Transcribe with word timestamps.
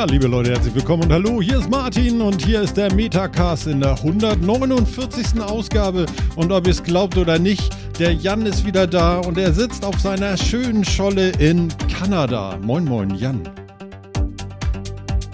Tja, 0.00 0.06
liebe 0.06 0.28
Leute, 0.28 0.52
herzlich 0.52 0.74
willkommen 0.74 1.02
und 1.02 1.12
hallo, 1.12 1.42
hier 1.42 1.58
ist 1.58 1.68
Martin 1.68 2.22
und 2.22 2.42
hier 2.42 2.62
ist 2.62 2.74
der 2.74 2.90
Metacast 2.94 3.66
in 3.66 3.80
der 3.80 3.98
149. 3.98 5.38
Ausgabe. 5.42 6.06
Und 6.36 6.50
ob 6.52 6.66
ihr 6.66 6.70
es 6.70 6.82
glaubt 6.82 7.18
oder 7.18 7.38
nicht, 7.38 7.68
der 7.98 8.14
Jan 8.14 8.46
ist 8.46 8.64
wieder 8.64 8.86
da 8.86 9.18
und 9.18 9.36
er 9.36 9.52
sitzt 9.52 9.84
auf 9.84 10.00
seiner 10.00 10.38
schönen 10.38 10.86
Scholle 10.86 11.32
in 11.32 11.68
Kanada. 11.92 12.56
Moin, 12.62 12.86
moin, 12.86 13.14
Jan. 13.14 13.42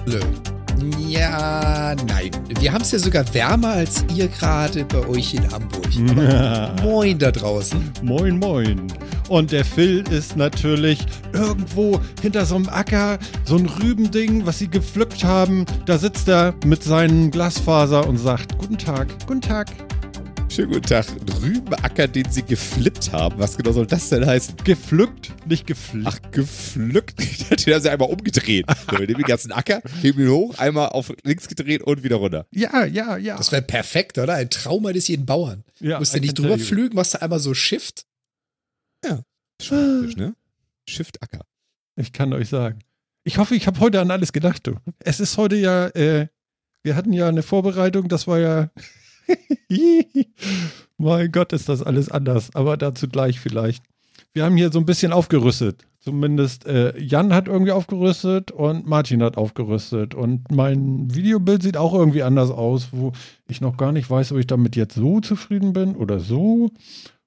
Hallo. 0.04 0.18
Ja, 0.98 1.94
nein. 2.08 2.32
Wir 2.58 2.72
haben 2.72 2.82
es 2.82 2.90
ja 2.90 2.98
sogar 2.98 3.24
wärmer 3.32 3.68
als 3.68 4.04
ihr 4.16 4.26
gerade 4.26 4.84
bei 4.84 5.06
euch 5.06 5.32
in 5.32 5.48
Hamburg. 5.48 6.82
moin 6.82 7.16
da 7.16 7.30
draußen. 7.30 7.92
Moin, 8.02 8.36
moin. 8.40 8.88
Und 9.28 9.50
der 9.50 9.64
Phil 9.64 10.04
ist 10.10 10.36
natürlich 10.36 11.00
irgendwo 11.32 12.00
hinter 12.22 12.46
so 12.46 12.54
einem 12.54 12.68
Acker, 12.68 13.18
so 13.44 13.56
ein 13.56 13.66
Rübending, 13.66 14.46
was 14.46 14.60
sie 14.60 14.68
gepflückt 14.68 15.24
haben. 15.24 15.66
Da 15.84 15.98
sitzt 15.98 16.28
er 16.28 16.54
mit 16.64 16.84
seinen 16.84 17.32
Glasfaser 17.32 18.06
und 18.06 18.18
sagt: 18.18 18.56
Guten 18.58 18.78
Tag, 18.78 19.08
guten 19.26 19.40
Tag. 19.40 19.68
Schönen 20.48 20.72
guten 20.72 20.86
Tag. 20.86 21.06
Rübenacker, 21.42 22.06
den 22.06 22.30
Sie 22.30 22.42
geflippt 22.42 23.12
haben. 23.12 23.38
Was 23.38 23.56
genau 23.56 23.72
soll 23.72 23.86
das 23.86 24.08
denn 24.08 24.24
heißen? 24.24 24.54
Gepflückt, 24.64 25.32
nicht 25.44 25.66
geflippt. 25.66 26.06
Ach, 26.08 26.30
gepflückt? 26.30 27.18
den 27.66 27.74
haben 27.74 27.82
Sie 27.82 27.90
einmal 27.90 28.08
umgedreht. 28.08 28.64
So, 28.88 28.92
wir 28.92 29.06
nehmen 29.06 29.18
den 29.18 29.26
ganzen 29.26 29.50
Acker, 29.50 29.82
heben 30.00 30.22
ihn 30.22 30.30
hoch, 30.30 30.56
einmal 30.56 30.90
auf 30.90 31.12
links 31.24 31.48
gedreht 31.48 31.82
und 31.82 32.04
wieder 32.04 32.16
runter. 32.16 32.46
Ja, 32.52 32.84
ja, 32.84 33.16
ja. 33.16 33.36
Das 33.36 33.50
wäre 33.50 33.62
perfekt, 33.62 34.18
oder? 34.18 34.34
Ein 34.34 34.48
Traum 34.48 34.86
eines 34.86 35.08
jeden 35.08 35.26
Bauern. 35.26 35.64
Ja, 35.80 35.98
musst 35.98 36.14
du 36.14 36.20
nicht 36.20 36.38
drüber 36.38 36.58
flügen, 36.58 36.94
machst 36.94 37.14
du 37.14 37.22
einmal 37.22 37.40
so 37.40 37.52
Shift. 37.52 38.06
Ja. 39.08 39.20
Schon 39.60 40.08
ne? 40.16 40.34
Shift-Acker. 40.88 41.42
Ich 41.96 42.12
kann 42.12 42.32
euch 42.32 42.48
sagen. 42.48 42.80
Ich 43.24 43.38
hoffe, 43.38 43.54
ich 43.54 43.66
habe 43.66 43.80
heute 43.80 44.00
an 44.00 44.10
alles 44.10 44.32
gedacht, 44.32 44.66
du. 44.66 44.76
Es 44.98 45.20
ist 45.20 45.36
heute 45.36 45.56
ja, 45.56 45.88
äh, 45.88 46.28
wir 46.82 46.94
hatten 46.94 47.12
ja 47.12 47.28
eine 47.28 47.42
Vorbereitung, 47.42 48.08
das 48.08 48.26
war 48.26 48.38
ja 48.38 48.70
mein 50.98 51.32
Gott, 51.32 51.52
ist 51.52 51.68
das 51.68 51.82
alles 51.82 52.10
anders, 52.10 52.54
aber 52.54 52.76
dazu 52.76 53.08
gleich 53.08 53.40
vielleicht. 53.40 53.82
Wir 54.32 54.44
haben 54.44 54.56
hier 54.56 54.70
so 54.70 54.78
ein 54.78 54.86
bisschen 54.86 55.12
aufgerüstet. 55.12 55.86
Zumindest 55.98 56.66
äh, 56.66 56.96
Jan 57.00 57.34
hat 57.34 57.48
irgendwie 57.48 57.72
aufgerüstet 57.72 58.52
und 58.52 58.86
Martin 58.86 59.22
hat 59.22 59.36
aufgerüstet. 59.36 60.14
Und 60.14 60.52
mein 60.52 61.12
Videobild 61.12 61.62
sieht 61.62 61.76
auch 61.76 61.94
irgendwie 61.94 62.22
anders 62.22 62.50
aus, 62.50 62.90
wo 62.92 63.12
ich 63.48 63.60
noch 63.60 63.76
gar 63.76 63.90
nicht 63.90 64.08
weiß, 64.08 64.30
ob 64.30 64.38
ich 64.38 64.46
damit 64.46 64.76
jetzt 64.76 64.94
so 64.94 65.20
zufrieden 65.20 65.72
bin 65.72 65.96
oder 65.96 66.20
so. 66.20 66.70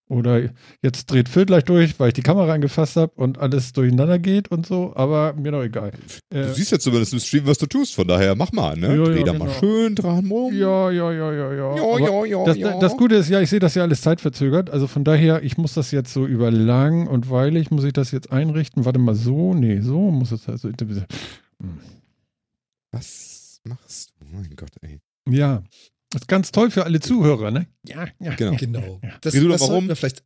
Oder 0.09 0.49
jetzt 0.81 1.05
dreht 1.11 1.29
Phil 1.29 1.45
gleich 1.45 1.65
durch, 1.65 1.99
weil 1.99 2.07
ich 2.07 2.15
die 2.15 2.23
Kamera 2.23 2.51
angefasst 2.51 2.95
habe 2.95 3.13
und 3.15 3.37
alles 3.37 3.73
durcheinander 3.73 4.17
geht 4.17 4.49
und 4.49 4.65
so, 4.65 4.91
aber 4.95 5.33
mir 5.33 5.51
doch 5.51 5.61
egal. 5.61 5.91
Du 6.31 6.37
äh, 6.37 6.51
siehst 6.51 6.71
ja 6.71 6.79
zumindest 6.79 7.13
im 7.13 7.19
Stream, 7.19 7.45
was 7.45 7.59
du 7.59 7.67
tust, 7.67 7.93
von 7.93 8.07
daher 8.07 8.33
mach 8.33 8.51
mal, 8.51 8.75
ne? 8.75 8.87
Ja, 8.97 9.03
Dreh 9.03 9.19
ja, 9.19 9.25
da 9.25 9.31
genau. 9.33 9.45
mal 9.45 9.53
schön 9.59 9.93
dran 9.93 10.25
rum. 10.25 10.51
Ja, 10.51 10.89
ja, 10.89 11.11
ja, 11.11 11.31
ja, 11.31 11.53
ja. 11.53 11.75
Ja, 11.75 11.99
ja, 11.99 12.25
ja, 12.25 12.43
das, 12.43 12.57
ja. 12.57 12.79
Das 12.79 12.97
Gute 12.97 13.15
ist, 13.15 13.29
ja, 13.29 13.39
ich 13.39 13.51
sehe 13.51 13.59
das 13.59 13.75
ja 13.75 13.83
alles 13.83 14.01
zeitverzögert, 14.01 14.71
also 14.71 14.87
von 14.87 15.03
daher, 15.03 15.43
ich 15.43 15.59
muss 15.59 15.75
das 15.75 15.91
jetzt 15.91 16.11
so 16.11 16.25
über 16.25 16.49
lang 16.49 17.05
und 17.05 17.29
weilig, 17.29 17.69
muss 17.69 17.83
ich 17.83 17.93
das 17.93 18.09
jetzt 18.09 18.31
einrichten. 18.31 18.85
Warte 18.85 18.97
mal, 18.97 19.13
so, 19.13 19.53
nee, 19.53 19.79
so 19.79 20.09
muss 20.09 20.31
es 20.31 20.49
also. 20.49 20.69
Hm. 20.69 21.77
Was 22.91 23.61
machst 23.63 24.09
du? 24.19 24.25
Mein 24.35 24.55
Gott, 24.55 24.71
ey. 24.81 24.99
Ja, 25.29 25.61
das 26.09 26.21
ist 26.23 26.27
ganz 26.27 26.51
toll 26.51 26.71
für 26.71 26.85
alle 26.85 26.99
Zuhörer, 26.99 27.51
ne? 27.51 27.67
Ja, 27.87 28.07
ja. 28.19 28.35
Genau. 28.35 28.55
genau. 28.57 29.01
Das, 29.21 29.33
Wie 29.33 29.39
du 29.39 29.47
doch 29.47 29.59
warum? 29.59 29.95
Vielleicht 29.95 30.23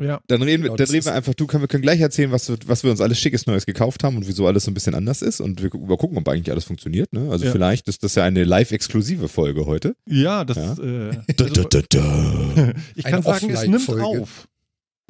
ja. 0.00 0.20
Dann 0.28 0.42
reden, 0.42 0.62
genau, 0.62 0.74
wir, 0.74 0.76
dann 0.76 0.94
reden 0.94 1.06
wir 1.06 1.14
einfach, 1.14 1.34
du 1.34 1.46
können, 1.48 1.62
wir 1.62 1.68
können 1.68 1.82
gleich 1.82 2.00
erzählen, 2.00 2.30
was, 2.30 2.52
was 2.66 2.84
wir 2.84 2.90
uns 2.92 3.00
alles 3.00 3.18
Schickes 3.18 3.46
Neues 3.46 3.66
gekauft 3.66 4.04
haben 4.04 4.16
und 4.16 4.28
wieso 4.28 4.46
alles 4.46 4.64
so 4.64 4.70
ein 4.70 4.74
bisschen 4.74 4.94
anders 4.94 5.22
ist 5.22 5.40
und 5.40 5.60
wir 5.60 5.70
gucken, 5.70 6.16
ob 6.16 6.28
eigentlich 6.28 6.52
alles 6.52 6.64
funktioniert. 6.64 7.12
Ne? 7.12 7.28
Also 7.30 7.46
ja. 7.46 7.50
vielleicht 7.52 7.88
ist 7.88 8.04
das 8.04 8.14
ja 8.14 8.22
eine 8.22 8.44
live-exklusive 8.44 9.28
Folge 9.28 9.66
heute. 9.66 9.96
Ja, 10.06 10.44
das 10.44 10.56
ja. 10.56 10.72
Äh, 10.74 11.18
also, 11.36 11.52
da, 11.52 11.64
da, 11.64 11.82
da, 11.88 12.72
Ich 12.94 13.04
kann 13.04 13.22
sagen, 13.22 13.50
es 13.50 13.66
nimmt 13.66 13.88
auf. 13.88 14.48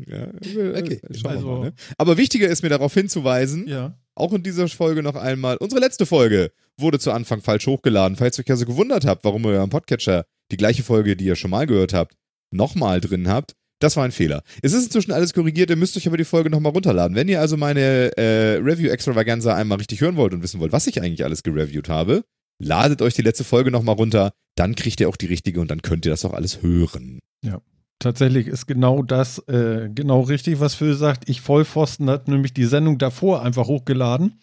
Ja, 0.07 0.29
okay. 0.29 1.01
Schauen 1.13 1.33
also, 1.33 1.47
wir 1.47 1.59
mal, 1.59 1.65
ne? 1.67 1.73
Aber 1.99 2.17
wichtiger 2.17 2.49
ist 2.49 2.63
mir 2.63 2.69
darauf 2.71 2.95
hinzuweisen, 2.95 3.67
ja. 3.69 3.99
auch 4.15 4.33
in 4.33 4.43
dieser 4.43 4.69
Folge 4.69 5.03
noch 5.03 5.17
einmal, 5.17 5.59
unsere 5.59 5.81
letzte 5.81 6.07
Folge 6.07 6.51
wurde 6.79 6.99
zu 6.99 7.13
Anfang 7.13 7.41
falsch 7.41 7.67
hochgeladen. 7.67 8.17
Falls 8.17 8.39
ihr 8.39 8.45
euch 8.45 8.51
also 8.51 8.67
gewundert 8.67 9.05
habt, 9.05 9.25
warum 9.25 9.45
ihr 9.45 9.61
am 9.61 9.71
Podcatcher 9.71 10.25
die 10.51 10.57
gleiche 10.57 10.83
Folge, 10.83 11.17
die 11.17 11.25
ihr 11.25 11.37
schon 11.37 11.51
mal 11.51 11.67
gehört 11.67 11.93
habt, 11.93 12.15
nochmal 12.51 13.01
drin 13.01 13.29
habt, 13.29 13.55
das 13.81 13.97
war 13.97 14.05
ein 14.05 14.13
Fehler. 14.13 14.43
Es 14.63 14.73
ist 14.73 14.87
inzwischen 14.87 15.13
alles 15.13 15.33
korrigiert, 15.33 15.71
ihr 15.71 15.77
müsst 15.77 15.97
euch 15.97 16.07
aber 16.07 16.17
die 16.17 16.25
Folge 16.25 16.51
nochmal 16.51 16.73
runterladen. 16.73 17.17
Wenn 17.17 17.29
ihr 17.29 17.41
also 17.41 17.57
meine 17.57 18.17
äh, 18.17 18.57
Review-Extravaganza 18.57 19.55
einmal 19.55 19.79
richtig 19.79 20.01
hören 20.01 20.17
wollt 20.17 20.35
und 20.35 20.43
wissen 20.43 20.61
wollt, 20.61 20.73
was 20.73 20.87
ich 20.87 21.01
eigentlich 21.01 21.25
alles 21.25 21.43
gereviewt 21.43 21.89
habe, 21.89 22.25
ladet 22.61 23.03
euch 23.03 23.15
die 23.15 23.23
letzte 23.23 23.45
Folge 23.45 23.71
nochmal 23.71 23.95
runter, 23.95 24.33
dann 24.57 24.75
kriegt 24.75 25.01
ihr 25.01 25.09
auch 25.09 25.17
die 25.17 25.27
richtige 25.27 25.61
und 25.61 25.71
dann 25.71 25.83
könnt 25.83 26.07
ihr 26.07 26.11
das 26.11 26.25
auch 26.25 26.35
alles 26.35 26.63
hören. 26.63 27.21
Ja. 27.45 27.61
Tatsächlich 28.01 28.47
ist 28.47 28.67
genau 28.67 29.03
das 29.03 29.41
äh, 29.49 29.89
genau 29.93 30.21
richtig, 30.21 30.61
was 30.61 30.77
Phil 30.77 30.95
sagt. 30.95 31.29
Ich 31.29 31.41
Vollpfosten 31.41 32.09
hat 32.09 32.29
nämlich 32.29 32.55
die 32.55 32.65
Sendung 32.65 32.99
davor 32.99 33.43
einfach 33.43 33.67
hochgeladen. 33.67 34.39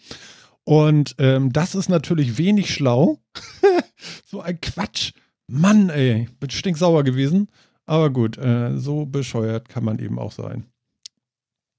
Und 0.66 1.16
ähm, 1.20 1.54
das 1.54 1.76
ist 1.76 1.90
natürlich 1.90 2.38
wenig 2.38 2.74
schlau. 2.74 3.20
so 4.26 4.42
ein 4.42 4.60
Quatsch. 4.60 5.14
Mann, 5.48 5.90
ey, 5.90 6.28
bin 6.40 6.50
stinksauer 6.50 7.04
gewesen. 7.04 7.50
Aber 7.86 8.10
gut, 8.10 8.38
äh, 8.38 8.78
so 8.78 9.06
bescheuert 9.06 9.70
kann 9.70 9.86
man 9.86 10.00
eben 10.00 10.18
auch 10.18 10.32
sein. 10.32 10.66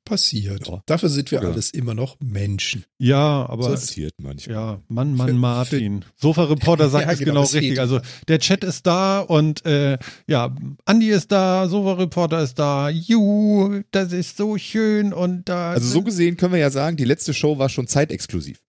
Passiert. 0.05 0.69
Ja. 0.69 0.83
Dafür 0.87 1.09
sind 1.09 1.33
wir 1.33 1.43
ja. 1.43 1.49
alles 1.49 1.71
immer 1.73 1.93
noch 1.93 2.17
Menschen. 2.21 2.85
Ja, 2.97 3.45
aber. 3.49 3.71
Passiert 3.71 4.15
manchmal. 4.23 4.55
Ja, 4.55 4.81
Mann, 4.87 5.17
Mann, 5.17 5.37
Martin. 5.37 6.05
Sofa-Reporter 6.15 6.89
sagt 6.91 7.07
ja, 7.07 7.13
es 7.13 7.19
genau, 7.19 7.33
genau 7.33 7.43
richtig. 7.43 7.81
Also 7.81 7.99
der 8.29 8.39
Chat 8.39 8.63
ist 8.63 8.87
da 8.87 9.19
und 9.19 9.67
äh, 9.67 9.99
ja, 10.29 10.55
Andi 10.85 11.09
ist 11.09 11.33
da, 11.33 11.69
Sofa-Reporter 11.69 12.41
ist 12.41 12.57
da. 12.57 12.89
Juhu, 12.89 13.81
das 13.91 14.13
ist 14.13 14.37
so 14.37 14.57
schön 14.59 15.13
und 15.13 15.49
da. 15.49 15.73
Also 15.73 15.89
so 15.89 16.03
gesehen 16.03 16.37
können 16.37 16.53
wir 16.53 16.61
ja 16.61 16.71
sagen, 16.71 16.97
die 16.97 17.05
letzte 17.05 17.35
Show 17.35 17.59
war 17.59 17.69
schon 17.69 17.89
zeitexklusiv. 17.89 18.63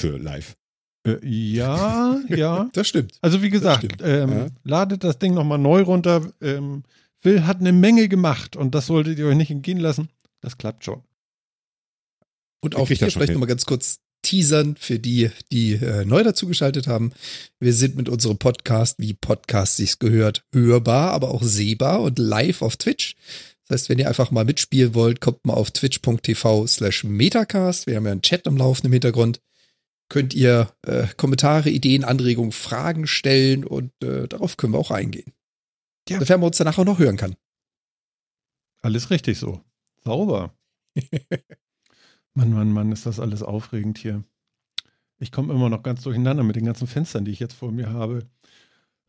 Für 0.00 0.18
live. 0.18 0.56
Äh, 1.06 1.18
ja, 1.22 2.20
ja. 2.28 2.70
das 2.72 2.88
stimmt. 2.88 3.18
Also 3.20 3.42
wie 3.42 3.50
gesagt, 3.50 3.98
ähm, 4.02 4.30
ja. 4.30 4.46
ladet 4.64 5.04
das 5.04 5.18
Ding 5.18 5.34
nochmal 5.34 5.58
neu 5.58 5.82
runter. 5.82 6.32
Ähm, 6.40 6.84
Phil 7.20 7.46
hat 7.46 7.60
eine 7.60 7.72
Menge 7.72 8.08
gemacht 8.08 8.56
und 8.56 8.74
das 8.74 8.86
solltet 8.86 9.18
ihr 9.18 9.26
euch 9.26 9.36
nicht 9.36 9.50
entgehen 9.50 9.78
lassen. 9.78 10.08
Das 10.40 10.56
klappt 10.56 10.84
schon. 10.84 11.02
Und 12.62 12.76
auch 12.76 12.88
hier 12.88 12.96
vielleicht 12.96 13.32
nochmal 13.32 13.48
ganz 13.48 13.66
kurz 13.66 14.00
teasern 14.22 14.76
für 14.76 14.98
die, 14.98 15.30
die 15.50 15.74
äh, 15.74 16.04
neu 16.04 16.22
dazugeschaltet 16.22 16.86
haben. 16.86 17.12
Wir 17.58 17.72
sind 17.72 17.96
mit 17.96 18.08
unserem 18.08 18.38
Podcast, 18.38 18.96
wie 18.98 19.14
Podcast 19.14 19.76
sich's 19.76 19.98
gehört, 19.98 20.44
hörbar, 20.52 21.12
aber 21.12 21.30
auch 21.30 21.42
sehbar 21.42 22.02
und 22.02 22.18
live 22.18 22.60
auf 22.60 22.76
Twitch. 22.76 23.16
Das 23.66 23.82
heißt, 23.82 23.88
wenn 23.88 23.98
ihr 23.98 24.08
einfach 24.08 24.30
mal 24.30 24.44
mitspielen 24.44 24.94
wollt, 24.94 25.20
kommt 25.20 25.46
mal 25.46 25.54
auf 25.54 25.70
twitch.tv 25.70 26.66
slash 26.66 27.04
metacast. 27.04 27.86
Wir 27.86 27.96
haben 27.96 28.06
ja 28.06 28.12
einen 28.12 28.22
Chat 28.22 28.46
am 28.46 28.56
Laufen 28.56 28.86
im 28.86 28.92
Hintergrund 28.92 29.40
könnt 30.10 30.34
ihr 30.34 30.70
äh, 30.82 31.06
Kommentare, 31.16 31.70
Ideen, 31.70 32.04
Anregungen, 32.04 32.52
Fragen 32.52 33.06
stellen 33.06 33.64
und 33.64 33.92
äh, 34.04 34.28
darauf 34.28 34.58
können 34.58 34.74
wir 34.74 34.78
auch 34.78 34.90
eingehen. 34.90 35.32
Ja. 36.08 36.18
Sofern 36.18 36.40
man 36.40 36.48
uns 36.48 36.58
danach 36.58 36.76
auch 36.76 36.84
noch 36.84 36.98
hören 36.98 37.16
kann. 37.16 37.36
Alles 38.82 39.10
richtig 39.10 39.38
so. 39.38 39.62
Sauber. 40.04 40.54
Mann, 42.34 42.52
Mann, 42.52 42.72
Mann, 42.72 42.92
ist 42.92 43.06
das 43.06 43.20
alles 43.20 43.42
aufregend 43.42 43.98
hier. 43.98 44.24
Ich 45.18 45.32
komme 45.32 45.52
immer 45.52 45.68
noch 45.68 45.82
ganz 45.82 46.02
durcheinander 46.02 46.42
mit 46.42 46.56
den 46.56 46.64
ganzen 46.64 46.86
Fenstern, 46.86 47.24
die 47.24 47.30
ich 47.30 47.40
jetzt 47.40 47.54
vor 47.54 47.72
mir 47.72 47.92
habe. 47.92 48.26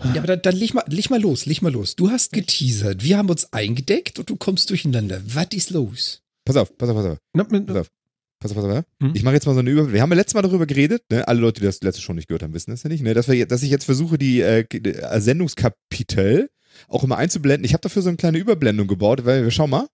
Ja, 0.03 0.17
aber 0.17 0.27
dann, 0.27 0.41
dann 0.41 0.55
leg, 0.55 0.73
mal, 0.73 0.83
leg 0.87 1.09
mal 1.09 1.21
los, 1.21 1.45
leg 1.45 1.61
mal 1.61 1.71
los. 1.71 1.95
Du 1.95 2.09
hast 2.09 2.33
geteasert, 2.33 3.03
wir 3.03 3.17
haben 3.17 3.29
uns 3.29 3.51
eingedeckt 3.53 4.19
und 4.19 4.29
du 4.29 4.35
kommst 4.35 4.69
durcheinander. 4.69 5.21
Was 5.25 5.47
ist 5.53 5.69
los? 5.69 6.21
Pass 6.43 6.57
auf, 6.57 6.75
pass 6.77 6.89
auf, 6.89 6.95
pass 6.95 7.05
auf. 7.05 7.17
Na, 7.33 7.43
pass 7.43 7.75
auf. 7.75 7.91
Pass 8.41 8.51
auf, 8.51 8.57
pass 8.57 8.65
auf. 8.65 8.85
Mhm. 8.99 9.11
Ich 9.13 9.23
mache 9.23 9.35
jetzt 9.35 9.45
mal 9.45 9.53
so 9.53 9.59
eine 9.59 9.69
Überblick. 9.69 9.93
Wir 9.93 10.01
haben 10.01 10.09
ja 10.09 10.15
letztes 10.15 10.33
Mal 10.33 10.41
darüber 10.41 10.65
geredet, 10.65 11.03
ne? 11.11 11.27
alle 11.27 11.39
Leute, 11.39 11.61
die 11.61 11.67
das 11.67 11.81
letzte 11.81 12.01
schon 12.01 12.15
nicht 12.15 12.27
gehört 12.27 12.41
haben, 12.41 12.53
wissen 12.55 12.71
das 12.71 12.81
ja 12.81 12.89
nicht, 12.89 13.03
ne? 13.03 13.13
dass, 13.13 13.27
wir, 13.27 13.45
dass 13.45 13.61
ich 13.61 13.69
jetzt 13.69 13.85
versuche, 13.85 14.17
die 14.17 14.41
äh, 14.41 14.61
äh, 14.61 15.21
Sendungskapitel 15.21 16.49
auch 16.87 17.03
immer 17.03 17.17
einzublenden. 17.17 17.63
Ich 17.63 17.73
habe 17.73 17.81
dafür 17.81 18.01
so 18.01 18.09
eine 18.09 18.17
kleine 18.17 18.39
Überblendung 18.39 18.87
gebaut, 18.87 19.25
weil 19.25 19.43
wir 19.43 19.51
schau 19.51 19.67
mal. 19.67 19.87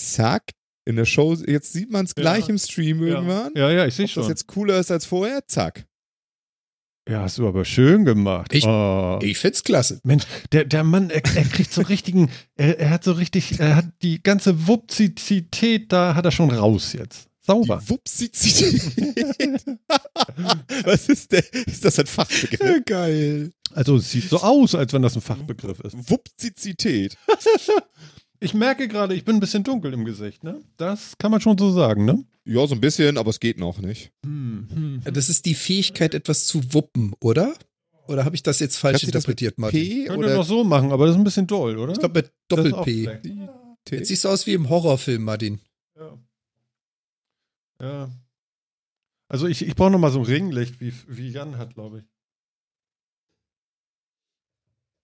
Zack. 0.00 0.50
In 0.86 0.96
der 0.96 1.06
Show, 1.06 1.34
jetzt 1.34 1.72
sieht 1.72 1.90
man 1.90 2.04
es 2.04 2.14
gleich 2.14 2.44
ja. 2.44 2.50
im 2.50 2.58
Stream 2.58 3.02
irgendwann. 3.02 3.52
Ja, 3.54 3.70
ja, 3.70 3.86
ich 3.86 3.94
sehe 3.94 4.06
schon. 4.06 4.22
Ob 4.22 4.28
das 4.28 4.40
jetzt 4.40 4.46
cooler 4.48 4.78
ist 4.78 4.90
als 4.90 5.06
vorher, 5.06 5.46
zack. 5.46 5.86
Ja, 7.08 7.20
hast 7.20 7.36
du 7.36 7.46
aber 7.46 7.66
schön 7.66 8.06
gemacht. 8.06 8.54
Ich, 8.54 8.64
oh. 8.64 9.18
ich 9.22 9.38
find's 9.38 9.62
klasse. 9.62 10.00
Mensch, 10.04 10.24
der, 10.52 10.64
der 10.64 10.84
Mann, 10.84 11.10
er, 11.10 11.22
er 11.36 11.44
kriegt 11.44 11.72
so 11.72 11.82
richtigen, 11.82 12.30
er, 12.56 12.78
er 12.80 12.90
hat 12.90 13.04
so 13.04 13.12
richtig, 13.12 13.60
er 13.60 13.76
hat 13.76 13.86
die 14.02 14.22
ganze 14.22 14.66
Wupzizität, 14.66 15.92
da 15.92 16.14
hat 16.14 16.24
er 16.24 16.30
schon 16.30 16.50
raus 16.50 16.94
jetzt. 16.94 17.28
Sauber. 17.42 17.82
Die 17.84 17.90
Wupzizität. 17.90 18.82
Was 20.84 21.10
ist 21.10 21.30
der? 21.30 21.44
Ist 21.52 21.84
das 21.84 21.98
ein 21.98 22.06
Fachbegriff? 22.06 22.84
Geil. 22.86 23.52
Also 23.74 23.96
es 23.96 24.10
sieht 24.10 24.30
so 24.30 24.38
aus, 24.38 24.74
als 24.74 24.94
wenn 24.94 25.02
das 25.02 25.14
ein 25.14 25.20
Fachbegriff 25.20 25.80
ist. 25.80 26.10
Wupzizität. 26.10 27.18
ich 28.40 28.54
merke 28.54 28.88
gerade, 28.88 29.14
ich 29.14 29.26
bin 29.26 29.36
ein 29.36 29.40
bisschen 29.40 29.62
dunkel 29.62 29.92
im 29.92 30.06
Gesicht, 30.06 30.42
ne? 30.42 30.62
Das 30.78 31.18
kann 31.18 31.30
man 31.30 31.42
schon 31.42 31.58
so 31.58 31.70
sagen, 31.70 32.06
ne? 32.06 32.24
Ja, 32.46 32.66
so 32.66 32.74
ein 32.74 32.80
bisschen, 32.80 33.16
aber 33.16 33.30
es 33.30 33.40
geht 33.40 33.58
noch 33.58 33.78
nicht. 33.78 34.12
Hm. 34.24 35.00
Das 35.04 35.28
ist 35.28 35.46
die 35.46 35.54
Fähigkeit, 35.54 36.14
etwas 36.14 36.46
zu 36.46 36.74
wuppen, 36.74 37.14
oder? 37.20 37.54
Oder 38.06 38.24
habe 38.26 38.36
ich 38.36 38.42
das 38.42 38.60
jetzt 38.60 38.76
falsch 38.76 39.02
interpretiert, 39.02 39.58
Martin? 39.58 39.80
P 39.80 40.04
Könnte 40.04 40.18
oder 40.18 40.34
noch 40.36 40.44
so 40.44 40.62
machen, 40.62 40.92
aber 40.92 41.06
das 41.06 41.14
ist 41.14 41.20
ein 41.20 41.24
bisschen 41.24 41.46
doll, 41.46 41.78
oder? 41.78 41.92
Ich 41.92 41.98
glaube 41.98 42.20
mit 42.20 42.32
Doppel-P. 42.48 43.20
Jetzt 43.90 44.08
siehst 44.08 44.24
du 44.24 44.28
aus 44.28 44.46
wie 44.46 44.52
im 44.52 44.68
Horrorfilm, 44.68 45.22
Martin. 45.24 45.60
Ja. 45.96 46.18
Ja. 47.80 48.10
Also 49.28 49.46
ich, 49.46 49.66
ich 49.66 49.74
brauche 49.74 49.90
noch 49.90 49.98
mal 49.98 50.12
so 50.12 50.20
ein 50.20 50.26
Ringlicht, 50.26 50.80
wie, 50.80 50.92
wie 51.08 51.30
Jan 51.30 51.56
hat, 51.56 51.74
glaube 51.74 52.00
ich. 52.00 52.04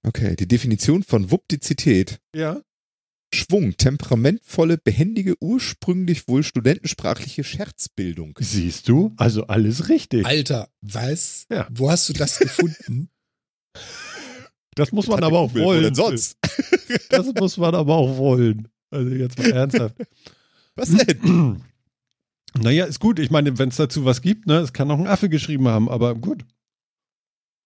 Okay, 0.06 0.36
die 0.36 0.48
Definition 0.48 1.02
von 1.02 1.30
Wuptizität. 1.30 2.20
Ja. 2.34 2.60
Schwung, 3.32 3.76
temperamentvolle, 3.76 4.76
behändige, 4.76 5.34
ursprünglich 5.40 6.26
wohl 6.26 6.42
studentensprachliche 6.42 7.44
Scherzbildung. 7.44 8.36
Siehst 8.40 8.88
du? 8.88 9.12
Also 9.16 9.46
alles 9.46 9.88
richtig. 9.88 10.26
Alter, 10.26 10.68
was? 10.80 11.46
Ja. 11.50 11.68
Wo 11.70 11.90
hast 11.90 12.08
du 12.08 12.12
das 12.12 12.38
gefunden? 12.38 13.08
Das 14.76 14.92
muss 14.92 15.08
man 15.08 15.22
aber 15.24 15.40
auch 15.40 15.52
wollen. 15.52 15.82
Denn 15.82 15.94
sonst? 15.94 16.38
Das 17.10 17.26
muss 17.34 17.56
man 17.56 17.74
aber 17.74 17.96
auch 17.96 18.16
wollen. 18.16 18.68
Also 18.90 19.10
jetzt 19.10 19.36
mal 19.36 19.50
ernsthaft. 19.50 19.96
Was 20.76 20.90
denn? 20.90 21.62
Naja, 22.58 22.84
ist 22.84 22.98
gut. 23.00 23.18
Ich 23.18 23.30
meine, 23.30 23.58
wenn 23.58 23.68
es 23.68 23.76
dazu 23.76 24.04
was 24.04 24.22
gibt, 24.22 24.46
ne, 24.46 24.58
es 24.58 24.72
kann 24.72 24.90
auch 24.90 24.98
ein 24.98 25.06
Affe 25.06 25.28
geschrieben 25.28 25.68
haben, 25.68 25.88
aber 25.88 26.14
gut. 26.14 26.44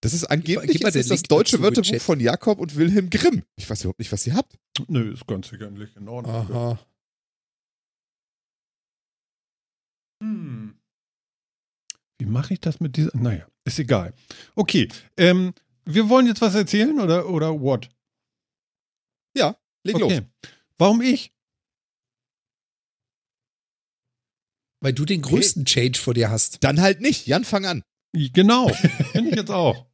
Das 0.04 0.12
ist 0.12 0.24
angeblich 0.24 0.80
das, 0.80 0.96
ist 0.96 1.10
das 1.10 1.22
deutsche 1.22 1.62
Wörterbuch 1.62 1.98
von 1.98 2.20
Jakob 2.20 2.58
und 2.58 2.76
Wilhelm 2.76 3.08
Grimm. 3.08 3.42
Ich 3.56 3.70
weiß 3.70 3.80
überhaupt 3.80 4.00
nicht, 4.00 4.12
was 4.12 4.26
ihr 4.26 4.34
habt. 4.34 4.54
Nö, 4.86 5.14
ist 5.14 5.26
ganz 5.26 5.48
sicherlich 5.48 5.96
in 5.96 6.08
Ordnung. 6.08 6.34
Aha. 6.34 6.78
Hm. 10.22 10.78
Wie 12.18 12.26
mache 12.26 12.52
ich 12.52 12.60
das 12.60 12.80
mit 12.80 12.98
dieser? 12.98 13.16
Naja, 13.16 13.46
ist 13.64 13.78
egal. 13.78 14.12
Okay, 14.54 14.90
ähm, 15.16 15.54
wir 15.86 16.10
wollen 16.10 16.26
jetzt 16.26 16.42
was 16.42 16.54
erzählen 16.54 17.00
oder, 17.00 17.26
oder 17.30 17.58
what? 17.58 17.88
Ja, 19.34 19.56
leg 19.84 19.96
okay. 19.96 20.16
los. 20.16 20.22
Warum 20.76 21.00
ich? 21.00 21.32
Weil 24.82 24.92
du 24.92 25.06
den 25.06 25.22
größten 25.22 25.62
okay. 25.62 25.80
Change 25.80 25.98
vor 25.98 26.12
dir 26.12 26.28
hast. 26.28 26.62
Dann 26.62 26.82
halt 26.82 27.00
nicht. 27.00 27.26
Jan, 27.26 27.46
fang 27.46 27.64
an. 27.64 27.82
Genau. 28.12 28.68
Finde 29.12 29.30
ich 29.30 29.36
jetzt 29.36 29.50
auch. 29.50 29.86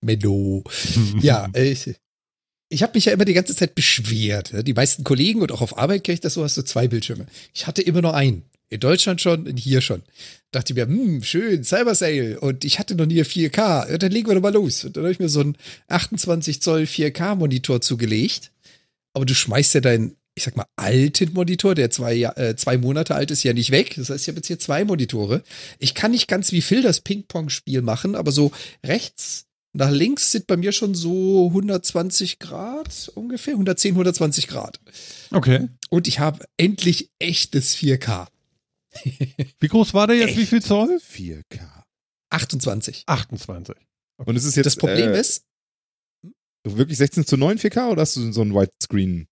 Menno. 0.00 0.64
ja, 1.20 1.48
ich, 1.54 1.94
ich 2.68 2.82
habe 2.82 2.92
mich 2.94 3.04
ja 3.06 3.12
immer 3.12 3.24
die 3.24 3.34
ganze 3.34 3.54
Zeit 3.54 3.74
beschwert. 3.74 4.52
Die 4.66 4.74
meisten 4.74 5.04
Kollegen 5.04 5.42
und 5.42 5.52
auch 5.52 5.60
auf 5.60 5.76
Arbeit 5.76 6.04
kriege 6.04 6.14
ich 6.14 6.20
das 6.20 6.34
so, 6.34 6.44
hast 6.44 6.56
du 6.56 6.62
zwei 6.62 6.88
Bildschirme. 6.88 7.26
Ich 7.52 7.66
hatte 7.66 7.82
immer 7.82 8.00
nur 8.00 8.14
einen. 8.14 8.44
In 8.72 8.78
Deutschland 8.78 9.20
schon, 9.20 9.46
in 9.46 9.56
hier 9.56 9.80
schon. 9.80 10.02
Dachte 10.52 10.72
ich 10.72 10.76
mir, 10.76 10.86
hm, 10.86 11.24
schön, 11.24 11.64
Cyber 11.64 11.96
Sale. 11.96 12.38
Und 12.38 12.64
ich 12.64 12.78
hatte 12.78 12.94
noch 12.94 13.06
nie 13.06 13.20
4K. 13.20 13.96
dann 13.98 14.12
legen 14.12 14.28
wir 14.28 14.36
doch 14.36 14.42
mal 14.42 14.52
los. 14.52 14.84
Und 14.84 14.96
dann 14.96 15.02
habe 15.02 15.12
ich 15.12 15.18
mir 15.18 15.28
so 15.28 15.40
einen 15.40 15.56
28 15.88 16.62
Zoll 16.62 16.82
4K 16.82 17.34
Monitor 17.34 17.80
zugelegt. 17.80 18.52
Aber 19.12 19.26
du 19.26 19.34
schmeißt 19.34 19.74
ja 19.74 19.80
deinen, 19.80 20.16
ich 20.36 20.44
sag 20.44 20.56
mal, 20.56 20.66
alten 20.76 21.32
Monitor, 21.32 21.74
der 21.74 21.90
zwei, 21.90 22.22
äh, 22.22 22.54
zwei 22.54 22.78
Monate 22.78 23.16
alt 23.16 23.32
ist, 23.32 23.42
ja 23.42 23.52
nicht 23.52 23.72
weg. 23.72 23.94
Das 23.96 24.10
heißt, 24.10 24.22
ich 24.22 24.28
habe 24.28 24.38
jetzt 24.38 24.46
hier 24.46 24.60
zwei 24.60 24.84
Monitore. 24.84 25.42
Ich 25.80 25.94
kann 25.94 26.12
nicht 26.12 26.28
ganz 26.28 26.52
wie 26.52 26.62
Phil 26.62 26.82
das 26.82 27.00
Ping-Pong-Spiel 27.00 27.82
machen, 27.82 28.14
aber 28.14 28.30
so 28.30 28.52
rechts 28.86 29.46
nach 29.72 29.90
links 29.90 30.32
sind 30.32 30.46
bei 30.46 30.56
mir 30.56 30.72
schon 30.72 30.94
so 30.94 31.46
120 31.48 32.38
Grad 32.38 33.10
ungefähr, 33.14 33.54
110, 33.54 33.92
120 33.92 34.48
Grad. 34.48 34.80
Okay. 35.30 35.68
Und 35.90 36.08
ich 36.08 36.18
habe 36.18 36.44
endlich 36.56 37.10
echtes 37.18 37.76
4K. 37.76 38.26
Wie 39.60 39.68
groß 39.68 39.94
war 39.94 40.06
der 40.06 40.16
jetzt? 40.16 40.30
Echt? 40.30 40.38
Wie 40.38 40.46
viel 40.46 40.62
Zoll? 40.62 40.98
4K. 40.98 41.84
28. 42.30 43.04
28. 43.06 43.76
Okay. 44.18 44.28
Und 44.28 44.36
es 44.36 44.44
ist 44.44 44.56
jetzt. 44.56 44.66
Das 44.66 44.76
Problem 44.76 45.12
äh, 45.12 45.20
ist. 45.20 45.44
Wirklich 46.64 46.98
16 46.98 47.24
zu 47.24 47.36
9 47.36 47.58
4K 47.58 47.90
oder 47.90 48.02
hast 48.02 48.16
du 48.16 48.32
so 48.32 48.42
ein 48.42 48.52
Widescreen? 48.52 49.28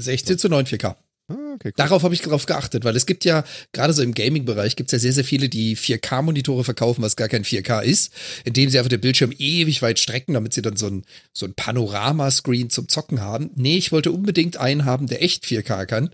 16 0.00 0.38
zu 0.38 0.48
9 0.48 0.66
4K. 0.66 0.96
Ah, 1.30 1.54
okay, 1.54 1.68
cool. 1.68 1.72
Darauf 1.76 2.02
habe 2.04 2.14
ich 2.14 2.22
drauf 2.22 2.46
geachtet, 2.46 2.84
weil 2.84 2.96
es 2.96 3.04
gibt 3.04 3.24
ja, 3.26 3.44
gerade 3.72 3.92
so 3.92 4.02
im 4.02 4.14
Gaming-Bereich, 4.14 4.76
gibt 4.76 4.88
es 4.88 4.92
ja 4.92 4.98
sehr, 4.98 5.12
sehr 5.12 5.24
viele, 5.24 5.50
die 5.50 5.76
4K-Monitore 5.76 6.64
verkaufen, 6.64 7.02
was 7.02 7.16
gar 7.16 7.28
kein 7.28 7.44
4K 7.44 7.82
ist, 7.82 8.12
indem 8.44 8.70
sie 8.70 8.78
einfach 8.78 8.88
den 8.88 9.02
Bildschirm 9.02 9.32
ewig 9.38 9.82
weit 9.82 9.98
strecken, 9.98 10.34
damit 10.34 10.54
sie 10.54 10.62
dann 10.62 10.76
so 10.76 10.86
ein, 10.86 11.04
so 11.32 11.44
ein 11.44 11.54
Panorama-Screen 11.54 12.70
zum 12.70 12.88
Zocken 12.88 13.20
haben. 13.20 13.50
Nee, 13.56 13.76
ich 13.76 13.92
wollte 13.92 14.10
unbedingt 14.10 14.56
einen 14.56 14.86
haben, 14.86 15.06
der 15.06 15.22
echt 15.22 15.44
4K 15.44 15.84
kann. 15.84 16.10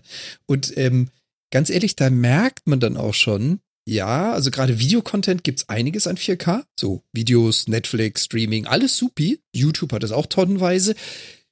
Und 0.47 0.77
ähm, 0.77 1.09
ganz 1.49 1.69
ehrlich, 1.69 1.95
da 1.95 2.09
merkt 2.09 2.67
man 2.67 2.81
dann 2.81 2.97
auch 2.97 3.13
schon, 3.13 3.59
ja, 3.87 4.33
also 4.33 4.49
gerade 4.49 4.79
Videocontent 4.79 5.43
gibt's 5.43 5.69
einiges 5.69 6.07
an 6.07 6.17
4K. 6.17 6.63
So 6.77 7.03
Videos, 7.13 7.67
Netflix, 7.67 8.25
Streaming, 8.25 8.65
alles 8.65 8.97
supi. 8.97 9.39
YouTube 9.53 9.93
hat 9.93 10.03
es 10.03 10.11
auch 10.11 10.25
tonnenweise. 10.25 10.95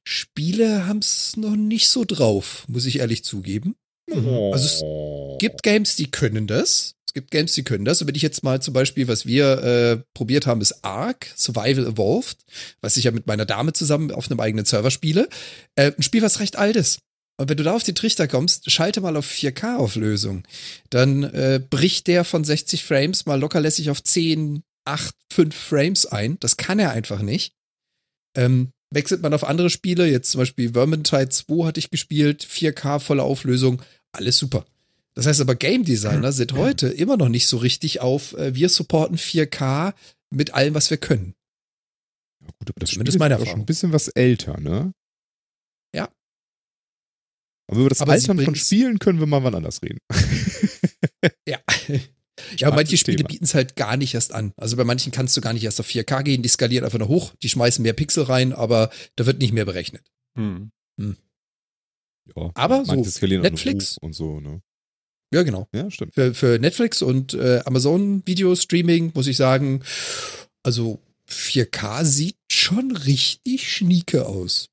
Spiele 0.03 0.85
haben 0.85 0.99
es 0.99 1.37
noch 1.37 1.55
nicht 1.55 1.89
so 1.89 2.03
drauf, 2.05 2.65
muss 2.67 2.85
ich 2.85 2.99
ehrlich 2.99 3.23
zugeben. 3.23 3.75
Oh. 4.11 4.51
Also 4.53 4.65
es 4.65 5.39
gibt 5.39 5.63
Games, 5.63 5.95
die 5.95 6.11
können 6.11 6.47
das. 6.47 6.95
Es 7.07 7.13
gibt 7.13 7.31
Games, 7.31 7.53
die 7.53 7.63
können 7.63 7.85
das. 7.85 8.01
Und 8.01 8.07
wenn 8.07 8.15
ich 8.15 8.21
jetzt 8.21 8.43
mal 8.43 8.61
zum 8.61 8.73
Beispiel, 8.73 9.07
was 9.07 9.25
wir 9.25 9.63
äh, 9.63 10.03
probiert 10.13 10.47
haben, 10.47 10.61
ist 10.61 10.83
Ark, 10.83 11.31
Survival 11.35 11.85
Evolved, 11.85 12.37
was 12.81 12.97
ich 12.97 13.05
ja 13.05 13.11
mit 13.11 13.27
meiner 13.27 13.45
Dame 13.45 13.73
zusammen 13.73 14.11
auf 14.11 14.29
einem 14.29 14.39
eigenen 14.39 14.65
Server 14.65 14.91
spiele. 14.91 15.29
Äh, 15.75 15.91
ein 15.97 16.01
Spiel, 16.01 16.21
was 16.21 16.39
recht 16.39 16.57
alt 16.57 16.75
ist. 16.75 16.99
Und 17.37 17.49
wenn 17.49 17.57
du 17.57 17.63
da 17.63 17.75
auf 17.75 17.83
den 17.83 17.95
Trichter 17.95 18.27
kommst, 18.27 18.69
schalte 18.69 19.01
mal 19.01 19.15
auf 19.15 19.29
4K-Auflösung. 19.29 20.43
Dann 20.89 21.23
äh, 21.23 21.61
bricht 21.67 22.07
der 22.07 22.25
von 22.25 22.43
60 22.43 22.83
Frames 22.83 23.25
mal 23.25 23.39
lockerlässig 23.39 23.89
auf 23.89 24.03
10, 24.03 24.63
8, 24.85 25.15
5 25.31 25.55
Frames 25.55 26.05
ein. 26.05 26.37
Das 26.39 26.57
kann 26.57 26.79
er 26.79 26.91
einfach 26.91 27.21
nicht. 27.21 27.53
Ähm, 28.35 28.71
wechselt 28.93 29.21
man 29.21 29.33
auf 29.33 29.43
andere 29.43 29.69
Spiele, 29.69 30.07
jetzt 30.07 30.31
zum 30.31 30.39
Beispiel 30.39 30.73
Vermintide 30.73 31.29
2 31.29 31.65
hatte 31.65 31.79
ich 31.79 31.89
gespielt, 31.89 32.45
4K 32.45 32.99
volle 32.99 33.23
Auflösung, 33.23 33.81
alles 34.11 34.37
super. 34.37 34.65
Das 35.15 35.27
heißt 35.27 35.41
aber, 35.41 35.55
Game 35.55 35.83
Designer 35.83 36.31
sind 36.31 36.53
heute 36.53 36.87
immer 36.87 37.17
noch 37.17 37.29
nicht 37.29 37.47
so 37.47 37.57
richtig 37.57 38.01
auf, 38.01 38.33
äh, 38.33 38.55
wir 38.55 38.69
supporten 38.69 39.17
4K 39.17 39.93
mit 40.31 40.53
allem, 40.53 40.73
was 40.73 40.89
wir 40.89 40.97
können. 40.97 41.35
Ja, 42.41 42.47
gut, 42.59 42.69
aber 42.69 42.79
das 42.79 42.89
Zumindest 42.89 43.17
Spiel 43.17 43.31
ist 43.31 43.47
schon 43.49 43.59
ein 43.59 43.65
bisschen 43.65 43.93
was 43.93 44.07
älter, 44.09 44.59
ne? 44.59 44.93
Ja. 45.95 46.09
Aber 47.67 47.79
über 47.79 47.89
das 47.89 48.01
aber 48.01 48.13
Altern 48.13 48.39
von 48.39 48.55
Spielen 48.55 48.99
können 48.99 49.19
wir 49.19 49.27
mal 49.27 49.43
wann 49.43 49.55
anders 49.55 49.81
reden. 49.83 49.99
ja. 51.47 51.59
Ja, 52.57 52.71
manche 52.71 52.97
Spiele 52.97 53.23
bieten 53.23 53.43
es 53.43 53.53
halt 53.53 53.75
gar 53.75 53.97
nicht 53.97 54.13
erst 54.13 54.33
an. 54.33 54.53
Also 54.57 54.77
bei 54.77 54.83
manchen 54.83 55.11
kannst 55.11 55.35
du 55.37 55.41
gar 55.41 55.53
nicht 55.53 55.63
erst 55.63 55.79
auf 55.79 55.87
4K 55.87 56.23
gehen, 56.23 56.41
die 56.41 56.49
skalieren 56.49 56.85
einfach 56.85 56.99
nur 56.99 57.07
hoch, 57.07 57.33
die 57.41 57.49
schmeißen 57.49 57.83
mehr 57.83 57.93
Pixel 57.93 58.23
rein, 58.23 58.53
aber 58.53 58.89
da 59.15 59.25
wird 59.25 59.39
nicht 59.39 59.53
mehr 59.53 59.65
berechnet. 59.65 60.03
Hm. 60.37 60.71
Hm. 60.99 61.17
Ja, 62.35 62.51
aber 62.55 62.85
so 62.85 62.95
Netflix 62.95 63.97
und 63.97 64.13
so, 64.13 64.39
ne? 64.39 64.61
Ja, 65.33 65.43
genau. 65.43 65.67
Ja, 65.73 65.89
stimmt. 65.89 66.13
Für, 66.13 66.33
für 66.33 66.59
Netflix 66.59 67.01
und 67.01 67.33
äh, 67.33 67.61
Amazon 67.65 68.21
Video 68.25 68.55
Streaming 68.55 69.11
muss 69.15 69.27
ich 69.27 69.35
sagen, 69.35 69.83
also 70.61 71.01
4K 71.27 72.05
sieht 72.05 72.37
schon 72.51 72.95
richtig 72.95 73.69
schnieke 73.71 74.27
aus. 74.27 74.69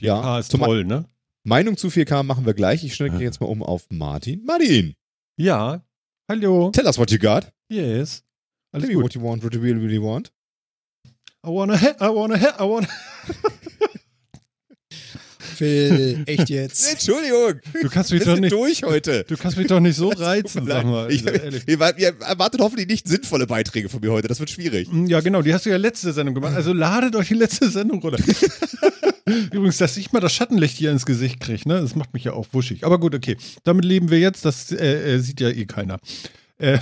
Ja, 0.00 0.20
ah, 0.20 0.38
ist 0.38 0.52
toll, 0.52 0.84
ne? 0.84 1.06
Meinung 1.42 1.76
zu 1.76 1.88
4K 1.88 2.22
machen 2.22 2.46
wir 2.46 2.54
gleich. 2.54 2.84
Ich 2.84 2.94
stelle 2.94 3.18
jetzt 3.20 3.40
mal 3.40 3.46
um 3.48 3.62
auf 3.62 3.86
Martin. 3.90 4.44
Martin! 4.44 4.94
Ja, 5.36 5.82
Hallo. 6.30 6.70
Tell 6.72 6.86
us 6.86 6.98
what 6.98 7.10
you 7.10 7.18
got. 7.18 7.50
Yes. 7.70 8.22
Alles 8.74 8.86
Tell 8.86 8.96
me 8.96 9.02
what 9.02 9.14
you 9.14 9.22
want, 9.22 9.42
what 9.42 9.54
you 9.54 9.60
really, 9.60 9.80
really 9.80 9.98
want. 9.98 10.30
I 11.42 11.48
wanna, 11.48 11.74
I 11.98 12.10
wanna, 12.10 12.36
I 12.36 12.64
wanna. 12.64 12.86
Phil, 15.58 16.22
echt 16.26 16.50
jetzt? 16.50 16.92
Entschuldigung. 16.92 17.60
Du 17.80 17.88
kannst 17.88 18.12
mich 18.12 18.24
doch 18.24 18.38
nicht 18.38 18.52
durch 18.52 18.82
heute. 18.82 19.24
Du 19.26 19.38
kannst 19.38 19.56
mich 19.56 19.68
doch 19.68 19.80
nicht 19.80 19.96
so 19.96 20.10
reizen, 20.16 20.66
sag 20.66 20.84
mal. 20.84 21.10
Ich, 21.10 21.26
also, 21.26 21.58
ihr 21.96 22.14
erwartet 22.20 22.60
hoffentlich 22.60 22.88
nicht 22.88 23.08
sinnvolle 23.08 23.46
Beiträge 23.46 23.88
von 23.88 24.00
mir 24.00 24.12
heute. 24.12 24.28
Das 24.28 24.38
wird 24.38 24.50
schwierig. 24.50 24.88
Ja, 25.06 25.20
genau. 25.20 25.40
Die 25.40 25.54
hast 25.54 25.64
du 25.64 25.70
ja 25.70 25.78
letzte 25.78 26.12
Sendung 26.12 26.34
gemacht. 26.34 26.54
Also 26.54 26.74
ladet 26.74 27.16
euch 27.16 27.28
die 27.28 27.34
letzte 27.34 27.70
Sendung 27.70 28.00
runter. 28.00 28.22
Übrigens, 29.52 29.78
dass 29.78 29.96
ich 29.96 30.12
mal 30.12 30.20
das 30.20 30.32
Schattenlicht 30.32 30.76
hier 30.76 30.90
ins 30.90 31.06
Gesicht 31.06 31.40
kriege, 31.40 31.68
ne? 31.68 31.80
Das 31.80 31.94
macht 31.94 32.14
mich 32.14 32.24
ja 32.24 32.32
auch 32.32 32.46
wuschig. 32.52 32.84
Aber 32.84 32.98
gut, 32.98 33.14
okay. 33.14 33.36
Damit 33.64 33.84
leben 33.84 34.10
wir 34.10 34.18
jetzt. 34.18 34.44
Das 34.44 34.72
äh, 34.72 35.14
äh 35.14 35.18
sieht 35.18 35.40
ja 35.40 35.48
eh 35.48 35.66
keiner. 35.66 35.98
Äh, 36.58 36.78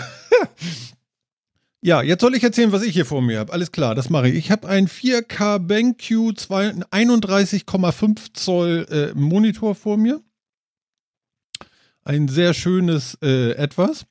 ja, 1.83 2.03
jetzt 2.03 2.21
soll 2.21 2.35
ich 2.35 2.43
erzählen, 2.43 2.73
was 2.73 2.83
ich 2.83 2.95
hier 2.95 3.07
vor 3.07 3.23
mir 3.23 3.39
habe. 3.39 3.53
Alles 3.53 3.73
klar, 3.73 3.95
das 3.95 4.11
mache 4.11 4.29
ich. 4.29 4.35
Ich 4.37 4.51
habe 4.51 4.69
einen 4.69 4.89
4K 4.89 5.59
BenQ 5.59 6.11
31,5 6.39 8.35
Zoll 8.35 8.87
äh, 8.91 9.19
Monitor 9.19 9.75
vor 9.75 9.97
mir. 9.97 10.21
Ein 12.05 12.29
sehr 12.29 12.55
schönes 12.55 13.19
äh, 13.23 13.53
Etwas. 13.53 14.07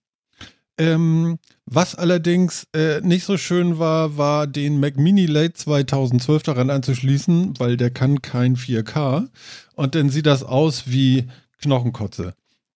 Ähm, 0.77 1.39
was 1.65 1.95
allerdings 1.95 2.67
äh, 2.75 3.01
nicht 3.01 3.25
so 3.25 3.37
schön 3.37 3.79
war, 3.79 4.17
war 4.17 4.45
den 4.45 4.79
Mac 4.79 4.97
Mini 4.97 5.25
Late 5.25 5.53
2012 5.53 6.43
daran 6.43 6.69
anzuschließen, 6.69 7.55
weil 7.57 7.75
der 7.75 7.89
kann 7.89 8.21
kein 8.21 8.55
4K. 8.55 9.27
Und 9.75 9.95
dann 9.95 10.09
sieht 10.09 10.27
das 10.27 10.43
aus 10.43 10.83
wie 10.87 11.27
Knochenkotze. 11.61 12.33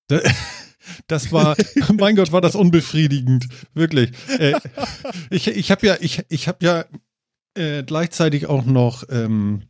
Das 1.08 1.32
war, 1.32 1.56
mein 2.00 2.16
Gott, 2.16 2.32
war 2.32 2.42
das 2.42 2.56
unbefriedigend, 2.56 3.48
wirklich. 3.76 4.12
Äh, 4.40 4.54
ich 5.30 5.48
ich 5.48 5.70
habe 5.70 5.86
ja, 5.86 5.98
ich, 6.00 6.24
ich 6.30 6.48
habe 6.48 6.66
ja 6.66 6.86
äh, 7.54 7.84
gleichzeitig 7.84 8.48
auch 8.48 8.66
noch 8.66 9.04
ähm, 9.10 9.64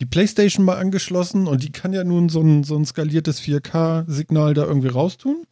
die 0.00 0.06
PlayStation 0.06 0.64
mal 0.64 0.78
angeschlossen 0.78 1.46
und 1.46 1.62
die 1.62 1.70
kann 1.70 1.92
ja 1.92 2.02
nun 2.02 2.28
so 2.28 2.40
ein, 2.40 2.64
so 2.64 2.76
ein 2.76 2.84
skaliertes 2.84 3.40
4K-Signal 3.40 4.54
da 4.54 4.64
irgendwie 4.64 4.88
raustun. 4.88 5.46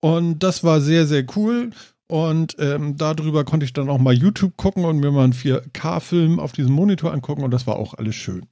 Und 0.00 0.40
das 0.40 0.64
war 0.64 0.80
sehr, 0.80 1.06
sehr 1.06 1.24
cool. 1.36 1.70
Und 2.12 2.56
ähm, 2.58 2.98
darüber 2.98 3.42
konnte 3.42 3.64
ich 3.64 3.72
dann 3.72 3.88
auch 3.88 3.96
mal 3.96 4.12
YouTube 4.12 4.58
gucken 4.58 4.84
und 4.84 4.98
mir 4.98 5.10
mal 5.10 5.24
einen 5.24 5.32
4K-Film 5.32 6.40
auf 6.40 6.52
diesem 6.52 6.74
Monitor 6.74 7.10
angucken 7.10 7.42
und 7.42 7.50
das 7.52 7.66
war 7.66 7.76
auch 7.76 7.94
alles 7.94 8.16
schön. 8.16 8.44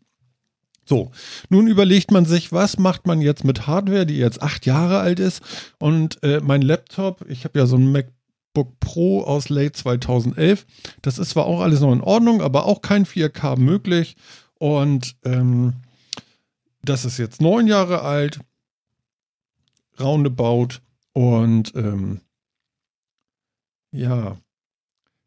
So, 0.87 1.11
nun 1.50 1.67
überlegt 1.67 2.11
man 2.11 2.25
sich, 2.25 2.52
was 2.52 2.79
macht 2.79 3.07
man 3.07 3.21
jetzt 3.21 3.45
mit 3.45 3.67
Hardware, 3.67 4.07
die 4.07 4.17
jetzt 4.17 4.40
acht 4.40 4.64
Jahre 4.64 5.00
alt 5.00 5.21
ist. 5.21 5.43
Und 5.79 6.23
äh, 6.23 6.40
mein 6.43 6.62
Laptop, 6.62 7.29
ich 7.29 7.45
habe 7.45 7.59
ja 7.59 7.67
so 7.67 7.76
ein 7.76 7.93
MacBook 7.93 8.81
Pro 8.81 9.25
aus 9.25 9.50
late 9.50 9.73
2011. 9.73 10.64
Das 11.02 11.19
ist 11.19 11.29
zwar 11.29 11.45
auch 11.45 11.61
alles 11.61 11.81
noch 11.81 11.93
in 11.93 12.00
Ordnung, 12.00 12.40
aber 12.40 12.64
auch 12.64 12.81
kein 12.81 13.05
4K 13.05 13.59
möglich. 13.59 14.17
Und 14.55 15.17
ähm, 15.23 15.75
das 16.83 17.05
ist 17.05 17.19
jetzt 17.19 17.43
neun 17.43 17.67
Jahre 17.67 18.00
alt, 18.00 18.40
roundabout. 20.00 20.79
Und 21.12 21.75
ähm, 21.75 22.23
ja, 23.93 24.39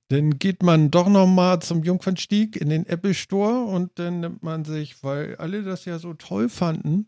dann 0.10 0.38
geht 0.38 0.62
man 0.62 0.92
doch 0.92 1.10
nochmal 1.10 1.60
zum 1.62 1.84
Jungfernstieg 1.84 2.56
in 2.56 2.70
den 2.70 2.86
Apple 2.86 3.14
Store 3.14 3.64
und 3.64 3.98
dann 3.98 4.20
nimmt 4.20 4.44
man 4.44 4.64
sich, 4.66 5.04
weil 5.04 5.36
alle 5.38 5.64
das 5.64 5.86
ja 5.86 5.98
so 5.98 6.14
toll 6.14 6.50
fanden, 6.50 7.08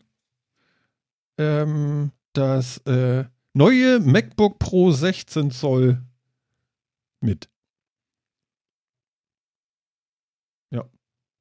ähm, 1.38 2.10
das 2.32 2.78
äh, 2.78 3.24
neue 3.54 4.00
MacBook 4.00 4.58
Pro 4.58 4.90
16 4.90 5.50
Zoll 5.50 6.02
mit. 7.20 7.48
Ja. 10.70 10.84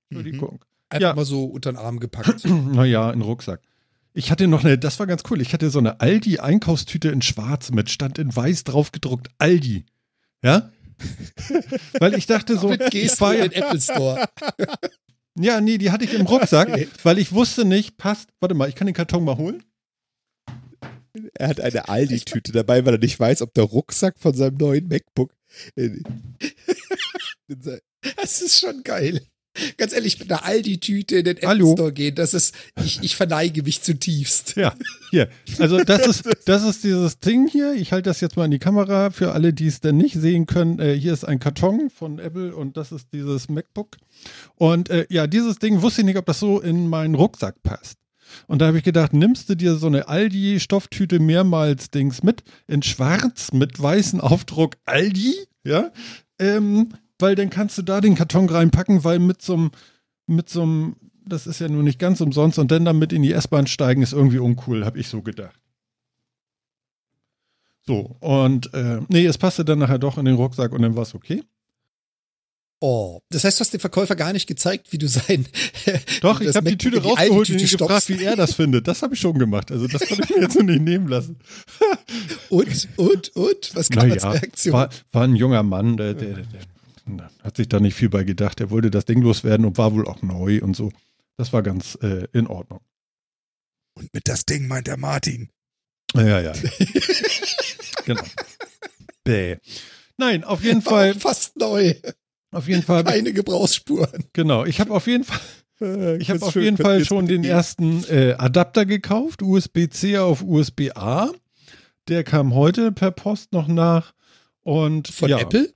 Entschuldigung. 0.10 0.54
Mhm. 0.54 0.60
Einfach 0.90 1.10
ja. 1.10 1.16
mal 1.16 1.26
so 1.26 1.46
unter 1.46 1.72
den 1.72 1.78
Arm 1.78 2.00
gepackt. 2.00 2.46
naja, 2.46 3.12
in 3.12 3.20
den 3.20 3.28
Rucksack. 3.28 3.62
Ich 4.14 4.32
hatte 4.32 4.48
noch 4.48 4.64
eine, 4.64 4.78
das 4.78 5.00
war 5.00 5.08
ganz 5.08 5.24
cool. 5.30 5.42
Ich 5.42 5.54
hatte 5.54 5.70
so 5.70 5.80
eine 5.80 6.00
Aldi-Einkaufstüte 6.00 7.10
in 7.10 7.22
Schwarz 7.22 7.72
mit, 7.72 7.90
stand 7.90 8.18
in 8.18 8.34
weiß 8.34 8.64
drauf 8.64 8.92
gedruckt 8.92 9.30
Aldi. 9.40 9.86
Ja? 10.44 10.72
Weil 12.00 12.16
ich 12.16 12.26
dachte 12.26 12.58
so, 12.58 12.70
Damit 12.70 12.92
gehst 12.92 13.16
ich 13.16 13.22
war 13.22 13.36
ja 13.36 13.46
in 13.46 13.52
Apple 13.52 13.82
Store. 13.82 14.28
ja, 15.38 15.60
nee, 15.62 15.78
die 15.78 15.92
hatte 15.92 16.06
ich 16.06 16.14
im 16.14 16.26
Rucksack, 16.26 16.88
weil 17.04 17.18
ich 17.18 17.34
wusste 17.34 17.66
nicht, 17.66 17.98
passt. 17.98 18.30
Warte 18.40 18.56
mal, 18.56 18.70
ich 18.70 18.76
kann 18.76 18.88
den 18.88 18.96
Karton 18.96 19.26
mal 19.26 19.38
holen. 19.38 19.64
Er 21.34 21.50
hat 21.50 21.60
eine 21.60 21.90
Aldi-Tüte 21.90 22.52
dabei, 22.52 22.86
weil 22.86 22.96
er 22.96 23.00
nicht 23.00 23.20
weiß, 23.20 23.42
ob 23.42 23.54
der 23.54 23.66
Rucksack 23.66 24.18
von 24.20 24.34
seinem 24.34 24.58
neuen 24.58 24.88
MacBook. 24.88 25.34
das 27.48 28.42
ist 28.42 28.60
schon 28.60 28.84
geil. 28.84 29.22
Ganz 29.78 29.94
ehrlich, 29.94 30.20
mit 30.20 30.32
einer 30.32 30.46
Aldi-Tüte 30.46 31.18
in 31.18 31.26
den 31.26 31.38
Apple 31.38 31.50
Hallo. 31.50 31.74
Store 31.74 31.94
gehen, 31.94 32.16
das 32.16 32.34
ist, 32.34 32.56
ich, 32.84 33.00
ich 33.02 33.16
verneige 33.16 33.64
mich 33.64 33.82
zutiefst. 33.82 34.56
Ja, 34.56 34.74
hier. 35.12 35.30
Also 35.60 35.78
das 35.84 36.08
ist, 36.08 36.24
das 36.46 36.64
ist 36.64 36.84
dieses 36.84 37.20
Ding 37.20 37.48
hier. 37.48 37.74
Ich 37.74 37.92
halte 37.92 38.10
das 38.10 38.22
jetzt 38.22 38.38
mal 38.38 38.46
in 38.46 38.52
die 38.52 38.60
Kamera 38.60 39.10
für 39.12 39.32
alle, 39.32 39.54
die 39.54 39.68
es 39.68 39.82
denn 39.82 39.98
nicht 39.98 40.16
sehen 40.16 40.46
können. 40.46 40.80
Äh, 40.80 40.94
hier 40.94 41.14
ist 41.14 41.24
ein 41.24 41.40
Karton 41.40 41.90
von 41.90 42.20
Apple 42.20 42.56
und 42.56 42.78
das 42.78 42.92
ist 42.92 43.08
dieses 43.14 43.50
MacBook. 43.50 43.98
Und 44.56 44.90
äh, 44.90 45.06
ja, 45.10 45.28
dieses 45.28 45.60
Ding 45.60 45.82
wusste 45.82 46.02
ich 46.02 46.06
nicht, 46.06 46.18
ob 46.18 46.26
das 46.26 46.40
so 46.40 46.60
in 46.60 46.88
meinen 46.88 47.16
Rucksack 47.16 47.62
passt. 47.64 47.98
Und 48.48 48.60
da 48.60 48.68
habe 48.68 48.78
ich 48.78 48.84
gedacht, 48.84 49.14
nimmst 49.14 49.50
du 49.50 49.56
dir 49.56 49.76
so 49.76 49.88
eine 49.88 50.08
Aldi-Stofftüte 50.08 51.20
mehrmals 51.20 51.90
Dings 51.92 52.24
mit, 52.24 52.44
in 52.68 52.82
schwarz 52.82 53.52
mit 53.54 53.82
weißem 53.82 54.20
Aufdruck 54.20 54.78
Aldi, 54.86 55.36
ja, 55.64 55.92
ähm, 56.40 56.90
weil 57.20 57.36
dann 57.36 57.50
kannst 57.50 57.78
du 57.78 57.82
da 57.82 58.02
den 58.02 58.16
Karton 58.16 58.50
reinpacken, 58.50 59.04
weil 59.04 59.20
mit 59.20 59.42
so 59.42 59.54
einem, 59.54 59.72
mit 60.28 60.50
so 60.50 60.64
einem, 60.64 60.96
das 61.26 61.48
ist 61.48 61.60
ja 61.60 61.70
nur 61.70 61.84
nicht 61.84 62.00
ganz 62.00 62.22
umsonst 62.22 62.60
und 62.60 62.72
dann 62.72 62.86
damit 62.86 63.14
in 63.14 63.24
die 63.24 63.34
S-Bahn 63.34 63.68
steigen 63.68 64.02
ist 64.02 64.14
irgendwie 64.14 64.40
uncool, 64.40 64.86
habe 64.86 65.00
ich 65.00 65.08
so 65.08 65.22
gedacht. 65.22 65.60
So, 67.88 68.16
und 68.20 68.74
äh, 68.74 69.02
nee, 69.10 69.26
es 69.26 69.38
passte 69.38 69.64
dann 69.64 69.80
nachher 69.80 70.00
doch 70.00 70.18
in 70.18 70.26
den 70.26 70.36
Rucksack 70.36 70.72
und 70.72 70.82
dann 70.82 70.96
war 70.96 71.04
es 71.04 71.14
okay. 71.14 71.44
Oh, 72.82 73.22
das 73.30 73.44
heißt, 73.44 73.58
du 73.58 73.62
hast 73.62 73.74
dem 73.74 73.80
Verkäufer 73.80 74.16
gar 74.16 74.34
nicht 74.34 74.48
gezeigt, 74.48 74.92
wie 74.92 74.98
du 74.98 75.08
sein. 75.08 75.48
Doch, 76.22 76.42
ich 76.42 76.54
habe 76.56 76.70
die 76.70 76.78
Tüte 76.78 77.02
rausgeholt 77.02 77.50
und 77.50 77.62
ihn 77.62 77.68
gefragt, 77.68 78.10
wie 78.10 78.22
er 78.22 78.36
das 78.36 78.54
findet. 78.56 78.88
Das 78.88 79.02
habe 79.02 79.14
ich 79.14 79.20
schon 79.22 79.40
gemacht. 79.40 79.72
Also 79.72 79.88
das 79.88 80.06
konnte 80.08 80.24
ich 80.26 80.36
mir 80.36 80.42
jetzt 80.42 80.56
noch 80.56 80.64
nicht 80.64 80.82
nehmen 80.82 81.08
lassen. 81.08 81.38
und, 82.50 82.88
und, 82.98 83.36
und? 83.36 83.72
Was 83.76 83.90
kam 83.90 84.10
naja, 84.10 84.22
als 84.22 84.42
Reaktion? 84.42 84.74
War, 84.74 84.90
war 85.14 85.24
ein 85.24 85.38
junger 85.38 85.64
Mann, 85.64 85.96
der, 85.96 86.14
der, 86.14 86.34
der, 86.34 86.46
hat 87.44 87.58
sich 87.58 87.70
da 87.70 87.80
nicht 87.80 87.96
viel 87.96 88.10
bei 88.10 88.24
gedacht. 88.24 88.60
Er 88.60 88.70
wollte 88.70 88.92
das 88.92 89.06
Ding 89.06 89.22
loswerden 89.22 89.66
und 89.66 89.78
war 89.78 89.94
wohl 89.94 90.08
auch 90.08 90.22
neu 90.22 90.62
und 90.62 90.76
so. 90.76 90.92
Das 91.38 91.54
war 91.54 91.64
ganz 91.64 91.98
äh, 92.02 92.28
in 92.34 92.48
Ordnung. 92.48 92.80
Und 93.96 94.14
mit 94.14 94.28
das 94.28 94.46
Ding 94.46 94.68
meint 94.68 94.88
der 94.88 94.98
Martin. 94.98 95.50
Ja, 96.14 96.40
ja. 96.40 96.54
genau. 98.06 98.24
Bäh. 99.24 99.58
Nein, 100.18 100.44
auf 100.44 100.64
jeden 100.64 100.82
Fall. 100.82 101.14
Fast 101.16 101.58
neu. 101.58 101.94
Auf 102.52 102.68
jeden 102.68 102.84
Fall. 102.84 103.04
Keine 103.04 103.34
Gebrauchsspuren. 103.34 104.26
Genau. 104.34 104.66
Ich 104.66 104.80
habe 104.80 104.94
auf 104.94 105.08
jeden 105.08 105.26
Fall. 105.26 105.40
Äh, 105.82 106.18
ich 106.18 106.30
habe 106.30 106.46
auf 106.46 106.56
jeden 106.56 106.78
Fall 106.78 107.04
schon 107.04 107.28
den 107.28 107.44
ersten 107.44 108.04
äh, 108.06 108.36
Adapter 108.38 108.86
gekauft, 108.86 109.42
USB-C 109.42 110.18
auf 110.20 110.42
USB-A. 110.42 111.32
Der 112.08 112.24
kam 112.24 112.54
heute 112.54 112.92
per 112.92 113.12
Post 113.12 113.52
noch 113.52 113.68
nach. 113.68 114.14
Und 114.62 115.10
von 115.10 115.30
ja, 115.30 115.40
Apple? 115.40 115.74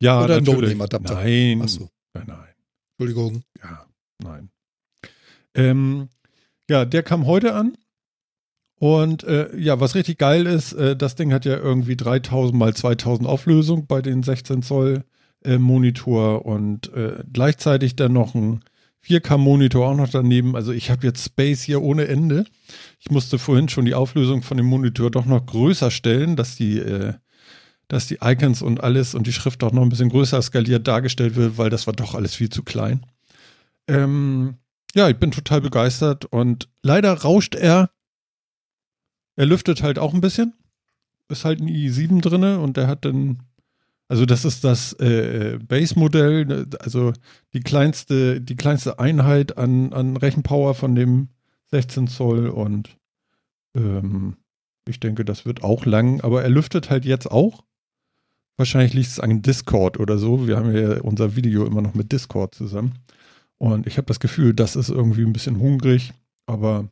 Ja, 0.00 0.24
Oder 0.24 0.40
natürlich. 0.40 0.72
ein 0.72 0.80
adapter 0.80 1.14
Nein. 1.14 1.62
Achso. 1.62 1.88
Nein, 2.14 2.24
nein. 2.26 2.48
Entschuldigung. 2.98 3.42
Ja, 3.62 3.86
nein. 4.22 4.50
Ähm, 5.54 6.08
ja, 6.68 6.84
der 6.84 7.02
kam 7.02 7.26
heute 7.26 7.54
an. 7.54 7.76
Und 8.78 9.24
äh, 9.24 9.56
ja, 9.56 9.80
was 9.80 9.94
richtig 9.94 10.18
geil 10.18 10.46
ist, 10.46 10.74
äh, 10.74 10.96
das 10.96 11.14
Ding 11.14 11.32
hat 11.32 11.46
ja 11.46 11.56
irgendwie 11.56 11.96
3000 11.96 12.58
mal 12.58 12.74
2000 12.74 13.26
Auflösung 13.26 13.86
bei 13.86 14.02
den 14.02 14.22
16 14.22 14.62
Zoll 14.62 15.04
äh, 15.44 15.56
Monitor 15.56 16.44
und 16.44 16.92
äh, 16.92 17.24
gleichzeitig 17.32 17.96
dann 17.96 18.12
noch 18.12 18.34
ein 18.34 18.60
4K 19.06 19.38
Monitor 19.38 19.88
auch 19.88 19.96
noch 19.96 20.10
daneben. 20.10 20.56
Also 20.56 20.72
ich 20.72 20.90
habe 20.90 21.06
jetzt 21.06 21.24
Space 21.24 21.62
hier 21.62 21.80
ohne 21.80 22.06
Ende. 22.06 22.44
Ich 22.98 23.10
musste 23.10 23.38
vorhin 23.38 23.68
schon 23.68 23.86
die 23.86 23.94
Auflösung 23.94 24.42
von 24.42 24.56
dem 24.58 24.66
Monitor 24.66 25.10
doch 25.10 25.24
noch 25.24 25.46
größer 25.46 25.90
stellen, 25.90 26.36
dass 26.36 26.56
die 26.56 26.78
äh, 26.78 27.14
dass 27.88 28.06
die 28.06 28.18
Icons 28.22 28.62
und 28.62 28.82
alles 28.82 29.14
und 29.14 29.26
die 29.26 29.32
Schrift 29.32 29.62
auch 29.62 29.72
noch 29.72 29.82
ein 29.82 29.88
bisschen 29.88 30.08
größer 30.08 30.40
skaliert 30.42 30.86
dargestellt 30.88 31.36
wird, 31.36 31.58
weil 31.58 31.70
das 31.70 31.86
war 31.86 31.94
doch 31.94 32.14
alles 32.14 32.34
viel 32.34 32.48
zu 32.48 32.62
klein. 32.62 33.06
Ähm, 33.86 34.56
ja, 34.94 35.08
ich 35.08 35.18
bin 35.18 35.30
total 35.30 35.60
begeistert 35.60 36.24
und 36.24 36.68
leider 36.82 37.12
rauscht 37.12 37.54
er. 37.54 37.90
Er 39.36 39.46
lüftet 39.46 39.82
halt 39.82 39.98
auch 39.98 40.14
ein 40.14 40.20
bisschen. 40.20 40.54
Ist 41.28 41.44
halt 41.44 41.60
ein 41.60 41.68
i7 41.68 42.20
drinne 42.22 42.60
und 42.60 42.76
der 42.76 42.86
hat 42.86 43.04
dann, 43.04 43.42
also 44.08 44.26
das 44.26 44.44
ist 44.44 44.64
das 44.64 44.92
äh, 44.94 45.58
Base-Modell, 45.62 46.66
also 46.80 47.12
die 47.52 47.60
kleinste, 47.60 48.40
die 48.40 48.56
kleinste 48.56 48.98
Einheit 48.98 49.58
an, 49.58 49.92
an 49.92 50.16
Rechenpower 50.16 50.74
von 50.74 50.94
dem 50.94 51.28
16 51.66 52.06
Zoll 52.08 52.48
und 52.48 52.96
ähm, 53.76 54.36
ich 54.88 55.00
denke, 55.00 55.24
das 55.24 55.44
wird 55.44 55.62
auch 55.62 55.84
lang, 55.84 56.20
aber 56.20 56.42
er 56.42 56.48
lüftet 56.48 56.90
halt 56.90 57.04
jetzt 57.04 57.30
auch. 57.30 57.64
Wahrscheinlich 58.56 58.94
liegt 58.94 59.08
es 59.08 59.20
an 59.20 59.42
Discord 59.42 59.98
oder 60.00 60.18
so. 60.18 60.46
Wir 60.46 60.56
haben 60.56 60.74
ja 60.74 61.00
unser 61.02 61.36
Video 61.36 61.66
immer 61.66 61.82
noch 61.82 61.94
mit 61.94 62.12
Discord 62.12 62.54
zusammen. 62.54 62.94
Und 63.58 63.86
ich 63.86 63.96
habe 63.98 64.06
das 64.06 64.20
Gefühl, 64.20 64.54
das 64.54 64.76
ist 64.76 64.88
irgendwie 64.88 65.22
ein 65.22 65.32
bisschen 65.32 65.58
hungrig. 65.58 66.12
Aber 66.46 66.88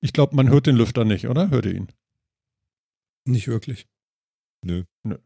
ich 0.00 0.12
glaube, 0.12 0.36
man 0.36 0.48
hört 0.48 0.66
den 0.66 0.76
Lüfter 0.76 1.04
nicht, 1.04 1.28
oder? 1.28 1.50
Hört 1.50 1.66
ihr 1.66 1.74
ihn? 1.74 1.88
Nicht 3.24 3.48
wirklich. 3.48 3.86
Nö. 4.64 4.84
Nö. 5.02 5.16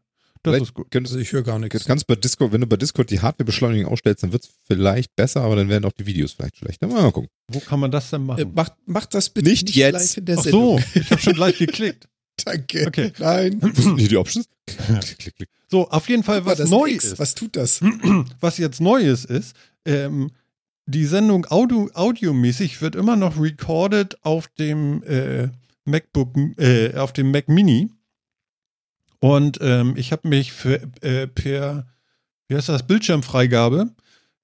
Das 0.43 0.51
vielleicht 0.51 0.65
ist 0.65 0.73
gut. 0.73 0.91
Könntest, 0.91 1.15
ich 1.15 1.31
höre 1.31 1.43
gar 1.43 1.57
nichts. 1.57 1.85
Kannst 1.85 2.05
bei 2.05 2.15
Discord, 2.15 2.51
wenn 2.51 2.61
du 2.61 2.67
bei 2.67 2.75
Discord 2.75 3.09
die 3.09 3.21
Hardwarebeschleunigung 3.21 3.89
ausstellst, 3.91 4.23
dann 4.23 4.33
wird 4.33 4.43
es 4.43 4.51
vielleicht 4.65 5.15
besser, 5.15 5.41
aber 5.41 5.55
dann 5.55 5.69
werden 5.69 5.85
auch 5.85 5.93
die 5.93 6.05
Videos 6.05 6.33
vielleicht 6.33 6.57
schlechter. 6.57 6.87
Mal 6.87 7.11
gucken. 7.11 7.29
Wo 7.47 7.59
kann 7.59 7.79
man 7.79 7.91
das 7.91 8.09
denn 8.09 8.25
machen? 8.25 8.41
Äh, 8.41 8.45
macht, 8.45 8.73
macht 8.85 9.13
das 9.13 9.29
bitte 9.29 9.49
nicht, 9.49 9.67
nicht 9.67 9.75
jetzt. 9.75 10.17
in 10.17 10.25
der 10.25 10.39
Ach 10.39 10.43
so, 10.43 10.79
ich 10.95 11.09
habe 11.11 11.21
schon 11.21 11.33
gleich 11.33 11.57
geklickt. 11.59 12.09
Danke. 12.45 12.87
Okay. 12.87 13.11
Nein. 13.19 13.59
Hier 13.97 14.07
die 14.09 14.17
Options. 14.17 14.47
klick, 14.67 15.35
klick. 15.35 15.49
So, 15.69 15.89
auf 15.89 16.07
jeden 16.07 16.23
Fall, 16.23 16.45
was 16.45 16.59
neu 16.69 16.89
X, 16.89 17.05
ist. 17.05 17.19
Was 17.19 17.35
tut 17.35 17.55
das? 17.55 17.81
Was 18.39 18.57
jetzt 18.59 18.79
neu 18.79 19.01
ist, 19.01 19.25
ist, 19.25 19.55
ähm, 19.85 20.29
die 20.85 21.05
Sendung 21.05 21.45
Audio, 21.49 21.89
audiomäßig 21.93 22.81
wird 22.81 22.95
immer 22.95 23.15
noch 23.15 23.39
recorded 23.39 24.23
auf 24.23 24.47
dem 24.59 25.01
äh, 25.03 25.49
MacBook, 25.85 26.35
äh, 26.57 26.95
auf 26.95 27.13
dem 27.13 27.31
Mac 27.31 27.47
Mini. 27.47 27.89
Und 29.19 29.59
ähm, 29.61 29.95
ich 29.95 30.11
habe 30.11 30.27
mich 30.27 30.51
für, 30.51 30.81
äh, 31.01 31.27
per, 31.27 31.87
wie 32.47 32.55
heißt 32.55 32.69
das, 32.69 32.85
Bildschirmfreigabe, 32.85 33.95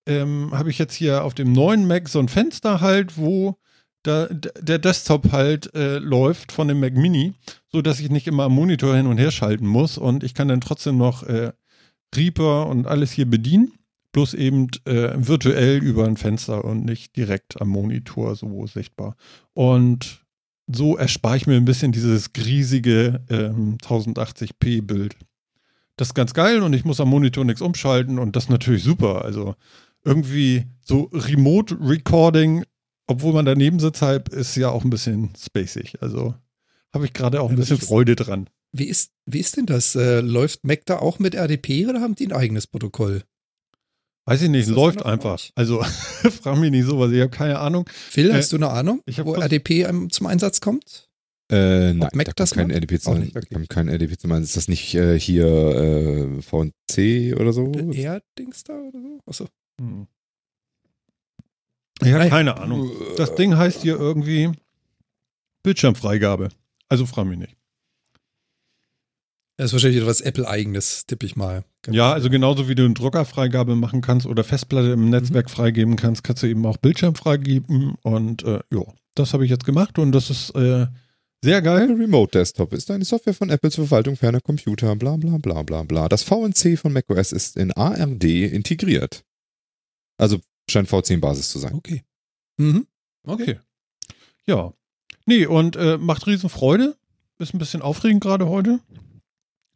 ähm, 0.05 0.49
habe 0.51 0.69
ich 0.69 0.79
jetzt 0.79 0.95
hier 0.95 1.23
auf 1.23 1.33
dem 1.33 1.51
neuen 1.51 1.85
Mac 1.85 2.07
so 2.07 2.19
ein 2.19 2.29
Fenster 2.29 2.79
halt, 2.79 3.17
wo 3.17 3.59
da, 4.03 4.27
der 4.27 4.79
Desktop 4.79 5.31
halt 5.31 5.73
äh, 5.75 5.97
läuft 5.97 6.51
von 6.51 6.67
dem 6.67 6.79
Mac 6.79 6.93
Mini, 6.93 7.33
so 7.71 7.81
dass 7.81 7.99
ich 7.99 8.09
nicht 8.09 8.27
immer 8.27 8.43
am 8.43 8.53
Monitor 8.53 8.95
hin 8.95 9.07
und 9.07 9.17
her 9.17 9.31
schalten 9.31 9.67
muss 9.67 9.97
und 9.97 10.23
ich 10.23 10.33
kann 10.33 10.47
dann 10.47 10.61
trotzdem 10.61 10.97
noch 10.97 11.23
äh, 11.23 11.51
Reaper 12.15 12.67
und 12.67 12.87
alles 12.87 13.11
hier 13.11 13.25
bedienen, 13.25 13.73
bloß 14.13 14.33
eben 14.33 14.67
äh, 14.85 15.11
virtuell 15.15 15.77
über 15.83 16.05
ein 16.05 16.17
Fenster 16.17 16.63
und 16.63 16.85
nicht 16.85 17.15
direkt 17.15 17.61
am 17.61 17.69
Monitor 17.69 18.35
so 18.35 18.65
sichtbar. 18.67 19.15
Und 19.53 20.25
so 20.71 20.97
erspare 20.97 21.37
ich 21.37 21.47
mir 21.47 21.55
ein 21.55 21.65
bisschen 21.65 21.91
dieses 21.91 22.29
riesige 22.37 23.21
ähm, 23.29 23.77
1080p 23.81 24.81
Bild. 24.81 25.15
Das 25.97 26.09
ist 26.09 26.13
ganz 26.13 26.33
geil 26.33 26.61
und 26.61 26.73
ich 26.73 26.85
muss 26.85 26.99
am 26.99 27.09
Monitor 27.09 27.43
nichts 27.43 27.61
umschalten 27.61 28.19
und 28.19 28.35
das 28.35 28.45
ist 28.45 28.49
natürlich 28.49 28.83
super. 28.83 29.25
Also 29.25 29.55
irgendwie 30.05 30.65
so 30.81 31.09
Remote 31.11 31.77
Recording 31.81 32.63
obwohl 33.09 33.33
man 33.33 33.45
daneben 33.45 33.79
sitzt, 33.79 34.03
halt, 34.03 34.29
ist 34.29 34.55
ja 34.55 34.69
auch 34.69 34.83
ein 34.83 34.91
bisschen 34.91 35.31
spacig. 35.35 35.97
Also 35.99 36.35
habe 36.93 37.05
ich 37.05 37.13
gerade 37.13 37.41
auch 37.41 37.49
ein 37.49 37.55
bisschen 37.55 37.79
Freude 37.79 38.15
dran. 38.15 38.49
Wie 38.71 38.85
ist, 38.85 39.11
wie 39.25 39.39
ist 39.39 39.57
denn 39.57 39.65
das? 39.65 39.95
Äh, 39.95 40.21
läuft 40.21 40.63
Mac 40.63 40.85
da 40.85 40.99
auch 40.99 41.17
mit 41.17 41.33
RDP 41.33 41.87
oder 41.87 42.01
haben 42.01 42.13
die 42.13 42.27
ein 42.27 42.33
eigenes 42.33 42.67
Protokoll? 42.67 43.23
Weiß 44.25 44.43
ich 44.43 44.49
nicht, 44.49 44.69
läuft 44.69 45.03
einfach. 45.03 45.41
Also 45.55 45.81
frag 46.41 46.59
mich 46.59 46.69
nicht 46.69 46.85
sowas, 46.85 47.11
ich 47.11 47.19
habe 47.19 47.31
keine 47.31 47.57
Ahnung. 47.57 47.89
Phil, 47.89 48.29
äh, 48.29 48.33
hast 48.33 48.51
du 48.51 48.57
eine 48.57 48.69
Ahnung, 48.69 49.01
wo 49.23 49.33
RDP 49.33 49.87
zum 50.11 50.27
Einsatz 50.27 50.61
kommt? 50.61 51.09
Äh, 51.51 51.95
nein, 51.95 52.11
Mac 52.13 52.35
da 52.35 52.45
kommt 52.45 52.51
kein 52.51 52.69
RDP, 52.69 52.99
zum, 52.99 53.21
nicht, 53.21 53.35
okay. 53.35 53.65
kein 53.67 53.87
RDP 53.87 54.19
zum 54.19 54.31
Einsatz. 54.33 54.49
Ist 54.49 54.57
das 54.57 54.67
nicht 54.67 54.93
äh, 54.93 55.19
hier 55.19 55.47
äh, 55.47 56.41
VNC 56.43 57.39
oder 57.39 57.53
so? 57.53 57.71
R-Dings 57.71 58.63
da 58.65 58.73
oder 58.73 59.01
so? 59.01 59.19
Achso. 59.25 59.47
Hm. 59.81 60.05
Ich 62.01 62.13
habe 62.13 62.29
keine 62.29 62.57
Ahnung. 62.57 62.91
Das 63.17 63.35
Ding 63.35 63.57
heißt 63.57 63.81
hier 63.81 63.97
irgendwie 63.97 64.51
Bildschirmfreigabe. 65.63 66.49
Also 66.87 67.05
frag 67.05 67.25
mich 67.25 67.37
nicht. 67.37 67.55
Das 69.57 69.67
ist 69.67 69.73
wahrscheinlich 69.73 70.01
etwas 70.01 70.21
Apple-eigenes, 70.21 71.05
tippe 71.05 71.25
ich 71.25 71.35
mal. 71.35 71.65
Ganz 71.81 71.95
ja, 71.95 72.13
also 72.13 72.29
genauso 72.29 72.69
wie 72.69 72.75
du 72.75 72.85
eine 72.85 72.93
Druckerfreigabe 72.93 73.75
machen 73.75 73.99
kannst 73.99 74.25
oder 74.25 74.45
Festplatte 74.45 74.91
im 74.91 75.09
Netzwerk 75.09 75.47
mhm. 75.47 75.51
freigeben 75.51 75.95
kannst, 75.97 76.23
kannst 76.23 76.43
du 76.43 76.47
eben 76.47 76.65
auch 76.65 76.77
Bildschirm 76.77 77.15
freigeben. 77.15 77.95
Und 78.01 78.43
äh, 78.43 78.61
ja, 78.71 78.83
das 79.15 79.33
habe 79.33 79.43
ich 79.43 79.51
jetzt 79.51 79.65
gemacht 79.65 79.99
und 79.99 80.13
das 80.13 80.29
ist 80.29 80.55
äh, 80.55 80.87
sehr 81.43 81.61
geil. 81.61 81.91
Remote 81.91 82.37
Desktop 82.37 82.71
ist 82.71 82.89
eine 82.89 83.03
Software 83.03 83.33
von 83.33 83.49
Apple 83.49 83.69
zur 83.69 83.87
Verwaltung 83.87 84.15
ferner 84.15 84.39
Computer, 84.39 84.95
bla 84.95 85.17
bla 85.17 85.37
bla 85.37 85.63
bla 85.63 85.83
bla. 85.83 86.07
Das 86.07 86.23
VNC 86.23 86.79
von 86.79 86.93
macOS 86.93 87.33
ist 87.33 87.57
in 87.57 87.73
ARD 87.73 88.23
integriert. 88.23 89.23
Also 90.17 90.39
Scheint 90.69 90.89
V10-Basis 90.89 91.49
zu 91.49 91.59
sein. 91.59 91.73
Okay. 91.73 92.03
Mhm. 92.57 92.87
Okay. 93.23 93.59
Ja. 94.45 94.73
Nee, 95.25 95.45
und 95.45 95.75
äh, 95.75 95.97
macht 95.97 96.27
riesen 96.27 96.49
Freude. 96.49 96.95
Ist 97.37 97.53
ein 97.53 97.59
bisschen 97.59 97.81
aufregend 97.81 98.21
gerade 98.21 98.47
heute. 98.47 98.79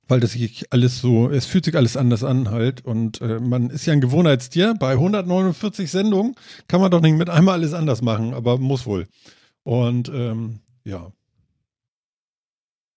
Weil 0.07 0.19
das 0.19 0.31
sich 0.31 0.71
alles 0.71 0.99
so, 0.99 1.29
es 1.29 1.45
fühlt 1.45 1.63
sich 1.63 1.77
alles 1.77 1.95
anders 1.95 2.23
an 2.23 2.49
halt. 2.49 2.83
Und 2.83 3.21
äh, 3.21 3.39
man 3.39 3.69
ist 3.69 3.85
ja 3.85 3.93
ein 3.93 4.01
Gewohnheitstier. 4.01 4.75
Bei 4.77 4.91
149 4.93 5.89
Sendungen 5.89 6.35
kann 6.67 6.81
man 6.81 6.91
doch 6.91 7.01
nicht 7.01 7.15
mit 7.15 7.29
einmal 7.29 7.55
alles 7.55 7.73
anders 7.73 8.01
machen, 8.01 8.33
aber 8.33 8.57
muss 8.57 8.85
wohl. 8.85 9.07
Und 9.63 10.09
ähm, 10.09 10.59
ja. 10.83 11.13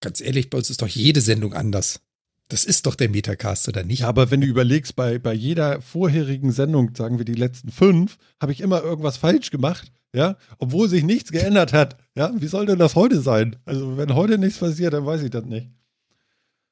Ganz 0.01 0.21
ehrlich, 0.21 0.51
bei 0.51 0.59
uns 0.59 0.69
ist 0.69 0.83
doch 0.83 0.89
jede 0.89 1.21
Sendung 1.21 1.55
anders. 1.55 2.01
Das 2.49 2.65
ist 2.65 2.87
doch 2.87 2.95
der 2.95 3.09
Metacast, 3.09 3.69
oder 3.69 3.83
nicht? 3.83 4.01
Ja, 4.01 4.09
aber 4.09 4.31
wenn 4.31 4.41
du 4.41 4.47
überlegst, 4.47 4.95
bei, 4.95 5.19
bei 5.19 5.35
jeder 5.35 5.81
vorherigen 5.81 6.53
Sendung, 6.53 6.95
sagen 6.95 7.19
wir 7.19 7.25
die 7.25 7.35
letzten 7.35 7.71
fünf, 7.71 8.19
habe 8.41 8.53
ich 8.53 8.61
immer 8.61 8.83
irgendwas 8.83 9.17
falsch 9.17 9.51
gemacht, 9.51 9.91
ja, 10.15 10.37
obwohl 10.59 10.89
sich 10.89 11.03
nichts 11.03 11.33
geändert 11.33 11.73
hat. 11.73 11.97
Ja, 12.17 12.33
wie 12.37 12.47
soll 12.47 12.67
denn 12.67 12.79
das 12.79 12.95
heute 12.95 13.21
sein? 13.21 13.57
Also, 13.65 13.97
wenn 13.97 14.15
heute 14.15 14.39
nichts 14.39 14.59
passiert, 14.59 14.93
dann 14.93 15.05
weiß 15.05 15.23
ich 15.23 15.31
das 15.31 15.45
nicht. 15.45 15.71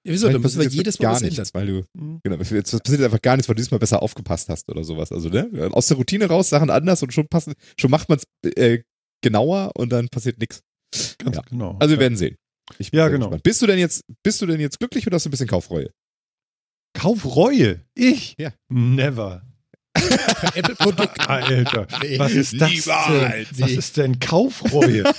Ja, 0.04 0.12
wieso? 0.12 0.28
Dann 0.28 0.40
müssen 0.40 0.60
wir 0.60 0.68
jedes 0.68 0.98
Mal 1.00 1.12
gar 1.12 1.20
nichts, 1.20 1.54
weil 1.54 1.66
du, 1.66 1.82
mhm. 1.94 2.20
genau, 2.22 2.37
jetzt 2.37 2.82
passiert 2.84 3.02
einfach 3.02 3.22
gar 3.22 3.37
nichts, 3.37 3.48
weil 3.48 3.56
du 3.56 3.62
diesmal 3.62 3.80
besser 3.80 4.00
aufgepasst 4.00 4.48
hast 4.48 4.68
oder 4.68 4.84
sowas. 4.84 5.10
Also, 5.10 5.28
ne, 5.28 5.70
aus 5.72 5.88
der 5.88 5.96
Routine 5.96 6.26
raus, 6.26 6.50
Sachen 6.50 6.70
anders 6.70 7.02
und 7.02 7.12
schon 7.12 7.26
passen, 7.26 7.54
schon 7.78 7.90
macht 7.90 8.08
man 8.08 8.18
es 8.18 8.52
äh, 8.56 8.82
genauer 9.22 9.72
und 9.74 9.90
dann 9.90 10.08
passiert 10.08 10.38
nichts. 10.38 10.62
Ganz 11.18 11.37
ja. 11.37 11.42
genau. 11.50 11.76
Also, 11.80 11.94
wir 11.94 12.00
werden 12.00 12.16
sehen. 12.16 12.37
Ich 12.79 12.90
ja, 12.92 13.09
genau. 13.09 13.27
Gespannt. 13.27 13.42
Bist 13.42 13.62
du 13.62 13.66
denn 13.66 13.79
jetzt, 13.79 14.03
bist 14.22 14.40
du 14.40 14.46
denn 14.46 14.61
jetzt 14.61 14.79
glücklich 14.79 15.07
oder 15.07 15.16
hast 15.16 15.24
du 15.24 15.29
ein 15.29 15.33
bisschen 15.33 15.48
Kaufreue? 15.48 15.90
Kaufreue? 16.94 17.81
Ich? 17.94 18.37
Ja. 18.38 18.53
Never. 18.68 19.42
Apple-Produkt. 20.55 21.20
Alter, 21.29 21.87
was 22.18 22.33
ist 22.33 22.61
das 22.61 22.70
denn? 22.85 23.46
Was 23.59 23.70
ist 23.70 23.96
denn 23.96 24.18
Kaufreue? 24.18 25.05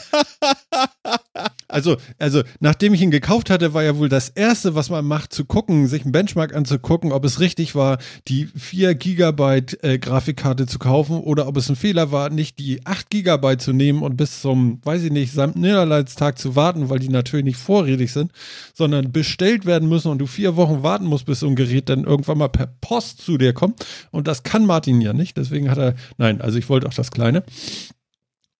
also, 1.75 1.97
also, 2.19 2.41
nachdem 2.61 2.93
ich 2.93 3.01
ihn 3.01 3.11
gekauft 3.11 3.49
hatte, 3.49 3.73
war 3.73 3.83
ja 3.83 3.97
wohl 3.97 4.07
das 4.07 4.29
Erste, 4.29 4.75
was 4.75 4.89
man 4.89 5.03
macht, 5.03 5.33
zu 5.33 5.43
gucken, 5.43 5.87
sich 5.87 6.03
einen 6.03 6.13
Benchmark 6.13 6.55
anzugucken, 6.55 7.11
ob 7.11 7.25
es 7.25 7.41
richtig 7.41 7.75
war, 7.75 7.97
die 8.29 8.45
4 8.45 8.95
Gigabyte 8.95 9.83
äh, 9.83 9.99
Grafikkarte 9.99 10.67
zu 10.67 10.79
kaufen 10.79 11.19
oder 11.19 11.49
ob 11.49 11.57
es 11.57 11.67
ein 11.67 11.75
Fehler 11.75 12.13
war, 12.13 12.29
nicht 12.29 12.59
die 12.59 12.85
8 12.85 13.09
Gigabyte 13.09 13.61
zu 13.61 13.73
nehmen 13.73 14.03
und 14.03 14.15
bis 14.15 14.39
zum, 14.39 14.79
weiß 14.85 15.03
ich 15.03 15.11
nicht, 15.11 15.35
Niederleitstag 15.35 16.39
zu 16.39 16.55
warten, 16.55 16.89
weil 16.89 16.99
die 16.99 17.09
natürlich 17.09 17.43
nicht 17.43 17.59
vorrätig 17.59 18.13
sind, 18.13 18.31
sondern 18.73 19.11
bestellt 19.11 19.65
werden 19.65 19.89
müssen 19.89 20.11
und 20.11 20.19
du 20.19 20.27
vier 20.27 20.55
Wochen 20.55 20.81
warten 20.81 21.07
musst, 21.07 21.25
bis 21.25 21.41
so 21.41 21.47
ein 21.47 21.57
Gerät 21.57 21.89
dann 21.89 22.05
irgendwann 22.05 22.37
mal 22.37 22.47
per 22.47 22.67
Post 22.67 23.19
zu 23.19 23.37
dir 23.37 23.51
kommt. 23.51 23.85
Und 24.11 24.29
das 24.29 24.43
kann 24.43 24.65
Martin 24.65 25.01
ja 25.01 25.11
nicht, 25.11 25.35
deswegen 25.35 25.69
hat 25.69 25.77
er, 25.77 25.95
nein, 26.17 26.39
also 26.39 26.57
ich 26.57 26.69
wollte 26.69 26.87
auch 26.87 26.93
das 26.93 27.11
Kleine. 27.11 27.43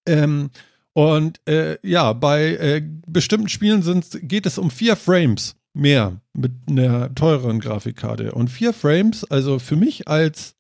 Ähm, 0.06 0.50
und 0.96 1.42
äh, 1.46 1.78
ja, 1.86 2.14
bei 2.14 2.56
äh, 2.56 2.82
bestimmten 3.06 3.50
Spielen 3.50 3.84
sind, 3.84 4.18
geht 4.22 4.46
es 4.46 4.58
um 4.58 4.72
vier 4.72 4.96
Frames 4.96 5.58
mehr 5.74 6.22
mit 6.34 6.54
einer 6.70 7.14
teureren 7.14 7.60
Grafikkarte. 7.60 8.32
Und 8.32 8.48
vier 8.48 8.72
Frames, 8.72 9.26
also 9.26 9.60
für 9.60 9.76
mich 9.76 10.08
als 10.08 10.56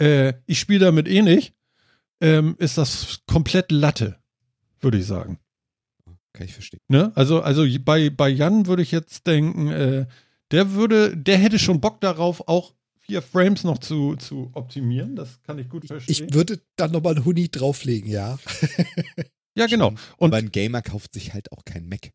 äh, 0.00 0.34
ich 0.46 0.60
spiele 0.60 0.84
damit 0.84 1.08
eh 1.08 1.20
nicht, 1.20 1.52
ähm, 2.20 2.54
ist 2.60 2.78
das 2.78 3.22
komplett 3.26 3.72
Latte, 3.72 4.20
würde 4.80 4.98
ich 4.98 5.06
sagen. 5.06 5.40
Kann 6.32 6.46
ich 6.46 6.54
verstehen. 6.54 6.80
Ne? 6.86 7.10
Also, 7.16 7.42
also 7.42 7.66
bei, 7.80 8.08
bei 8.08 8.28
Jan 8.28 8.68
würde 8.68 8.82
ich 8.82 8.92
jetzt 8.92 9.26
denken, 9.26 9.72
äh, 9.72 10.06
der 10.52 10.74
würde, 10.74 11.16
der 11.16 11.38
hätte 11.38 11.58
schon 11.58 11.80
Bock 11.80 12.00
darauf, 12.00 12.46
auch 12.46 12.72
vier 13.00 13.20
Frames 13.20 13.64
noch 13.64 13.78
zu, 13.78 14.14
zu 14.14 14.50
optimieren. 14.52 15.16
Das 15.16 15.42
kann 15.42 15.58
ich 15.58 15.68
gut 15.68 15.86
verstehen. 15.86 16.28
Ich 16.28 16.34
würde 16.34 16.60
dann 16.76 16.92
nochmal 16.92 17.16
einen 17.16 17.24
Huni 17.24 17.48
drauflegen, 17.48 18.08
ja. 18.08 18.38
ja, 19.56 19.66
genau. 19.66 19.94
Und 20.16 20.30
aber 20.30 20.36
ein 20.36 20.50
Gamer 20.52 20.82
kauft 20.82 21.14
sich 21.14 21.34
halt 21.34 21.50
auch 21.52 21.64
kein 21.64 21.88
Mac. 21.88 22.10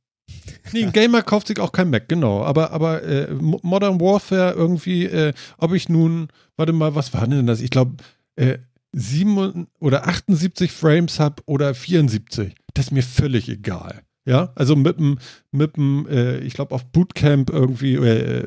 Nee, 0.71 0.86
ein 0.86 0.91
Gamer 0.91 1.21
kauft 1.23 1.47
sich 1.47 1.60
auch 1.60 1.71
kein 1.71 1.89
Mac, 1.89 2.08
genau. 2.08 2.43
Aber, 2.43 2.71
aber 2.71 3.04
äh, 3.04 3.34
Modern 3.34 3.99
Warfare 3.99 4.54
irgendwie, 4.54 5.06
äh, 5.06 5.34
ob 5.58 5.73
ich 5.73 5.89
nun, 5.89 6.30
warte 6.56 6.73
mal, 6.73 6.95
was 6.95 7.13
war 7.13 7.27
denn 7.27 7.47
das? 7.47 7.62
Ich 7.62 7.69
glaube, 7.69 7.97
äh, 8.36 8.58
7 8.93 9.67
oder 9.80 10.08
78 10.08 10.71
Frames 10.71 11.19
habe 11.19 11.41
oder 11.45 11.73
74. 11.73 12.56
Das 12.73 12.88
ist 12.88 12.91
mir 12.91 13.04
völlig 13.04 13.49
egal. 13.49 14.04
Ja, 14.25 14.51
also 14.56 14.75
mit 14.75 14.99
dem, 14.99 15.17
mit 15.51 15.77
dem 15.77 16.08
äh, 16.08 16.38
ich 16.39 16.54
glaube, 16.54 16.75
auf 16.75 16.86
Bootcamp 16.86 17.49
irgendwie, 17.49 17.95
äh, 17.95 18.45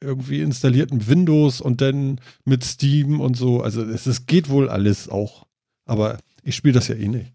irgendwie 0.00 0.40
installierten 0.40 1.06
Windows 1.08 1.60
und 1.60 1.82
dann 1.82 2.20
mit 2.46 2.64
Steam 2.64 3.20
und 3.20 3.36
so. 3.36 3.60
Also 3.62 3.82
es, 3.82 4.06
es 4.06 4.24
geht 4.26 4.48
wohl 4.48 4.70
alles 4.70 5.08
auch. 5.10 5.46
Aber 5.84 6.18
ich 6.42 6.56
spiele 6.56 6.74
das 6.74 6.88
ja 6.88 6.94
eh 6.94 7.08
nicht. 7.08 7.34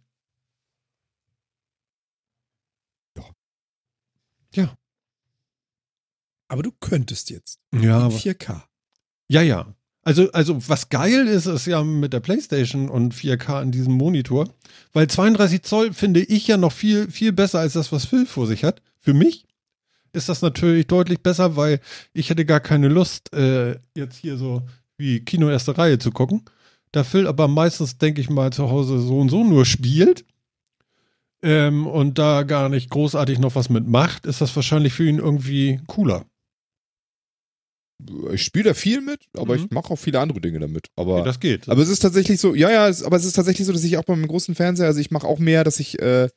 Ja. 3.18 3.24
Ja. 4.56 4.78
Aber 6.48 6.64
du 6.64 6.72
könntest 6.80 7.30
jetzt. 7.30 7.60
Ja. 7.74 8.08
4K. 8.08 8.62
Ja, 9.28 9.42
ja. 9.42 9.76
Also, 10.06 10.32
also 10.34 10.70
was 10.70 10.90
geil 10.90 11.28
ist, 11.28 11.48
ist 11.48 11.66
ja 11.66 11.84
mit 11.84 12.14
der 12.14 12.20
PlayStation 12.20 12.90
und 12.90 13.16
4K 13.16 13.64
in 13.64 13.72
diesem 13.72 13.94
Monitor, 13.94 14.48
weil 14.94 15.08
32 15.08 15.64
Zoll 15.64 15.94
finde 15.94 16.20
ich 16.20 16.46
ja 16.46 16.58
noch 16.58 16.72
viel, 16.72 17.10
viel 17.10 17.32
besser 17.32 17.60
als 17.60 17.74
das, 17.74 17.92
was 17.92 18.06
Phil 18.06 18.28
vor 18.28 18.46
sich 18.46 18.64
hat. 18.64 18.84
Für 19.00 19.16
mich 19.16 19.46
ist 20.14 20.30
das 20.30 20.44
natürlich 20.44 20.86
deutlich 20.86 21.22
besser, 21.22 21.56
weil 21.56 21.80
ich 22.14 22.30
hätte 22.30 22.46
gar 22.46 22.60
keine 22.60 22.88
Lust, 22.88 23.34
äh, 23.34 23.80
jetzt 23.96 24.18
hier 24.18 24.38
so 24.38 24.62
wie 24.96 25.22
Kino 25.22 25.50
erste 25.50 25.76
Reihe 25.76 25.98
zu 25.98 26.12
gucken. 26.12 26.44
Da 26.92 27.04
Phil 27.04 27.26
aber 27.26 27.48
meistens, 27.48 27.98
denke 27.98 28.22
ich 28.22 28.30
mal, 28.30 28.54
zu 28.54 28.70
Hause 28.70 29.00
so 29.00 29.20
und 29.20 29.30
so 29.30 29.44
nur 29.44 29.66
spielt 29.66 30.24
ähm, 31.42 31.88
und 31.88 32.20
da 32.20 32.44
gar 32.44 32.70
nicht 32.70 32.92
großartig 32.92 33.40
noch 33.40 33.56
was 33.56 33.70
mitmacht, 33.70 34.28
ist 34.28 34.40
das 34.40 34.56
wahrscheinlich 34.56 34.94
für 34.94 35.10
ihn 35.10 35.18
irgendwie 35.18 35.82
cooler 35.88 36.28
ich 38.32 38.44
spiele 38.44 38.66
da 38.66 38.74
viel 38.74 39.02
mit, 39.02 39.22
aber 39.36 39.58
mhm. 39.58 39.66
ich 39.66 39.72
mache 39.72 39.92
auch 39.92 40.00
viele 40.00 40.20
andere 40.20 40.42
Dinge 40.42 40.60
damit. 40.60 40.88
Aber, 40.96 41.20
ja, 41.20 41.24
das 41.24 41.40
geht. 41.40 41.70
Aber 41.70 41.82
es 41.82 41.90
ist 41.90 42.00
tatsächlich 42.00 42.40
so, 42.40 42.54
ja, 42.54 42.70
ja, 42.70 42.90
es, 42.90 43.04
aber 43.04 43.16
es 43.16 43.26
ist 43.26 43.34
tatsächlich 43.34 43.66
so, 43.66 43.74
dass 43.74 43.84
ich 43.84 43.98
auch 43.98 44.04
beim 44.04 44.28
großen 44.28 44.56
Fernseher, 44.56 44.88
also 44.88 45.00
ich 45.00 45.12
mache 45.12 45.28
auch 45.28 45.40
mehr, 45.40 45.64
dass 45.64 45.80
ich 45.80 46.00
äh, 46.00 46.30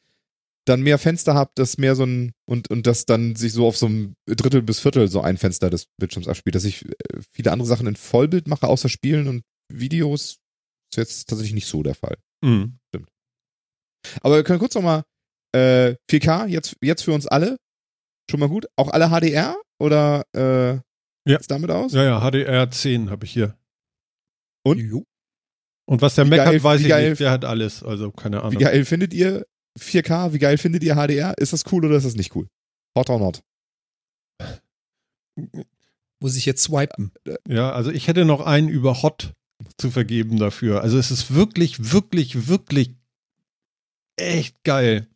dann 0.64 0.83
mehr 0.83 0.99
Fenster 0.99 1.35
habe, 1.35 1.51
das 1.55 1.79
mehr 1.79 1.97
so 1.97 2.05
ein, 2.05 2.33
und, 2.44 2.71
und 2.71 2.87
das 2.87 3.07
dann 3.07 3.35
sich 3.35 3.53
so 3.53 3.66
auf 3.66 3.77
so 3.77 3.87
einem 3.87 4.14
Drittel 4.27 4.62
bis 4.62 4.81
Viertel 4.81 5.09
so 5.09 5.21
ein 5.21 5.38
Fenster 5.38 5.71
des 5.71 5.87
Bildschirms 5.99 6.29
abspielt, 6.29 6.55
dass 6.55 6.64
ich 6.64 6.85
äh, 6.85 7.21
viele 7.33 7.53
andere 7.53 7.66
Sachen 7.66 7.87
in 7.87 7.97
Vollbild 7.97 8.47
mache, 8.47 8.68
außer 8.68 8.88
Spielen 8.88 9.29
und 9.29 9.42
Videos, 9.73 10.38
ist 10.90 10.97
jetzt 10.97 11.29
tatsächlich 11.29 11.55
nicht 11.55 11.66
so 11.66 11.83
der 11.83 11.94
Fall. 11.94 12.16
Mhm. 12.42 12.79
Stimmt. 12.88 13.11
Aber 14.21 14.37
wir 14.37 14.44
können 14.44 14.59
kurz 14.59 14.75
nochmal 14.75 15.05
äh, 15.53 15.97
4K 16.11 16.47
jetzt, 16.47 16.77
jetzt 16.83 17.03
für 17.03 17.12
uns 17.12 17.27
alle. 17.27 17.57
Schon 18.31 18.40
mal 18.40 18.49
gut. 18.49 18.66
Auch 18.77 18.88
alle 18.88 19.09
HDR 19.09 19.57
oder 19.79 20.25
äh, 20.35 20.81
ja. 21.28 21.36
sieht's 21.36 21.46
damit 21.46 21.70
aus? 21.70 21.92
Ja, 21.92 22.04
ja, 22.04 22.20
HDR 22.20 22.70
10 22.70 23.10
habe 23.10 23.24
ich 23.24 23.32
hier. 23.32 23.56
Und? 24.64 25.04
Und 25.86 26.02
was 26.02 26.14
der 26.16 26.26
Mac 26.26 26.40
hat, 26.40 26.62
weiß 26.62 26.80
ich 26.82 26.88
geil, 26.88 27.10
nicht. 27.10 27.20
Der 27.20 27.30
hat 27.30 27.44
alles, 27.44 27.82
also 27.82 28.10
keine 28.10 28.40
Ahnung. 28.40 28.52
Wie 28.52 28.62
geil 28.62 28.84
findet 28.84 29.14
ihr 29.14 29.46
4K? 29.78 30.32
Wie 30.32 30.38
geil 30.38 30.58
findet 30.58 30.82
ihr 30.82 30.94
HDR? 30.94 31.36
Ist 31.38 31.52
das 31.52 31.64
cool 31.72 31.84
oder 31.84 31.96
ist 31.96 32.04
das 32.04 32.14
nicht 32.14 32.34
cool? 32.34 32.48
Hot 32.96 33.08
or 33.08 33.18
not? 33.18 33.42
Muss 36.20 36.36
ich 36.36 36.44
jetzt 36.46 36.62
swipen? 36.62 37.12
Ja, 37.46 37.72
also 37.72 37.90
ich 37.90 38.08
hätte 38.08 38.24
noch 38.24 38.40
einen 38.40 38.68
über 38.68 39.02
Hot 39.02 39.32
zu 39.76 39.90
vergeben 39.90 40.38
dafür. 40.38 40.82
Also 40.82 40.98
es 40.98 41.10
ist 41.10 41.34
wirklich, 41.34 41.92
wirklich, 41.92 42.48
wirklich 42.48 42.94
echt 44.16 44.62
geil. 44.64 45.08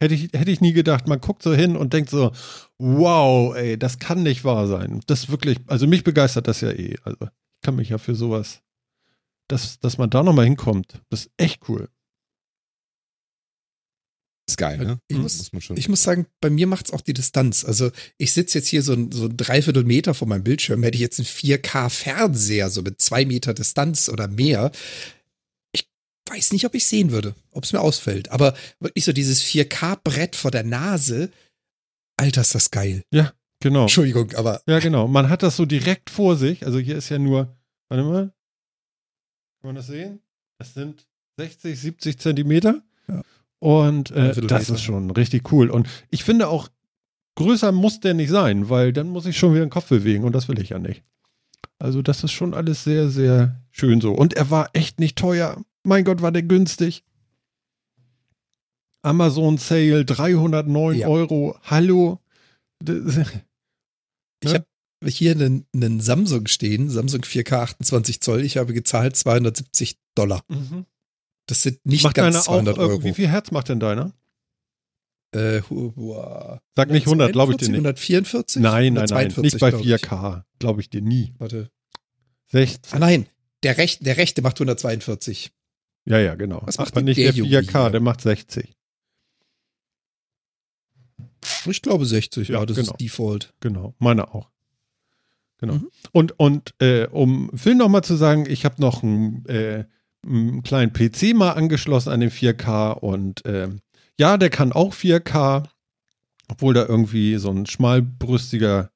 Hätte 0.00 0.14
ich, 0.14 0.24
hätte 0.34 0.50
ich 0.50 0.60
nie 0.60 0.72
gedacht. 0.72 1.08
Man 1.08 1.20
guckt 1.20 1.42
so 1.42 1.54
hin 1.54 1.76
und 1.76 1.92
denkt 1.92 2.10
so, 2.10 2.32
wow, 2.78 3.54
ey, 3.56 3.78
das 3.78 3.98
kann 3.98 4.22
nicht 4.22 4.44
wahr 4.44 4.66
sein. 4.66 5.00
Das 5.06 5.30
wirklich, 5.30 5.58
also 5.66 5.86
mich 5.86 6.04
begeistert 6.04 6.48
das 6.48 6.60
ja 6.60 6.70
eh. 6.70 6.96
Also 7.02 7.18
ich 7.22 7.62
kann 7.62 7.76
mich 7.76 7.88
ja 7.88 7.98
für 7.98 8.14
sowas, 8.14 8.60
dass, 9.48 9.78
dass 9.80 9.96
man 9.96 10.10
da 10.10 10.22
nochmal 10.22 10.44
hinkommt, 10.44 11.00
das 11.08 11.20
ist 11.20 11.30
echt 11.38 11.68
cool. 11.68 11.88
Ist 14.48 14.58
geil, 14.58 14.78
ne? 14.78 15.00
Ich, 15.08 15.16
muss, 15.16 15.52
muss 15.52 15.70
ich 15.74 15.88
muss 15.88 16.02
sagen, 16.04 16.26
bei 16.40 16.50
mir 16.50 16.68
macht 16.68 16.86
es 16.86 16.92
auch 16.92 17.00
die 17.00 17.14
Distanz. 17.14 17.64
Also 17.64 17.90
ich 18.16 18.32
sitze 18.32 18.58
jetzt 18.58 18.68
hier 18.68 18.82
so 18.82 18.92
ein, 18.92 19.10
so 19.10 19.24
ein 19.24 19.36
Dreiviertel 19.36 19.82
Meter 19.82 20.14
vor 20.14 20.28
meinem 20.28 20.44
Bildschirm. 20.44 20.84
Hätte 20.84 20.94
ich 20.94 21.00
jetzt 21.00 21.18
einen 21.18 21.26
4K-Fernseher, 21.26 22.70
so 22.70 22.82
mit 22.82 23.00
zwei 23.00 23.24
Meter 23.24 23.54
Distanz 23.54 24.08
oder 24.08 24.28
mehr, 24.28 24.70
weiß 26.28 26.52
nicht, 26.52 26.66
ob 26.66 26.74
ich 26.74 26.84
sehen 26.84 27.10
würde, 27.10 27.34
ob 27.50 27.64
es 27.64 27.72
mir 27.72 27.80
ausfällt. 27.80 28.30
Aber 28.30 28.54
wirklich 28.80 29.04
so 29.04 29.12
dieses 29.12 29.42
4K-Brett 29.44 30.36
vor 30.36 30.50
der 30.50 30.64
Nase, 30.64 31.30
Alter, 32.16 32.40
ist 32.40 32.54
das 32.54 32.70
geil. 32.70 33.02
Ja, 33.12 33.32
genau. 33.60 33.82
Entschuldigung, 33.82 34.32
aber. 34.34 34.60
Ja, 34.66 34.78
genau. 34.78 35.08
Man 35.08 35.28
hat 35.28 35.42
das 35.42 35.56
so 35.56 35.66
direkt 35.66 36.10
vor 36.10 36.36
sich. 36.36 36.64
Also 36.64 36.78
hier 36.78 36.96
ist 36.96 37.08
ja 37.08 37.18
nur, 37.18 37.56
warte 37.88 38.04
mal, 38.04 38.32
kann 39.60 39.68
man 39.68 39.74
das 39.76 39.86
sehen? 39.86 40.20
Das 40.58 40.74
sind 40.74 41.06
60, 41.38 41.78
70 41.78 42.18
Zentimeter. 42.18 42.82
Ja. 43.08 43.22
Und 43.58 44.10
äh, 44.12 44.40
das 44.42 44.70
ist 44.70 44.82
schon 44.82 45.10
richtig 45.10 45.52
cool. 45.52 45.70
Und 45.70 45.88
ich 46.10 46.24
finde 46.24 46.48
auch, 46.48 46.68
größer 47.36 47.72
muss 47.72 48.00
der 48.00 48.14
nicht 48.14 48.30
sein, 48.30 48.68
weil 48.68 48.92
dann 48.92 49.08
muss 49.08 49.26
ich 49.26 49.36
schon 49.36 49.52
wieder 49.52 49.64
den 49.64 49.70
Kopf 49.70 49.88
bewegen 49.88 50.24
und 50.24 50.32
das 50.32 50.48
will 50.48 50.60
ich 50.60 50.70
ja 50.70 50.78
nicht. 50.78 51.02
Also 51.78 52.00
das 52.02 52.24
ist 52.24 52.32
schon 52.32 52.54
alles 52.54 52.84
sehr, 52.84 53.08
sehr 53.08 53.60
schön 53.70 54.00
so. 54.00 54.12
Und 54.12 54.34
er 54.34 54.50
war 54.50 54.70
echt 54.72 54.98
nicht 54.98 55.18
teuer. 55.18 55.62
Mein 55.86 56.02
Gott, 56.02 56.20
war 56.20 56.32
der 56.32 56.42
günstig. 56.42 57.04
Amazon 59.02 59.56
Sale 59.56 60.04
309 60.04 60.98
ja. 60.98 61.06
Euro. 61.06 61.56
Hallo. 61.62 62.20
Ich 64.42 64.52
habe 64.52 64.66
hier 65.06 65.32
einen, 65.32 65.66
einen, 65.74 66.00
Samsung 66.00 66.46
stehen, 66.46 66.90
Samsung 66.90 67.22
4K 67.22 67.54
28 67.54 68.20
Zoll. 68.20 68.44
Ich 68.44 68.58
habe 68.58 68.74
gezahlt 68.74 69.16
270 69.16 69.98
Dollar. 70.14 70.44
Mhm. 70.48 70.84
Das 71.46 71.62
sind 71.62 71.84
nicht 71.86 72.04
macht 72.04 72.14
ganz 72.14 72.44
200 72.44 72.76
auch, 72.78 72.82
Euro. 72.82 73.02
Wie 73.02 73.14
viel 73.14 73.28
Herz 73.28 73.50
macht 73.50 73.70
denn 73.70 73.80
deiner? 73.80 74.12
Äh, 75.32 75.62
Sag 76.76 76.90
nicht 76.90 77.06
100, 77.06 77.32
glaube 77.32 77.52
ich 77.52 77.58
dir 77.58 77.68
nicht. 77.68 77.78
144? 77.78 78.62
Nein, 78.62 78.92
nein, 78.92 79.06
nein, 79.08 79.34
nicht 79.38 79.58
bei 79.58 79.70
4K, 79.70 80.44
glaube 80.58 80.82
ich 80.82 80.90
dir 80.90 81.00
nie. 81.00 81.32
Warte. 81.38 81.70
60. 82.48 82.92
Ah 82.92 82.98
nein, 82.98 83.26
der, 83.62 83.78
Rech, 83.78 83.98
der 84.00 84.18
rechte 84.18 84.42
macht 84.42 84.56
142. 84.56 85.50
Ja, 86.06 86.18
ja, 86.18 86.34
genau. 86.34 86.62
Was 86.64 86.78
macht 86.78 86.92
Aber 86.92 87.02
nicht 87.02 87.18
der, 87.18 87.32
der 87.32 87.44
4K, 87.44 87.90
der 87.90 88.00
macht 88.00 88.20
60. 88.20 88.74
Ich 91.66 91.82
glaube 91.82 92.06
60, 92.06 92.48
ja, 92.48 92.60
ja 92.60 92.66
das 92.66 92.76
genau. 92.76 92.92
ist 92.92 93.00
Default. 93.00 93.54
Genau, 93.60 93.94
meine 93.98 94.32
auch. 94.32 94.50
Genau. 95.58 95.74
Mhm. 95.74 95.90
Und, 96.12 96.38
und 96.38 96.74
äh, 96.80 97.06
um 97.06 97.50
Phil 97.54 97.74
nochmal 97.74 98.04
zu 98.04 98.14
sagen, 98.16 98.46
ich 98.48 98.64
habe 98.64 98.80
noch 98.80 99.02
ein 99.02 99.44
äh, 99.46 99.84
einen 100.26 100.62
kleinen 100.62 100.92
PC 100.92 101.34
mal 101.34 101.52
angeschlossen 101.52 102.10
an 102.10 102.20
den 102.20 102.30
4K 102.30 102.92
und 102.92 103.44
äh, 103.44 103.68
ja, 104.18 104.36
der 104.36 104.50
kann 104.50 104.72
auch 104.72 104.94
4K, 104.94 105.68
obwohl 106.48 106.74
da 106.74 106.86
irgendwie 106.86 107.36
so 107.36 107.50
ein 107.50 107.66
schmalbrüstiger, 107.66 108.90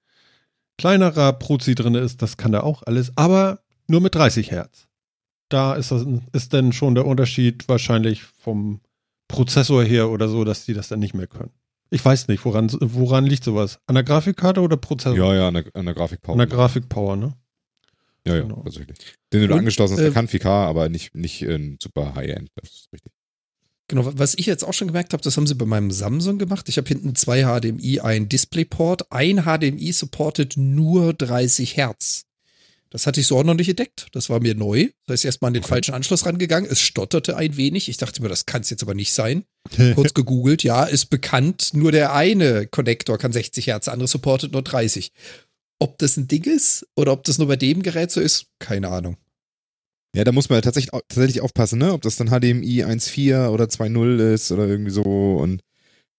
kleinerer 0.78 1.32
Prozi 1.34 1.74
drin 1.74 1.94
ist, 1.94 2.22
das 2.22 2.36
kann 2.36 2.54
er 2.54 2.64
auch 2.64 2.82
alles, 2.82 3.12
aber 3.16 3.60
nur 3.86 4.00
mit 4.00 4.14
30 4.14 4.50
Hertz. 4.50 4.88
Da 5.50 5.74
ist, 5.74 5.90
das, 5.90 6.06
ist 6.32 6.54
dann 6.54 6.72
schon 6.72 6.94
der 6.94 7.04
Unterschied 7.04 7.68
wahrscheinlich 7.68 8.22
vom 8.22 8.80
Prozessor 9.28 9.84
her 9.84 10.08
oder 10.08 10.28
so, 10.28 10.44
dass 10.44 10.64
die 10.64 10.74
das 10.74 10.88
dann 10.88 11.00
nicht 11.00 11.14
mehr 11.14 11.26
können. 11.26 11.50
Ich 11.90 12.04
weiß 12.04 12.28
nicht, 12.28 12.44
woran, 12.44 12.70
woran 12.80 13.26
liegt 13.26 13.44
sowas? 13.44 13.80
An 13.86 13.96
der 13.96 14.04
Grafikkarte 14.04 14.60
oder 14.60 14.76
Prozessor? 14.76 15.18
Ja, 15.18 15.34
ja, 15.34 15.48
an 15.48 15.54
der, 15.54 15.64
an 15.74 15.84
der 15.84 15.94
Grafikpower. 15.94 16.34
An 16.34 16.38
der 16.38 16.46
Grafikpower, 16.46 17.16
ne? 17.16 17.34
Ja, 18.26 18.36
ja, 18.36 18.42
genau. 18.42 18.62
tatsächlich. 18.62 18.96
Den 19.32 19.48
du 19.48 19.54
angeschlossen 19.54 19.94
hast, 19.94 20.00
der 20.00 20.10
äh, 20.10 20.12
kann 20.12 20.28
4K, 20.28 20.46
aber 20.46 20.88
nicht, 20.88 21.14
nicht 21.14 21.42
in 21.42 21.78
super 21.82 22.14
High-End. 22.14 22.48
Das 22.54 22.70
ist 22.70 22.88
richtig. 22.92 23.12
Genau, 23.88 24.08
was 24.14 24.34
ich 24.34 24.46
jetzt 24.46 24.62
auch 24.62 24.72
schon 24.72 24.86
gemerkt 24.86 25.12
habe, 25.14 25.22
das 25.22 25.36
haben 25.36 25.48
sie 25.48 25.56
bei 25.56 25.64
meinem 25.64 25.90
Samsung 25.90 26.38
gemacht. 26.38 26.68
Ich 26.68 26.76
habe 26.76 26.86
hinten 26.86 27.16
zwei 27.16 27.42
HDMI, 27.42 27.98
ein 27.98 28.28
DisplayPort. 28.28 29.10
Ein 29.10 29.42
HDMI 29.42 29.90
supportet 29.90 30.56
nur 30.56 31.12
30 31.12 31.76
Hertz. 31.76 32.24
Das 32.90 33.06
hatte 33.06 33.20
ich 33.20 33.28
so 33.28 33.38
auch 33.38 33.44
noch 33.44 33.54
nicht 33.54 33.68
entdeckt. 33.68 34.08
Das 34.12 34.30
war 34.30 34.40
mir 34.40 34.56
neu. 34.56 34.88
Das 35.06 35.14
heißt, 35.14 35.24
erstmal 35.24 35.50
an 35.50 35.54
den 35.54 35.62
okay. 35.62 35.74
falschen 35.74 35.94
Anschluss 35.94 36.26
rangegangen. 36.26 36.68
Es 36.68 36.80
stotterte 36.80 37.36
ein 37.36 37.56
wenig. 37.56 37.88
Ich 37.88 37.98
dachte 37.98 38.20
mir, 38.20 38.28
das 38.28 38.46
kann 38.46 38.62
es 38.62 38.70
jetzt 38.70 38.82
aber 38.82 38.94
nicht 38.94 39.12
sein. 39.12 39.44
Kurz 39.94 40.12
gegoogelt. 40.12 40.64
Ja, 40.64 40.84
ist 40.84 41.06
bekannt. 41.06 41.70
Nur 41.72 41.92
der 41.92 42.12
eine 42.12 42.66
Connector 42.66 43.16
kann 43.16 43.32
60 43.32 43.68
Hertz, 43.68 43.84
der 43.84 43.94
andere 43.94 44.08
supportet 44.08 44.52
nur 44.52 44.62
30. 44.62 45.12
Ob 45.78 45.98
das 45.98 46.16
ein 46.16 46.26
Ding 46.26 46.44
ist 46.44 46.86
oder 46.96 47.12
ob 47.12 47.24
das 47.24 47.38
nur 47.38 47.46
bei 47.46 47.56
dem 47.56 47.82
Gerät 47.82 48.10
so 48.10 48.20
ist, 48.20 48.46
keine 48.58 48.88
Ahnung. 48.88 49.16
Ja, 50.14 50.24
da 50.24 50.32
muss 50.32 50.48
man 50.48 50.60
tatsächlich, 50.60 50.90
tatsächlich 50.90 51.40
aufpassen, 51.40 51.78
ne? 51.78 51.92
Ob 51.92 52.02
das 52.02 52.16
dann 52.16 52.28
HDMI 52.28 52.84
1.4 52.84 53.48
oder 53.48 53.66
2.0 53.66 54.34
ist 54.34 54.50
oder 54.50 54.66
irgendwie 54.66 54.90
so 54.90 55.02
und 55.02 55.62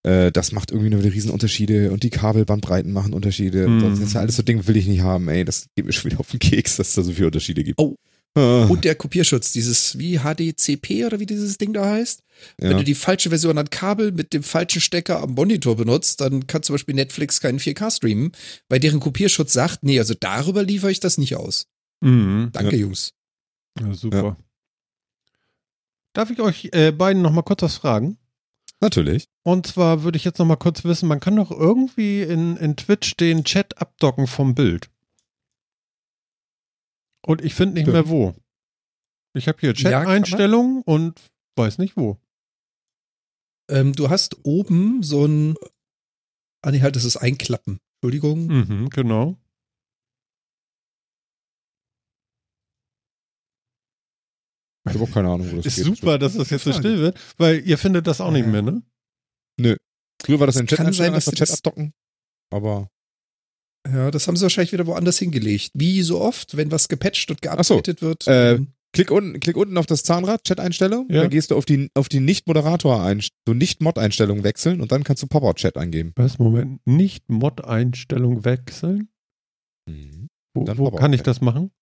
äh, 0.04 0.32
das 0.32 0.52
macht 0.52 0.70
irgendwie 0.70 0.90
nur 0.90 1.00
wieder 1.02 1.14
Riesenunterschiede 1.14 1.92
und 1.92 2.02
die 2.02 2.10
Kabelbandbreiten 2.10 2.92
machen 2.92 3.12
Unterschiede. 3.12 3.68
Mm. 3.68 3.80
Das 3.80 3.98
ist 4.00 4.14
ja 4.14 4.20
alles 4.20 4.36
so 4.36 4.42
Ding, 4.42 4.66
will 4.66 4.76
ich 4.76 4.86
nicht 4.86 5.02
haben, 5.02 5.28
ey. 5.28 5.44
Das 5.44 5.66
geht 5.76 5.86
mir 5.86 5.92
schon 5.92 6.10
wieder 6.10 6.20
auf 6.20 6.30
den 6.30 6.40
Keks, 6.40 6.76
dass 6.76 6.88
es 6.88 6.94
da 6.94 7.02
so 7.02 7.12
viele 7.12 7.26
Unterschiede 7.26 7.62
gibt. 7.62 7.80
Oh. 7.80 7.96
Ah. 8.34 8.64
Und 8.64 8.84
der 8.84 8.94
Kopierschutz, 8.94 9.52
dieses 9.52 9.98
wie 9.98 10.18
HDCP 10.18 11.04
oder 11.04 11.20
wie 11.20 11.26
dieses 11.26 11.58
Ding 11.58 11.74
da 11.74 11.84
heißt. 11.84 12.22
Ja. 12.60 12.70
Wenn 12.70 12.78
du 12.78 12.84
die 12.84 12.94
falsche 12.94 13.28
Version 13.28 13.58
an 13.58 13.68
Kabel 13.68 14.10
mit 14.10 14.32
dem 14.32 14.42
falschen 14.42 14.80
Stecker 14.80 15.20
am 15.20 15.34
Monitor 15.34 15.76
benutzt, 15.76 16.22
dann 16.22 16.46
kann 16.46 16.62
zum 16.62 16.74
Beispiel 16.74 16.94
Netflix 16.94 17.40
keinen 17.40 17.58
4K 17.58 17.94
streamen, 17.94 18.32
weil 18.70 18.80
deren 18.80 19.00
Kopierschutz 19.00 19.52
sagt, 19.52 19.82
nee, 19.82 19.98
also 19.98 20.14
darüber 20.18 20.62
liefere 20.62 20.90
ich 20.90 21.00
das 21.00 21.18
nicht 21.18 21.36
aus. 21.36 21.66
Mhm. 22.00 22.48
Danke, 22.52 22.76
ja. 22.76 22.82
Jungs. 22.82 23.12
Ja, 23.78 23.92
super. 23.92 24.22
Ja. 24.24 24.36
Darf 26.14 26.30
ich 26.30 26.40
euch 26.40 26.70
äh, 26.72 26.90
beiden 26.90 27.22
noch 27.22 27.32
mal 27.32 27.42
kurz 27.42 27.62
was 27.62 27.76
fragen? 27.76 28.16
Natürlich. 28.82 29.28
Und 29.44 29.68
zwar 29.68 30.02
würde 30.02 30.16
ich 30.16 30.24
jetzt 30.24 30.40
noch 30.40 30.46
mal 30.46 30.56
kurz 30.56 30.82
wissen, 30.82 31.08
man 31.08 31.20
kann 31.20 31.36
doch 31.36 31.52
irgendwie 31.52 32.22
in, 32.22 32.56
in 32.56 32.76
Twitch 32.76 33.16
den 33.16 33.44
Chat 33.44 33.80
abdocken 33.80 34.26
vom 34.26 34.56
Bild. 34.56 34.90
Und 37.24 37.42
ich 37.42 37.54
finde 37.54 37.74
nicht 37.74 37.84
Stimmt. 37.84 37.94
mehr 37.94 38.08
wo. 38.08 38.34
Ich 39.34 39.46
habe 39.46 39.58
hier 39.60 39.72
Chat-Einstellungen 39.72 40.78
ja, 40.78 40.82
und 40.92 41.20
weiß 41.56 41.78
nicht 41.78 41.96
wo. 41.96 42.18
Ähm, 43.70 43.92
du 43.92 44.10
hast 44.10 44.44
oben 44.44 45.04
so 45.04 45.26
ein. 45.26 45.54
Ah, 46.62 46.72
nee, 46.72 46.80
halt, 46.80 46.96
das 46.96 47.04
ist 47.04 47.16
Einklappen. 47.16 47.78
Entschuldigung. 48.00 48.46
Mhm, 48.46 48.90
genau. 48.90 49.38
Ich 54.94 55.00
habe 55.00 55.10
auch 55.10 55.14
keine 55.14 55.28
Ahnung, 55.28 55.50
wo 55.50 55.56
das 55.56 55.66
ist. 55.66 55.78
Ist 55.78 55.84
super, 55.84 56.18
dass 56.18 56.34
das 56.34 56.50
jetzt 56.50 56.64
so 56.64 56.72
still 56.72 56.98
wird, 56.98 57.18
weil 57.38 57.60
ihr 57.66 57.78
findet 57.78 58.06
das 58.06 58.20
auch 58.20 58.30
nicht 58.30 58.46
mehr, 58.46 58.62
ne? 58.62 58.82
Nö. 59.58 59.76
Früher 60.22 60.40
war 60.40 60.46
das, 60.46 60.54
das 60.54 60.60
in 60.62 60.66
Chat 60.68 60.78
kann 60.78 60.92
sein, 60.92 61.12
dass 61.12 61.26
Chat 61.26 61.50
abdocken, 61.50 61.92
aber. 62.50 62.88
Ja, 63.90 64.12
das 64.12 64.28
haben 64.28 64.36
sie 64.36 64.42
wahrscheinlich 64.42 64.72
wieder 64.72 64.86
woanders 64.86 65.18
hingelegt. 65.18 65.72
Wie 65.74 66.02
so 66.02 66.20
oft, 66.20 66.56
wenn 66.56 66.70
was 66.70 66.88
gepatcht 66.88 67.30
und 67.30 67.42
geupdatet 67.42 67.98
so, 67.98 68.06
wird. 68.06 68.26
Äh, 68.28 68.60
klick, 68.92 69.10
unten, 69.10 69.40
klick 69.40 69.56
unten 69.56 69.76
auf 69.76 69.86
das 69.86 70.04
Zahnrad, 70.04 70.44
Chat-Einstellung, 70.44 71.08
ja. 71.10 71.22
dann 71.22 71.30
gehst 71.30 71.50
du 71.50 71.56
auf 71.56 71.64
die, 71.64 71.90
auf 71.94 72.08
die 72.08 72.20
Nicht-Moderator, 72.20 73.12
so 73.46 73.54
Nicht-Mod-Einstellung 73.54 74.44
wechseln 74.44 74.80
und 74.80 74.92
dann 74.92 75.02
kannst 75.02 75.22
du 75.24 75.26
Pop-Out-Chat 75.26 75.76
eingeben. 75.76 76.12
Was, 76.14 76.38
Moment, 76.38 76.80
Nicht-Mod-Einstellung 76.86 78.44
wechseln? 78.44 79.08
Mhm. 79.88 80.28
Wo, 80.54 80.66
wo 80.78 80.90
kann 80.92 81.12
ich 81.12 81.22
das 81.22 81.40
machen? 81.40 81.72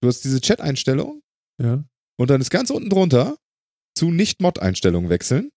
Du 0.00 0.08
hast 0.08 0.24
diese 0.24 0.40
Chat-Einstellung. 0.40 1.22
Ja. 1.60 1.84
Und 2.16 2.30
dann 2.30 2.40
ist 2.40 2.50
ganz 2.50 2.70
unten 2.70 2.90
drunter 2.90 3.36
zu 3.94 4.10
Nicht-Mod-Einstellungen 4.10 5.10
wechseln. 5.10 5.50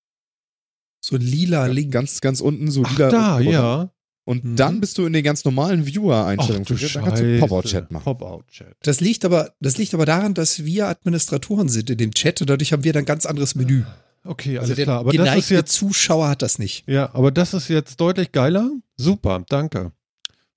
So 1.04 1.16
ein 1.16 1.22
lila 1.22 1.66
Link. 1.68 1.92
Ganz, 1.92 2.22
ganz 2.22 2.42
unten, 2.42 2.72
so 2.72 2.84
Ach, 2.86 2.92
lila. 2.92 3.10
Da, 3.10 3.40
ja. 3.40 3.92
und 4.26 4.44
mhm. 4.44 4.56
dann 4.56 4.80
bist 4.80 4.98
du 4.98 5.06
in 5.06 5.14
den 5.14 5.24
ganz 5.24 5.44
normalen 5.44 5.86
Viewer-Einstellungen. 5.86 6.66
Dann 6.66 7.04
kannst 7.04 7.22
du 7.22 7.40
Pop-Out-Chat 7.40 7.92
machen. 7.92 8.04
Pop-Out-Chat. 8.04 8.76
Das 8.82 9.02
liegt 9.02 9.26
aber, 9.26 9.54
das 9.60 9.78
liegt 9.78 9.94
aber 9.94 10.06
daran, 10.06 10.34
dass 10.34 10.64
wir 10.64 10.88
Administratoren 10.88 11.70
sind 11.70 11.90
in 11.90 11.98
dem 11.98 12.14
Chat 12.14 12.42
und 12.42 12.50
dadurch 12.50 12.72
haben 12.72 12.84
wir 12.84 12.94
dann 12.94 13.04
ein 13.04 13.06
ganz 13.06 13.26
anderes 13.26 13.56
Menü. 13.56 13.84
Okay, 14.26 14.58
also 14.58 14.60
alles 14.60 14.70
also 14.72 14.84
klar. 14.84 15.00
Aber 15.00 15.12
das 15.12 15.36
ist 15.36 15.50
jetzt 15.50 15.74
Zuschauer 15.74 16.30
hat 16.30 16.42
das 16.42 16.60
nicht. 16.60 16.88
Ja, 16.88 17.14
aber 17.14 17.32
das 17.32 17.54
ist 17.54 17.68
jetzt 17.68 18.00
deutlich 18.00 18.32
geiler. 18.32 18.72
Super, 18.96 19.44
danke. 19.50 19.92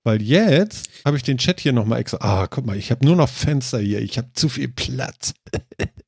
Weil 0.07 0.23
jetzt 0.23 0.89
habe 1.05 1.17
ich 1.17 1.25
den 1.25 1.37
Chat 1.37 1.59
hier 1.59 1.73
nochmal 1.73 1.99
extra. 1.99 2.19
Ah, 2.21 2.47
guck 2.47 2.65
mal, 2.65 2.77
ich 2.77 2.93
habe 2.93 3.05
nur 3.05 3.17
noch 3.17 3.29
Fenster 3.29 3.81
hier. 3.81 4.01
Ich 4.01 4.19
habe 4.19 4.31
zu 4.35 4.49
viel 4.49 4.69
Platz. 4.69 5.35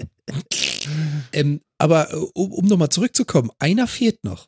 ähm, 1.33 1.63
aber 1.79 2.09
um, 2.35 2.53
um 2.53 2.65
nochmal 2.67 2.91
zurückzukommen, 2.91 3.51
einer 3.59 3.89
fehlt 3.89 4.23
noch. 4.23 4.47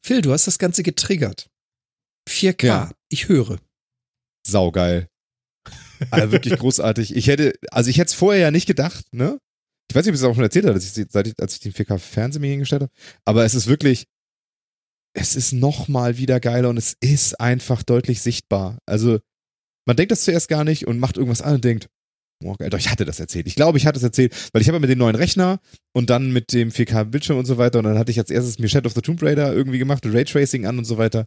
Phil, 0.00 0.22
du 0.22 0.32
hast 0.32 0.46
das 0.46 0.60
Ganze 0.60 0.84
getriggert. 0.84 1.50
4K, 2.30 2.66
ja. 2.66 2.92
ich 3.08 3.28
höre. 3.28 3.58
Saugeil. 4.46 5.08
Also 6.12 6.30
wirklich 6.30 6.56
großartig. 6.60 7.16
Ich 7.16 7.26
hätte, 7.26 7.54
also 7.72 7.90
ich 7.90 7.98
hätte 7.98 8.10
es 8.10 8.14
vorher 8.14 8.42
ja 8.42 8.50
nicht 8.52 8.66
gedacht, 8.66 9.06
ne? 9.12 9.40
Ich 9.90 9.96
weiß 9.96 10.04
nicht, 10.04 10.12
ob 10.12 10.14
ich 10.14 10.20
es 10.20 10.24
auch 10.24 10.36
schon 10.36 10.44
erzählt 10.44 10.66
habe, 10.66 10.74
als 10.74 10.96
ich, 10.96 11.06
seit 11.10 11.26
ich, 11.26 11.34
als 11.40 11.54
ich 11.54 11.60
den 11.60 11.72
4K-Fernseher 11.72 12.40
mir 12.40 12.50
hingestellt 12.50 12.82
habe. 12.82 12.92
Aber 13.24 13.44
es 13.44 13.56
ist 13.56 13.66
wirklich, 13.66 14.06
es 15.14 15.36
ist 15.36 15.52
nochmal 15.52 16.18
wieder 16.18 16.40
geiler 16.40 16.68
und 16.68 16.76
es 16.76 16.96
ist 17.00 17.40
einfach 17.40 17.82
deutlich 17.82 18.20
sichtbar. 18.20 18.78
Also, 18.86 19.20
man 19.86 19.96
denkt 19.96 20.12
das 20.12 20.24
zuerst 20.24 20.48
gar 20.48 20.64
nicht 20.64 20.86
und 20.86 20.98
macht 20.98 21.16
irgendwas 21.16 21.42
an 21.42 21.54
und 21.56 21.64
denkt, 21.64 21.88
oh, 22.42 22.54
doch, 22.58 22.78
ich 22.78 22.90
hatte 22.90 23.04
das 23.04 23.20
erzählt. 23.20 23.46
Ich 23.46 23.54
glaube, 23.54 23.78
ich 23.78 23.86
hatte 23.86 23.98
es 23.98 24.02
erzählt, 24.02 24.34
weil 24.52 24.62
ich 24.62 24.68
habe 24.68 24.80
mit 24.80 24.90
dem 24.90 24.98
neuen 24.98 25.14
Rechner 25.14 25.60
und 25.94 26.10
dann 26.10 26.32
mit 26.32 26.52
dem 26.52 26.70
4K-Bildschirm 26.70 27.38
und 27.38 27.46
so 27.46 27.58
weiter 27.58 27.78
und 27.78 27.84
dann 27.84 27.98
hatte 27.98 28.10
ich 28.10 28.18
als 28.18 28.30
erstes 28.30 28.58
mir 28.58 28.68
Shadow 28.68 28.88
of 28.88 28.94
the 28.94 29.02
Tomb 29.02 29.22
Raider 29.22 29.52
irgendwie 29.52 29.78
gemacht 29.78 30.04
und 30.04 30.12
Raytracing 30.12 30.66
an 30.66 30.78
und 30.78 30.84
so 30.84 30.98
weiter. 30.98 31.26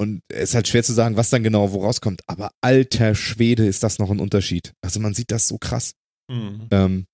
Und 0.00 0.22
es 0.28 0.50
ist 0.50 0.54
halt 0.54 0.66
schwer 0.66 0.82
zu 0.82 0.94
sagen, 0.94 1.16
was 1.16 1.28
dann 1.28 1.42
genau 1.42 1.72
wo 1.72 1.82
rauskommt. 1.82 2.22
Aber 2.26 2.52
alter 2.62 3.14
Schwede 3.14 3.66
ist 3.66 3.82
das 3.82 3.98
noch 3.98 4.10
ein 4.10 4.18
Unterschied. 4.18 4.72
Also 4.82 4.98
man 4.98 5.12
sieht 5.12 5.30
das 5.30 5.46
so 5.46 5.58
krass. 5.58 5.92
Mhm. 6.30 6.68
Ähm, 6.70 7.06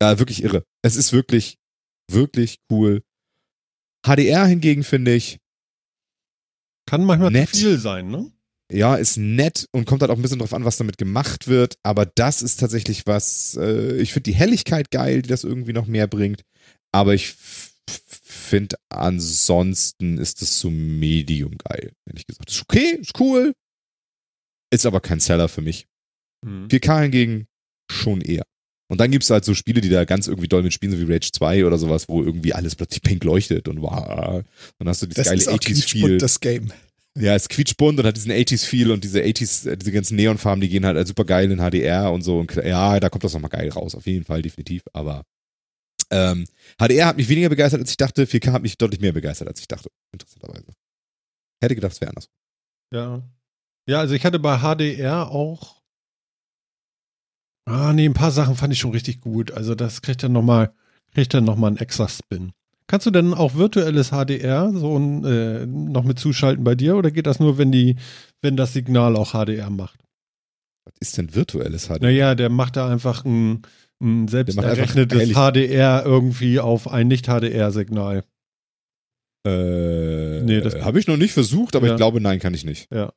ja, 0.00 0.18
wirklich 0.18 0.42
irre. 0.42 0.64
Es 0.82 0.96
ist 0.96 1.12
wirklich, 1.12 1.58
wirklich 2.10 2.60
cool. 2.70 3.02
HDR 4.06 4.46
hingegen 4.46 4.84
finde 4.84 5.14
ich. 5.14 5.38
Kann 6.86 7.04
manchmal 7.04 7.30
nett. 7.30 7.50
zu 7.50 7.56
viel 7.56 7.78
sein, 7.78 8.08
ne? 8.08 8.32
Ja, 8.70 8.96
ist 8.96 9.16
nett 9.16 9.66
und 9.72 9.86
kommt 9.86 10.02
halt 10.02 10.10
auch 10.10 10.16
ein 10.16 10.22
bisschen 10.22 10.38
drauf 10.38 10.52
an, 10.52 10.64
was 10.64 10.76
damit 10.76 10.98
gemacht 10.98 11.48
wird. 11.48 11.76
Aber 11.82 12.04
das 12.04 12.42
ist 12.42 12.60
tatsächlich 12.60 13.06
was, 13.06 13.56
äh, 13.56 13.96
ich 13.96 14.12
finde 14.12 14.30
die 14.30 14.36
Helligkeit 14.36 14.90
geil, 14.90 15.22
die 15.22 15.28
das 15.28 15.44
irgendwie 15.44 15.72
noch 15.72 15.86
mehr 15.86 16.06
bringt. 16.06 16.42
Aber 16.92 17.14
ich 17.14 17.34
finde 17.36 18.76
ansonsten 18.90 20.18
ist 20.18 20.42
es 20.42 20.60
so 20.60 20.70
medium 20.70 21.56
geil, 21.56 21.92
ehrlich 22.06 22.26
gesagt. 22.26 22.50
Ist 22.50 22.62
okay, 22.62 22.98
ist 23.00 23.18
cool. 23.20 23.54
Ist 24.70 24.84
aber 24.84 25.00
kein 25.00 25.20
Seller 25.20 25.48
für 25.48 25.62
mich. 25.62 25.86
Mhm. 26.44 26.68
4K 26.68 27.02
hingegen 27.02 27.46
schon 27.90 28.20
eher. 28.20 28.44
Und 28.88 29.00
dann 29.00 29.10
gibt 29.10 29.24
es 29.24 29.30
halt 29.30 29.44
so 29.44 29.54
Spiele, 29.54 29.80
die 29.80 29.90
da 29.90 30.04
ganz 30.04 30.26
irgendwie 30.26 30.48
doll 30.48 30.62
mitspielen, 30.62 30.96
so 30.96 31.06
wie 31.06 31.12
Rage 31.12 31.30
2 31.30 31.66
oder 31.66 31.76
sowas, 31.76 32.08
wo 32.08 32.22
irgendwie 32.22 32.54
alles 32.54 32.74
plötzlich 32.74 33.02
pink 33.02 33.22
leuchtet 33.22 33.68
und 33.68 33.82
wow. 33.82 34.42
Dann 34.78 34.88
hast 34.88 35.02
du 35.02 35.06
dieses 35.06 35.24
das 35.24 35.44
geile 35.46 35.58
80s-Feel. 35.58 36.18
das 36.18 36.40
Game. 36.40 36.72
Ja, 37.16 37.34
es 37.34 37.48
quietschbunt 37.48 37.98
und 37.98 38.06
hat 38.06 38.16
diesen 38.16 38.32
80s-Feel 38.32 38.90
und 38.90 39.04
diese 39.04 39.20
80s, 39.20 39.76
diese 39.76 39.92
ganzen 39.92 40.16
Neonfarben, 40.16 40.60
die 40.60 40.68
gehen 40.68 40.86
halt 40.86 41.06
super 41.06 41.24
geil 41.24 41.50
in 41.50 41.58
HDR 41.58 42.12
und 42.12 42.22
so. 42.22 42.38
Und 42.38 42.54
ja, 42.54 42.98
da 42.98 43.08
kommt 43.10 43.24
das 43.24 43.34
nochmal 43.34 43.50
geil 43.50 43.68
raus, 43.70 43.94
auf 43.94 44.06
jeden 44.06 44.24
Fall, 44.24 44.40
definitiv. 44.40 44.82
Aber 44.92 45.24
ähm, 46.10 46.46
HDR 46.78 47.06
hat 47.06 47.16
mich 47.16 47.28
weniger 47.28 47.48
begeistert, 47.48 47.80
als 47.80 47.90
ich 47.90 47.96
dachte. 47.96 48.24
4K 48.24 48.52
hat 48.52 48.62
mich 48.62 48.78
deutlich 48.78 49.00
mehr 49.00 49.12
begeistert, 49.12 49.48
als 49.48 49.60
ich 49.60 49.68
dachte. 49.68 49.90
Interessanterweise. 50.12 50.72
Hätte 51.60 51.74
gedacht, 51.74 51.92
es 51.92 52.00
wäre 52.00 52.10
anders. 52.10 52.28
Ja. 52.92 53.22
Ja, 53.86 54.00
also 54.00 54.14
ich 54.14 54.24
hatte 54.24 54.38
bei 54.38 54.58
HDR 54.58 55.30
auch 55.30 55.77
Ah, 57.68 57.92
nee, 57.92 58.06
ein 58.06 58.14
paar 58.14 58.30
Sachen 58.30 58.54
fand 58.54 58.72
ich 58.72 58.78
schon 58.78 58.92
richtig 58.92 59.20
gut. 59.20 59.52
Also 59.52 59.74
das 59.74 60.02
kriegt 60.02 60.22
dann 60.22 60.32
nochmal, 60.32 60.72
kriegt 61.14 61.34
dann 61.34 61.44
nochmal 61.44 61.68
einen 61.68 61.78
extra 61.78 62.08
Spin. 62.08 62.52
Kannst 62.86 63.06
du 63.06 63.10
denn 63.10 63.34
auch 63.34 63.54
virtuelles 63.54 64.10
HDR 64.10 64.72
so 64.72 64.98
ein, 64.98 65.24
äh, 65.24 65.66
noch 65.66 66.04
mit 66.04 66.18
zuschalten 66.18 66.64
bei 66.64 66.74
dir 66.74 66.96
oder 66.96 67.10
geht 67.10 67.26
das 67.26 67.38
nur, 67.38 67.58
wenn 67.58 67.70
die, 67.70 67.96
wenn 68.40 68.56
das 68.56 68.72
Signal 68.72 69.14
auch 69.16 69.32
HDR 69.32 69.68
macht? 69.68 70.00
Was 70.86 70.94
ist 71.00 71.18
denn 71.18 71.34
virtuelles 71.34 71.88
HDR? 71.88 71.98
Naja, 72.00 72.34
der 72.34 72.48
macht 72.48 72.76
da 72.76 72.90
einfach 72.90 73.26
ein, 73.26 73.62
ein 74.00 74.26
selbst 74.28 74.56
errechnetes 74.56 75.34
HDR 75.34 76.02
irgendwie 76.06 76.60
auf 76.60 76.88
ein 76.90 77.08
Nicht-HDR-Signal. 77.08 78.24
Äh, 79.46 80.42
nee, 80.42 80.60
das 80.62 80.76
habe 80.82 80.98
ich 80.98 81.06
noch 81.06 81.18
nicht 81.18 81.32
versucht, 81.32 81.76
aber 81.76 81.88
ja. 81.88 81.92
ich 81.92 81.96
glaube, 81.98 82.22
nein, 82.22 82.38
kann 82.38 82.54
ich 82.54 82.64
nicht. 82.64 82.90
Ja. 82.90 83.12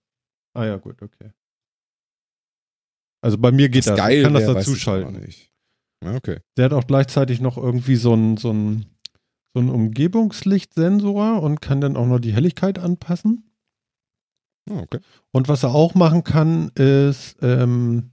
Ah 0.54 0.66
ja, 0.66 0.78
gut, 0.78 1.02
okay. 1.02 1.32
Also 3.21 3.38
bei 3.38 3.51
mir 3.51 3.69
geht 3.69 3.86
das. 3.86 3.95
das. 3.95 3.97
Geil, 3.97 4.17
ich 4.17 4.23
kann 4.23 4.34
das 4.34 4.45
dazuschalten. 4.45 5.27
Ja, 6.03 6.15
okay. 6.15 6.39
Der 6.57 6.65
hat 6.65 6.73
auch 6.73 6.88
gleichzeitig 6.88 7.41
noch 7.41 7.57
irgendwie 7.57 7.95
so 7.95 8.13
einen 8.13 8.38
so 8.38 8.51
ein, 8.51 8.86
so 9.53 9.62
ein 9.62 9.69
Umgebungslichtsensor 9.69 11.41
und 11.41 11.62
kann 11.62 11.81
dann 11.81 11.95
auch 11.95 12.07
noch 12.07 12.19
die 12.19 12.34
Helligkeit 12.34 12.79
anpassen. 12.79 13.51
Oh, 14.69 14.79
okay. 14.79 14.99
Und 15.31 15.47
was 15.47 15.63
er 15.63 15.73
auch 15.73 15.95
machen 15.95 16.23
kann, 16.23 16.69
ist 16.69 17.38
ähm, 17.41 18.12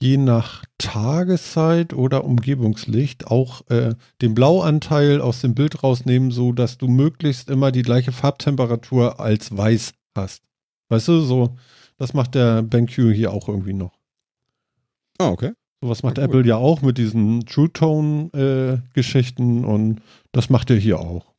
je 0.00 0.16
nach 0.16 0.64
Tageszeit 0.78 1.94
oder 1.94 2.24
Umgebungslicht 2.24 3.26
auch 3.26 3.68
äh, 3.70 3.94
den 4.20 4.34
Blauanteil 4.34 5.20
aus 5.20 5.40
dem 5.40 5.54
Bild 5.54 5.82
rausnehmen, 5.82 6.30
so 6.30 6.52
dass 6.52 6.78
du 6.78 6.88
möglichst 6.88 7.48
immer 7.48 7.72
die 7.72 7.82
gleiche 7.82 8.12
Farbtemperatur 8.12 9.20
als 9.20 9.56
weiß 9.56 9.94
hast. 10.14 10.42
Weißt 10.90 11.08
du, 11.08 11.20
so, 11.20 11.56
das 11.96 12.12
macht 12.12 12.34
der 12.34 12.62
BenQ 12.62 13.14
hier 13.14 13.32
auch 13.32 13.48
irgendwie 13.48 13.72
noch. 13.72 13.98
Ah, 15.18 15.28
okay. 15.28 15.52
Sowas 15.80 16.02
macht 16.02 16.18
ja, 16.18 16.24
Apple 16.24 16.46
ja 16.46 16.56
auch 16.56 16.82
mit 16.82 16.98
diesen 16.98 17.44
True 17.46 17.70
Tone-Geschichten 17.72 19.64
äh, 19.64 19.66
und 19.66 20.00
das 20.32 20.48
macht 20.48 20.70
er 20.70 20.76
hier 20.76 20.98
auch. 20.98 21.34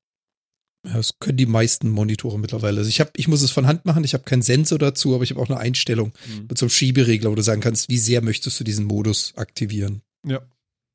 Ja, 0.86 0.98
das 0.98 1.18
können 1.20 1.38
die 1.38 1.48
meisten 1.48 1.90
Monitore 1.90 2.38
mittlerweile. 2.38 2.78
Also 2.78 2.90
ich 2.90 3.00
habe, 3.00 3.10
ich 3.16 3.28
muss 3.28 3.42
es 3.42 3.50
von 3.50 3.66
Hand 3.66 3.86
machen, 3.86 4.04
ich 4.04 4.14
habe 4.14 4.24
keinen 4.24 4.44
Sensor 4.44 4.78
dazu, 4.78 5.16
aber 5.16 5.24
ich 5.24 5.32
habe 5.32 5.42
auch 5.42 5.50
eine 5.50 5.58
Einstellung 5.58 6.14
mhm. 6.28 6.46
mit 6.48 6.58
so 6.58 6.66
einem 6.66 6.70
Schieberegler, 6.70 7.32
wo 7.32 7.36
du 7.36 7.42
sagen 7.42 7.62
kannst, 7.62 7.90
wie 7.90 7.98
sehr 7.98 8.22
möchtest 8.22 8.60
du 8.60 8.64
diesen 8.64 8.86
Modus 8.86 9.34
aktivieren. 9.36 10.02
Ja. 10.26 10.42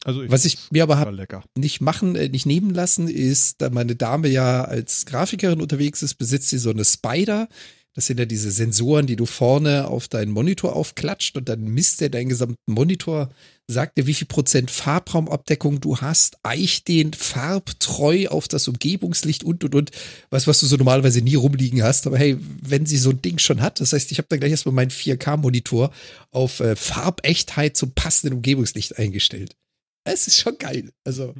Also 0.05 0.23
ich 0.23 0.31
Was 0.31 0.45
ich 0.45 0.57
mir 0.71 0.83
aber 0.83 0.99
habe 0.99 1.27
nicht 1.57 1.81
machen, 1.81 2.15
äh, 2.15 2.29
nicht 2.29 2.47
nehmen 2.47 2.71
lassen, 2.71 3.09
ist, 3.09 3.61
da 3.61 3.69
meine 3.69 3.97
Dame 3.97 4.29
ja 4.29 4.65
als 4.65 5.05
Grafikerin 5.07 5.61
unterwegs 5.61 6.03
ist, 6.03 6.15
besitzt 6.15 6.49
sie 6.49 6.59
so 6.59 6.71
eine 6.71 6.85
Spider, 6.85 7.49
das 7.95 8.07
sind 8.07 8.21
ja 8.21 8.27
diese 8.27 8.53
Sensoren, 8.53 9.07
die 9.07 9.17
du 9.17 9.27
vorne 9.27 9.89
auf 9.89 10.07
deinen 10.07 10.31
Monitor 10.31 10.77
aufklatscht 10.77 11.37
und 11.37 11.49
dann 11.49 11.65
misst 11.65 12.01
er 12.01 12.09
deinen 12.09 12.29
gesamten 12.29 12.73
Monitor, 12.73 13.31
sagt 13.67 13.99
dir, 13.99 14.07
wie 14.07 14.15
viel 14.15 14.29
Prozent 14.29 14.71
Farbraumabdeckung 14.71 15.81
du 15.81 15.99
hast, 15.99 16.37
eicht 16.45 16.87
den 16.87 17.13
farbtreu 17.13 18.29
auf 18.29 18.47
das 18.47 18.69
Umgebungslicht 18.69 19.43
und 19.43 19.65
und 19.65 19.75
und. 19.75 19.91
Was, 20.31 20.47
was 20.47 20.61
du 20.61 20.67
so 20.67 20.77
normalerweise 20.77 21.21
nie 21.21 21.35
rumliegen 21.35 21.83
hast. 21.83 22.07
Aber 22.07 22.17
hey, 22.17 22.37
wenn 22.63 22.87
sie 22.87 22.97
so 22.97 23.11
ein 23.11 23.23
Ding 23.23 23.39
schon 23.39 23.61
hat, 23.61 23.81
das 23.81 23.93
heißt, 23.93 24.13
ich 24.13 24.19
habe 24.19 24.29
dann 24.29 24.39
gleich 24.39 24.53
erstmal 24.53 24.75
meinen 24.75 24.91
4K-Monitor 24.91 25.91
auf 26.31 26.61
äh, 26.61 26.77
Farbechtheit 26.77 27.77
zum 27.77 27.93
passenden 27.93 28.37
Umgebungslicht 28.37 28.99
eingestellt. 28.99 29.57
Es 30.05 30.29
ist 30.29 30.39
schon 30.39 30.59
geil. 30.59 30.91
Also. 31.05 31.35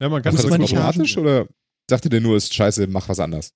Ja, 0.00 0.08
man 0.08 0.22
kann 0.22 0.34
das 0.34 0.46
automatisch 0.46 1.18
oder 1.18 1.48
sagt 1.88 2.06
ihr 2.06 2.10
dir 2.10 2.20
nur, 2.20 2.36
ist 2.36 2.54
scheiße, 2.54 2.86
mach 2.86 3.08
was 3.08 3.20
anders? 3.20 3.52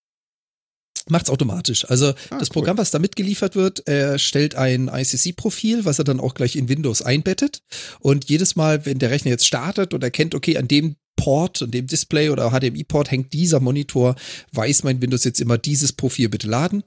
Macht's 1.08 1.30
automatisch. 1.30 1.88
Also 1.88 2.08
ah, 2.30 2.38
das 2.38 2.48
Programm, 2.48 2.78
was 2.78 2.90
da 2.90 2.98
mitgeliefert 2.98 3.56
wird, 3.56 3.86
er 3.86 4.18
stellt 4.18 4.54
ein 4.54 4.88
ICC-Profil, 4.88 5.84
was 5.84 5.98
er 5.98 6.04
dann 6.04 6.20
auch 6.20 6.34
gleich 6.34 6.56
in 6.56 6.68
Windows 6.68 7.02
einbettet. 7.02 7.62
Und 8.00 8.28
jedes 8.28 8.56
Mal, 8.56 8.86
wenn 8.86 8.98
der 8.98 9.10
Rechner 9.10 9.30
jetzt 9.30 9.46
startet 9.46 9.94
und 9.94 10.04
erkennt, 10.04 10.34
okay, 10.34 10.56
an 10.56 10.68
dem 10.68 10.96
Port, 11.16 11.62
an 11.62 11.70
dem 11.70 11.86
Display 11.86 12.30
oder 12.30 12.50
HDMI-Port 12.50 13.10
hängt 13.10 13.32
dieser 13.32 13.60
Monitor, 13.60 14.16
weiß 14.52 14.84
mein 14.84 15.02
Windows 15.02 15.24
jetzt 15.24 15.40
immer 15.40 15.58
dieses 15.58 15.92
Profil 15.92 16.28
bitte 16.28 16.48
laden. 16.48 16.84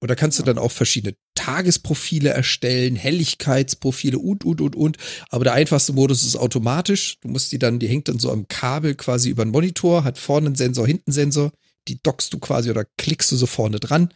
Und 0.00 0.10
da 0.10 0.14
kannst 0.14 0.38
du 0.38 0.42
dann 0.42 0.58
auch 0.58 0.72
verschiedene 0.72 1.14
Tagesprofile 1.34 2.28
erstellen, 2.28 2.96
Helligkeitsprofile 2.96 4.18
und, 4.18 4.44
und, 4.44 4.60
und, 4.60 4.76
und. 4.76 4.96
Aber 5.30 5.44
der 5.44 5.54
einfachste 5.54 5.94
Modus 5.94 6.22
ist 6.22 6.36
automatisch. 6.36 7.18
Du 7.20 7.28
musst 7.28 7.50
die 7.50 7.58
dann, 7.58 7.78
die 7.78 7.88
hängt 7.88 8.08
dann 8.08 8.18
so 8.18 8.30
am 8.30 8.46
Kabel 8.46 8.94
quasi 8.94 9.30
über 9.30 9.44
den 9.44 9.52
Monitor, 9.52 10.04
hat 10.04 10.18
vorne 10.18 10.46
einen 10.46 10.54
Sensor, 10.54 10.86
hinten 10.86 11.10
einen 11.10 11.14
Sensor 11.14 11.52
die 11.88 12.02
dockst 12.02 12.32
du 12.32 12.38
quasi 12.38 12.70
oder 12.70 12.84
klickst 12.84 13.32
du 13.32 13.36
so 13.36 13.46
vorne 13.46 13.80
dran 13.80 14.12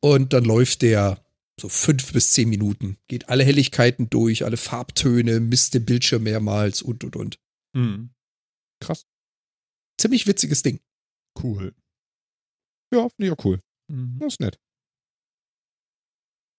und 0.00 0.32
dann 0.32 0.44
läuft 0.44 0.82
der 0.82 1.22
so 1.60 1.68
fünf 1.68 2.12
bis 2.12 2.32
zehn 2.32 2.48
Minuten, 2.48 2.98
geht 3.08 3.28
alle 3.28 3.44
Helligkeiten 3.44 4.08
durch, 4.08 4.44
alle 4.44 4.56
Farbtöne, 4.56 5.40
misst 5.40 5.74
den 5.74 5.84
Bildschirm 5.84 6.22
mehrmals 6.22 6.82
und 6.82 7.02
und 7.04 7.16
und. 7.16 7.38
Mhm. 7.74 8.10
Krass. 8.80 9.06
Ziemlich 10.00 10.26
witziges 10.26 10.62
Ding. 10.62 10.80
Cool. 11.42 11.74
Ja, 12.94 13.08
finde 13.08 13.26
ich 13.26 13.32
auch 13.32 13.44
cool. 13.44 13.60
Mhm. 13.88 14.18
Das 14.20 14.34
ist 14.34 14.40
nett. 14.40 14.58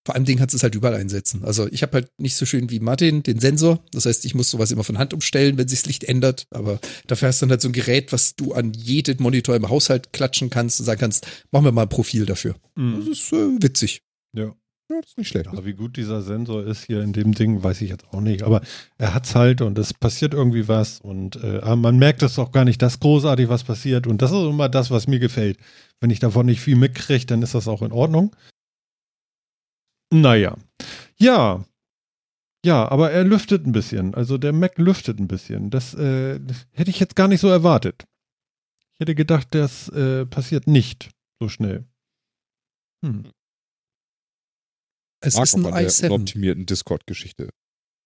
Vor 0.09 0.15
allem 0.15 0.25
Ding 0.25 0.39
kannst 0.39 0.55
du 0.55 0.57
es 0.57 0.63
halt 0.63 0.73
überall 0.73 0.95
einsetzen. 0.95 1.43
Also 1.43 1.67
ich 1.67 1.83
habe 1.83 1.93
halt 1.93 2.09
nicht 2.17 2.35
so 2.35 2.47
schön 2.47 2.71
wie 2.71 2.79
Martin 2.79 3.21
den 3.21 3.39
Sensor. 3.39 3.79
Das 3.91 4.07
heißt, 4.07 4.25
ich 4.25 4.33
muss 4.33 4.49
sowas 4.49 4.71
immer 4.71 4.83
von 4.83 4.97
Hand 4.97 5.13
umstellen, 5.13 5.55
wenn 5.59 5.67
sich 5.67 5.81
das 5.81 5.85
Licht 5.85 6.03
ändert. 6.03 6.47
Aber 6.49 6.79
dafür 7.05 7.27
hast 7.27 7.39
du 7.39 7.45
dann 7.45 7.51
halt 7.51 7.61
so 7.61 7.69
ein 7.69 7.73
Gerät, 7.73 8.11
was 8.11 8.35
du 8.35 8.53
an 8.53 8.73
jeden 8.73 9.21
Monitor 9.21 9.55
im 9.55 9.69
Haushalt 9.69 10.11
klatschen 10.11 10.49
kannst 10.49 10.79
und 10.79 10.87
sagen 10.87 10.99
kannst, 10.99 11.27
machen 11.51 11.65
wir 11.65 11.71
mal 11.71 11.83
ein 11.83 11.89
Profil 11.89 12.25
dafür. 12.25 12.55
Mhm. 12.75 13.05
Das 13.07 13.19
ist 13.19 13.31
äh, 13.31 13.61
witzig. 13.61 14.01
Ja. 14.33 14.55
Ja, 14.91 14.99
das 14.99 15.11
ist 15.11 15.17
nicht 15.19 15.27
schlecht. 15.27 15.45
Ja, 15.45 15.63
wie 15.63 15.73
gut 15.73 15.95
dieser 15.95 16.23
Sensor 16.23 16.65
ist 16.65 16.85
hier 16.85 17.03
in 17.03 17.13
dem 17.13 17.35
Ding, 17.35 17.61
weiß 17.61 17.81
ich 17.81 17.91
jetzt 17.91 18.05
auch 18.11 18.21
nicht. 18.21 18.41
Aber 18.41 18.61
er 18.97 19.13
hat 19.13 19.27
es 19.27 19.35
halt 19.35 19.61
und 19.61 19.77
es 19.77 19.93
passiert 19.93 20.33
irgendwie 20.33 20.67
was. 20.67 20.99
Und 21.01 21.35
äh, 21.43 21.75
man 21.75 21.99
merkt 21.99 22.23
es 22.23 22.39
auch 22.39 22.51
gar 22.51 22.65
nicht, 22.65 22.81
dass 22.81 22.99
großartig 22.99 23.47
was 23.47 23.63
passiert. 23.63 24.07
Und 24.07 24.23
das 24.23 24.31
ist 24.31 24.37
immer 24.37 24.69
das, 24.69 24.89
was 24.89 25.05
mir 25.05 25.19
gefällt. 25.19 25.59
Wenn 25.99 26.09
ich 26.09 26.17
davon 26.17 26.47
nicht 26.47 26.61
viel 26.61 26.77
mitkriege, 26.77 27.27
dann 27.27 27.43
ist 27.43 27.53
das 27.53 27.67
auch 27.67 27.83
in 27.83 27.91
Ordnung. 27.91 28.35
Naja. 30.11 30.57
Ja. 31.17 31.65
Ja, 32.65 32.89
aber 32.89 33.11
er 33.11 33.23
lüftet 33.23 33.65
ein 33.65 33.71
bisschen. 33.71 34.13
Also 34.15 34.37
der 34.37 34.51
Mac 34.51 34.77
lüftet 34.77 35.19
ein 35.19 35.27
bisschen. 35.27 35.69
Das, 35.69 35.93
äh, 35.93 36.39
hätte 36.71 36.89
ich 36.89 36.99
jetzt 36.99 37.15
gar 37.15 37.27
nicht 37.27 37.39
so 37.39 37.47
erwartet. 37.47 38.05
Ich 38.93 38.99
hätte 38.99 39.15
gedacht, 39.15 39.47
das 39.51 39.87
äh, 39.89 40.25
passiert 40.25 40.67
nicht 40.67 41.09
so 41.39 41.47
schnell. 41.47 41.85
Hm. 43.05 43.31
Es 45.21 45.35
Mag 45.35 45.43
ist 45.43 45.55
ein 45.55 45.65
i7. 45.65 46.01
Der 46.01 46.11
optimierten 46.11 46.65
Discord-Geschichte 46.65 47.49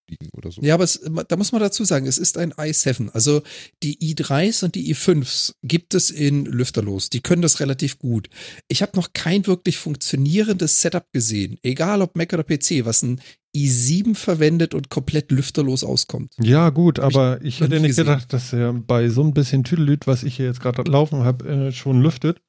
liegen 0.09 0.29
oder 0.33 0.51
so. 0.51 0.61
Ja, 0.61 0.73
aber 0.75 0.83
es, 0.83 1.01
da 1.27 1.35
muss 1.35 1.51
man 1.51 1.61
dazu 1.61 1.83
sagen, 1.83 2.05
es 2.05 2.17
ist 2.17 2.37
ein 2.37 2.53
i7. 2.53 3.11
Also 3.11 3.41
die 3.81 3.97
i3s 3.97 4.63
und 4.63 4.75
die 4.75 4.93
i5s 4.93 5.55
gibt 5.63 5.93
es 5.93 6.09
in 6.09 6.45
Lüfterlos. 6.45 7.09
Die 7.09 7.21
können 7.21 7.41
das 7.41 7.59
relativ 7.59 7.99
gut. 7.99 8.29
Ich 8.67 8.81
habe 8.81 8.95
noch 8.95 9.13
kein 9.13 9.47
wirklich 9.47 9.77
funktionierendes 9.77 10.81
Setup 10.81 11.11
gesehen, 11.11 11.57
egal 11.63 12.01
ob 12.01 12.15
Mac 12.15 12.33
oder 12.33 12.43
PC, 12.43 12.85
was 12.85 13.03
ein 13.03 13.21
i7 13.55 14.15
verwendet 14.15 14.73
und 14.73 14.89
komplett 14.89 15.31
lüfterlos 15.31 15.83
auskommt. 15.83 16.33
Ja, 16.39 16.69
gut, 16.69 16.99
aber 16.99 17.39
ich, 17.41 17.55
ich 17.55 17.61
hätte 17.61 17.79
nicht 17.79 17.89
gesehen. 17.89 18.05
gedacht, 18.05 18.33
dass 18.33 18.51
er 18.51 18.73
bei 18.73 19.09
so 19.09 19.23
ein 19.23 19.33
bisschen 19.33 19.63
Tüdelüt, 19.63 20.07
was 20.07 20.23
ich 20.23 20.37
hier 20.37 20.47
jetzt 20.47 20.59
gerade 20.59 20.81
laufen 20.89 21.23
habe, 21.23 21.47
äh, 21.47 21.71
schon 21.71 22.01
lüftet. 22.01 22.41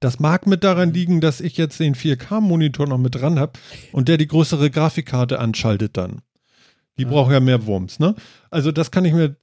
Das 0.00 0.20
mag 0.20 0.46
mit 0.46 0.64
daran 0.64 0.92
liegen, 0.92 1.22
dass 1.22 1.40
ich 1.40 1.56
jetzt 1.56 1.80
den 1.80 1.94
4K-Monitor 1.94 2.86
noch 2.86 2.98
mit 2.98 3.14
dran 3.14 3.38
habe 3.38 3.58
und 3.92 4.08
der 4.08 4.18
die 4.18 4.26
größere 4.26 4.70
Grafikkarte 4.70 5.38
anschaltet 5.38 5.96
dann. 5.96 6.20
Die 6.98 7.02
ja. 7.02 7.08
braucht 7.08 7.32
ja 7.32 7.40
mehr 7.40 7.66
Wumms, 7.66 7.98
ne? 7.98 8.14
Also 8.50 8.72
das 8.72 8.90
kann 8.90 9.04
ich 9.04 9.12
mir 9.12 9.36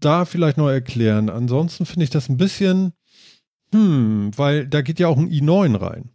da 0.00 0.24
vielleicht 0.24 0.58
noch 0.58 0.68
erklären. 0.68 1.30
Ansonsten 1.30 1.86
finde 1.86 2.04
ich 2.04 2.10
das 2.10 2.28
ein 2.28 2.36
bisschen, 2.36 2.92
hm, 3.72 4.30
weil 4.36 4.66
da 4.66 4.82
geht 4.82 4.98
ja 4.98 5.08
auch 5.08 5.18
ein 5.18 5.28
i9 5.28 5.80
rein. 5.80 6.10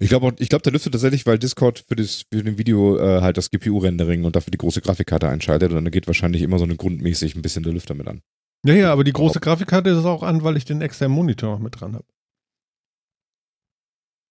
Ich 0.00 0.08
glaube, 0.08 0.34
ich 0.38 0.48
glaube, 0.48 0.62
der 0.62 0.72
lüftet 0.72 0.92
tatsächlich, 0.92 1.26
weil 1.26 1.38
Discord 1.38 1.84
für 1.86 1.96
das 1.96 2.24
für 2.32 2.42
den 2.42 2.58
Video 2.58 2.98
äh, 2.98 3.20
halt 3.20 3.36
das 3.36 3.50
GPU-Rendering 3.50 4.24
und 4.24 4.34
dafür 4.34 4.50
die 4.50 4.58
große 4.58 4.80
Grafikkarte 4.80 5.28
einschaltet 5.28 5.70
und 5.70 5.76
dann 5.76 5.90
geht 5.90 6.06
wahrscheinlich 6.06 6.42
immer 6.42 6.58
so 6.58 6.64
eine 6.64 6.76
grundmäßig 6.76 7.36
ein 7.36 7.42
bisschen 7.42 7.62
der 7.62 7.72
Lüfter 7.72 7.94
mit 7.94 8.08
an. 8.08 8.22
Ja, 8.64 8.74
ja, 8.74 8.92
aber 8.92 9.04
die 9.04 9.12
große 9.12 9.38
Grafikkarte 9.40 9.90
ist 9.90 10.04
auch 10.04 10.22
an, 10.22 10.42
weil 10.42 10.56
ich 10.56 10.64
den 10.64 10.80
externen 10.80 11.14
Monitor 11.14 11.52
noch 11.52 11.60
mit 11.60 11.78
dran 11.78 11.94
habe. 11.94 12.06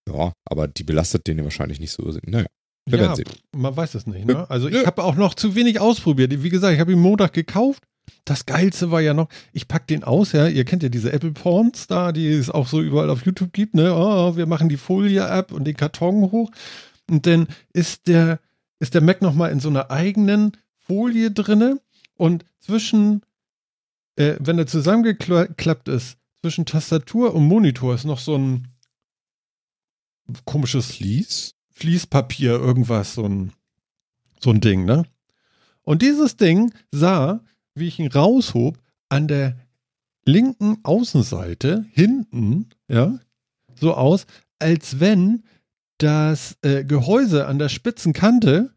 Ja, 0.10 0.34
aber 0.45 0.67
die 0.67 0.84
belastet 0.84 1.28
den 1.28 1.43
wahrscheinlich 1.43 1.80
nicht 1.80 1.91
so. 1.91 2.04
Naja. 2.24 2.48
Wir 2.86 3.00
ja, 3.00 3.15
man 3.52 3.76
weiß 3.76 3.95
es 3.95 4.06
nicht. 4.06 4.26
Ne? 4.26 4.50
Also 4.50 4.67
ich 4.67 4.86
habe 4.86 5.04
auch 5.04 5.15
noch 5.15 5.34
zu 5.34 5.56
wenig 5.56 5.80
ausprobiert. 5.80 6.43
Wie 6.43 6.50
gesagt, 6.50 6.74
ich 6.74 6.80
habe 6.80 6.91
ihn 6.91 7.00
Montag 7.00 7.34
gekauft. 7.34 7.84
Das 8.26 8.45
Geilste 8.45 8.91
war 8.91 9.02
ja 9.02 9.15
noch, 9.15 9.30
ich 9.54 9.67
packe 9.67 9.88
den 9.88 10.04
aus, 10.04 10.32
ja. 10.32 10.48
Ihr 10.48 10.65
kennt 10.65 10.84
ja 10.84 10.89
diese 10.89 11.12
Apple 11.12 11.32
Porns 11.32 11.88
da, 11.88 12.12
die 12.12 12.28
es 12.28 12.52
auch 12.52 12.67
so 12.67 12.82
überall 12.82 13.10
auf 13.10 13.26
YouTube 13.26 13.54
gibt, 13.54 13.74
ne? 13.74 13.93
Oh, 13.95 14.36
wir 14.36 14.45
machen 14.45 14.69
die 14.69 14.78
Folie 14.78 15.28
ab 15.28 15.52
und 15.52 15.65
den 15.65 15.76
Karton 15.76 16.32
hoch. 16.32 16.52
Und 17.10 17.26
dann 17.26 17.48
ist 17.74 18.08
der, 18.08 18.39
ist 18.80 18.93
der 18.93 19.02
Mac 19.02 19.21
nochmal 19.21 19.52
in 19.52 19.60
so 19.60 19.69
einer 19.69 19.89
eigenen 19.89 20.52
Folie 20.78 21.32
drinne 21.32 21.80
und 22.15 22.45
zwischen 22.60 23.21
äh, 24.15 24.36
wenn 24.39 24.58
er 24.58 24.67
zusammengeklappt 24.67 25.88
ist, 25.88 26.17
zwischen 26.41 26.65
Tastatur 26.65 27.34
und 27.34 27.45
Monitor 27.45 27.95
ist 27.95 28.06
noch 28.06 28.19
so 28.19 28.38
ein 28.38 28.67
komisches 30.45 30.91
Fließ? 30.91 31.55
Fließpapier, 31.76 32.52
irgendwas, 32.52 33.14
so 33.16 33.26
ein, 33.26 33.52
so 34.40 34.50
ein 34.50 34.62
Ding, 34.62 34.86
ne? 34.86 35.04
Und 35.84 36.02
dieses 36.02 36.38
Ding 36.38 36.74
sah, 36.92 37.44
wie 37.76 37.88
ich 37.88 38.00
ihn 38.00 38.12
raushob, 38.12 38.80
an 39.10 39.28
der 39.28 39.60
linken 40.26 40.78
Außenseite, 40.84 41.86
hinten, 41.92 42.70
ja, 42.88 43.20
so 43.76 43.94
aus, 43.94 44.26
als 44.58 45.00
wenn 45.00 45.44
das 45.98 46.58
äh, 46.62 46.84
Gehäuse 46.84 47.46
an 47.46 47.60
der 47.60 47.70
spitzen 47.70 48.14
Kante, 48.14 48.74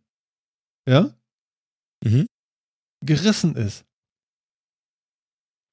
ja, 0.86 1.14
mhm. 2.04 2.26
gerissen 3.00 3.54
ist. 3.54 3.84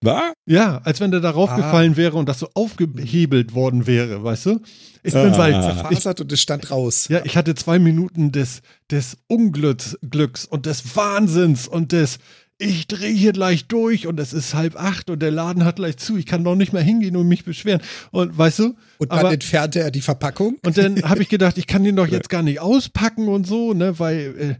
Was? 0.06 0.34
Ja, 0.46 0.82
als 0.84 1.00
wenn 1.00 1.12
der 1.12 1.20
darauf 1.20 1.50
ah. 1.50 1.56
gefallen 1.56 1.98
wäre 1.98 2.18
und 2.18 2.30
das 2.30 2.40
so 2.40 2.50
aufgehebelt 2.54 3.54
worden 3.54 3.88
wäre, 3.88 4.24
weißt 4.24 4.46
du? 4.48 4.62
Ich 5.04 5.14
bin 5.14 5.34
ah. 5.34 5.38
halt 5.38 5.64
zerfasert 5.64 6.22
und 6.22 6.32
es 6.32 6.42
stand 6.42 6.72
raus. 6.72 7.08
Ja, 7.10 7.22
ich 7.26 7.38
hatte 7.38 7.56
zwei 7.56 7.80
Minuten 7.80 8.32
des, 8.32 8.62
des 8.92 9.18
Unglücks 9.28 9.98
Glücks 10.10 10.46
und 10.46 10.66
des 10.66 10.96
Wahnsinns 10.96 11.68
und 11.68 11.92
des 11.92 12.20
ich 12.58 12.88
drehe 12.88 13.12
hier 13.12 13.34
gleich 13.34 13.68
durch 13.68 14.08
und 14.08 14.18
es 14.18 14.32
ist 14.32 14.54
halb 14.54 14.78
acht 14.78 15.10
und 15.10 15.22
der 15.22 15.32
Laden 15.32 15.66
hat 15.66 15.76
gleich 15.76 15.98
zu. 15.98 16.16
Ich 16.16 16.26
kann 16.26 16.42
noch 16.42 16.56
nicht 16.56 16.72
mehr 16.72 16.82
hingehen 16.82 17.18
und 17.18 17.28
mich 17.28 17.44
beschweren. 17.44 17.82
Und 18.12 18.38
weißt 18.38 18.60
du? 18.60 18.76
Und 18.98 19.12
dann 19.12 19.20
aber, 19.20 19.34
entfernte 19.34 19.82
er 19.82 19.92
die 19.92 20.02
Verpackung. 20.02 20.58
Und 20.64 20.78
dann 20.78 21.02
habe 21.04 21.22
ich 21.22 21.28
gedacht, 21.28 21.58
ich 21.58 21.68
kann 21.68 21.84
den 21.84 21.98
doch 21.98 22.08
jetzt 22.12 22.30
gar 22.30 22.44
nicht 22.44 22.62
auspacken 22.62 23.28
und 23.28 23.46
so, 23.46 23.74
ne, 23.74 24.00
weil 24.00 24.36
äh, 24.40 24.56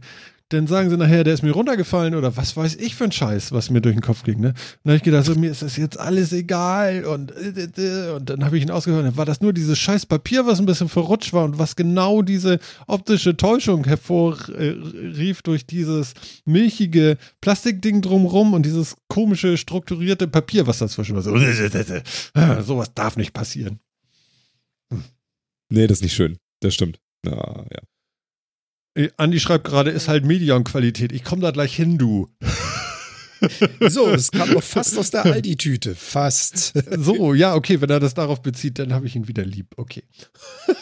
dann 0.50 0.68
sagen 0.68 0.90
sie 0.90 0.96
nachher, 0.96 1.24
der 1.24 1.34
ist 1.34 1.42
mir 1.42 1.50
runtergefallen 1.50 2.14
oder 2.14 2.36
was 2.36 2.56
weiß 2.56 2.76
ich 2.76 2.94
für 2.94 3.04
ein 3.04 3.12
Scheiß, 3.12 3.50
was 3.50 3.68
mir 3.70 3.80
durch 3.80 3.96
den 3.96 4.02
Kopf 4.02 4.22
ging. 4.22 4.40
Ne? 4.40 4.54
dann 4.84 4.92
habe 4.92 4.96
ich 4.96 5.02
gedacht, 5.02 5.26
so, 5.26 5.34
mir 5.34 5.50
ist 5.50 5.62
das 5.62 5.76
jetzt 5.76 5.98
alles 5.98 6.32
egal 6.32 7.04
und, 7.04 7.32
und 7.32 8.30
dann 8.30 8.44
habe 8.44 8.56
ich 8.56 8.62
ihn 8.62 8.70
ausgehört. 8.70 9.04
Dann 9.04 9.16
war 9.16 9.24
das 9.24 9.40
nur 9.40 9.52
dieses 9.52 9.78
scheiß 9.78 10.06
Papier, 10.06 10.46
was 10.46 10.60
ein 10.60 10.66
bisschen 10.66 10.88
verrutscht 10.88 11.32
war 11.32 11.44
und 11.44 11.58
was 11.58 11.74
genau 11.74 12.22
diese 12.22 12.60
optische 12.86 13.36
Täuschung 13.36 13.84
hervorrief 13.84 15.42
durch 15.42 15.66
dieses 15.66 16.14
milchige 16.44 17.18
Plastikding 17.40 18.00
drumrum 18.00 18.54
und 18.54 18.64
dieses 18.64 18.96
komische 19.08 19.56
strukturierte 19.56 20.28
Papier, 20.28 20.68
was 20.68 20.78
dazwischen 20.78 21.16
war. 21.16 21.22
So, 21.22 21.36
sowas 22.62 22.94
darf 22.94 23.16
nicht 23.16 23.32
passieren. 23.32 23.80
Hm. 24.92 25.02
Nee, 25.70 25.88
das 25.88 25.98
ist 25.98 26.02
nicht 26.02 26.14
schön. 26.14 26.38
Das 26.60 26.74
stimmt. 26.74 27.00
Ja, 27.24 27.64
ja. 27.72 27.80
Andi 29.16 29.40
schreibt 29.40 29.64
gerade, 29.64 29.90
ist 29.90 30.08
halt 30.08 30.24
Medion-Qualität. 30.24 31.12
Ich 31.12 31.24
komme 31.24 31.42
da 31.42 31.50
gleich 31.50 31.74
hin, 31.76 31.98
du. 31.98 32.28
So, 33.88 34.08
es 34.08 34.30
kam 34.30 34.50
doch 34.50 34.62
fast 34.62 34.98
aus 34.98 35.10
der 35.10 35.24
Aldi-Tüte. 35.24 35.94
Fast. 35.94 36.72
So, 36.98 37.34
ja, 37.34 37.54
okay, 37.54 37.80
wenn 37.80 37.90
er 37.90 38.00
das 38.00 38.14
darauf 38.14 38.42
bezieht, 38.42 38.78
dann 38.78 38.92
habe 38.92 39.06
ich 39.06 39.16
ihn 39.16 39.28
wieder 39.28 39.44
lieb. 39.44 39.66
Okay. 39.76 40.02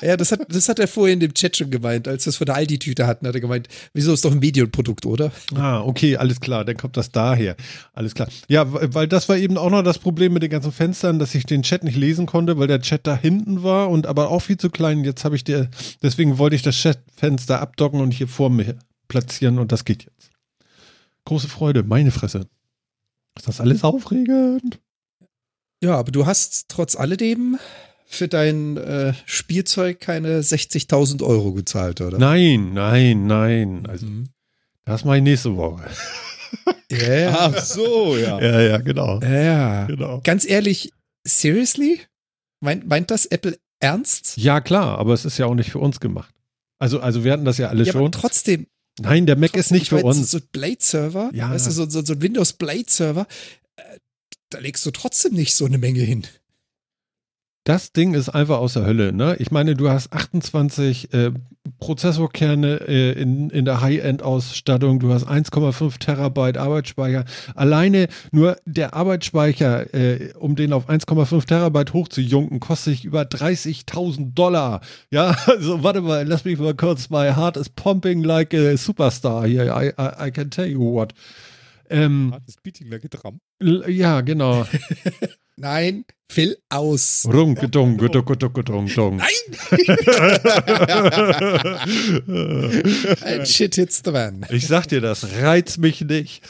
Ja, 0.01 0.17
das 0.17 0.33
hat, 0.33 0.41
das 0.49 0.69
hat 0.69 0.79
er 0.79 0.87
vorhin 0.87 1.21
im 1.21 1.35
Chat 1.35 1.57
schon 1.57 1.71
gemeint, 1.71 2.07
als 2.09 2.25
wir 2.27 2.31
es 2.31 2.37
von 2.37 2.47
der 2.47 2.55
Aldi-Tüte 2.55 3.07
hatten, 3.07 3.27
hat 3.27 3.35
er 3.35 3.41
gemeint, 3.41 3.69
wieso 3.93 4.13
ist 4.13 4.25
doch 4.25 4.33
ein 4.33 4.39
Medion-Produkt, 4.39 5.07
oder? 5.07 5.33
Ah, 5.55 5.81
okay, 5.81 6.17
alles 6.17 6.41
klar, 6.41 6.65
dann 6.65 6.77
kommt 6.77 6.97
das 6.97 7.11
daher. 7.11 7.57
Alles 7.93 8.15
klar. 8.15 8.29
Ja, 8.49 8.67
weil 8.95 9.09
das 9.09 9.29
war 9.29 9.37
eben 9.37 9.59
auch 9.59 9.71
noch 9.71 9.83
das 9.83 9.99
Problem 9.99 10.33
mit 10.33 10.43
den 10.43 10.51
ganzen 10.51 10.73
Fenstern, 10.73 11.19
dass 11.19 11.35
ich 11.35 11.45
den 11.47 11.63
Chat 11.63 11.85
nicht 11.85 11.97
lesen 11.97 12.27
konnte, 12.27 12.59
weil 12.59 12.69
der 12.69 12.81
Chat 12.81 13.07
da 13.07 13.17
hinten 13.17 13.63
war 13.63 13.91
und 13.91 14.07
aber 14.07 14.31
auch 14.31 14.41
viel 14.41 14.59
zu 14.59 14.71
klein. 14.71 15.05
Jetzt 15.05 15.25
habe 15.25 15.37
ich 15.37 15.45
der, 15.45 15.69
deswegen 16.03 16.39
wollte 16.39 16.57
ich 16.57 16.63
das 16.63 16.77
Chatfenster 16.81 17.61
abdocken 17.61 18.01
und 18.01 18.13
hier 18.13 18.29
vor 18.29 18.51
mir 18.51 18.77
platzieren 19.09 19.59
und 19.59 19.73
das 19.73 19.85
geht 19.85 20.05
jetzt. 20.05 20.34
Große 21.25 21.49
Freude, 21.49 21.83
meine 21.83 22.11
Fresse. 22.11 22.47
Ist 23.37 23.49
das 23.49 23.61
alles 23.61 23.83
aufregend? 23.83 24.81
Ja, 25.83 25.97
aber 25.97 26.13
du 26.13 26.27
hast 26.27 26.69
trotz 26.69 26.97
alledem 26.97 27.59
für 28.07 28.29
dein 28.29 28.77
äh, 28.77 29.13
Spielzeug 29.27 30.01
keine 30.01 30.41
60.000 30.41 31.23
Euro 31.23 31.53
gezahlt, 31.53 32.01
oder? 32.01 32.19
Nein, 32.19 32.73
nein, 32.75 33.27
nein. 33.27 33.87
Also, 33.87 34.07
mhm. 34.07 34.29
das 34.85 35.05
mache 35.05 35.19
ich 35.19 35.23
nächste 35.23 35.57
Woche. 35.57 35.85
Yeah. 36.93 37.37
Ach 37.39 37.59
so, 37.59 38.17
ja. 38.17 38.41
Ja, 38.41 38.61
ja, 38.61 38.79
genau. 38.79 39.21
Ja. 39.21 39.87
Genau. 39.87 40.21
Ganz 40.23 40.47
ehrlich, 40.47 40.93
seriously? 41.25 42.01
Meint, 42.61 42.87
meint 42.87 43.11
das 43.11 43.27
Apple 43.27 43.59
ernst? 43.81 44.37
Ja, 44.37 44.61
klar, 44.61 44.99
aber 44.99 45.13
es 45.13 45.25
ist 45.25 45.39
ja 45.39 45.47
auch 45.47 45.55
nicht 45.55 45.71
für 45.71 45.81
uns 45.81 46.01
gemacht. 46.01 46.35
Also, 46.79 47.01
also 47.01 47.25
wir 47.25 47.33
hatten 47.33 47.45
das 47.45 47.59
ja 47.59 47.69
alle 47.69 47.85
ja, 47.85 47.93
schon. 47.93 48.03
Aber 48.03 48.11
trotzdem, 48.11 48.67
Nein, 49.01 49.27
der 49.27 49.37
Mac 49.37 49.57
ist 49.57 49.73
nicht 49.73 49.89
für 49.89 50.03
uns. 50.03 50.31
So 50.31 50.39
ein 50.39 50.45
Blade-Server, 50.53 51.31
ja. 51.35 51.51
weißt 51.51 51.67
du, 51.67 51.71
so, 51.73 51.89
so, 51.89 52.05
so 52.05 52.13
ein 52.13 52.23
Windows 52.23 52.53
Blade-Server, 52.53 53.27
äh, 53.77 53.83
da 54.51 54.59
legst 54.59 54.87
du 54.87 54.91
trotzdem 54.91 55.35
nicht 55.35 55.55
so 55.55 55.65
eine 55.65 55.79
Menge 55.79 56.01
hin. 56.01 56.25
Das 57.65 57.93
Ding 57.93 58.13
ist 58.13 58.29
einfach 58.29 58.59
aus 58.59 58.75
der 58.75 58.85
Hölle. 58.85 59.13
Ne? 59.15 59.37
Ich 59.39 59.51
meine, 59.51 59.75
du 59.75 59.89
hast 59.89 60.13
28 60.13 61.15
äh, 61.15 61.33
Prozessorkerne 61.79 62.87
äh, 62.87 63.13
in, 63.13 63.49
in 63.49 63.65
der 63.65 63.81
High-End-Ausstattung, 63.81 65.01
du 65.01 65.11
hast 65.13 65.27
1,5 65.27 65.99
Terabyte 65.99 66.59
Arbeitsspeicher. 66.59 67.25
Alleine 67.55 68.09
nur 68.33 68.59
der 68.67 68.93
Arbeitsspeicher, 68.93 69.95
äh, 69.95 70.35
um 70.39 70.57
den 70.57 70.75
auf 70.75 70.91
1,5 70.91 71.47
Terabyte 71.47 71.95
hochzujunken, 71.95 72.61
kostet 72.61 72.97
sich 72.97 73.05
über 73.07 73.23
30.000 73.23 74.35
Dollar. 74.35 74.83
Ja, 75.11 75.35
also 75.47 75.83
warte 75.83 76.03
mal, 76.03 76.27
lass 76.27 76.45
mich 76.45 76.59
mal 76.59 76.75
kurz, 76.75 77.09
my 77.09 77.33
heart 77.33 77.57
is 77.57 77.71
pumping 77.71 78.23
like 78.23 78.53
a 78.53 78.77
superstar 78.77 79.47
hier. 79.47 79.75
I, 79.75 79.89
I, 79.99 80.29
I 80.29 80.31
can 80.31 80.51
tell 80.51 80.67
you 80.67 80.81
what. 80.81 81.15
Ähm, 81.89 82.31
heart 82.31 82.43
is 82.47 82.57
beating 82.63 82.91
like 82.91 83.05
a 83.07 83.09
drum. 83.09 83.41
Ja, 83.89 84.21
genau. 84.21 84.67
Nein, 85.57 86.05
Phil 86.29 86.59
aus. 86.69 87.29
Rung, 87.33 87.55
gedung, 87.55 87.97
gedung, 87.97 88.25
gedung, 88.25 88.53
gedung. 88.53 88.87
Nein! 89.17 89.29
Shit 93.47 93.77
hits 93.77 94.03
the 94.05 94.13
van. 94.13 94.45
Ich 94.51 94.67
sag 94.67 94.89
dir, 94.89 95.01
das 95.01 95.37
reizt 95.37 95.79
mich 95.79 96.01
nicht. 96.01 96.43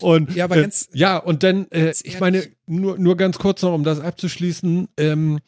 und, 0.00 0.34
ja, 0.34 0.44
aber 0.44 0.56
ganz, 0.56 0.88
äh, 0.94 0.98
ja, 0.98 1.18
und 1.18 1.42
dann, 1.42 1.70
äh, 1.70 1.92
ich 2.04 2.20
meine, 2.20 2.48
nur, 2.66 2.96
nur 2.98 3.18
ganz 3.18 3.38
kurz 3.38 3.60
noch, 3.60 3.74
um 3.74 3.84
das 3.84 4.00
abzuschließen, 4.00 4.88
ähm, 4.96 5.40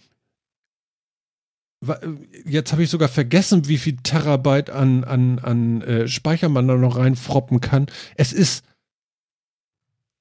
Jetzt 2.44 2.72
habe 2.72 2.82
ich 2.82 2.90
sogar 2.90 3.08
vergessen, 3.08 3.66
wie 3.66 3.78
viel 3.78 3.96
Terabyte 3.96 4.68
an, 4.68 5.02
an, 5.04 5.38
an 5.38 5.80
äh, 5.80 6.08
Speicher 6.08 6.50
man 6.50 6.68
da 6.68 6.74
noch 6.74 6.96
reinfroppen 6.96 7.62
kann. 7.62 7.86
Es 8.16 8.34
ist 8.34 8.66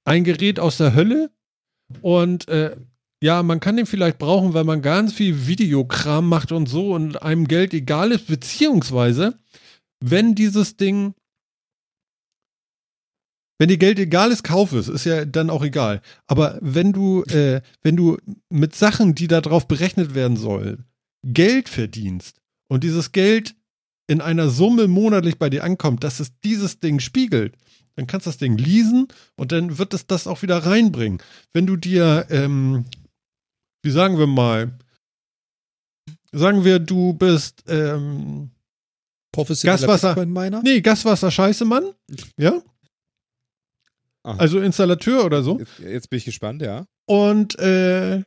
ein 0.05 0.23
Gerät 0.23 0.57
aus 0.57 0.77
der 0.77 0.95
Hölle, 0.95 1.31
und 2.01 2.47
äh, 2.47 2.75
ja, 3.21 3.43
man 3.43 3.59
kann 3.59 3.75
den 3.75 3.85
vielleicht 3.85 4.17
brauchen, 4.17 4.53
weil 4.53 4.63
man 4.63 4.81
ganz 4.81 5.13
viel 5.13 5.47
Videokram 5.47 6.27
macht 6.27 6.51
und 6.51 6.67
so 6.67 6.93
und 6.93 7.21
einem 7.21 7.47
Geld 7.47 7.73
egal 7.73 8.11
ist, 8.11 8.27
beziehungsweise, 8.27 9.37
wenn 9.99 10.35
dieses 10.35 10.77
Ding, 10.77 11.13
wenn 13.57 13.67
dir 13.67 13.77
Geld 13.77 13.99
egal 13.99 14.31
ist, 14.31 14.43
kauf 14.43 14.71
es, 14.71 14.87
ist 14.87 15.03
ja 15.03 15.25
dann 15.25 15.49
auch 15.49 15.63
egal. 15.63 16.01
Aber 16.27 16.57
wenn 16.61 16.93
du, 16.93 17.23
äh, 17.23 17.61
wenn 17.81 17.97
du 17.97 18.17
mit 18.49 18.73
Sachen, 18.73 19.15
die 19.15 19.27
darauf 19.27 19.67
berechnet 19.67 20.15
werden 20.15 20.37
sollen, 20.37 20.85
Geld 21.25 21.67
verdienst 21.67 22.39
und 22.69 22.85
dieses 22.85 23.11
Geld 23.11 23.55
in 24.07 24.21
einer 24.21 24.49
Summe 24.49 24.87
monatlich 24.87 25.37
bei 25.37 25.49
dir 25.49 25.65
ankommt, 25.65 26.05
dass 26.05 26.21
es 26.21 26.39
dieses 26.39 26.79
Ding 26.79 27.01
spiegelt, 27.01 27.57
dann 27.99 28.07
kannst 28.07 28.25
du 28.25 28.29
das 28.29 28.37
Ding 28.37 28.57
leasen 28.57 29.09
und 29.35 29.51
dann 29.51 29.77
wird 29.77 29.93
es 29.93 30.07
das 30.07 30.25
auch 30.25 30.41
wieder 30.41 30.59
reinbringen. 30.59 31.21
Wenn 31.51 31.67
du 31.67 31.75
dir, 31.75 32.25
ähm, 32.29 32.85
wie 33.83 33.91
sagen 33.91 34.17
wir 34.17 34.25
mal, 34.25 34.71
sagen 36.31 36.63
wir, 36.63 36.79
du 36.79 37.11
bist 37.11 37.65
ähm, 37.67 38.51
Gaswasser, 39.35 40.15
Bitcoin-Miner? 40.15 40.61
Nee, 40.63 40.79
Gaswasser 40.79 41.29
Scheiße, 41.29 41.65
Mann. 41.65 41.91
Ja. 42.37 42.61
Aha. 44.23 44.37
Also 44.39 44.61
Installateur 44.61 45.25
oder 45.25 45.43
so. 45.43 45.59
Jetzt, 45.59 45.79
jetzt, 45.79 46.09
bin 46.09 46.17
ich 46.19 46.25
gespannt, 46.25 46.61
ja. 46.61 46.85
Und 47.05 47.59
äh, 47.59 48.23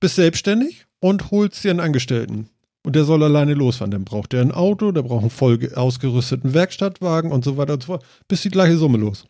bist 0.00 0.16
selbstständig 0.16 0.86
und 0.98 1.30
holst 1.30 1.62
dir 1.62 1.70
einen 1.70 1.78
Angestellten 1.78 2.50
und 2.86 2.94
der 2.94 3.04
soll 3.04 3.24
alleine 3.24 3.54
losfahren. 3.54 3.90
Dann 3.90 4.04
braucht 4.04 4.32
er 4.32 4.42
ein 4.42 4.52
Auto, 4.52 4.92
der 4.92 5.02
braucht 5.02 5.22
einen 5.22 5.30
voll 5.30 5.58
ausgerüsteten 5.74 6.54
Werkstattwagen 6.54 7.32
und 7.32 7.44
so 7.44 7.56
weiter 7.56 7.72
und 7.74 7.82
so 7.82 7.86
fort, 7.86 8.04
bis 8.28 8.42
die 8.42 8.48
gleiche 8.48 8.76
Summe 8.76 8.96
los. 8.96 9.24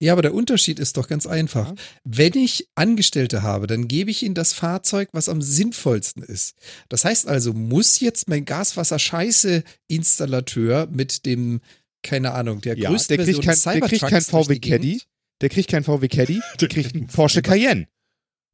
Ja, 0.00 0.14
aber 0.14 0.22
der 0.22 0.32
Unterschied 0.32 0.78
ist 0.78 0.96
doch 0.96 1.06
ganz 1.06 1.26
einfach. 1.26 1.68
Ja. 1.68 1.74
Wenn 2.04 2.32
ich 2.32 2.66
Angestellte 2.76 3.42
habe, 3.42 3.66
dann 3.66 3.88
gebe 3.88 4.10
ich 4.10 4.22
ihnen 4.22 4.34
das 4.34 4.54
Fahrzeug, 4.54 5.10
was 5.12 5.28
am 5.28 5.42
sinnvollsten 5.42 6.22
ist. 6.22 6.54
Das 6.88 7.04
heißt 7.04 7.28
also, 7.28 7.52
muss 7.52 8.00
jetzt 8.00 8.26
mein 8.26 8.46
Gaswasser-Scheiße-Installateur 8.46 10.88
mit 10.90 11.26
dem, 11.26 11.60
keine 12.02 12.32
Ahnung, 12.32 12.62
der 12.62 12.78
ja, 12.78 12.88
größten 12.88 13.18
der 13.18 13.26
kriegt 13.26 13.42
kein, 13.42 13.58
Der 13.64 13.80
kriegt 13.82 14.06
kein 14.06 14.22
VW 14.22 14.58
Caddy, 14.60 15.02
der 15.42 15.50
kriegt 15.50 15.70
kein 15.70 15.84
VW 15.84 16.08
Caddy, 16.08 16.40
der 16.58 16.68
kriegt 16.68 16.94
einen 16.94 17.06
Porsche 17.06 17.42
Cayenne. 17.42 17.86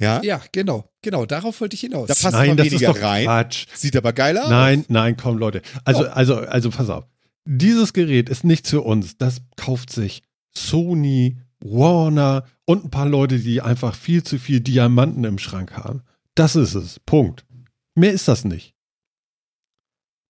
Ja? 0.01 0.23
Ja, 0.23 0.41
genau. 0.51 0.91
Genau, 1.03 1.27
darauf 1.27 1.61
wollte 1.61 1.75
ich 1.75 1.81
hinaus. 1.81 2.09
Da 2.09 2.15
passt 2.15 2.33
nein, 2.33 2.57
das 2.57 2.69
ist 2.69 2.83
doch 2.83 3.01
rein. 3.01 3.25
Quatsch. 3.25 3.67
Sieht 3.75 3.97
aber 3.97 4.13
geil 4.13 4.37
aus. 4.39 4.49
Nein, 4.49 4.85
nein, 4.89 5.17
komm, 5.17 5.39
Leute. 5.39 5.63
Also, 5.85 6.05
oh. 6.05 6.11
also, 6.11 6.37
also, 6.39 6.71
pass 6.71 6.89
auf. 6.89 7.07
Dieses 7.45 7.93
Gerät 7.93 8.29
ist 8.29 8.43
nicht 8.43 8.67
für 8.67 8.81
uns. 8.81 9.19
Das 9.19 9.43
kauft 9.57 9.91
sich 9.91 10.23
Sony, 10.57 11.39
Warner 11.61 12.45
und 12.65 12.87
ein 12.87 12.91
paar 12.91 13.09
Leute, 13.09 13.39
die 13.39 13.61
einfach 13.61 13.95
viel 13.95 14.23
zu 14.23 14.39
viel 14.39 14.61
Diamanten 14.61 15.25
im 15.25 15.39
Schrank 15.39 15.73
haben. 15.77 16.03
Das 16.35 16.57
ist 16.57 16.75
es. 16.75 16.99
Punkt. 17.01 17.45
Mehr 17.95 18.13
ist 18.13 18.29
das 18.29 18.45
nicht. 18.45 18.75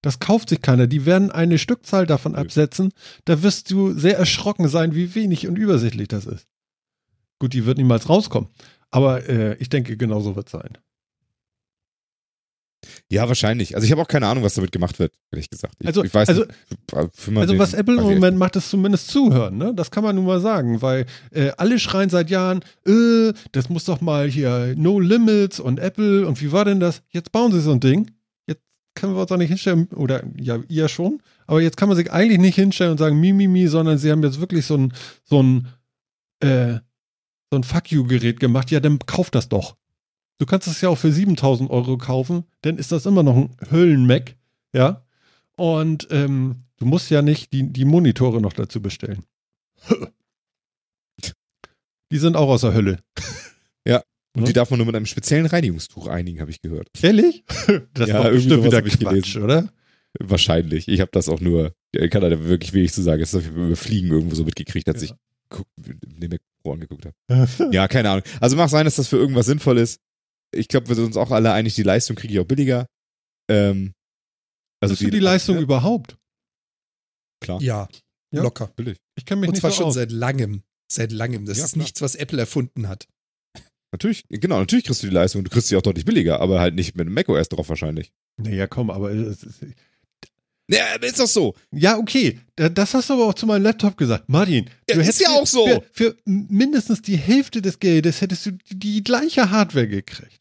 Das 0.03 0.18
kauft 0.18 0.49
sich 0.49 0.62
keiner. 0.62 0.87
Die 0.87 1.07
werden 1.07 1.31
eine 1.31 1.59
Stückzahl 1.59 2.07
davon 2.07 2.35
absetzen. 2.35 2.93
Da 3.25 3.43
wirst 3.43 3.71
du 3.71 3.93
sehr 3.93 4.18
erschrocken 4.18 4.66
sein, 4.68 4.95
wie 4.95 5.14
wenig 5.14 5.47
und 5.47 5.57
übersichtlich 5.57 6.09
das 6.09 6.27
ist. 6.27 6.47
Gut, 7.41 7.55
die 7.55 7.66
wird 7.66 7.78
niemals 7.78 8.09
rauskommen. 8.09 8.51
Aber 8.91 9.28
äh, 9.28 9.57
ich 9.57 9.68
denke, 9.68 9.97
genau 9.97 10.20
so 10.20 10.36
wird 10.36 10.47
es 10.47 10.53
sein. 10.53 10.78
Ja, 13.09 13.28
wahrscheinlich. 13.28 13.74
Also 13.74 13.84
ich 13.84 13.93
habe 13.93 14.01
auch 14.03 14.09
keine 14.09 14.26
Ahnung, 14.26 14.45
was 14.45 14.55
damit 14.55 14.72
gemacht 14.72 14.99
wird, 14.99 15.12
ehrlich 15.32 15.51
gesagt. 15.51 15.74
Ich, 15.80 15.86
also, 15.86 16.05
ich 16.05 16.14
weiß 16.14 16.28
also, 16.28 16.45
nicht, 16.45 17.36
also 17.36 17.59
was 17.59 17.74
Apple 17.74 17.97
im 17.97 18.03
Moment 18.03 18.38
macht, 18.38 18.57
ist 18.57 18.70
zumindest 18.70 19.09
zuhören, 19.09 19.59
ne? 19.59 19.74
Das 19.74 19.91
kann 19.91 20.05
man 20.05 20.16
nun 20.16 20.24
mal 20.24 20.41
sagen, 20.41 20.80
weil 20.80 21.07
äh, 21.30 21.51
alle 21.57 21.78
schreien 21.78 22.09
seit 22.09 22.30
Jahren, 22.30 22.62
äh, 22.86 23.32
das 23.53 23.68
muss 23.68 23.84
doch 23.84 24.01
mal 24.01 24.28
hier 24.28 24.74
No 24.76 24.99
Limits 24.99 25.61
und 25.61 25.78
Apple 25.78 26.26
und 26.26 26.41
wie 26.41 26.53
war 26.53 26.64
denn 26.64 26.80
das? 26.80 27.03
Jetzt 27.11 27.32
bauen 27.32 27.53
sie 27.53 27.61
so 27.61 27.72
ein 27.72 27.80
Ding. 27.80 28.11
Jetzt 28.47 28.62
können 28.95 29.14
wir 29.14 29.22
uns 29.22 29.32
auch 29.32 29.36
nicht 29.36 29.49
hinstellen, 29.49 29.88
oder 29.95 30.22
ja, 30.38 30.59
ihr 30.68 30.88
schon, 30.88 31.20
aber 31.47 31.61
jetzt 31.61 31.76
kann 31.76 31.88
man 31.88 31.97
sich 31.97 32.11
eigentlich 32.11 32.38
nicht 32.38 32.55
hinstellen 32.55 32.93
und 32.93 32.99
sagen, 32.99 33.20
mi, 33.20 33.32
mi, 33.32 33.47
mi, 33.47 33.66
sondern 33.66 33.99
sie 33.99 34.11
haben 34.11 34.22
jetzt 34.22 34.41
wirklich 34.41 34.64
so 34.64 34.76
ein, 34.76 34.95
so 35.24 35.43
ein, 35.43 35.68
äh, 36.41 36.78
so 37.51 37.57
ein 37.57 37.65
Fuck 37.65 37.91
You-Gerät 37.91 38.41
gemacht, 38.41 38.71
ja, 38.71 38.81
dann 38.81 38.99
kauf 39.01 39.31
das 39.31 39.49
doch. 39.49 39.77
Du 40.39 40.47
kannst 40.47 40.67
es 40.69 40.81
ja 40.81 40.89
auch 40.89 40.99
für 40.99 41.13
7000 41.13 41.71
Euro 41.71 41.99
kaufen, 41.99 42.45
dann 42.63 42.79
ist 42.79 42.93
das 42.93 43.07
immer 43.07 43.23
noch 43.23 43.37
ein 43.37 43.57
Höllen-Mac, 43.71 44.37
ja. 44.73 45.05
Und 45.57 46.09
ähm, 46.11 46.65
du 46.79 46.87
musst 46.87 47.11
ja 47.11 47.21
nicht 47.21 47.53
die, 47.53 47.71
die 47.71 47.85
Monitore 47.85 48.41
noch 48.41 48.55
dazu 48.55 48.81
bestellen. 48.81 49.25
Die 52.13 52.19
sind 52.19 52.37
auch 52.37 52.49
aus 52.49 52.63
der 52.63 52.75
Hölle. 52.75 52.99
Ja. 53.87 54.03
Und 54.37 54.47
die 54.47 54.53
darf 54.53 54.69
man 54.69 54.77
nur 54.77 54.87
mit 54.87 54.95
einem 54.95 55.07
speziellen 55.07 55.47
Reinigungstuch 55.47 56.07
einigen, 56.07 56.41
habe 56.41 56.51
ich 56.51 56.61
gehört. 56.61 56.89
Ehrlich? 57.01 57.45
Das 57.95 58.11
ja, 58.11 58.23
war 58.23 58.31
bestimmt 58.31 58.63
wieder 58.63 58.83
Quatsch, 58.83 59.37
oder? 59.37 59.73
Wahrscheinlich. 60.19 60.87
Ich 60.87 61.01
habe 61.01 61.11
das 61.13 61.31
auch 61.31 61.41
nur, 61.41 61.73
ich 61.93 62.11
kann 62.11 62.21
da 62.21 62.45
wirklich 62.45 62.75
wenig 62.75 62.93
zu 62.93 63.01
sagen. 63.01 63.21
Das 63.21 63.33
habe 63.33 63.43
ich 63.43 63.51
über 63.51 63.75
Fliegen 63.75 64.09
irgendwo 64.09 64.35
so 64.35 64.45
mitgekriegt, 64.45 64.87
als 64.89 65.03
ja. 65.03 65.17
ich 65.51 65.65
den 65.79 66.31
Mac 66.31 66.43
Pro 66.63 66.73
angeguckt 66.73 67.07
habe. 67.07 67.49
ja, 67.73 67.89
keine 67.89 68.11
Ahnung. 68.11 68.25
Also 68.41 68.57
mag 68.57 68.69
sein, 68.71 68.85
dass 68.85 68.97
das 68.97 69.09
für 69.09 69.17
irgendwas 69.17 69.47
sinnvoll 69.47 69.79
ist. 69.79 70.01
Ich 70.55 70.69
glaube, 70.69 70.89
wir 70.89 70.95
sind 70.97 71.05
uns 71.07 71.17
auch 71.17 71.31
alle 71.31 71.53
einig, 71.53 71.75
die 71.75 71.83
Leistung 71.83 72.17
kriege 72.17 72.35
ich 72.35 72.41
auch 72.41 72.47
billiger. 72.47 72.87
Ähm, 73.51 73.93
also 74.81 74.93
Hast 74.93 75.01
die, 75.01 75.07
du 75.07 75.11
die 75.11 75.21
Leistung 75.21 75.57
ja? 75.57 75.63
überhaupt? 75.63 76.17
Klar. 77.43 77.61
Ja, 77.63 77.89
ja, 78.35 78.43
locker. 78.43 78.69
Billig. 78.77 78.99
Ich 79.17 79.25
kann 79.25 79.41
mich 79.41 79.49
Und 79.49 79.55
nicht 79.55 79.61
zwar 79.61 79.71
so 79.71 79.79
schon 79.79 79.87
aus. 79.87 79.95
seit 79.95 80.13
langem. 80.13 80.63
Seit 80.91 81.13
langem. 81.13 81.47
Das 81.47 81.59
ja, 81.59 81.65
ist 81.65 81.73
klar. 81.73 81.83
nichts, 81.83 82.03
was 82.03 82.15
Apple 82.15 82.39
erfunden 82.41 82.89
hat. 82.89 83.07
Natürlich, 83.93 84.25
genau, 84.29 84.59
natürlich 84.61 84.85
kriegst 84.85 85.03
du 85.03 85.09
die 85.09 85.15
Leistung. 85.15 85.43
Du 85.43 85.51
kriegst 85.51 85.69
sie 85.69 85.77
auch 85.77 85.83
deutlich 85.83 86.05
billiger, 86.05 86.41
aber 86.41 86.61
halt 86.61 86.75
nicht 86.75 86.95
mit 86.95 87.07
einem 87.07 87.15
macOS 87.15 87.49
drauf 87.49 87.69
wahrscheinlich. 87.69 88.13
Naja, 88.37 88.67
komm, 88.69 88.89
aber 88.91 89.11
es, 89.11 89.45
ja, 90.71 90.95
ist 91.01 91.18
doch 91.18 91.27
so. 91.27 91.55
Ja, 91.73 91.99
okay. 91.99 92.41
Das 92.55 92.95
hast 92.95 93.11
du 93.11 93.14
aber 93.14 93.27
auch 93.27 93.35
zu 93.35 93.47
meinem 93.47 93.62
Laptop 93.62 93.97
gesagt. 93.97 94.29
Martin, 94.29 94.68
ja, 94.89 94.97
du 94.97 95.03
hättest 95.03 95.21
ja 95.21 95.31
auch 95.31 95.47
so. 95.47 95.66
Für, 95.66 95.83
für, 95.93 96.16
mindestens 96.25 97.03
die 97.03 97.16
Hälfte 97.16 97.61
des 97.61 97.79
Geldes 97.79 98.21
hättest 98.21 98.47
du 98.47 98.53
die, 98.53 98.79
die 98.79 99.05
gleiche 99.05 99.51
Hardware 99.51 99.89
gekriegt. 99.89 100.41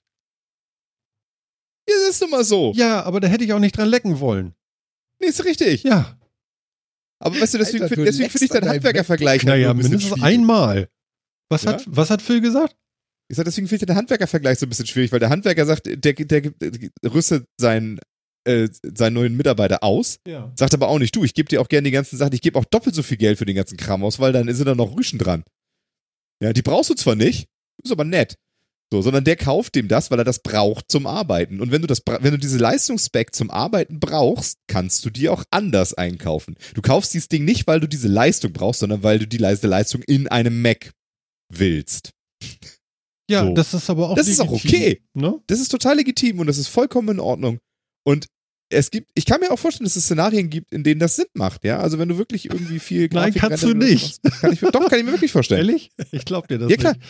Ja, 1.90 1.96
das 2.06 2.16
ist 2.16 2.22
immer 2.22 2.44
so. 2.44 2.74
Ja, 2.76 3.04
aber 3.04 3.20
da 3.20 3.28
hätte 3.28 3.44
ich 3.44 3.54
auch 3.54 3.60
nicht 3.60 3.76
dran 3.78 3.90
lecken 3.90 4.20
wollen. 4.20 4.54
Nee, 5.20 5.28
ist 5.28 5.44
richtig. 5.44 5.84
Ja. 5.84 6.18
Aber 7.20 7.40
weißt 7.40 7.56
du, 7.56 7.58
deswegen, 7.58 7.84
Alter, 7.84 7.96
deswegen 7.96 8.30
finde 8.30 8.46
ich 8.46 8.52
deinen 8.52 8.70
Handwerkervergleich 8.70 9.44
naja, 9.44 9.74
mindestens 9.74 10.22
einmal. 10.22 10.90
Was, 11.50 11.64
ja? 11.64 11.74
hat, 11.74 11.84
was 11.88 12.10
hat 12.10 12.22
Phil 12.22 12.42
gesagt? 12.42 12.76
Ich 13.28 13.38
sag, 13.38 13.46
deswegen 13.46 13.68
finde 13.68 13.84
ich 13.84 13.88
den 13.88 13.96
Handwerkervergleich 13.96 14.60
so 14.60 14.66
ein 14.66 14.70
bisschen 14.70 14.88
schwierig, 14.88 15.12
weil 15.12 15.20
der 15.20 15.30
Handwerker 15.30 15.66
sagt, 15.66 15.86
der, 15.86 16.14
der, 16.14 16.42
der 16.42 17.14
rüstet 17.14 17.46
seinen 17.60 18.00
äh, 18.50 18.70
seinen 18.96 19.14
neuen 19.14 19.38
Mitarbeiter 19.38 19.84
aus, 19.84 20.20
ja. 20.28 20.52
sagt 20.56 20.74
aber 20.74 20.88
auch 20.88 21.00
nicht, 21.00 21.16
du, 21.16 21.24
ich 21.24 21.34
gebe 21.34 21.48
dir 21.48 21.62
auch 21.62 21.70
gerne 21.70 21.86
die 21.86 21.92
ganzen 21.92 22.18
Sachen, 22.18 22.34
ich 22.34 22.42
gebe 22.42 22.58
auch 22.58 22.66
doppelt 22.66 22.96
so 22.96 23.04
viel 23.04 23.18
Geld 23.18 23.38
für 23.38 23.46
den 23.46 23.56
ganzen 23.56 23.78
Kram 23.78 24.04
aus, 24.04 24.20
weil 24.20 24.34
dann 24.34 24.54
sind 24.54 24.66
da 24.66 24.76
noch 24.76 24.96
Rüschen 24.96 25.20
dran. 25.20 25.44
Ja, 26.42 26.54
die 26.54 26.62
brauchst 26.62 26.90
du 26.90 26.96
zwar 26.96 27.16
nicht, 27.16 27.48
ist 27.84 27.92
aber 27.92 28.06
nett. 28.06 28.36
So, 28.92 29.04
sondern 29.04 29.24
der 29.24 29.36
kauft 29.36 29.76
dem 29.76 29.88
das, 29.88 30.10
weil 30.10 30.18
er 30.18 30.26
das 30.26 30.40
braucht 30.40 30.90
zum 30.90 31.06
Arbeiten. 31.06 31.62
Und 31.62 31.72
wenn 31.72 31.82
du 31.82 31.88
das, 31.88 32.02
wenn 32.08 32.32
du 32.32 32.40
diese 32.40 32.58
Leistungsspec 32.58 33.36
zum 33.36 33.52
Arbeiten 33.52 34.00
brauchst, 34.00 34.58
kannst 34.68 35.06
du 35.06 35.12
die 35.12 35.30
auch 35.30 35.44
anders 35.52 35.94
einkaufen. 35.94 36.56
Du 36.74 36.82
kaufst 36.82 37.14
dieses 37.14 37.28
Ding 37.28 37.46
nicht, 37.46 37.68
weil 37.68 37.80
du 37.80 37.88
diese 37.88 38.08
Leistung 38.08 38.52
brauchst, 38.52 38.80
sondern 38.80 39.04
weil 39.04 39.20
du 39.20 39.28
die 39.28 39.38
Leistung 39.38 40.02
in 40.08 40.28
einem 40.28 40.64
Mac 40.64 40.92
willst. 41.54 42.14
Ja, 43.30 43.46
so. 43.46 43.54
das 43.54 43.76
ist 43.76 43.90
aber 43.92 44.10
auch 44.10 44.16
Das 44.16 44.26
legitim, 44.26 44.46
ist 44.46 44.50
auch 44.50 44.66
okay. 44.66 45.02
Ne? 45.14 45.40
Das 45.46 45.60
ist 45.60 45.70
total 45.70 45.98
legitim 45.98 46.40
und 46.40 46.48
das 46.48 46.58
ist 46.58 46.68
vollkommen 46.68 47.10
in 47.10 47.20
Ordnung. 47.20 47.60
Und 48.04 48.26
es 48.70 48.92
gibt, 48.92 49.10
ich 49.16 49.26
kann 49.26 49.40
mir 49.40 49.52
auch 49.52 49.60
vorstellen, 49.60 49.86
dass 49.86 49.96
es 49.96 50.06
Szenarien 50.06 50.50
gibt, 50.50 50.72
in 50.72 50.84
denen 50.84 51.00
das 51.00 51.16
Sinn 51.16 51.26
macht, 51.34 51.66
ja. 51.66 51.80
Also 51.80 52.00
wenn 52.00 52.10
du 52.10 52.18
wirklich 52.18 52.46
irgendwie 52.46 52.80
viel 52.80 53.10
Grafik 53.10 53.36
Nein, 53.36 53.50
kannst 53.50 53.64
du 53.64 53.74
nicht. 53.74 54.24
Machst, 54.24 54.42
kann 54.42 54.54
ich, 54.54 54.60
doch, 54.60 54.90
kann 54.90 55.00
ich 55.00 55.06
mir 55.06 55.12
wirklich 55.12 55.32
vorstellen. 55.32 55.68
Ehrlich? 55.68 55.92
Ich 56.12 56.26
glaub 56.26 56.48
dir 56.48 56.60
das 56.60 56.70
ja, 56.70 56.78
klar. 56.78 56.94
Nicht. 56.94 57.06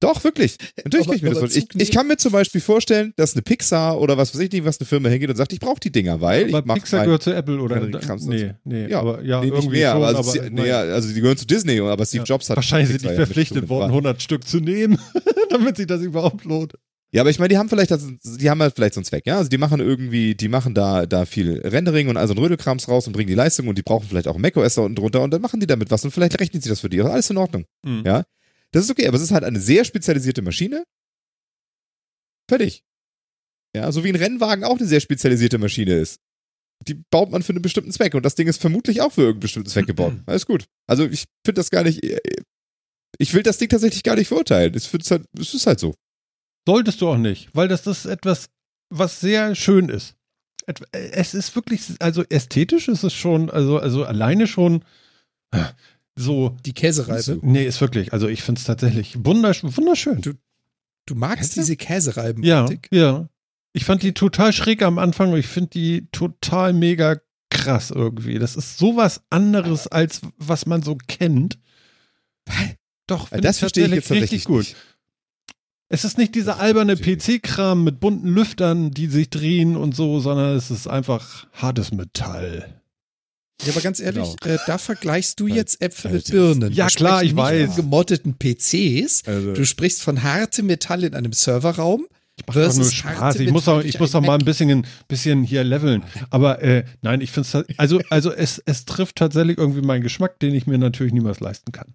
Doch, 0.00 0.24
wirklich. 0.24 0.56
Natürlich 0.78 1.06
aber, 1.06 1.12
kann 1.12 1.16
ich 1.16 1.22
mir 1.22 1.30
das 1.30 1.38
vorstellen. 1.40 1.66
Ich, 1.74 1.80
ich, 1.82 1.90
kann 1.90 2.06
mir 2.06 2.16
zum 2.16 2.32
Beispiel 2.32 2.60
vorstellen, 2.62 3.12
dass 3.16 3.34
eine 3.34 3.42
Pixar 3.42 4.00
oder 4.00 4.16
was 4.16 4.34
weiß 4.34 4.40
ich 4.40 4.50
nicht, 4.50 4.64
was 4.64 4.80
eine 4.80 4.86
Firma 4.86 5.10
hingeht 5.10 5.28
und 5.28 5.36
sagt, 5.36 5.52
ich 5.52 5.60
brauche 5.60 5.78
die 5.78 5.92
Dinger, 5.92 6.22
weil 6.22 6.48
aber 6.48 6.58
ich 6.60 6.64
mach 6.64 6.74
Pixar 6.76 7.04
gehört 7.04 7.22
zu 7.22 7.34
Apple 7.34 7.60
oder 7.60 7.80
nee, 7.80 8.54
nee, 8.64 8.88
ja, 8.88 9.00
aber 9.00 9.22
ja, 9.22 9.40
nee, 9.40 9.48
irgendwie 9.48 9.68
mehr, 9.68 9.92
schon, 9.92 10.02
aber, 10.02 10.16
also, 10.16 10.40
aber 10.40 10.50
nee, 10.50 10.72
also 10.72 11.12
die 11.12 11.20
gehören 11.20 11.36
zu 11.36 11.46
Disney, 11.46 11.80
aber 11.80 12.06
Steve 12.06 12.22
ja. 12.22 12.24
Jobs 12.24 12.48
hat 12.48 12.56
wahrscheinlich 12.56 12.88
sind 12.88 13.02
die 13.02 13.14
verpflichtet 13.14 13.68
worden, 13.68 13.90
100 13.90 14.22
Stück 14.22 14.48
zu 14.48 14.60
nehmen, 14.60 14.98
damit 15.50 15.76
sich 15.76 15.86
das 15.86 16.00
überhaupt 16.00 16.46
lohnt. 16.46 16.72
Ja, 17.12 17.22
aber 17.22 17.30
ich 17.30 17.40
meine, 17.40 17.48
die 17.48 17.58
haben 17.58 17.68
vielleicht, 17.68 17.90
das, 17.90 18.06
die 18.22 18.50
haben 18.50 18.62
halt 18.62 18.74
vielleicht 18.74 18.94
so 18.94 19.00
einen 19.00 19.04
Zweck, 19.04 19.26
ja. 19.26 19.38
Also 19.38 19.48
die 19.48 19.58
machen 19.58 19.80
irgendwie, 19.80 20.36
die 20.36 20.48
machen 20.48 20.74
da, 20.74 21.06
da 21.06 21.24
viel 21.26 21.60
Rendering 21.60 22.08
und 22.08 22.16
also 22.16 22.34
ein 22.34 22.38
Rödelkrams 22.38 22.88
raus 22.88 23.06
und 23.08 23.12
bringen 23.12 23.26
die 23.26 23.34
Leistung 23.34 23.66
und 23.66 23.76
die 23.76 23.82
brauchen 23.82 24.08
vielleicht 24.08 24.28
auch 24.28 24.38
macOS 24.38 24.76
da 24.76 24.82
unten 24.82 24.94
drunter 24.94 25.22
und 25.22 25.32
dann 25.32 25.42
machen 25.42 25.58
die 25.58 25.66
damit 25.66 25.90
was 25.90 26.04
und 26.04 26.12
vielleicht 26.12 26.38
rechnen 26.40 26.62
sie 26.62 26.68
das 26.68 26.80
für 26.80 26.88
die. 26.88 27.00
Also 27.00 27.12
alles 27.12 27.30
in 27.30 27.36
Ordnung. 27.36 27.64
Mhm. 27.84 28.04
Ja. 28.06 28.24
Das 28.70 28.84
ist 28.84 28.90
okay, 28.90 29.08
aber 29.08 29.16
es 29.16 29.22
ist 29.22 29.32
halt 29.32 29.42
eine 29.42 29.58
sehr 29.58 29.84
spezialisierte 29.84 30.42
Maschine. 30.42 30.84
Fertig. 32.48 32.84
Ja, 33.74 33.90
so 33.90 34.04
wie 34.04 34.08
ein 34.08 34.16
Rennwagen 34.16 34.64
auch 34.64 34.78
eine 34.78 34.86
sehr 34.86 35.00
spezialisierte 35.00 35.58
Maschine 35.58 35.94
ist. 35.94 36.20
Die 36.86 36.94
baut 36.94 37.30
man 37.30 37.42
für 37.42 37.52
einen 37.52 37.62
bestimmten 37.62 37.92
Zweck 37.92 38.14
und 38.14 38.24
das 38.24 38.36
Ding 38.36 38.46
ist 38.46 38.60
vermutlich 38.60 39.00
auch 39.00 39.12
für 39.12 39.22
irgendeinen 39.22 39.40
bestimmten 39.40 39.68
Zweck 39.68 39.86
gebaut. 39.86 40.14
Alles 40.26 40.46
gut. 40.46 40.66
Also 40.86 41.04
ich 41.04 41.24
finde 41.44 41.58
das 41.58 41.70
gar 41.70 41.82
nicht, 41.82 42.00
ich 43.18 43.34
will 43.34 43.42
das 43.42 43.58
Ding 43.58 43.68
tatsächlich 43.68 44.02
gar 44.02 44.16
nicht 44.16 44.28
verurteilen. 44.28 44.74
Es, 44.74 44.92
halt, 45.10 45.24
es 45.38 45.54
ist 45.54 45.66
halt 45.66 45.80
so. 45.80 45.94
Solltest 46.66 47.00
du 47.00 47.08
auch 47.08 47.16
nicht, 47.16 47.48
weil 47.52 47.68
das, 47.68 47.86
ist 47.86 48.04
etwas, 48.04 48.50
was 48.90 49.20
sehr 49.20 49.54
schön 49.54 49.88
ist. 49.88 50.14
Es 50.92 51.34
ist 51.34 51.54
wirklich, 51.56 51.82
also 52.00 52.22
ästhetisch 52.28 52.88
ist 52.88 53.02
es 53.02 53.12
schon, 53.12 53.50
also, 53.50 53.78
also 53.78 54.04
alleine 54.04 54.46
schon 54.46 54.84
so. 56.16 56.56
Die 56.64 56.74
Käsereibe? 56.74 57.38
Nee, 57.42 57.64
ist 57.64 57.80
wirklich, 57.80 58.12
also 58.12 58.28
ich 58.28 58.42
finde 58.42 58.60
es 58.60 58.64
tatsächlich 58.64 59.16
wunderschön. 59.24 59.76
wunderschön. 59.76 60.20
Du, 60.20 60.34
du 61.06 61.14
magst 61.14 61.54
Käse? 61.54 61.60
diese 61.60 61.76
Käsereiben? 61.76 62.44
Ja, 62.44 62.68
ja. 62.90 63.28
Ich 63.72 63.84
fand 63.84 64.02
die 64.02 64.12
total 64.12 64.52
schräg 64.52 64.82
am 64.82 64.98
Anfang 64.98 65.32
und 65.32 65.38
ich 65.38 65.46
finde 65.46 65.70
die 65.70 66.08
total 66.12 66.72
mega 66.72 67.16
krass 67.50 67.90
irgendwie. 67.90 68.38
Das 68.38 68.56
ist 68.56 68.78
sowas 68.78 69.22
anderes, 69.30 69.86
als 69.86 70.20
was 70.38 70.66
man 70.66 70.82
so 70.82 70.96
kennt. 71.08 71.58
Doch, 73.06 73.28
das 73.30 73.58
verstehe 73.58 73.86
ich 73.86 73.92
jetzt 73.92 74.10
richtig 74.10 74.44
gut. 74.44 74.60
Nicht. 74.60 74.76
Es 75.92 76.04
ist 76.04 76.18
nicht 76.18 76.36
dieser 76.36 76.60
alberne 76.60 76.96
PC-Kram 76.96 77.82
mit 77.82 77.98
bunten 77.98 78.28
Lüftern, 78.28 78.92
die 78.92 79.08
sich 79.08 79.28
drehen 79.28 79.76
und 79.76 79.96
so, 79.96 80.20
sondern 80.20 80.56
es 80.56 80.70
ist 80.70 80.86
einfach 80.86 81.48
hartes 81.52 81.90
Metall. 81.90 82.80
Ja, 83.64 83.72
aber 83.72 83.80
ganz 83.80 83.98
ehrlich, 83.98 84.36
genau. 84.40 84.54
äh, 84.54 84.58
da 84.68 84.78
vergleichst 84.78 85.40
du 85.40 85.48
jetzt 85.48 85.82
Äpfel 85.82 86.12
mit 86.12 86.30
Birnen. 86.30 86.72
Ja, 86.72 86.86
klar, 86.86 87.24
ich 87.24 87.34
weiß. 87.34 87.74
Von 87.74 87.76
gemoddeten 87.76 88.36
PCs. 88.38 89.24
Also. 89.26 89.52
Du 89.52 89.66
sprichst 89.66 90.00
von 90.00 90.22
hartem 90.22 90.66
Metall 90.66 91.02
in 91.02 91.14
einem 91.14 91.32
Serverraum. 91.32 92.06
Ich 92.36 92.46
mache 92.46 92.68
doch 92.68 92.74
nur 92.74 92.90
Spaß. 92.90 93.40
Ich 93.40 93.50
muss 93.50 93.66
auch, 93.66 93.82
ich 93.82 93.98
muss 93.98 94.14
auch 94.14 94.22
mal 94.22 94.38
ein 94.38 94.44
bisschen, 94.44 94.70
ein 94.70 94.86
bisschen 95.08 95.42
hier 95.42 95.64
leveln. 95.64 96.04
Aber 96.30 96.62
äh, 96.62 96.84
nein, 97.02 97.20
ich 97.20 97.32
finde 97.32 97.48
es 97.48 97.78
also, 97.78 98.00
also 98.10 98.32
es, 98.32 98.62
es 98.64 98.84
trifft 98.84 99.16
tatsächlich 99.16 99.58
irgendwie 99.58 99.82
meinen 99.82 100.02
Geschmack, 100.02 100.38
den 100.38 100.54
ich 100.54 100.68
mir 100.68 100.78
natürlich 100.78 101.12
niemals 101.12 101.40
leisten 101.40 101.72
kann. 101.72 101.94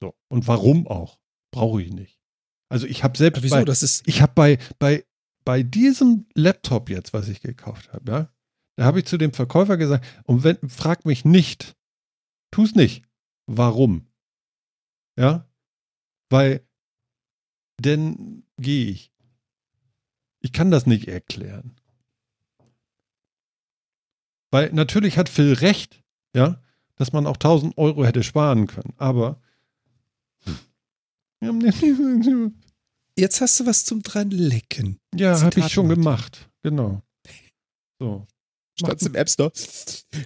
So. 0.00 0.14
Und 0.28 0.48
warum 0.48 0.86
auch? 0.86 1.18
Brauche 1.52 1.82
ich 1.82 1.92
nicht. 1.92 2.15
Also 2.68 2.86
ich 2.86 3.04
habe 3.04 3.16
selbst 3.16 3.42
wieso? 3.42 3.56
bei, 3.56 3.64
das 3.64 3.82
ist 3.82 4.06
ich 4.06 4.22
habe 4.22 4.32
bei, 4.34 4.58
bei, 4.78 5.04
bei 5.44 5.62
diesem 5.62 6.26
Laptop 6.34 6.90
jetzt, 6.90 7.12
was 7.12 7.28
ich 7.28 7.40
gekauft 7.40 7.92
habe, 7.92 8.10
ja, 8.12 8.30
da 8.76 8.84
habe 8.84 8.98
ich 8.98 9.06
zu 9.06 9.16
dem 9.16 9.32
Verkäufer 9.32 9.76
gesagt, 9.76 10.06
und 10.24 10.44
wenn, 10.44 10.56
frag 10.68 11.06
mich 11.06 11.24
nicht, 11.24 11.76
tu 12.50 12.64
es 12.64 12.74
nicht. 12.74 13.04
Warum? 13.46 14.06
Ja? 15.18 15.48
Weil, 16.30 16.66
denn 17.80 18.44
gehe 18.58 18.90
ich. 18.90 19.12
Ich 20.40 20.52
kann 20.52 20.70
das 20.70 20.86
nicht 20.86 21.08
erklären. 21.08 21.76
Weil 24.50 24.72
natürlich 24.72 25.18
hat 25.18 25.28
Phil 25.28 25.54
recht, 25.54 26.02
ja, 26.34 26.62
dass 26.96 27.12
man 27.12 27.26
auch 27.26 27.36
1000 27.36 27.76
Euro 27.78 28.04
hätte 28.04 28.22
sparen 28.22 28.66
können, 28.66 28.94
aber 28.96 29.40
Jetzt 33.18 33.40
hast 33.40 33.60
du 33.60 33.66
was 33.66 33.84
zum 33.84 34.02
dran 34.02 34.30
lecken. 34.30 34.98
Ja, 35.14 35.40
habe 35.40 35.60
ich 35.60 35.68
schon 35.68 35.88
gemacht. 35.88 36.50
Genau. 36.62 37.02
So. 37.98 38.26
Statt 38.78 39.00
im 39.02 39.14
App 39.14 39.30
Store 39.30 39.50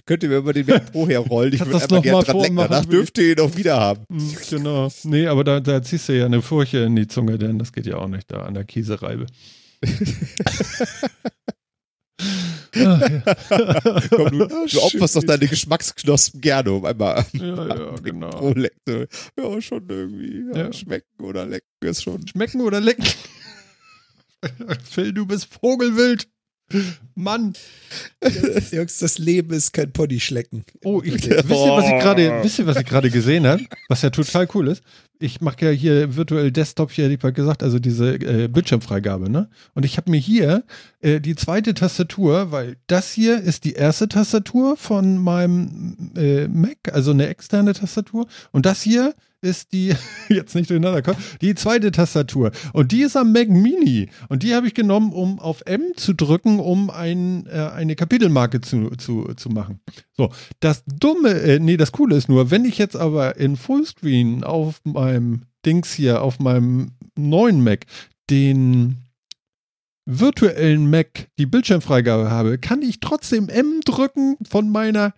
könnt 0.05 0.23
ihr 0.23 0.29
mir 0.29 0.37
über 0.37 0.51
den 0.51 0.65
Mac 0.65 0.91
Pro 0.91 1.07
herrollen. 1.07 1.53
Ich 1.53 1.65
würde 1.65 1.81
einfach 1.81 2.01
gerne 2.01 2.23
dran 2.25 2.39
lecken. 2.39 2.55
Danach 2.57 2.85
dürft 2.85 3.17
ihr 3.17 3.31
ihn 3.31 3.39
auch 3.39 3.55
wieder 3.55 3.79
haben. 3.79 4.03
Hm, 4.11 4.35
genau. 4.49 4.91
Nee, 5.03 5.27
aber 5.27 5.45
da, 5.45 5.61
da 5.61 5.81
ziehst 5.81 6.09
du 6.09 6.17
ja 6.17 6.25
eine 6.25 6.41
Furche 6.41 6.79
in 6.79 6.97
die 6.97 7.07
Zunge, 7.07 7.37
denn 7.37 7.59
das 7.59 7.71
geht 7.71 7.85
ja 7.85 7.95
auch 7.95 8.09
nicht 8.09 8.29
da 8.29 8.41
an 8.41 8.53
der 8.53 8.65
Käsereibe. 8.65 9.27
Ah. 12.75 12.99
Komm, 14.09 14.29
du, 14.29 14.45
oh, 14.45 14.65
du 14.65 14.81
opferst 14.81 15.15
doch 15.15 15.23
deine 15.23 15.47
Geschmacksknospen 15.47 16.39
gerne, 16.39 16.71
um 16.71 16.85
einmal 16.85 17.25
ja, 17.33 17.67
ja, 17.67 17.95
genau. 18.01 18.53
Ja, 19.37 19.61
schon 19.61 19.85
irgendwie. 19.89 20.45
Ja, 20.53 20.65
ja. 20.65 20.73
Schmecken 20.73 21.25
oder 21.25 21.45
lecken 21.45 21.67
ist 21.81 22.03
schon. 22.03 22.25
Schmecken 22.27 22.61
oder 22.61 22.79
lecken? 22.79 23.05
Phil, 24.89 25.13
du 25.13 25.25
bist 25.25 25.47
Vogelwild. 25.53 26.27
Mann. 27.15 27.53
Jungs, 28.71 28.99
das 28.99 29.17
Leben 29.17 29.53
ist 29.53 29.73
kein 29.73 29.91
Ponyschlecken. 29.91 30.63
Oh, 30.83 31.01
ich, 31.03 31.13
wisst 31.13 31.25
ihr, 31.25 31.47
was 31.47 31.85
ich 31.85 31.99
gerade, 31.99 32.43
wisst 32.43 32.59
ihr, 32.59 32.65
was 32.65 32.77
ich 32.77 32.85
gerade 32.85 33.09
gesehen 33.09 33.47
habe? 33.47 33.63
Was 33.89 34.01
ja 34.01 34.09
total 34.09 34.47
cool 34.53 34.67
ist. 34.67 34.83
Ich 35.19 35.39
mache 35.39 35.65
ja 35.65 35.71
hier 35.71 36.15
virtuell 36.15 36.51
Desktop, 36.51 36.91
hier 36.91 37.05
hätte 37.05 37.13
ich 37.13 37.21
mal 37.21 37.31
gesagt, 37.31 37.61
also 37.61 37.77
diese 37.77 38.15
äh, 38.15 38.47
Bildschirmfreigabe, 38.47 39.29
ne? 39.29 39.49
Und 39.75 39.85
ich 39.85 39.97
habe 39.97 40.09
mir 40.09 40.19
hier 40.19 40.63
äh, 41.01 41.19
die 41.19 41.35
zweite 41.35 41.75
Tastatur, 41.75 42.51
weil 42.51 42.77
das 42.87 43.11
hier 43.11 43.39
ist 43.39 43.63
die 43.65 43.73
erste 43.73 44.07
Tastatur 44.07 44.77
von 44.77 45.17
meinem 45.17 46.11
äh, 46.15 46.47
Mac, 46.47 46.91
also 46.91 47.11
eine 47.11 47.27
externe 47.27 47.73
Tastatur. 47.73 48.25
Und 48.51 48.65
das 48.65 48.81
hier 48.81 49.13
ist 49.41 49.73
die, 49.73 49.95
jetzt 50.29 50.55
nicht 50.55 50.69
durcheinander 50.69 51.01
kommen, 51.01 51.17
die 51.41 51.55
zweite 51.55 51.91
Tastatur. 51.91 52.51
Und 52.73 52.91
die 52.91 53.01
ist 53.01 53.17
am 53.17 53.31
Mac 53.31 53.49
Mini. 53.49 54.09
Und 54.29 54.43
die 54.43 54.55
habe 54.55 54.67
ich 54.67 54.73
genommen, 54.73 55.11
um 55.11 55.39
auf 55.39 55.61
M 55.65 55.93
zu 55.95 56.13
drücken, 56.13 56.59
um 56.59 56.89
ein, 56.89 57.45
äh, 57.47 57.69
eine 57.73 57.95
Kapitelmarke 57.95 58.61
zu, 58.61 58.91
zu, 58.91 59.33
zu 59.35 59.49
machen. 59.49 59.79
So, 60.15 60.31
das 60.59 60.83
Dumme, 60.85 61.29
äh, 61.29 61.59
nee, 61.59 61.77
das 61.77 61.91
Coole 61.91 62.15
ist 62.15 62.29
nur, 62.29 62.51
wenn 62.51 62.65
ich 62.65 62.77
jetzt 62.77 62.95
aber 62.95 63.37
in 63.37 63.57
Fullscreen 63.57 64.43
auf 64.43 64.81
meinem 64.83 65.43
Dings 65.65 65.93
hier, 65.93 66.21
auf 66.21 66.39
meinem 66.39 66.91
neuen 67.15 67.63
Mac, 67.63 67.85
den 68.29 68.97
virtuellen 70.05 70.89
Mac 70.89 71.27
die 71.37 71.45
Bildschirmfreigabe 71.45 72.29
habe, 72.29 72.57
kann 72.57 72.81
ich 72.81 72.99
trotzdem 72.99 73.49
M 73.49 73.81
drücken 73.85 74.37
von 74.47 74.69
meiner 74.69 75.13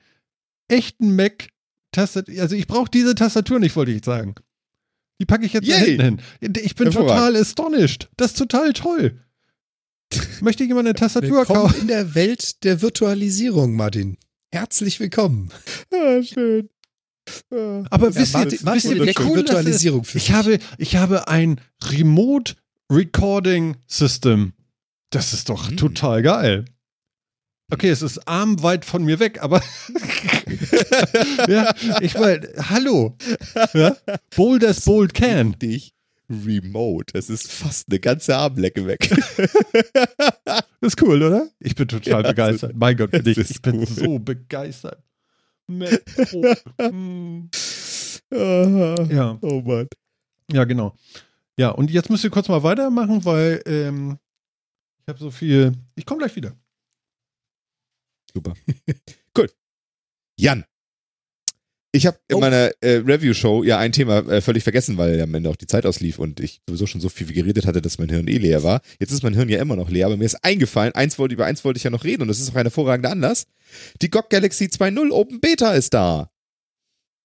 echten 0.67 1.15
Mac 1.15 1.49
Tastatur, 1.93 2.41
also 2.41 2.55
ich 2.55 2.67
brauche 2.67 2.91
diese 2.91 3.15
Tastatur 3.15 3.59
nicht, 3.59 3.75
wollte 3.77 3.91
ich 3.91 4.03
sagen. 4.03 4.35
Die 5.21 5.25
packe 5.25 5.45
ich 5.45 5.53
jetzt 5.53 5.69
da 5.69 5.75
hinten 5.75 6.19
hin. 6.41 6.53
Ich 6.61 6.75
bin 6.75 6.91
total 6.91 7.37
astonished. 7.37 8.09
Das 8.17 8.31
ist 8.31 8.37
total 8.37 8.73
toll. 8.73 9.21
Möchte 10.41 10.63
jemand 10.63 10.87
eine 10.87 10.95
Tastatur 10.95 11.39
willkommen 11.39 11.61
kaufen? 11.61 11.81
in 11.81 11.87
der 11.87 12.13
Welt 12.13 12.63
der 12.63 12.81
Virtualisierung, 12.81 13.75
Martin. 13.75 14.17
Herzlich 14.51 14.99
willkommen. 14.99 15.49
Ja, 15.91 16.21
schön. 16.21 16.69
Aber 17.89 18.09
ja, 18.09 18.15
wisst, 18.15 18.33
Martin, 18.33 18.59
wisst 18.61 18.85
ihr, 18.85 19.05
wie 19.05 19.13
cool 19.19 19.37
Virtualisierung 19.37 20.01
das 20.01 20.09
ist? 20.09 20.15
Ich 20.15 20.31
habe, 20.31 20.59
ich 20.77 20.95
habe 20.97 21.27
ein 21.27 21.61
Remote 21.83 22.55
Recording 22.91 23.77
System. 23.87 24.53
Das 25.09 25.33
ist 25.33 25.49
doch 25.49 25.69
hm. 25.69 25.77
total 25.77 26.21
geil. 26.21 26.65
Okay, 27.73 27.89
es 27.89 28.03
ist 28.03 28.27
armweit 28.27 28.85
von 28.85 29.03
mir 29.03 29.19
weg, 29.19 29.41
aber 29.41 29.59
ja, 31.47 31.73
ich 32.01 32.13
meine, 32.13 32.47
hallo. 32.69 33.17
Ja? 33.73 33.97
Bold 34.35 34.63
as 34.63 34.85
bold 34.85 35.15
can. 35.15 35.57
Dich 35.57 35.95
remote. 36.29 37.17
Es 37.17 37.31
ist 37.31 37.51
fast 37.51 37.89
eine 37.89 37.99
ganze 37.99 38.37
Armlecke 38.37 38.85
weg. 38.85 39.09
das 39.39 40.63
ist 40.81 41.01
cool, 41.01 41.23
oder? 41.23 41.49
Ich 41.59 41.73
bin 41.73 41.87
total 41.87 42.21
ja, 42.21 42.29
begeistert. 42.29 42.73
Ist, 42.73 42.77
mein 42.77 42.95
Gott, 42.95 43.09
bin 43.09 43.25
ich, 43.25 43.39
ich 43.39 43.59
bin 43.59 43.79
cool. 43.79 43.87
so 43.87 44.19
begeistert. 44.19 45.01
Hm. 45.67 45.87
ja. 49.09 49.39
Oh 49.41 49.61
Mann. 49.61 49.87
Ja, 50.51 50.63
genau. 50.65 50.95
Ja, 51.57 51.69
und 51.69 51.89
jetzt 51.89 52.11
müsst 52.11 52.23
ihr 52.23 52.29
kurz 52.29 52.47
mal 52.49 52.61
weitermachen, 52.61 53.25
weil 53.25 53.63
ähm, 53.65 54.19
ich 55.01 55.07
habe 55.07 55.17
so 55.17 55.31
viel. 55.31 55.71
Ich 55.95 56.05
komme 56.05 56.19
gleich 56.19 56.35
wieder. 56.35 56.53
Super. 58.33 58.53
Gut. 59.33 59.55
Jan. 60.39 60.65
Ich 61.95 62.07
habe 62.07 62.17
in 62.27 62.37
oh. 62.37 62.39
meiner 62.39 62.71
äh, 62.81 62.95
Review-Show 63.05 63.63
ja 63.63 63.77
ein 63.77 63.91
Thema 63.91 64.27
äh, 64.27 64.41
völlig 64.41 64.63
vergessen, 64.63 64.97
weil 64.97 65.21
am 65.21 65.33
Ende 65.35 65.51
auch 65.51 65.55
die 65.55 65.67
Zeit 65.67 65.85
auslief 65.85 66.17
und 66.17 66.39
ich 66.39 66.61
sowieso 66.67 66.87
schon 66.87 67.01
so 67.01 67.07
viel 67.07 67.31
geredet 67.31 67.67
hatte, 67.67 67.83
dass 67.83 67.99
mein 67.99 68.09
Hirn 68.09 68.27
eh 68.27 68.39
leer 68.39 68.63
war. 68.63 68.81
Jetzt 68.99 69.11
ist 69.11 69.21
mein 69.21 69.35
Hirn 69.35 69.47
ja 69.47 69.61
immer 69.61 69.75
noch 69.75 69.91
leer, 69.91 70.07
aber 70.07 70.17
mir 70.17 70.25
ist 70.25 70.43
eingefallen, 70.43 70.95
eins 70.95 71.19
wollte, 71.19 71.35
über 71.35 71.45
eins 71.45 71.63
wollte 71.63 71.77
ich 71.77 71.83
ja 71.83 71.91
noch 71.91 72.03
reden 72.03 72.23
und 72.23 72.29
das 72.29 72.39
ist 72.39 72.49
auch 72.49 72.55
ein 72.55 72.65
hervorragender 72.65 73.11
Anlass. 73.11 73.45
Die 74.01 74.09
GOG 74.09 74.31
Galaxy 74.31 74.65
2.0 74.65 75.11
Open 75.11 75.39
Beta 75.39 75.73
ist 75.73 75.93
da. 75.93 76.31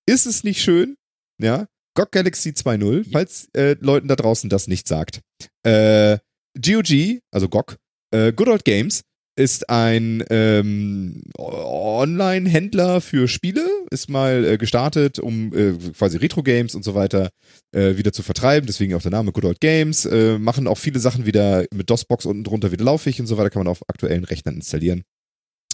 Ist 0.05 0.27
es 0.27 0.45
nicht 0.45 0.61
schön? 0.61 0.97
Ja. 1.41 1.67
GOG 1.95 2.13
Galaxy 2.13 2.51
2.0, 2.51 3.07
falls 3.11 3.49
äh, 3.55 3.75
Leuten 3.81 4.09
da 4.09 4.17
draußen 4.17 4.51
das 4.51 4.69
nicht 4.69 4.87
sagt. 4.87 5.23
Äh, 5.63 6.19
GOG, 6.61 7.23
also 7.31 7.49
GOG, 7.49 7.79
äh, 8.11 8.35
Good 8.35 8.49
Old 8.49 8.65
Games, 8.67 9.03
ist 9.39 9.71
ein 9.71 10.25
ähm, 10.31 11.23
Online-Händler 11.39 13.01
für 13.01 13.29
Spiele, 13.29 13.65
ist 13.91 14.11
mal 14.11 14.45
äh, 14.45 14.59
gestartet, 14.59 15.21
um 15.21 15.55
äh, 15.55 15.75
quasi 15.97 16.19
Retro-Games 16.19 16.75
und 16.75 16.83
so 16.85 16.97
weiter 16.97 17.31
äh, 17.73 17.97
wieder 17.97 18.13
zu 18.13 18.25
vertreiben, 18.25 18.67
deswegen 18.67 18.95
auch 18.95 19.03
der 19.03 19.13
Name 19.13 19.31
Good 19.31 19.45
Old 19.45 19.61
Games, 19.61 20.05
äh, 20.07 20.39
machen 20.39 20.67
auch 20.67 20.77
viele 20.77 20.99
Sachen 20.99 21.25
wieder 21.25 21.65
mit 21.73 21.89
DOS-Box 21.89 22.27
unten 22.27 22.43
drunter 22.43 22.73
wieder 22.73 22.85
laufig 22.85 23.21
und 23.21 23.29
so 23.29 23.39
weiter, 23.39 23.51
kann 23.51 23.61
man 23.61 23.71
auf 23.71 23.89
aktuellen 23.89 24.25
Rechnern 24.25 24.57
installieren. 24.57 25.05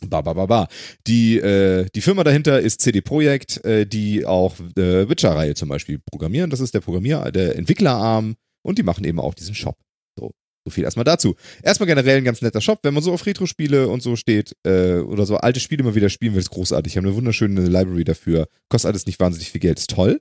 Ba, 0.07 0.21
ba, 0.21 0.35
ba, 0.35 0.45
ba. 0.45 0.69
Die, 1.07 1.39
äh, 1.39 1.87
die 1.95 2.03
Firma 2.03 2.23
dahinter 2.23 2.61
ist 2.61 2.83
CD 2.83 3.01
Projekt, 3.01 3.65
äh, 3.65 3.87
die 3.87 4.27
auch 4.27 4.57
Witcher-Reihe 4.59 5.55
zum 5.55 5.71
Beispiel 5.71 6.01
programmieren. 6.11 6.51
Das 6.51 6.61
ist 6.61 6.75
der 6.75 6.81
Programmier, 6.81 7.31
der 7.33 7.57
Entwicklerarm 7.57 8.35
und 8.62 8.79
die 8.79 8.83
machen 8.83 9.05
eben 9.05 9.21
auch 9.21 9.33
diesen 9.33 9.55
Shop. 9.55 9.79
So 10.67 10.71
viel 10.71 10.85
erstmal 10.85 11.05
dazu. 11.05 11.35
Erstmal 11.62 11.87
generell 11.87 12.19
ein 12.19 12.25
ganz 12.25 12.41
netter 12.41 12.62
Shop, 12.62 12.81
wenn 12.83 12.95
man 12.95 13.03
so 13.03 13.12
auf 13.12 13.27
Retro-Spiele 13.27 13.89
und 13.89 14.03
so 14.03 14.17
steht 14.17 14.57
äh, 14.65 14.97
oder 14.97 15.27
so 15.27 15.37
alte 15.37 15.61
Spiele 15.61 15.85
mal 15.85 15.95
wieder 15.95 16.09
spielen 16.09 16.33
will, 16.33 16.41
ist 16.41 16.51
großartig. 16.51 16.93
Ich 16.93 16.97
habe 16.97 17.07
eine 17.07 17.17
wunderschöne 17.17 17.67
Library 17.67 18.05
dafür. 18.05 18.49
Kostet 18.71 18.89
alles 18.89 19.05
nicht 19.07 19.21
wahnsinnig 19.21 19.51
viel 19.51 19.61
Geld, 19.61 19.79
ist 19.79 19.91
toll. 19.91 20.21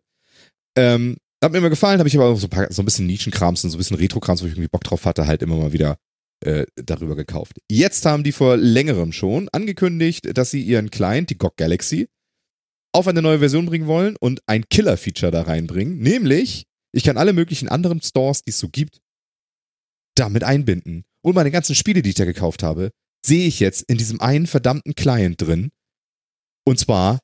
Ähm, 0.78 1.16
hat 1.42 1.52
mir 1.52 1.60
immer 1.60 1.70
gefallen, 1.70 2.00
habe 2.00 2.10
ich 2.10 2.16
aber 2.16 2.26
auch 2.26 2.38
so, 2.38 2.50
so 2.70 2.82
ein 2.82 2.86
bisschen 2.86 3.06
Nischenkrams 3.06 3.64
und 3.64 3.70
so 3.70 3.78
ein 3.78 3.80
bisschen 3.80 3.98
Retro-Krams, 3.98 4.42
wo 4.42 4.48
ich 4.48 4.54
irgendwie 4.54 4.70
Bock 4.70 4.84
drauf 4.84 5.06
hatte, 5.06 5.28
halt 5.28 5.42
immer 5.42 5.56
mal 5.56 5.72
wieder 5.72 5.98
äh, 6.44 6.66
darüber 6.76 7.16
gekauft. 7.16 7.60
Jetzt 7.70 8.06
haben 8.06 8.24
die 8.24 8.32
vor 8.34 8.58
längerem 8.58 9.14
schon 9.14 9.48
angekündigt, 9.54 10.38
dass 10.38 10.52
sie 10.52 10.62
ihren 10.62 10.90
Client, 10.90 11.30
die 11.30 11.38
GOG 11.38 11.56
Galaxy, 11.56 12.08
auf 12.94 13.08
eine 13.08 13.22
neue 13.22 13.40
Version 13.40 13.66
bringen 13.66 13.88
wollen 13.88 14.16
und 14.20 14.42
ein 14.46 14.66
Killer-Feature 14.70 15.32
da 15.32 15.44
reinbringen, 15.44 16.00
nämlich 16.00 16.66
ich 16.96 17.04
kann 17.04 17.18
alle 17.18 17.34
möglichen 17.34 17.70
anderen 17.70 18.02
Stores, 18.02 18.44
die 18.44 18.52
es 18.52 18.60
so 18.60 18.70
gibt, 18.70 19.00
damit 20.16 20.44
einbinden. 20.44 21.04
Und 21.24 21.36
meine 21.36 21.52
ganzen 21.52 21.76
Spiele, 21.76 22.02
die 22.02 22.10
ich 22.10 22.16
da 22.16 22.26
gekauft 22.26 22.64
habe, 22.64 22.92
sehe 23.26 23.48
ich 23.48 23.60
jetzt 23.60 23.84
in 23.84 23.98
diesem 23.98 24.20
einen 24.22 24.48
verdammten 24.48 24.96
Client 24.96 25.42
drin. 25.42 25.72
Und 26.66 26.80
zwar 26.80 27.20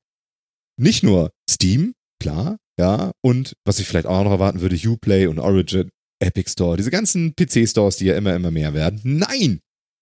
nicht 0.77 1.03
nur 1.03 1.31
Steam, 1.49 1.93
klar, 2.21 2.57
ja, 2.79 3.11
und 3.21 3.53
was 3.65 3.79
ich 3.79 3.87
vielleicht 3.87 4.07
auch 4.07 4.23
noch 4.23 4.31
erwarten 4.31 4.61
würde, 4.61 4.77
Uplay 4.77 5.27
und 5.27 5.39
Origin, 5.39 5.89
Epic 6.21 6.51
Store, 6.51 6.77
diese 6.77 6.91
ganzen 6.91 7.35
PC-Stores, 7.35 7.97
die 7.97 8.05
ja 8.05 8.15
immer, 8.15 8.35
immer 8.35 8.51
mehr 8.51 8.73
werden. 8.73 9.01
Nein! 9.03 9.59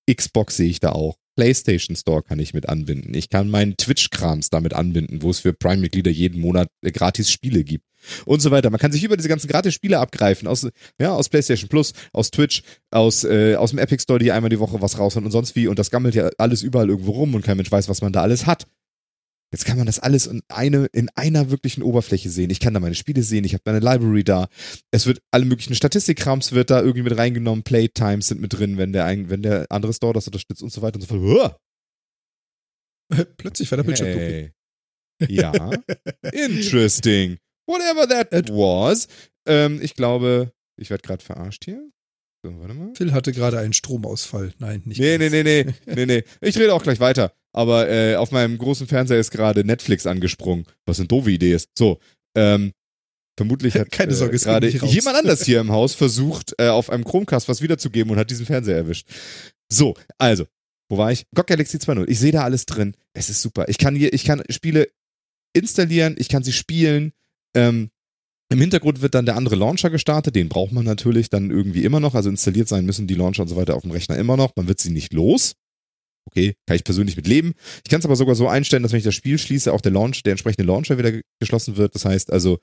Xbox 0.09 0.57
sehe 0.57 0.69
ich 0.69 0.79
da 0.79 0.91
auch. 0.91 1.15
PlayStation 1.37 1.95
Store 1.95 2.23
kann 2.23 2.39
ich 2.39 2.53
mit 2.53 2.67
anbinden. 2.67 3.13
Ich 3.13 3.29
kann 3.29 3.49
meinen 3.49 3.77
Twitch-Krams 3.77 4.49
damit 4.49 4.73
anbinden, 4.73 5.21
wo 5.21 5.29
es 5.29 5.39
für 5.39 5.53
Prime-Mitglieder 5.53 6.11
jeden 6.11 6.41
Monat 6.41 6.67
äh, 6.81 6.91
gratis 6.91 7.31
Spiele 7.31 7.63
gibt 7.63 7.85
und 8.25 8.41
so 8.41 8.49
weiter. 8.49 8.71
Man 8.71 8.79
kann 8.79 8.91
sich 8.91 9.03
über 9.03 9.15
diese 9.15 9.29
ganzen 9.29 9.47
gratis 9.47 9.75
Spiele 9.75 9.99
abgreifen, 9.99 10.47
aus, 10.47 10.67
ja, 10.99 11.13
aus 11.13 11.29
PlayStation 11.29 11.69
Plus, 11.69 11.93
aus 12.11 12.31
Twitch, 12.31 12.63
aus, 12.91 13.23
äh, 13.23 13.55
aus 13.55 13.69
dem 13.69 13.79
Epic 13.79 14.01
Store, 14.01 14.19
die 14.19 14.31
einmal 14.31 14.49
die 14.49 14.59
Woche 14.59 14.81
was 14.81 14.97
raushauen 14.97 15.25
und 15.25 15.31
sonst 15.31 15.55
wie. 15.55 15.67
Und 15.67 15.77
das 15.77 15.91
gammelt 15.91 16.15
ja 16.15 16.29
alles 16.39 16.63
überall 16.63 16.89
irgendwo 16.89 17.11
rum 17.11 17.35
und 17.35 17.45
kein 17.45 17.57
Mensch 17.57 17.71
weiß, 17.71 17.87
was 17.87 18.01
man 18.01 18.11
da 18.11 18.21
alles 18.21 18.47
hat. 18.47 18.65
Jetzt 19.51 19.65
kann 19.65 19.77
man 19.77 19.85
das 19.85 19.99
alles 19.99 20.27
in, 20.27 20.41
eine, 20.49 20.87
in 20.91 21.09
einer 21.15 21.49
wirklichen 21.49 21.81
Oberfläche 21.81 22.29
sehen. 22.29 22.49
Ich 22.49 22.59
kann 22.59 22.73
da 22.73 22.81
meine 22.81 22.95
Spiele 22.95 23.23
sehen, 23.23 23.45
ich 23.45 23.53
habe 23.53 23.63
meine 23.65 23.79
Library 23.79 24.23
da. 24.25 24.49
Es 24.91 25.05
wird 25.05 25.21
alle 25.31 25.45
möglichen 25.45 25.73
Statistikkrams 25.73 26.51
wird 26.51 26.69
da 26.69 26.81
irgendwie 26.81 27.03
mit 27.03 27.17
reingenommen, 27.17 27.63
Playtimes 27.63 28.27
sind 28.27 28.41
mit 28.41 28.53
drin, 28.53 28.77
wenn 28.77 28.91
der, 28.91 29.05
ein, 29.05 29.29
wenn 29.29 29.41
der 29.41 29.65
andere 29.69 29.93
Store 29.93 30.13
das 30.13 30.27
unterstützt 30.27 30.63
und 30.63 30.71
so 30.71 30.81
weiter 30.81 30.95
und 30.95 31.07
so 31.07 31.07
fort. 31.07 31.59
Plötzlich 33.37 33.71
war 33.71 33.77
der 33.77 33.83
Bildschirm 33.83 34.07
hey. 34.07 34.51
Ja, 35.29 35.71
interesting. 36.33 37.37
Whatever 37.67 38.07
that 38.07 38.49
was. 38.49 39.07
Ähm, 39.47 39.79
ich 39.81 39.95
glaube, 39.95 40.51
ich 40.77 40.89
werde 40.89 41.01
gerade 41.01 41.23
verarscht 41.23 41.65
hier. 41.65 41.89
So, 42.43 42.59
warte 42.59 42.73
mal. 42.73 42.93
Phil 42.95 43.13
hatte 43.13 43.31
gerade 43.31 43.59
einen 43.59 43.73
Stromausfall. 43.73 44.53
Nein, 44.59 44.83
nicht. 44.85 44.99
Nee, 44.99 45.17
nee, 45.17 45.29
nee, 45.29 45.43
nee, 45.43 45.73
nee, 45.85 46.05
nee. 46.05 46.23
Ich 46.41 46.57
rede 46.57 46.73
auch 46.73 46.83
gleich 46.83 46.99
weiter. 46.99 47.33
Aber 47.57 47.89
äh, 47.89 48.15
auf 48.17 48.29
meinem 48.29 48.59
großen 48.59 48.85
Fernseher 48.85 49.17
ist 49.17 49.31
gerade 49.31 49.63
Netflix 49.63 50.05
angesprungen, 50.05 50.67
was 50.85 50.99
eine 50.99 51.07
doofe 51.07 51.31
Idee 51.31 51.53
ist. 51.53 51.71
So, 51.75 51.97
ähm, 52.35 52.71
vermutlich 53.35 53.73
hat 53.73 53.89
Keine 53.91 54.13
Sorge, 54.13 54.35
äh, 54.35 54.39
gerade 54.39 54.67
jemand 54.67 55.17
anders 55.17 55.43
hier 55.43 55.59
im 55.59 55.71
Haus 55.71 55.95
versucht, 55.95 56.53
äh, 56.59 56.67
auf 56.67 56.91
einem 56.91 57.03
Chromecast 57.03 57.49
was 57.49 57.63
wiederzugeben 57.63 58.11
und 58.11 58.19
hat 58.19 58.29
diesen 58.29 58.45
Fernseher 58.45 58.75
erwischt. 58.77 59.07
So, 59.73 59.95
also, 60.19 60.45
wo 60.87 60.99
war 60.99 61.11
ich? 61.11 61.25
GOG 61.33 61.47
Galaxy 61.47 61.77
2.0. 61.77 62.07
Ich 62.07 62.19
sehe 62.19 62.31
da 62.31 62.43
alles 62.43 62.67
drin. 62.67 62.95
Es 63.13 63.31
ist 63.31 63.41
super. 63.41 63.67
Ich 63.69 63.79
kann 63.79 63.95
hier, 63.95 64.13
ich 64.13 64.23
kann 64.23 64.43
Spiele 64.49 64.89
installieren, 65.55 66.15
ich 66.19 66.29
kann 66.29 66.43
sie 66.43 66.53
spielen. 66.53 67.11
Ähm, 67.55 67.89
Im 68.49 68.61
Hintergrund 68.61 69.01
wird 69.01 69.15
dann 69.15 69.25
der 69.25 69.35
andere 69.35 69.55
Launcher 69.55 69.89
gestartet, 69.89 70.35
den 70.35 70.47
braucht 70.47 70.73
man 70.73 70.85
natürlich 70.85 71.31
dann 71.31 71.49
irgendwie 71.49 71.85
immer 71.85 71.99
noch. 72.01 72.13
Also 72.13 72.29
installiert 72.29 72.67
sein 72.67 72.85
müssen 72.85 73.07
die 73.07 73.15
Launcher 73.15 73.41
und 73.41 73.47
so 73.47 73.55
weiter 73.55 73.75
auf 73.75 73.81
dem 73.81 73.89
Rechner 73.89 74.15
immer 74.15 74.37
noch. 74.37 74.55
Man 74.55 74.67
wird 74.67 74.79
sie 74.79 74.91
nicht 74.91 75.11
los. 75.11 75.55
Okay, 76.27 76.55
kann 76.65 76.75
ich 76.75 76.83
persönlich 76.83 77.15
mit 77.15 77.25
leben. 77.25 77.53
Ich 77.83 77.89
kann 77.89 77.99
es 77.99 78.05
aber 78.05 78.17
sogar 78.17 78.35
so 78.35 78.47
einstellen, 78.47 78.83
dass 78.83 78.91
wenn 78.91 78.99
ich 78.99 79.05
das 79.05 79.15
Spiel 79.15 79.37
schließe, 79.37 79.71
auch 79.71 79.81
der 79.81 79.93
Launch, 79.93 80.23
der 80.23 80.31
entsprechende 80.31 80.67
Launcher 80.67 80.97
wieder 80.97 81.13
geschlossen 81.39 81.77
wird. 81.77 81.95
Das 81.95 82.05
heißt 82.05 82.31
also, 82.31 82.59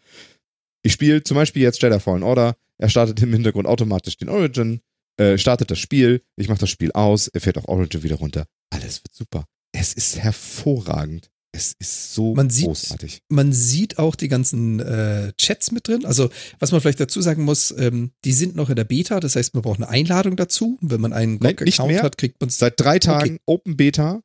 ich 0.83 0.93
spiele 0.93 1.25
zum 1.25 1.37
Beispiel 1.37 1.63
jetzt 1.63 1.83
Jedi 1.83 1.99
Fallen 1.99 2.23
Order, 2.23 2.57
er 2.79 2.89
startet 2.91 3.23
im 3.23 3.33
Hintergrund 3.33 3.67
automatisch 3.67 4.19
den 4.19 4.29
Origin, 4.29 4.81
äh, 5.17 5.39
startet 5.39 5.71
das 5.71 5.79
Spiel, 5.79 6.23
ich 6.37 6.49
mache 6.49 6.61
das 6.61 6.71
Spiel 6.71 6.93
aus, 6.93 7.29
er 7.29 7.41
fährt 7.41 7.57
auch 7.57 7.69
Origin 7.69 8.03
wieder 8.03 8.17
runter. 8.17 8.47
Alles 8.71 9.03
wird 9.03 9.15
super. 9.15 9.47
Es 9.73 9.95
ist 9.95 10.19
hervorragend. 10.19 11.31
Es 11.55 11.77
ist 11.79 12.15
so 12.15 12.35
man 12.35 12.49
großartig. 12.49 13.13
Sieht, 13.13 13.23
man 13.29 13.53
sieht 13.53 13.99
auch 13.99 14.17
die 14.17 14.27
ganzen 14.27 14.81
äh, 14.81 15.33
Chats 15.37 15.71
mit 15.71 15.87
drin. 15.87 16.05
Also, 16.05 16.29
was 16.59 16.73
man 16.73 16.81
vielleicht 16.81 16.99
dazu 16.99 17.23
sagen 17.23 17.45
muss, 17.45 17.73
ähm, 17.79 18.11
die 18.25 18.33
sind 18.33 18.57
noch 18.57 18.71
in 18.71 18.77
der 18.77 18.83
Beta, 18.83 19.21
das 19.21 19.37
heißt, 19.37 19.55
man 19.55 19.63
braucht 19.63 19.79
eine 19.79 19.89
Einladung 19.89 20.35
dazu. 20.35 20.79
Wenn 20.81 21.01
man 21.01 21.13
einen 21.13 21.39
GOG-Account 21.39 22.03
hat, 22.03 22.19
kriegt 22.19 22.41
man 22.41 22.49
es. 22.49 22.59
Seit 22.59 22.81
drei 22.81 22.99
Tagen 22.99 23.35
okay. 23.35 23.43
Open 23.47 23.77
Beta. 23.77 24.21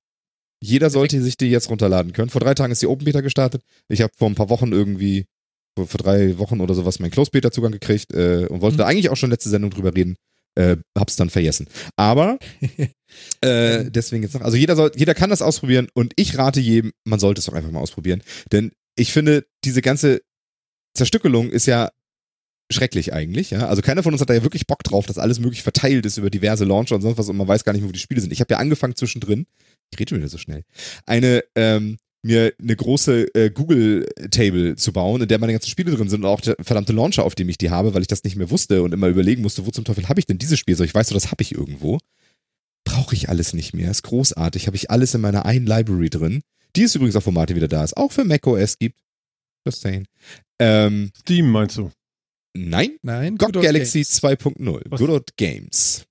Jeder 0.62 0.90
sollte 0.90 1.18
Perfekt. 1.18 1.26
sich 1.26 1.38
die 1.38 1.52
jetzt 1.52 1.70
runterladen 1.70 2.14
können. 2.14 2.32
Vor 2.32 2.42
drei 2.42 2.56
Tagen 2.56 2.72
ist 2.72 2.82
die 2.82 2.88
Open 2.88 3.06
Beta 3.06 3.22
gestartet. 3.22 3.62
Ich 3.90 4.02
habe 4.02 4.12
vor 4.18 4.28
ein 4.28 4.36
paar 4.36 4.50
Wochen 4.50 4.72
irgendwie, 4.72 5.26
vor, 5.78 5.86
vor 5.86 6.00
drei 6.00 6.40
Wochen 6.40 6.62
oder 6.62 6.74
sowas, 6.74 7.00
meinen 7.00 7.12
Close 7.12 7.30
Beta-Zugang 7.30 7.72
gekriegt 7.72 8.12
äh, 8.12 8.48
und 8.50 8.62
wollte 8.62 8.74
mhm. 8.74 8.80
da 8.80 8.86
eigentlich 8.88 9.10
auch 9.10 9.18
schon 9.18 9.30
letzte 9.30 9.50
Sendung 9.50 9.70
drüber 9.70 9.96
reden. 9.96 10.16
Äh, 10.56 10.78
hab's 10.98 11.16
dann 11.16 11.30
vergessen. 11.30 11.68
Aber 11.96 12.38
äh, 13.42 13.86
deswegen 13.90 14.24
jetzt 14.24 14.34
noch. 14.34 14.42
Also 14.42 14.58
jeder 14.58 14.76
soll, 14.76 14.92
jeder 14.96 15.14
kann 15.14 15.30
das 15.30 15.42
ausprobieren 15.42 15.88
und 15.94 16.14
ich 16.16 16.38
rate 16.38 16.60
jedem, 16.60 16.92
man 17.06 17.20
sollte 17.20 17.40
es 17.40 17.46
doch 17.46 17.54
einfach 17.54 17.72
mal 17.72 17.80
ausprobieren. 17.80 18.24
Denn 18.52 18.72
ich 18.96 19.14
finde, 19.14 19.46
diese 19.64 19.82
ganze 19.82 20.22
Zerstückelung 20.94 21.50
ist 21.50 21.66
ja 21.66 21.90
schrecklich 22.72 23.14
eigentlich. 23.14 23.52
Ja? 23.52 23.68
Also 23.68 23.82
keiner 23.82 24.04
von 24.04 24.14
uns 24.14 24.22
hat 24.22 24.30
da 24.30 24.34
ja 24.34 24.44
wirklich 24.44 24.68
Bock 24.68 24.84
drauf, 24.84 25.06
dass 25.06 25.18
alles 25.18 25.40
möglich 25.40 25.64
verteilt 25.64 26.06
ist 26.06 26.18
über 26.18 26.30
diverse 26.30 26.66
Launcher 26.66 26.96
und 26.96 27.02
sonst 27.02 27.18
was 27.18 27.30
und 27.30 27.38
man 27.38 27.48
weiß 27.48 27.64
gar 27.64 27.74
nicht 27.74 27.82
mehr, 27.82 27.90
wo 27.90 27.94
die 27.94 28.00
Spiele 28.00 28.22
sind. 28.22 28.32
Ich 28.32 28.42
habe 28.42 28.54
ja 28.54 28.60
angefangen 28.60 28.96
zwischendrin, 28.96 29.48
ich 29.92 30.00
rede 30.00 30.10
schon 30.10 30.20
wieder 30.20 30.30
so 30.30 30.38
schnell, 30.38 30.64
eine 31.06 31.44
ähm, 31.56 31.98
mir 32.22 32.54
eine 32.62 32.76
große 32.76 33.34
äh, 33.34 33.50
Google-Table 33.50 34.76
zu 34.76 34.92
bauen, 34.92 35.22
in 35.22 35.28
der 35.28 35.40
meine 35.40 35.54
ganzen 35.54 35.70
Spiele 35.70 35.96
drin 35.96 36.10
sind 36.10 36.24
und 36.24 36.30
auch 36.30 36.42
der 36.42 36.56
verdammte 36.60 36.94
Launcher, 36.94 37.24
auf 37.24 37.36
dem 37.36 37.50
ich 37.50 37.58
die 37.58 37.70
habe, 37.70 37.94
weil 37.94 38.02
ich 38.02 38.08
das 38.08 38.24
nicht 38.24 38.36
mehr 38.36 38.50
wusste 38.50 38.84
und 38.84 38.94
immer 38.94 39.08
überlegen 39.08 39.42
musste, 39.42 39.66
wo 39.66 39.72
zum 39.72 39.86
Teufel 39.86 40.10
habe 40.10 40.20
ich 40.20 40.26
denn 40.26 40.38
dieses 40.38 40.60
Spiel? 40.60 40.76
So, 40.76 40.84
ich 40.84 40.94
weiß 40.94 41.08
so, 41.08 41.14
das 41.14 41.32
habe 41.32 41.42
ich 41.42 41.54
irgendwo. 41.54 42.00
Brauche 42.84 43.16
ich 43.16 43.30
alles 43.30 43.54
nicht 43.54 43.74
mehr. 43.74 43.92
Ist 43.92 44.04
großartig. 44.04 44.68
Habe 44.68 44.76
ich 44.76 44.90
alles 44.92 45.14
in 45.14 45.22
meiner 45.22 45.46
einen 45.46 45.66
Library 45.66 46.10
drin. 46.10 46.42
Die 46.76 46.84
ist 46.84 46.96
übrigens 46.96 47.16
auf 47.16 47.24
Formate 47.24 47.56
wieder 47.56 47.68
da 47.68 47.84
ist. 47.84 47.96
Auch 47.98 48.12
für 48.12 48.26
macOS 48.26 48.78
gibt. 48.78 49.00
Just 49.66 49.82
saying. 49.82 50.06
Ähm, 50.60 51.12
Steam 51.18 51.50
meinst 51.52 51.78
du? 51.78 51.92
Nein. 52.56 52.98
Nein. 53.02 53.38
GOG 53.38 53.62
Galaxy 53.62 54.02
2.0. 54.02 54.98
Good 54.98 55.10
Old 55.10 55.38
Games. 55.38 56.06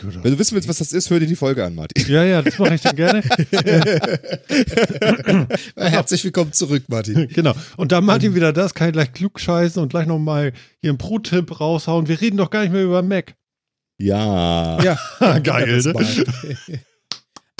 Wenn 0.00 0.32
du 0.32 0.38
wissen 0.38 0.54
willst, 0.54 0.68
was 0.68 0.78
das 0.78 0.92
ist, 0.92 1.10
hör 1.10 1.20
dir 1.20 1.26
die 1.26 1.36
Folge 1.36 1.64
an, 1.64 1.74
Martin. 1.74 2.10
Ja, 2.10 2.24
ja, 2.24 2.40
das 2.40 2.58
mache 2.58 2.74
ich 2.74 2.80
dann 2.80 2.96
gerne. 2.96 3.22
Herzlich 5.76 6.24
willkommen 6.24 6.52
zurück, 6.52 6.84
Martin. 6.88 7.28
Genau. 7.32 7.54
Und 7.76 7.92
da 7.92 8.00
Martin 8.00 8.34
wieder 8.34 8.52
das, 8.52 8.74
kann 8.74 8.88
ich 8.88 8.94
gleich 8.94 9.12
klug 9.12 9.38
scheißen 9.38 9.82
und 9.82 9.90
gleich 9.90 10.06
nochmal 10.06 10.52
hier 10.80 10.90
einen 10.90 10.98
Pro-Tipp 10.98 11.60
raushauen. 11.60 12.08
Wir 12.08 12.20
reden 12.20 12.38
doch 12.38 12.50
gar 12.50 12.62
nicht 12.62 12.72
mehr 12.72 12.84
über 12.84 13.02
Mac. 13.02 13.34
Ja. 13.98 14.82
Ja. 14.82 14.98
Geil, 15.40 15.82
ne? 15.82 16.80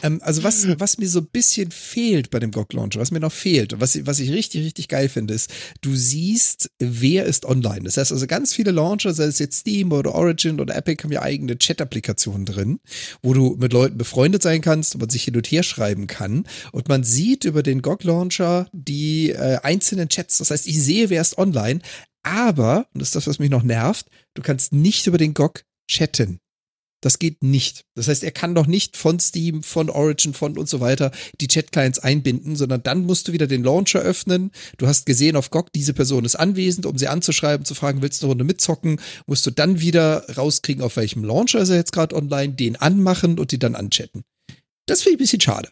Ähm, 0.03 0.21
also 0.23 0.43
was, 0.43 0.67
was 0.79 0.99
mir 0.99 1.09
so 1.09 1.21
ein 1.21 1.27
bisschen 1.27 1.71
fehlt 1.71 2.31
bei 2.31 2.39
dem 2.39 2.51
GOG 2.51 2.73
Launcher, 2.75 3.01
was 3.01 3.11
mir 3.11 3.21
noch 3.21 3.33
fehlt, 3.33 3.81
was, 3.81 4.05
was 4.07 4.19
ich 4.19 4.31
richtig, 4.31 4.65
richtig 4.65 4.89
geil 4.89 5.09
finde, 5.09 5.35
ist, 5.35 5.51
du 5.81 5.95
siehst, 5.95 6.71
wer 6.79 7.25
ist 7.25 7.45
online. 7.45 7.85
Das 7.85 7.97
heißt 7.97 8.13
also 8.13 8.27
ganz 8.27 8.53
viele 8.53 8.73
Launcher, 8.73 9.15
sei 9.15 9.25
es 9.25 9.39
jetzt 9.39 9.61
Steam 9.61 9.93
oder 9.93 10.15
Origin 10.15 10.61
oder 10.61 10.77
Epic, 10.77 11.03
haben 11.03 11.13
ja 11.13 11.23
eigene 11.23 11.57
Chat-Applikationen 11.57 12.45
drin, 12.45 12.81
wo 13.23 13.33
du 13.33 13.57
mit 13.59 13.73
Leuten 13.73 13.97
befreundet 13.97 14.43
sein 14.43 14.61
kannst, 14.61 14.95
wo 14.95 14.99
man 14.99 15.11
sich 15.11 15.25
hin 15.25 15.37
und 15.37 15.47
her 15.47 15.63
schreiben 15.63 16.07
kann. 16.07 16.45
Und 16.73 16.89
man 16.89 17.05
sieht 17.05 17.45
über 17.45 17.63
den 17.63 17.83
GOG 17.83 18.05
Launcher 18.05 18.69
die 18.73 19.31
äh, 19.31 19.59
einzelnen 19.63 20.09
Chats. 20.09 20.39
Das 20.39 20.51
heißt, 20.51 20.67
ich 20.67 20.83
sehe, 20.83 21.11
wer 21.11 21.21
ist 21.21 21.39
online, 21.39 21.81
aber, 22.23 22.87
und 22.93 23.01
das 23.01 23.09
ist 23.09 23.17
das, 23.17 23.27
was 23.27 23.39
mich 23.39 23.51
noch 23.51 23.63
nervt, 23.63 24.07
du 24.35 24.43
kannst 24.43 24.73
nicht 24.73 25.07
über 25.07 25.19
den 25.19 25.35
GOG 25.35 25.65
chatten. 25.89 26.42
Das 27.03 27.19
geht 27.19 27.43
nicht. 27.43 27.85
Das 27.95 28.09
heißt, 28.09 28.23
er 28.23 28.31
kann 28.31 28.55
doch 28.55 28.67
nicht 28.67 28.97
von 28.97 29.21
Steam, 29.21 29.63
von 29.63 29.91
Origin, 29.91 30.35
von 30.35 30.57
und 30.57 30.69
so 30.69 30.81
weiter 30.81 31.11
die 31.41 31.49
Chat-Clients 31.49 31.99
einbinden, 31.99 32.57
sondern 32.57 32.83
dann 32.83 33.05
musst 33.05 33.29
du 33.29 33.33
wieder 33.33 33.47
den 33.47 33.65
Launcher 33.65 34.01
öffnen. 34.01 34.53
Du 34.79 34.87
hast 34.87 35.05
gesehen 35.05 35.37
auf 35.37 35.51
GOG, 35.51 35.73
diese 35.73 35.93
Person 35.93 36.25
ist 36.25 36.37
anwesend, 36.37 36.87
um 36.87 36.97
sie 36.97 37.09
anzuschreiben, 37.09 37.67
zu 37.67 37.75
fragen, 37.75 38.03
willst 38.03 38.23
du 38.23 38.27
eine 38.27 38.31
Runde 38.31 38.45
mitzocken? 38.45 39.01
Musst 39.27 39.45
du 39.45 39.51
dann 39.51 39.81
wieder 39.81 40.25
rauskriegen, 40.37 40.83
auf 40.83 40.97
welchem 40.97 41.25
Launcher 41.25 41.59
ist 41.59 41.71
er 41.71 41.77
jetzt 41.77 41.93
gerade 41.93 42.15
online, 42.15 42.55
den 42.55 42.77
anmachen 42.77 43.39
und 43.39 43.51
die 43.51 43.59
dann 43.59 43.75
anchatten. 43.75 44.23
Das 44.87 45.03
finde 45.03 45.15
ich 45.15 45.17
ein 45.17 45.25
bisschen 45.25 45.41
schade. 45.41 45.71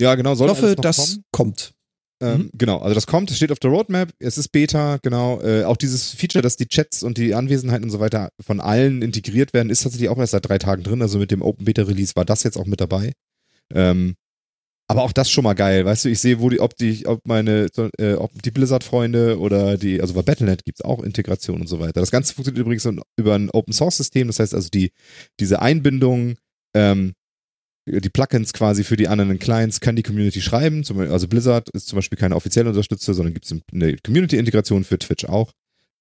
Ja, 0.00 0.14
genau. 0.14 0.34
Soll 0.34 0.48
ich 0.48 0.56
hoffe, 0.56 0.76
das 0.76 0.96
kommen? 0.96 1.24
kommt. 1.32 1.72
Ähm, 2.20 2.38
mhm. 2.38 2.50
Genau, 2.54 2.78
also 2.78 2.94
das 2.94 3.06
kommt, 3.06 3.30
es 3.30 3.36
steht 3.36 3.52
auf 3.52 3.60
der 3.60 3.70
Roadmap, 3.70 4.10
es 4.18 4.38
ist 4.38 4.48
Beta, 4.48 4.98
genau. 5.02 5.40
Äh, 5.40 5.64
auch 5.64 5.76
dieses 5.76 6.10
Feature, 6.10 6.42
dass 6.42 6.56
die 6.56 6.66
Chats 6.66 7.02
und 7.02 7.16
die 7.16 7.34
Anwesenheiten 7.34 7.84
und 7.84 7.90
so 7.90 8.00
weiter 8.00 8.30
von 8.40 8.60
allen 8.60 9.02
integriert 9.02 9.52
werden, 9.52 9.70
ist 9.70 9.82
tatsächlich 9.82 10.08
auch 10.08 10.18
erst 10.18 10.32
seit 10.32 10.48
drei 10.48 10.58
Tagen 10.58 10.82
drin. 10.82 11.02
Also 11.02 11.18
mit 11.18 11.30
dem 11.30 11.42
Open 11.42 11.64
Beta 11.64 11.82
Release 11.82 12.16
war 12.16 12.24
das 12.24 12.42
jetzt 12.42 12.56
auch 12.56 12.66
mit 12.66 12.80
dabei. 12.80 13.12
Ähm, 13.72 14.16
aber 14.90 15.02
auch 15.02 15.12
das 15.12 15.30
schon 15.30 15.44
mal 15.44 15.54
geil, 15.54 15.84
weißt 15.84 16.06
du, 16.06 16.08
ich 16.08 16.18
sehe, 16.18 16.40
wo 16.40 16.48
die, 16.48 16.60
ob 16.60 16.74
die, 16.74 17.06
ob 17.06 17.20
meine, 17.26 17.68
äh, 17.98 18.14
ob 18.14 18.42
die 18.42 18.50
Blizzard-Freunde 18.50 19.38
oder 19.38 19.76
die, 19.76 20.00
also 20.00 20.14
bei 20.14 20.22
Battle.net 20.22 20.64
gibt 20.64 20.80
es 20.80 20.84
auch 20.84 21.02
Integration 21.02 21.60
und 21.60 21.66
so 21.66 21.78
weiter. 21.78 22.00
Das 22.00 22.10
Ganze 22.10 22.32
funktioniert 22.32 22.64
übrigens 22.64 22.88
über 23.18 23.34
ein 23.34 23.50
Open 23.50 23.74
Source 23.74 23.98
System, 23.98 24.28
das 24.28 24.38
heißt 24.38 24.54
also 24.54 24.70
die, 24.70 24.92
diese 25.40 25.60
Einbindung 25.60 26.36
ähm, 26.74 27.12
die 27.88 28.10
Plugins 28.10 28.52
quasi 28.52 28.84
für 28.84 28.96
die 28.96 29.08
anderen 29.08 29.38
Clients 29.38 29.80
kann 29.80 29.96
die 29.96 30.02
Community 30.02 30.40
schreiben. 30.40 30.84
also 31.10 31.28
Blizzard 31.28 31.68
ist 31.70 31.88
zum 31.88 31.96
Beispiel 31.96 32.18
keine 32.18 32.36
offizielle 32.36 32.68
Unterstützer, 32.68 33.14
sondern 33.14 33.34
gibt 33.34 33.46
es 33.46 33.54
eine 33.72 33.96
Community-Integration 33.98 34.84
für 34.84 34.98
Twitch 34.98 35.24
auch. 35.24 35.52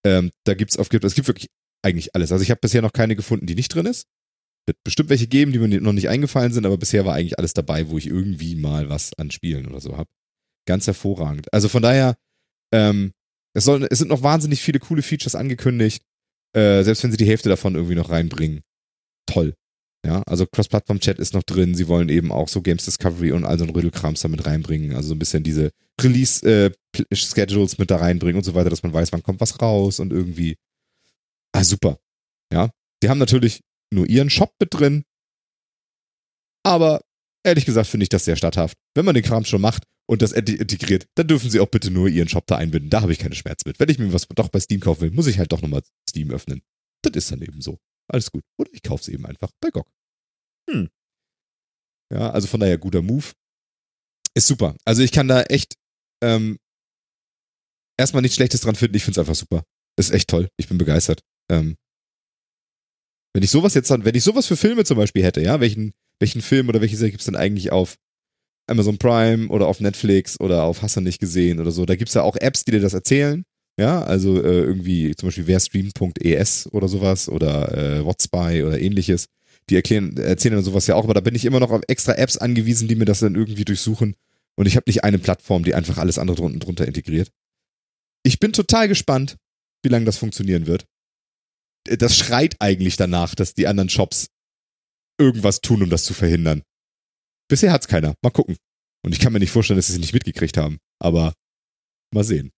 Ähm, 0.05 0.31
da 0.45 0.53
gibt 0.53 0.71
es 0.71 0.77
es 0.77 1.15
gibt 1.15 1.27
wirklich 1.27 1.49
eigentlich 1.83 2.15
alles. 2.15 2.31
Also 2.31 2.43
ich 2.43 2.51
habe 2.51 2.61
bisher 2.61 2.81
noch 2.81 2.93
keine 2.93 3.15
gefunden, 3.15 3.45
die 3.45 3.55
nicht 3.55 3.73
drin 3.73 3.85
ist. 3.85 4.07
Wird 4.65 4.77
bestimmt 4.83 5.09
welche 5.09 5.27
geben, 5.27 5.53
die 5.53 5.59
mir 5.59 5.81
noch 5.81 5.93
nicht 5.93 6.09
eingefallen 6.09 6.51
sind, 6.51 6.65
aber 6.65 6.77
bisher 6.77 7.05
war 7.05 7.15
eigentlich 7.15 7.39
alles 7.39 7.53
dabei, 7.53 7.89
wo 7.89 7.97
ich 7.97 8.07
irgendwie 8.07 8.55
mal 8.55 8.89
was 8.89 9.13
an 9.17 9.31
Spielen 9.31 9.65
oder 9.67 9.79
so 9.79 9.97
habe. 9.97 10.09
Ganz 10.65 10.87
hervorragend. 10.87 11.51
Also 11.53 11.69
von 11.69 11.81
daher, 11.81 12.17
ähm, 12.73 13.13
es, 13.53 13.63
soll, 13.63 13.87
es 13.89 13.99
sind 13.99 14.09
noch 14.09 14.23
wahnsinnig 14.23 14.61
viele 14.61 14.79
coole 14.79 15.01
Features 15.01 15.35
angekündigt, 15.35 16.03
äh, 16.53 16.83
selbst 16.83 17.03
wenn 17.03 17.11
sie 17.11 17.17
die 17.17 17.27
Hälfte 17.27 17.47
davon 17.47 17.75
irgendwie 17.75 17.95
noch 17.95 18.09
reinbringen. 18.09 18.61
Toll. 19.25 19.55
Ja, 20.07 20.23
also 20.25 20.45
Cross-Plattform-Chat 20.45 21.19
ist 21.19 21.33
noch 21.33 21.43
drin. 21.43 21.75
Sie 21.75 21.89
wollen 21.89 22.07
eben 22.07 22.31
auch 22.31 22.47
so 22.47 22.61
Games 22.61 22.85
Discovery 22.85 23.33
und 23.33 23.43
all 23.43 23.59
so 23.59 23.65
ein 23.65 23.71
Rödelkrams 23.71 24.21
damit 24.21 24.45
reinbringen. 24.45 24.95
Also 24.95 25.09
so 25.09 25.15
ein 25.15 25.19
bisschen 25.19 25.43
diese 25.43 25.71
Release-Schedules 26.01 27.73
äh, 27.73 27.75
mit 27.77 27.91
da 27.91 27.97
reinbringen 27.97 28.37
und 28.37 28.45
so 28.45 28.55
weiter, 28.55 28.69
dass 28.69 28.83
man 28.83 28.93
weiß, 28.93 29.11
wann 29.11 29.21
kommt 29.21 29.41
was 29.41 29.61
raus 29.61 29.99
und 29.99 30.13
irgendwie. 30.13 30.55
Ah, 31.51 31.65
super. 31.65 31.99
Ja. 32.53 32.69
Sie 33.03 33.09
haben 33.09 33.17
natürlich 33.17 33.59
nur 33.93 34.07
ihren 34.07 34.29
Shop 34.29 34.53
mit 34.61 34.73
drin. 34.73 35.03
Aber 36.63 37.01
ehrlich 37.43 37.65
gesagt 37.65 37.89
finde 37.89 38.03
ich 38.03 38.09
das 38.09 38.23
sehr 38.23 38.37
statthaft. 38.37 38.77
Wenn 38.95 39.03
man 39.03 39.13
den 39.13 39.25
Kram 39.25 39.43
schon 39.43 39.59
macht 39.59 39.83
und 40.07 40.21
das 40.21 40.31
integriert, 40.31 41.05
dann 41.15 41.27
dürfen 41.27 41.49
sie 41.49 41.59
auch 41.59 41.67
bitte 41.67 41.91
nur 41.91 42.07
ihren 42.07 42.29
Shop 42.29 42.47
da 42.47 42.55
einbinden. 42.55 42.89
Da 42.89 43.01
habe 43.01 43.11
ich 43.11 43.19
keine 43.19 43.35
Schmerzen 43.35 43.67
mit. 43.67 43.77
Wenn 43.77 43.89
ich 43.89 43.99
mir 43.99 44.13
was 44.13 44.25
doch 44.25 44.47
bei 44.47 44.61
Steam 44.61 44.79
kaufen 44.79 45.01
will, 45.01 45.11
muss 45.11 45.27
ich 45.27 45.37
halt 45.37 45.51
doch 45.51 45.61
nochmal 45.61 45.81
Steam 46.09 46.31
öffnen. 46.31 46.61
Das 47.01 47.11
ist 47.13 47.29
dann 47.29 47.41
eben 47.41 47.59
so. 47.59 47.77
Alles 48.07 48.31
gut. 48.31 48.45
Oder 48.57 48.69
ich 48.71 48.83
kaufe 48.83 49.01
es 49.01 49.09
eben 49.09 49.25
einfach 49.25 49.51
bei 49.59 49.69
GOG. 49.69 49.85
Hm. 50.69 50.89
Ja, 52.13 52.31
also 52.31 52.47
von 52.47 52.59
daher 52.59 52.77
guter 52.77 53.01
Move. 53.01 53.31
Ist 54.35 54.47
super. 54.47 54.75
Also 54.85 55.01
ich 55.01 55.11
kann 55.11 55.27
da 55.27 55.43
echt 55.43 55.75
ähm, 56.23 56.57
erstmal 57.99 58.21
nichts 58.21 58.35
Schlechtes 58.35 58.61
dran 58.61 58.75
finden. 58.75 58.95
Ich 58.95 59.03
finde 59.03 59.19
es 59.19 59.27
einfach 59.27 59.35
super. 59.35 59.63
Ist 59.97 60.11
echt 60.11 60.29
toll. 60.29 60.49
Ich 60.57 60.67
bin 60.67 60.77
begeistert. 60.77 61.21
Ähm, 61.51 61.75
wenn 63.35 63.43
ich 63.43 63.49
sowas 63.49 63.73
jetzt 63.73 63.91
dann, 63.91 64.05
wenn 64.05 64.15
ich 64.15 64.23
sowas 64.23 64.47
für 64.47 64.57
Filme 64.57 64.83
zum 64.83 64.97
Beispiel 64.97 65.23
hätte, 65.23 65.41
ja, 65.41 65.59
welchen, 65.59 65.93
welchen 66.19 66.41
Film 66.41 66.69
oder 66.69 66.81
welche 66.81 66.97
Serie 66.97 67.11
gibt 67.11 67.21
es 67.21 67.25
denn 67.25 67.35
eigentlich 67.35 67.71
auf 67.71 67.95
Amazon 68.69 68.97
Prime 68.97 69.47
oder 69.49 69.67
auf 69.67 69.79
Netflix 69.79 70.39
oder 70.39 70.63
auf 70.63 70.81
Hast 70.81 70.97
du 70.97 71.01
nicht 71.01 71.19
gesehen 71.19 71.59
oder 71.59 71.71
so? 71.71 71.85
Da 71.85 71.95
gibt 71.95 72.09
es 72.09 72.15
ja 72.15 72.23
auch 72.23 72.35
Apps, 72.35 72.65
die 72.65 72.71
dir 72.71 72.81
das 72.81 72.93
erzählen. 72.93 73.43
Ja, 73.79 74.01
also 74.01 74.41
äh, 74.41 74.61
irgendwie 74.61 75.15
zum 75.15 75.27
Beispiel 75.27 75.47
werstream.es 75.47 76.67
oder 76.73 76.87
sowas 76.87 77.29
oder 77.29 77.77
äh, 77.77 78.05
Whatspy 78.05 78.63
oder 78.63 78.79
ähnliches 78.79 79.27
die 79.69 79.75
erklären, 79.75 80.15
erzählen 80.17 80.55
dann 80.55 80.63
sowas 80.63 80.87
ja 80.87 80.95
auch, 80.95 81.03
aber 81.03 81.13
da 81.13 81.21
bin 81.21 81.35
ich 81.35 81.45
immer 81.45 81.59
noch 81.59 81.71
auf 81.71 81.81
extra 81.87 82.13
Apps 82.13 82.37
angewiesen, 82.37 82.87
die 82.87 82.95
mir 82.95 83.05
das 83.05 83.19
dann 83.19 83.35
irgendwie 83.35 83.65
durchsuchen. 83.65 84.15
Und 84.55 84.65
ich 84.65 84.75
habe 84.75 84.85
nicht 84.87 85.03
eine 85.03 85.19
Plattform, 85.19 85.63
die 85.63 85.75
einfach 85.75 85.97
alles 85.97 86.17
andere 86.17 86.37
drunter, 86.37 86.59
drunter 86.59 86.87
integriert. 86.87 87.31
Ich 88.23 88.39
bin 88.39 88.53
total 88.53 88.87
gespannt, 88.87 89.37
wie 89.83 89.89
lange 89.89 90.05
das 90.05 90.17
funktionieren 90.17 90.67
wird. 90.67 90.85
Das 91.85 92.17
schreit 92.17 92.55
eigentlich 92.59 92.97
danach, 92.97 93.35
dass 93.35 93.53
die 93.53 93.67
anderen 93.67 93.89
Shops 93.89 94.27
irgendwas 95.19 95.61
tun, 95.61 95.83
um 95.83 95.89
das 95.89 96.03
zu 96.03 96.13
verhindern. 96.13 96.63
Bisher 97.49 97.71
hat's 97.71 97.87
keiner. 97.87 98.15
Mal 98.21 98.31
gucken. 98.31 98.57
Und 99.05 99.13
ich 99.13 99.19
kann 99.19 99.31
mir 99.31 99.39
nicht 99.39 99.51
vorstellen, 99.51 99.77
dass 99.77 99.87
sie 99.87 99.93
es 99.93 99.99
nicht 99.99 100.13
mitgekriegt 100.13 100.57
haben. 100.57 100.79
Aber 100.99 101.33
mal 102.13 102.23
sehen. 102.23 102.51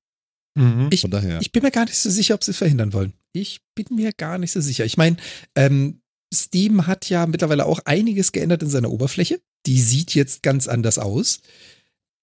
Mhm. 0.56 0.90
Ich, 0.92 1.04
ich, 1.04 1.52
bin 1.52 1.64
mir 1.64 1.72
gar 1.72 1.86
nicht 1.86 1.98
so 1.98 2.10
sicher, 2.10 2.34
ob 2.36 2.44
sie 2.44 2.52
es 2.52 2.58
verhindern 2.58 2.94
wollen. 2.94 3.14
Ich 3.34 3.62
bin 3.76 3.86
mir 3.92 4.12
gar 4.14 4.38
nicht 4.38 4.52
so 4.52 4.62
sicher. 4.62 4.86
Ich 4.86 4.98
meine, 4.98 5.18
ähm, 5.56 6.02
Steam 6.34 6.88
hat 6.88 7.10
ja 7.10 7.26
mittlerweile 7.26 7.66
auch 7.66 7.80
einiges 7.86 8.32
geändert 8.32 8.64
in 8.64 8.70
seiner 8.70 8.92
Oberfläche. 8.92 9.40
Die 9.66 9.80
sieht 9.80 10.14
jetzt 10.16 10.44
ganz 10.44 10.68
anders 10.68 11.00
aus. 11.00 11.42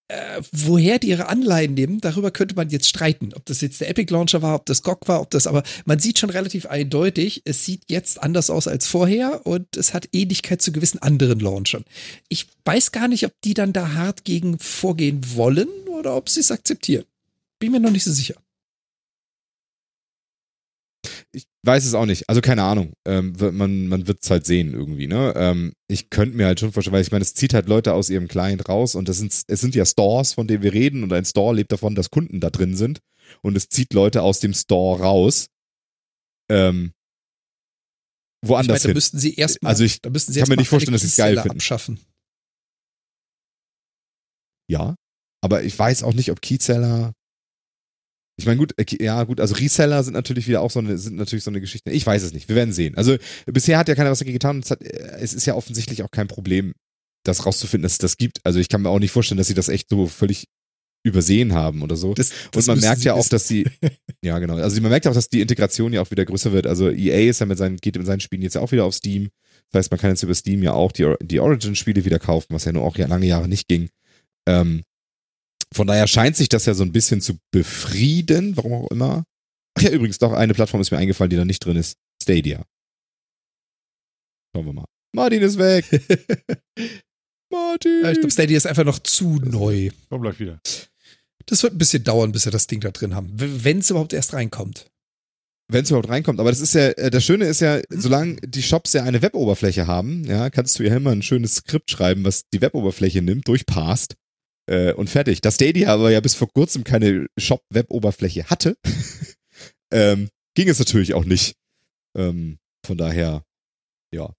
Äh, 0.09 0.41
woher 0.53 1.01
die 1.01 1.09
ihre 1.09 1.29
Anleihen 1.29 1.75
nehmen, 1.75 2.01
darüber 2.01 2.31
könnte 2.31 2.55
man 2.55 2.71
jetzt 2.71 2.89
streiten. 2.89 3.33
Ob 3.35 3.45
das 3.47 3.61
jetzt 3.61 3.81
der 3.81 3.89
Epic 3.89 4.13
Launcher 4.13 4.41
war, 4.41 4.55
ob 4.55 4.65
das 4.67 4.83
GOG 4.83 5.09
war, 5.09 5.21
ob 5.21 5.31
das, 5.31 5.49
aber 5.49 5.65
man 5.85 5.99
sieht 5.99 6.21
schon 6.21 6.31
relativ 6.31 6.67
eindeutig, 6.67 7.43
es 7.45 7.65
sieht 7.65 7.83
jetzt 7.89 8.23
anders 8.23 8.49
aus 8.49 8.69
als 8.69 8.87
vorher 8.87 9.45
und 9.45 9.77
es 9.77 9.95
hat 9.95 10.09
Ähnlichkeit 10.13 10.63
zu 10.63 10.71
gewissen 10.71 11.03
anderen 11.03 11.41
Launchern. 11.41 11.85
Ich 12.29 12.47
weiß 12.65 12.93
gar 12.93 13.09
nicht, 13.09 13.27
ob 13.27 13.33
die 13.43 13.55
dann 13.55 13.73
da 13.73 13.95
hart 13.95 14.25
gegen 14.25 14.61
vorgehen 14.61 15.23
wollen 15.35 15.69
oder 15.89 16.15
ob 16.15 16.29
sie 16.29 16.41
es 16.41 16.53
akzeptieren. 16.53 17.05
Bin 17.59 17.73
mir 17.73 17.81
noch 17.81 17.91
nicht 17.91 18.05
so 18.05 18.13
sicher 18.13 18.37
ich 21.37 21.47
weiß 21.65 21.85
es 21.85 21.93
auch 21.93 22.07
nicht. 22.07 22.29
Also 22.31 22.41
keine 22.41 22.63
Ahnung. 22.63 22.95
Ähm, 23.07 23.35
man 23.53 23.89
man 23.89 24.07
wird 24.07 24.21
es 24.23 24.31
halt 24.31 24.47
sehen 24.47 24.73
irgendwie. 24.73 25.07
Ne? 25.07 25.35
Ähm, 25.37 25.75
ich 25.87 26.09
könnte 26.09 26.35
mir 26.35 26.47
halt 26.47 26.59
schon 26.59 26.73
vorstellen, 26.73 26.95
weil 26.95 27.03
ich 27.03 27.11
meine, 27.11 27.23
es 27.23 27.35
zieht 27.35 27.53
halt 27.53 27.69
Leute 27.69 27.93
aus 27.93 28.09
ihrem 28.09 28.27
Client 28.27 28.69
raus 28.71 28.95
und 28.95 29.09
das 29.09 29.19
sind, 29.19 29.33
es 29.47 29.61
sind 29.61 29.75
ja 29.75 29.85
Stores, 29.85 30.33
von 30.33 30.47
denen 30.49 30.63
wir 30.63 30.73
reden 30.73 31.03
und 31.03 31.13
ein 31.13 31.27
Store 31.27 31.55
lebt 31.55 31.73
davon, 31.73 31.95
dass 31.95 32.11
Kunden 32.11 32.41
da 32.41 32.49
drin 32.49 32.75
sind 32.75 33.01
und 33.43 33.55
es 33.55 33.69
zieht 33.69 33.93
Leute 33.93 34.23
aus 34.23 34.41
dem 34.41 34.55
Store 34.55 35.03
raus. 35.03 35.49
Ähm, 36.51 36.93
woanders 38.43 38.79
ich 38.79 38.85
meine, 38.85 38.95
da 38.95 38.97
müssten 38.97 39.19
sie 39.19 39.35
erstmal, 39.35 39.71
also 39.71 39.85
ich 39.85 40.01
da 40.01 40.09
müssten 40.09 40.33
sie 40.33 40.41
kann 40.41 40.49
mir 40.49 40.57
nicht 40.57 40.69
vorstellen, 40.69 40.95
dass 40.95 41.03
sie 41.03 41.09
es 41.09 41.17
geil 41.17 41.35
finden. 41.35 41.59
Abschaffen. 41.59 42.01
Ja, 44.71 44.97
aber 45.45 45.65
ich 45.65 45.79
weiß 45.79 46.03
auch 46.03 46.15
nicht, 46.15 46.31
ob 46.31 46.41
Keyseller 46.41 47.13
ich 48.39 48.45
meine, 48.45 48.59
gut, 48.59 48.75
ja, 49.01 49.23
gut, 49.25 49.41
also 49.41 49.55
Reseller 49.55 50.03
sind 50.05 50.13
natürlich 50.13 50.47
wieder 50.47 50.61
auch 50.61 50.71
so 50.71 50.79
eine, 50.79 50.99
sind 50.99 51.17
natürlich 51.17 51.45
so 51.45 51.51
eine 51.51 51.61
Geschichte. 51.61 51.91
Ich 51.91 52.07
weiß 52.07 52.23
es 52.23 52.35
nicht. 52.35 52.49
Wir 52.49 52.57
werden 52.57 52.73
sehen. 52.73 52.95
Also 52.97 53.17
bisher 53.47 53.79
hat 53.79 53.89
ja 53.89 53.95
keiner 53.95 54.11
was 54.11 54.19
dagegen 54.19 54.35
getan. 54.35 54.61
Es, 54.61 54.71
hat, 54.71 54.83
es 54.83 55.33
ist 55.33 55.47
ja 55.47 55.55
offensichtlich 55.55 56.03
auch 56.03 56.11
kein 56.11 56.29
Problem, 56.29 56.75
das 57.25 57.47
rauszufinden, 57.47 57.85
dass 57.85 57.93
es 57.93 57.99
das 57.99 58.19
gibt. 58.19 58.41
Also 58.45 58.59
ich 58.59 58.69
kann 58.69 58.83
mir 58.83 58.91
auch 58.91 58.99
nicht 58.99 59.11
vorstellen, 59.11 59.39
dass 59.39 59.47
sie 59.47 59.55
das 59.55 59.69
echt 59.69 59.89
so 59.89 60.07
völlig 60.07 60.49
übersehen 61.03 61.55
haben 61.55 61.83
oder 61.83 61.97
so. 61.97 62.13
Das, 62.13 62.31
das 62.51 62.69
und 62.69 62.75
man 62.75 62.81
merkt 62.81 63.05
ja 63.05 63.15
auch, 63.15 63.27
dass 63.29 63.49
sie, 63.49 63.67
ja 64.23 64.39
genau, 64.39 64.57
also 64.57 64.81
man 64.83 64.91
merkt 64.91 65.07
auch, 65.07 65.15
dass 65.15 65.29
die 65.29 65.41
Integration 65.41 65.93
ja 65.93 66.03
auch 66.03 66.11
wieder 66.11 66.25
größer 66.25 66.53
wird. 66.53 66.67
Also 66.67 66.91
EA 66.91 67.31
ist 67.31 67.41
ja 67.41 67.47
mit 67.47 67.57
seinen, 67.57 67.77
geht 67.77 67.97
mit 67.97 68.07
seinen 68.07 68.21
Spielen 68.21 68.43
jetzt 68.43 68.55
ja 68.55 68.61
auch 68.61 68.73
wieder 68.73 68.85
auf 68.85 68.95
Steam. 68.95 69.29
Das 69.71 69.81
heißt, 69.81 69.91
man 69.93 70.01
kann 70.01 70.11
jetzt 70.11 70.23
über 70.23 70.35
Steam 70.35 70.63
ja 70.63 70.73
auch 70.73 70.93
die, 70.93 71.15
die 71.23 71.41
Origin-Spiele 71.41 72.05
wieder 72.05 72.19
kaufen, 72.19 72.49
was 72.51 72.65
ja 72.67 72.73
nur 72.73 72.83
auch 72.83 72.99
lange 72.99 73.27
Jahre 73.27 73.49
nicht 73.49 73.69
ging. 73.69 73.89
Ähm, 74.47 74.83
von 75.75 75.87
daher 75.87 76.07
scheint 76.07 76.37
sich 76.37 76.49
das 76.49 76.67
ja 76.67 76.75
so 76.75 76.85
ein 76.85 76.93
bisschen 76.93 77.21
zu 77.21 77.39
befrieden, 77.51 78.57
warum 78.57 78.73
auch 78.73 78.91
immer. 78.91 79.25
Ach 79.77 79.83
ja, 79.83 79.91
übrigens, 79.91 80.19
doch 80.19 80.33
eine 80.33 80.55
Plattform 80.55 80.81
ist 80.81 80.91
mir 80.91 80.99
eingefallen, 80.99 81.31
die 81.31 81.37
da 81.37 81.45
nicht 81.45 81.65
drin 81.65 81.77
ist. 81.77 81.97
Stadia. 82.23 82.65
Schauen 84.55 84.67
wir 84.67 84.73
mal. 84.73 84.87
Martin 85.15 85.43
ist 85.43 85.59
weg. 85.59 85.85
Martin. 87.51 88.01
Ja, 88.03 88.11
ich 88.11 88.19
glaube, 88.19 88.33
Stadia 88.33 88.57
ist 88.57 88.67
einfach 88.67 88.85
noch 88.85 88.99
zu 88.99 89.37
neu. 89.37 89.91
Komm 90.09 90.23
gleich 90.23 90.41
wieder. 90.41 90.61
Das 91.47 91.63
wird 91.63 91.75
ein 91.75 91.79
bisschen 91.79 92.05
dauern, 92.05 92.33
bis 92.33 92.45
wir 92.45 92.53
das 92.53 92.67
Ding 92.67 92.81
da 92.81 92.91
drin 92.91 93.15
haben. 93.15 93.31
Wenn 93.35 93.79
es 93.79 93.91
überhaupt 93.91 94.13
erst 94.13 94.33
reinkommt. 94.33 94.91
wenn 95.69 95.85
es 95.85 95.91
überhaupt 95.91 96.09
reinkommt. 96.09 96.41
Aber 96.41 96.51
das 96.51 96.61
ist 96.61 96.75
ja, 96.75 96.89
äh, 96.89 97.11
das 97.11 97.25
Schöne 97.25 97.45
ist 97.47 97.61
ja, 97.61 97.81
solange 97.91 98.37
die 98.37 98.63
Shops 98.63 98.93
ja 98.95 99.05
eine 99.05 99.23
Weboberfläche 99.23 99.87
haben, 99.87 100.25
ja, 100.25 100.49
kannst 100.51 100.79
du 100.79 100.85
ja 100.85 100.97
immer 100.97 101.11
ein 101.11 101.23
schönes 101.23 101.57
Skript 101.57 101.91
schreiben, 101.91 102.25
was 102.25 102.43
die 102.53 102.61
Weboberfläche 102.61 103.23
nimmt, 103.23 103.47
durchpasst 103.49 104.17
äh, 104.67 104.93
und 104.93 105.11
fertig. 105.11 105.41
Das 105.41 105.57
Stadia 105.57 105.93
aber 105.93 106.11
ja 106.11 106.21
bis 106.21 106.35
vor 106.35 106.49
kurzem 106.53 106.85
keine 106.85 107.27
Shop-Web-Oberfläche 107.39 108.45
hatte, 108.51 108.77
ähm, 109.93 110.29
ging 110.55 110.69
es 110.69 110.79
natürlich 110.79 111.15
auch 111.15 111.25
nicht. 111.25 111.57
Ähm, 112.17 112.59
von 112.85 112.97
daher, 112.97 113.45
ja. 114.15 114.33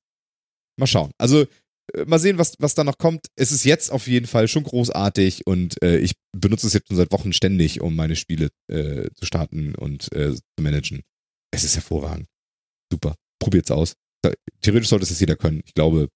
Mal 0.79 0.87
schauen. 0.87 1.11
Also, 1.17 1.45
äh, 1.93 2.05
mal 2.05 2.19
sehen, 2.19 2.37
was, 2.37 2.53
was 2.59 2.75
da 2.75 2.83
noch 2.83 2.97
kommt. 2.97 3.27
Es 3.35 3.51
ist 3.51 3.63
jetzt 3.63 3.91
auf 3.91 4.07
jeden 4.07 4.27
Fall 4.27 4.47
schon 4.47 4.63
großartig 4.63 5.47
und 5.47 5.81
äh, 5.81 5.97
ich 5.97 6.13
benutze 6.35 6.67
es 6.67 6.73
jetzt 6.73 6.87
schon 6.87 6.97
seit 6.97 7.11
Wochen 7.11 7.33
ständig, 7.33 7.81
um 7.81 7.95
meine 7.95 8.15
Spiele 8.15 8.49
äh, 8.71 9.09
zu 9.15 9.25
starten 9.25 9.75
und 9.75 10.11
äh, 10.13 10.33
zu 10.33 10.41
managen. 10.61 11.03
Es 11.51 11.63
ist 11.63 11.75
hervorragend. 11.75 12.27
Super. 12.91 13.15
Probiert's 13.39 13.71
aus. 13.71 13.93
Theoretisch 14.61 14.89
sollte 14.89 15.03
es 15.03 15.09
jetzt 15.09 15.19
jeder 15.19 15.35
können. 15.35 15.61
Ich 15.65 15.73
glaube, 15.73 16.09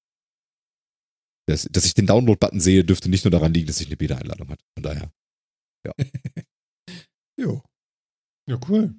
dass, 1.46 1.68
dass 1.72 1.86
ich 1.86 1.94
den 1.94 2.08
Download-Button 2.08 2.60
sehe, 2.60 2.84
dürfte 2.84 3.10
nicht 3.10 3.26
nur 3.26 3.32
daran 3.32 3.54
liegen, 3.54 3.68
dass 3.68 3.82
ich 3.82 3.88
eine 3.88 3.98
Beta-Einladung 3.98 4.50
hatte. 4.50 4.64
Von 4.74 4.84
daher. 4.84 5.12
Ja. 5.86 5.94
jo. 7.38 7.64
Ja, 8.48 8.60
cool. 8.70 8.96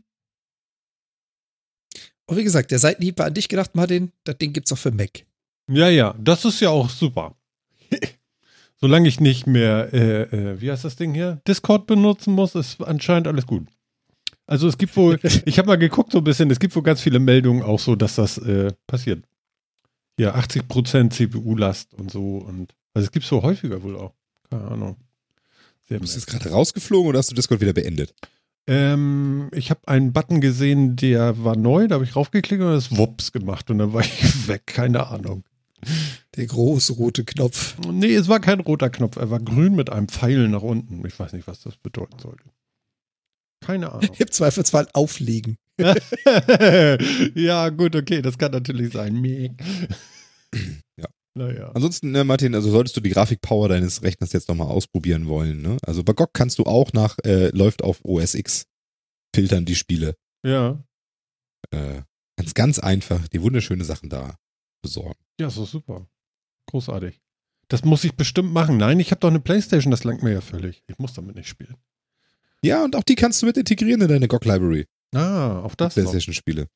Und 2.26 2.36
wie 2.36 2.44
gesagt, 2.44 2.70
der 2.70 2.78
Seitenhieb 2.78 3.18
war 3.18 3.26
an 3.26 3.34
dich 3.34 3.48
gedacht, 3.48 3.74
Martin. 3.74 4.12
Das 4.24 4.38
Ding 4.38 4.52
gibt's 4.52 4.72
auch 4.72 4.78
für 4.78 4.90
Mac. 4.90 5.24
Ja, 5.70 5.88
ja, 5.88 6.14
das 6.18 6.44
ist 6.44 6.60
ja 6.60 6.70
auch 6.70 6.88
super. 6.88 7.36
Solange 8.76 9.08
ich 9.08 9.20
nicht 9.20 9.46
mehr, 9.46 9.92
äh, 9.92 10.22
äh, 10.22 10.60
wie 10.60 10.70
heißt 10.70 10.84
das 10.84 10.96
Ding 10.96 11.14
hier, 11.14 11.40
Discord 11.46 11.86
benutzen 11.86 12.34
muss, 12.34 12.54
ist 12.54 12.80
anscheinend 12.82 13.28
alles 13.28 13.46
gut. 13.46 13.68
Also 14.46 14.66
es 14.66 14.76
gibt 14.76 14.96
wohl, 14.96 15.20
ich 15.44 15.58
habe 15.58 15.68
mal 15.68 15.76
geguckt 15.76 16.12
so 16.12 16.18
ein 16.18 16.24
bisschen, 16.24 16.50
es 16.50 16.58
gibt 16.58 16.74
wohl 16.74 16.82
ganz 16.82 17.00
viele 17.00 17.18
Meldungen 17.18 17.62
auch 17.62 17.78
so, 17.78 17.94
dass 17.94 18.16
das 18.16 18.38
äh, 18.38 18.72
passiert. 18.86 19.24
Ja, 20.18 20.34
80% 20.34 21.10
CPU-Last 21.10 21.94
und 21.94 22.10
so 22.10 22.38
und 22.38 22.74
also 22.94 23.06
es 23.06 23.12
gibt 23.12 23.24
so 23.24 23.42
häufiger 23.42 23.82
wohl 23.82 23.96
auch. 23.96 24.14
Keine 24.50 24.64
Ahnung. 24.64 24.96
Sehr 25.88 25.98
du 25.98 26.02
bist 26.02 26.14
jetzt 26.14 26.26
gerade 26.26 26.50
rausgeflogen 26.50 27.08
oder 27.08 27.18
hast 27.18 27.30
du 27.30 27.34
Discord 27.34 27.60
wieder 27.60 27.72
beendet? 27.72 28.14
Ähm, 28.66 29.48
ich 29.52 29.70
habe 29.70 29.80
einen 29.86 30.12
Button 30.12 30.40
gesehen, 30.40 30.94
der 30.94 31.42
war 31.42 31.56
neu, 31.56 31.88
da 31.88 31.96
habe 31.96 32.04
ich 32.04 32.14
raufgeklickt 32.14 32.62
und 32.62 32.72
das 32.72 32.96
Wups 32.96 33.32
gemacht 33.32 33.70
und 33.70 33.78
dann 33.78 33.92
war 33.92 34.02
ich 34.02 34.46
weg, 34.48 34.66
keine 34.66 35.08
Ahnung. 35.08 35.44
Der 36.36 36.46
große 36.46 36.92
rote 36.92 37.24
Knopf. 37.24 37.76
Nee, 37.90 38.14
es 38.14 38.28
war 38.28 38.38
kein 38.38 38.60
roter 38.60 38.88
Knopf, 38.88 39.16
er 39.16 39.30
war 39.30 39.40
grün 39.40 39.74
mit 39.74 39.90
einem 39.90 40.08
Pfeil 40.08 40.48
nach 40.48 40.62
unten. 40.62 41.04
Ich 41.04 41.18
weiß 41.18 41.32
nicht, 41.32 41.48
was 41.48 41.60
das 41.62 41.76
bedeuten 41.76 42.18
sollte. 42.20 42.44
Keine 43.60 43.90
Ahnung. 43.92 44.10
Im 44.18 44.30
Zweifelsfall 44.30 44.88
auflegen. 44.92 45.56
ja, 47.34 47.68
gut, 47.70 47.96
okay, 47.96 48.22
das 48.22 48.36
kann 48.38 48.52
natürlich 48.52 48.92
sein. 48.92 49.24
ja. 50.96 51.08
Naja. 51.34 51.72
Ansonsten, 51.72 52.10
ne, 52.10 52.24
Martin, 52.24 52.54
also 52.54 52.70
solltest 52.70 52.96
du 52.96 53.00
die 53.00 53.10
Grafikpower 53.10 53.68
deines 53.68 54.02
Rechners 54.02 54.32
jetzt 54.32 54.48
nochmal 54.48 54.68
ausprobieren 54.68 55.26
wollen. 55.28 55.62
Ne? 55.62 55.78
Also 55.82 56.04
bei 56.04 56.12
GOG 56.12 56.34
kannst 56.34 56.58
du 56.58 56.64
auch 56.64 56.92
nach, 56.92 57.16
äh, 57.24 57.48
läuft 57.48 57.82
auf 57.82 58.00
OS 58.04 58.34
X 58.34 58.66
filtern 59.34 59.64
die 59.64 59.74
Spiele. 59.74 60.14
Ja. 60.44 60.84
Äh, 61.70 62.02
ganz, 62.36 62.54
ganz 62.54 62.78
einfach 62.78 63.26
die 63.28 63.40
wunderschöne 63.40 63.84
Sachen 63.84 64.10
da 64.10 64.36
besorgen. 64.82 65.18
Ja, 65.40 65.48
so 65.48 65.64
super. 65.64 66.06
Großartig. 66.66 67.20
Das 67.68 67.84
muss 67.84 68.04
ich 68.04 68.14
bestimmt 68.14 68.52
machen. 68.52 68.76
Nein, 68.76 69.00
ich 69.00 69.10
habe 69.10 69.20
doch 69.20 69.30
eine 69.30 69.40
Playstation, 69.40 69.90
das 69.90 70.04
langt 70.04 70.22
mir 70.22 70.32
ja 70.32 70.40
völlig. 70.42 70.82
Ich 70.86 70.98
muss 70.98 71.14
damit 71.14 71.36
nicht 71.36 71.48
spielen. 71.48 71.76
Ja, 72.62 72.84
und 72.84 72.94
auch 72.94 73.02
die 73.02 73.14
kannst 73.14 73.40
du 73.40 73.46
mit 73.46 73.56
integrieren 73.56 74.02
in 74.02 74.08
deine 74.08 74.28
GOG 74.28 74.44
Library. 74.44 74.86
Ah, 75.14 75.60
auch 75.60 75.74
das. 75.74 75.94
PlayStation-Spiele. 75.94 76.66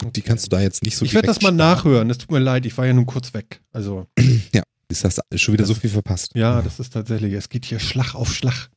Okay. 0.00 0.10
Die 0.16 0.22
kannst 0.22 0.46
du 0.46 0.48
da 0.50 0.60
jetzt 0.60 0.82
nicht 0.82 0.96
so 0.96 1.04
Ich 1.04 1.14
werde 1.14 1.26
das 1.26 1.36
mal 1.42 1.48
starten. 1.48 1.56
nachhören. 1.56 2.10
Es 2.10 2.18
tut 2.18 2.30
mir 2.30 2.38
leid, 2.38 2.66
ich 2.66 2.76
war 2.76 2.86
ja 2.86 2.92
nun 2.92 3.06
kurz 3.06 3.34
weg. 3.34 3.62
Also. 3.72 4.06
ja, 4.52 4.62
ist 4.88 5.04
das 5.04 5.20
schon 5.36 5.52
wieder 5.54 5.62
das, 5.62 5.68
so 5.68 5.74
viel 5.74 5.90
verpasst. 5.90 6.32
Ja, 6.34 6.62
das 6.62 6.80
ist 6.80 6.92
tatsächlich. 6.92 7.32
Es 7.34 7.48
geht 7.48 7.64
hier 7.64 7.78
Schlag 7.78 8.14
auf 8.14 8.34
Schlag. 8.34 8.70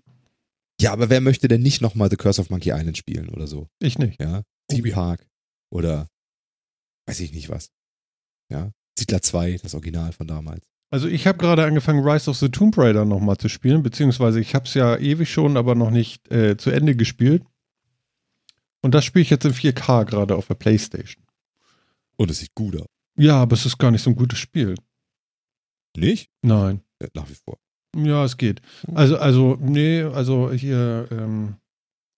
Ja, 0.79 0.91
aber 0.91 1.09
wer 1.09 1.21
möchte 1.21 1.47
denn 1.47 1.61
nicht 1.61 1.81
nochmal 1.81 2.09
The 2.09 2.17
Curse 2.17 2.41
of 2.41 2.49
Monkey 2.49 2.71
Island 2.71 2.97
spielen 2.97 3.29
oder 3.29 3.47
so? 3.47 3.67
Ich 3.79 3.97
nicht. 3.97 4.21
Ja. 4.21 4.43
Team 4.69 4.91
Park 4.91 5.25
oder 5.71 6.07
weiß 7.07 7.19
ich 7.21 7.33
nicht 7.33 7.49
was. 7.49 7.69
Ja. 8.51 8.71
Siedler 8.97 9.21
2, 9.21 9.59
das 9.61 9.73
Original 9.73 10.11
von 10.11 10.27
damals. 10.27 10.61
Also 10.91 11.07
ich 11.07 11.27
habe 11.27 11.37
gerade 11.37 11.65
angefangen, 11.65 12.07
Rise 12.07 12.29
of 12.29 12.37
the 12.37 12.49
Tomb 12.49 12.77
Raider 12.77 13.05
nochmal 13.05 13.37
zu 13.37 13.49
spielen, 13.49 13.83
beziehungsweise 13.83 14.39
ich 14.39 14.55
habe 14.55 14.65
es 14.65 14.73
ja 14.73 14.95
ewig 14.97 15.31
schon, 15.31 15.57
aber 15.57 15.75
noch 15.75 15.91
nicht 15.91 16.31
äh, 16.31 16.57
zu 16.57 16.69
Ende 16.69 16.95
gespielt. 16.95 17.43
Und 18.85 18.91
das 18.91 19.03
spiele 19.03 19.23
ich 19.23 19.31
jetzt 19.31 19.43
in 19.45 19.51
4K 19.51 20.05
gerade 20.05 20.35
auf 20.35 20.45
der 20.45 20.53
Playstation. 20.53 21.25
Und 22.17 22.29
es 22.29 22.37
sieht 22.37 22.53
gut 22.53 22.79
aus. 22.79 22.85
Ja, 23.17 23.41
aber 23.41 23.55
es 23.55 23.65
ist 23.65 23.79
gar 23.79 23.89
nicht 23.89 24.03
so 24.03 24.11
ein 24.11 24.15
gutes 24.15 24.37
Spiel. 24.37 24.75
Nicht? 25.97 26.29
Nein. 26.43 26.83
Ja, 27.01 27.07
nach 27.15 27.27
wie 27.27 27.33
vor. 27.33 27.57
Ja, 27.95 28.23
es 28.23 28.37
geht. 28.37 28.61
Also, 28.93 29.17
also, 29.17 29.57
nee, 29.59 30.03
also 30.03 30.51
hier, 30.51 31.07
ähm, 31.09 31.55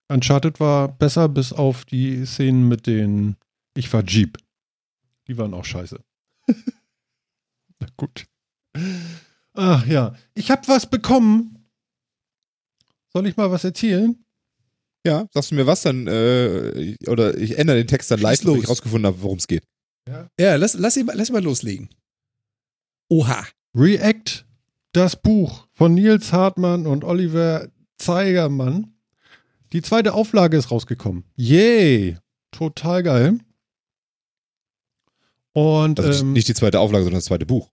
Uncharted 0.10 0.60
war 0.60 0.90
besser, 0.90 1.30
bis 1.30 1.54
auf 1.54 1.86
die 1.86 2.26
Szenen 2.26 2.68
mit 2.68 2.86
den 2.86 3.38
Ich 3.74 3.94
war 3.94 4.04
Jeep. 4.04 4.38
Die 5.30 5.38
waren 5.38 5.54
auch 5.54 5.64
scheiße. 5.64 6.04
Na 7.80 7.88
gut. 7.96 8.26
Ach 9.54 9.88
ja, 9.88 10.18
ich 10.34 10.52
habe 10.52 10.68
was 10.68 10.90
bekommen. 10.90 11.70
Soll 13.14 13.26
ich 13.26 13.38
mal 13.38 13.52
was 13.52 13.64
erzählen? 13.64 14.22
Ja, 15.08 15.26
sagst 15.34 15.52
du 15.52 15.56
mir 15.56 15.66
was, 15.66 15.84
dann, 15.84 16.06
äh, 16.08 16.98
oder 17.08 17.38
ich 17.38 17.58
ändere 17.58 17.78
den 17.78 17.88
Text 17.88 18.12
dann 18.12 18.20
live, 18.20 18.44
wenn 18.44 18.60
ich 18.60 18.68
rausgefunden 18.68 19.08
habe, 19.08 19.22
worum 19.22 19.38
es 19.38 19.48
geht. 19.48 19.64
Ja, 20.06 20.28
ja 20.38 20.56
lass, 20.56 20.74
lass, 20.74 20.98
ihn, 20.98 21.10
lass 21.14 21.30
ihn 21.30 21.34
mal 21.34 21.44
loslegen. 21.44 21.88
Oha. 23.10 23.48
React, 23.74 24.46
das 24.92 25.16
Buch 25.16 25.68
von 25.74 25.94
Nils 25.94 26.34
Hartmann 26.34 26.86
und 26.86 27.06
Oliver 27.06 27.70
Zeigermann. 27.98 28.98
Die 29.72 29.82
zweite 29.82 30.14
Auflage 30.14 30.58
ist 30.58 30.72
rausgekommen. 30.72 31.24
Yay! 31.38 32.18
Total 32.52 33.02
geil. 33.02 33.40
Und, 35.54 36.02
also 36.02 36.22
ähm, 36.22 36.34
nicht 36.34 36.50
die 36.50 36.54
zweite 36.54 36.82
Auflage, 36.82 37.06
sondern 37.06 37.20
das 37.20 37.26
zweite 37.26 37.46
Buch. 37.46 37.70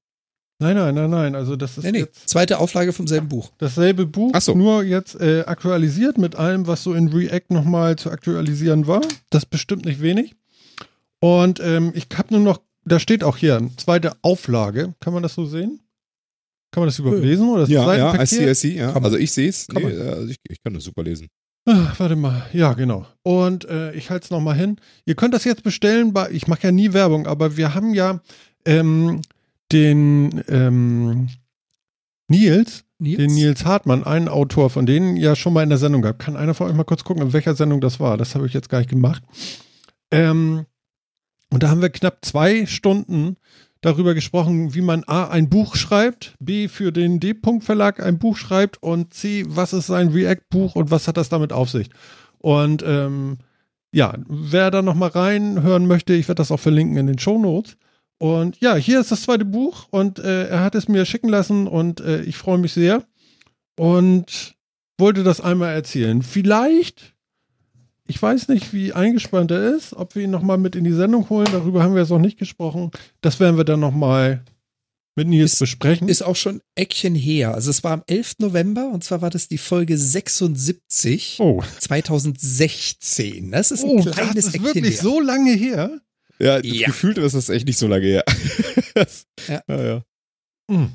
Nein, 0.61 0.77
nein, 0.77 0.95
nein, 0.95 1.11
nein. 1.11 1.35
Also 1.35 1.57
das 1.57 1.77
ist 1.79 1.85
nee, 1.85 1.93
nee. 1.93 2.07
zweite 2.27 2.59
Auflage 2.59 2.93
vom 2.93 3.07
selben 3.07 3.29
Buch. 3.29 3.51
Dasselbe 3.59 4.07
Buch, 4.07 4.33
so. 4.41 4.55
nur 4.55 4.85
jetzt 4.85 5.21
äh, 5.21 5.43
aktualisiert 5.47 6.17
mit 6.17 6.37
allem, 6.37 6.67
was 6.67 6.85
so 6.85 6.95
in 6.95 7.09
React 7.09 7.47
nochmal 7.51 7.97
zu 7.97 8.11
aktualisieren 8.11 8.87
war. 8.87 9.03
Das 9.31 9.47
bestimmt 9.47 9.85
nicht 9.85 10.01
wenig. 10.01 10.37
Und 11.21 11.59
ähm, 11.61 11.93
ich 11.95 12.07
habe 12.17 12.35
nur 12.35 12.43
noch, 12.43 12.61
da 12.85 13.01
steht 13.01 13.25
auch 13.25 13.37
hier, 13.37 13.69
zweite 13.77 14.13
Auflage. 14.23 14.95
Kann 15.01 15.13
man 15.13 15.23
das 15.23 15.35
so 15.35 15.45
sehen? 15.45 15.81
Kann 16.71 16.83
man 16.83 16.89
das 16.89 16.99
überhaupt 16.99 17.23
lesen? 17.23 17.49
Oder 17.49 17.67
ja, 17.67 17.95
ja, 17.95 18.23
I 18.23 18.27
see, 18.27 18.51
I 18.51 18.55
see, 18.55 18.77
ja. 18.77 18.93
Also 18.95 19.17
ich 19.17 19.33
sehe 19.33 19.49
es. 19.49 19.69
Nee, 19.69 19.85
also 19.85 20.29
ich, 20.29 20.39
ich, 20.49 20.63
kann 20.63 20.75
das 20.75 20.85
super 20.85 21.03
lesen. 21.03 21.29
Ach, 21.67 21.99
warte 21.99 22.17
mal. 22.17 22.47
Ja, 22.53 22.75
genau. 22.75 23.07
Und 23.23 23.65
äh, 23.67 23.93
ich 23.93 24.11
halte 24.11 24.25
es 24.25 24.31
nochmal 24.31 24.57
hin. 24.57 24.77
Ihr 25.07 25.15
könnt 25.15 25.35
das 25.35 25.45
jetzt 25.45 25.63
bestellen 25.63 26.13
bei, 26.13 26.31
ich 26.31 26.47
mache 26.47 26.65
ja 26.65 26.73
nie 26.73 26.93
Werbung, 26.93 27.27
aber 27.27 27.57
wir 27.57 27.75
haben 27.75 27.95
ja 27.95 28.21
ähm, 28.65 29.21
den 29.75 30.43
ähm, 30.49 31.29
Nils, 32.29 32.85
Nils, 32.99 33.19
den 33.19 33.35
Nils 33.35 33.65
Hartmann, 33.65 34.05
einen 34.05 34.29
Autor 34.29 34.71
von 34.71 34.87
denen 34.87 35.17
ja 35.17 35.37
schon 35.37 35.53
mal 35.53 35.63
in 35.63 35.69
der 35.69 35.79
Sendung 35.79 36.03
gehabt. 36.03 36.21
Kann 36.21 36.37
einer 36.37 36.55
von 36.55 36.69
euch 36.69 36.75
mal 36.75 36.85
kurz 36.85 37.05
gucken, 37.05 37.23
in 37.23 37.33
welcher 37.33 37.55
Sendung 37.55 37.81
das 37.81 38.01
war? 38.01 38.17
Das 38.17 38.35
habe 38.35 38.47
ich 38.47 38.55
jetzt 38.55 38.69
gar 38.69 38.79
nicht 38.79 38.91
gemacht. 38.91 39.23
Ähm, 40.11 40.65
und 41.51 41.63
da 41.63 41.69
haben 41.69 41.83
wir 41.83 41.91
knapp 41.91 42.25
zwei 42.25 42.67
Stunden 42.67 43.37
darüber 43.81 44.15
gesprochen, 44.15 44.75
wie 44.75 44.81
man 44.81 45.05
A, 45.05 45.29
ein 45.29 45.51
Buch 45.51 45.77
schreibt, 45.77 46.35
B, 46.41 46.69
für 46.69 46.91
den 46.91 47.21
D-Punkt-Verlag 47.21 48.01
ein 48.01 48.19
Buch 48.19 48.37
schreibt 48.37 48.83
und 48.83 49.13
C, 49.13 49.45
was 49.47 49.75
ist 49.75 49.89
sein 49.89 50.09
React-Buch 50.09 50.75
und 50.75 50.91
was 50.91 51.07
hat 51.07 51.19
das 51.19 51.29
damit 51.29 51.53
auf 51.53 51.69
sich. 51.69 51.91
Und 52.39 52.83
ähm, 52.87 53.39
ja, 53.93 54.15
wer 54.27 54.71
da 54.71 54.83
nochmal 54.83 55.11
reinhören 55.11 55.87
möchte, 55.87 56.15
ich 56.15 56.29
werde 56.29 56.41
das 56.41 56.51
auch 56.51 56.61
verlinken 56.61 56.97
in 56.97 57.07
den 57.07 57.19
Show 57.19 57.39
Notes. 57.39 57.77
Und 58.19 58.61
ja, 58.61 58.77
hier 58.77 59.01
ist 59.01 59.11
das 59.11 59.23
zweite 59.23 59.45
Buch 59.45 59.87
und 59.91 60.19
äh, 60.19 60.49
er 60.49 60.61
hat 60.61 60.75
es 60.75 60.89
mir 60.89 61.05
schicken 61.05 61.29
lassen 61.29 61.67
und 61.67 62.01
äh, 62.01 62.23
ich 62.23 62.37
freue 62.37 62.59
mich 62.59 62.73
sehr 62.73 63.05
und 63.77 64.57
wollte 64.99 65.25
das 65.25 65.41
einmal 65.41 65.75
erzählen. 65.75 66.23
Vielleicht, 66.23 67.15
ich 68.07 68.21
weiß 68.21 68.49
nicht, 68.49 68.73
wie 68.73 68.93
eingespannt 68.93 69.51
er 69.51 69.75
ist, 69.75 69.95
ob 69.95 70.15
wir 70.15 70.25
ihn 70.25 70.31
nochmal 70.31 70.59
mit 70.59 70.77
in 70.77 70.85
die 70.85 70.93
Sendung 70.93 71.29
holen, 71.29 71.49
darüber 71.51 71.83
haben 71.83 71.95
wir 71.95 72.01
jetzt 72.01 72.11
noch 72.11 72.19
nicht 72.19 72.39
gesprochen. 72.39 72.91
Das 73.21 73.41
werden 73.41 73.57
wir 73.57 73.65
dann 73.65 73.81
nochmal 73.81 74.45
mit 75.17 75.29
Nils 75.29 75.55
ist, 75.55 75.59
besprechen. 75.61 76.09
Ist 76.09 76.23
auch 76.23 76.37
schon 76.37 76.61
Eckchen 76.75 77.15
her. 77.15 77.55
Also 77.55 77.71
es 77.71 77.85
war 77.85 77.93
am 77.93 78.03
11. 78.07 78.37
November 78.39 78.89
und 78.89 79.05
zwar 79.05 79.23
war 79.23 79.31
das 79.31 79.49
die 79.49 79.59
Folge 79.59 79.97
76 79.97 81.39
oh. 81.41 81.63
2016. 81.79 83.53
Das 83.53 83.71
ist 83.71 83.85
ein 83.85 83.91
oh, 83.91 84.03
kleines 84.03 84.35
das 84.35 84.47
ist 84.47 84.55
Eckchen 84.55 84.65
wirklich 84.65 84.95
her. 84.95 85.03
so 85.03 85.21
lange 85.21 85.53
her. 85.53 86.01
Ja, 86.39 86.59
ja. 86.63 86.87
gefühlt 86.87 87.19
ist 87.19 87.35
das 87.35 87.49
echt 87.49 87.67
nicht 87.67 87.79
so 87.79 87.87
lange 87.87 88.07
her. 88.07 88.25
ja. 89.49 89.63
ja, 89.69 89.83
ja. 89.83 90.03
Mhm. 90.69 90.93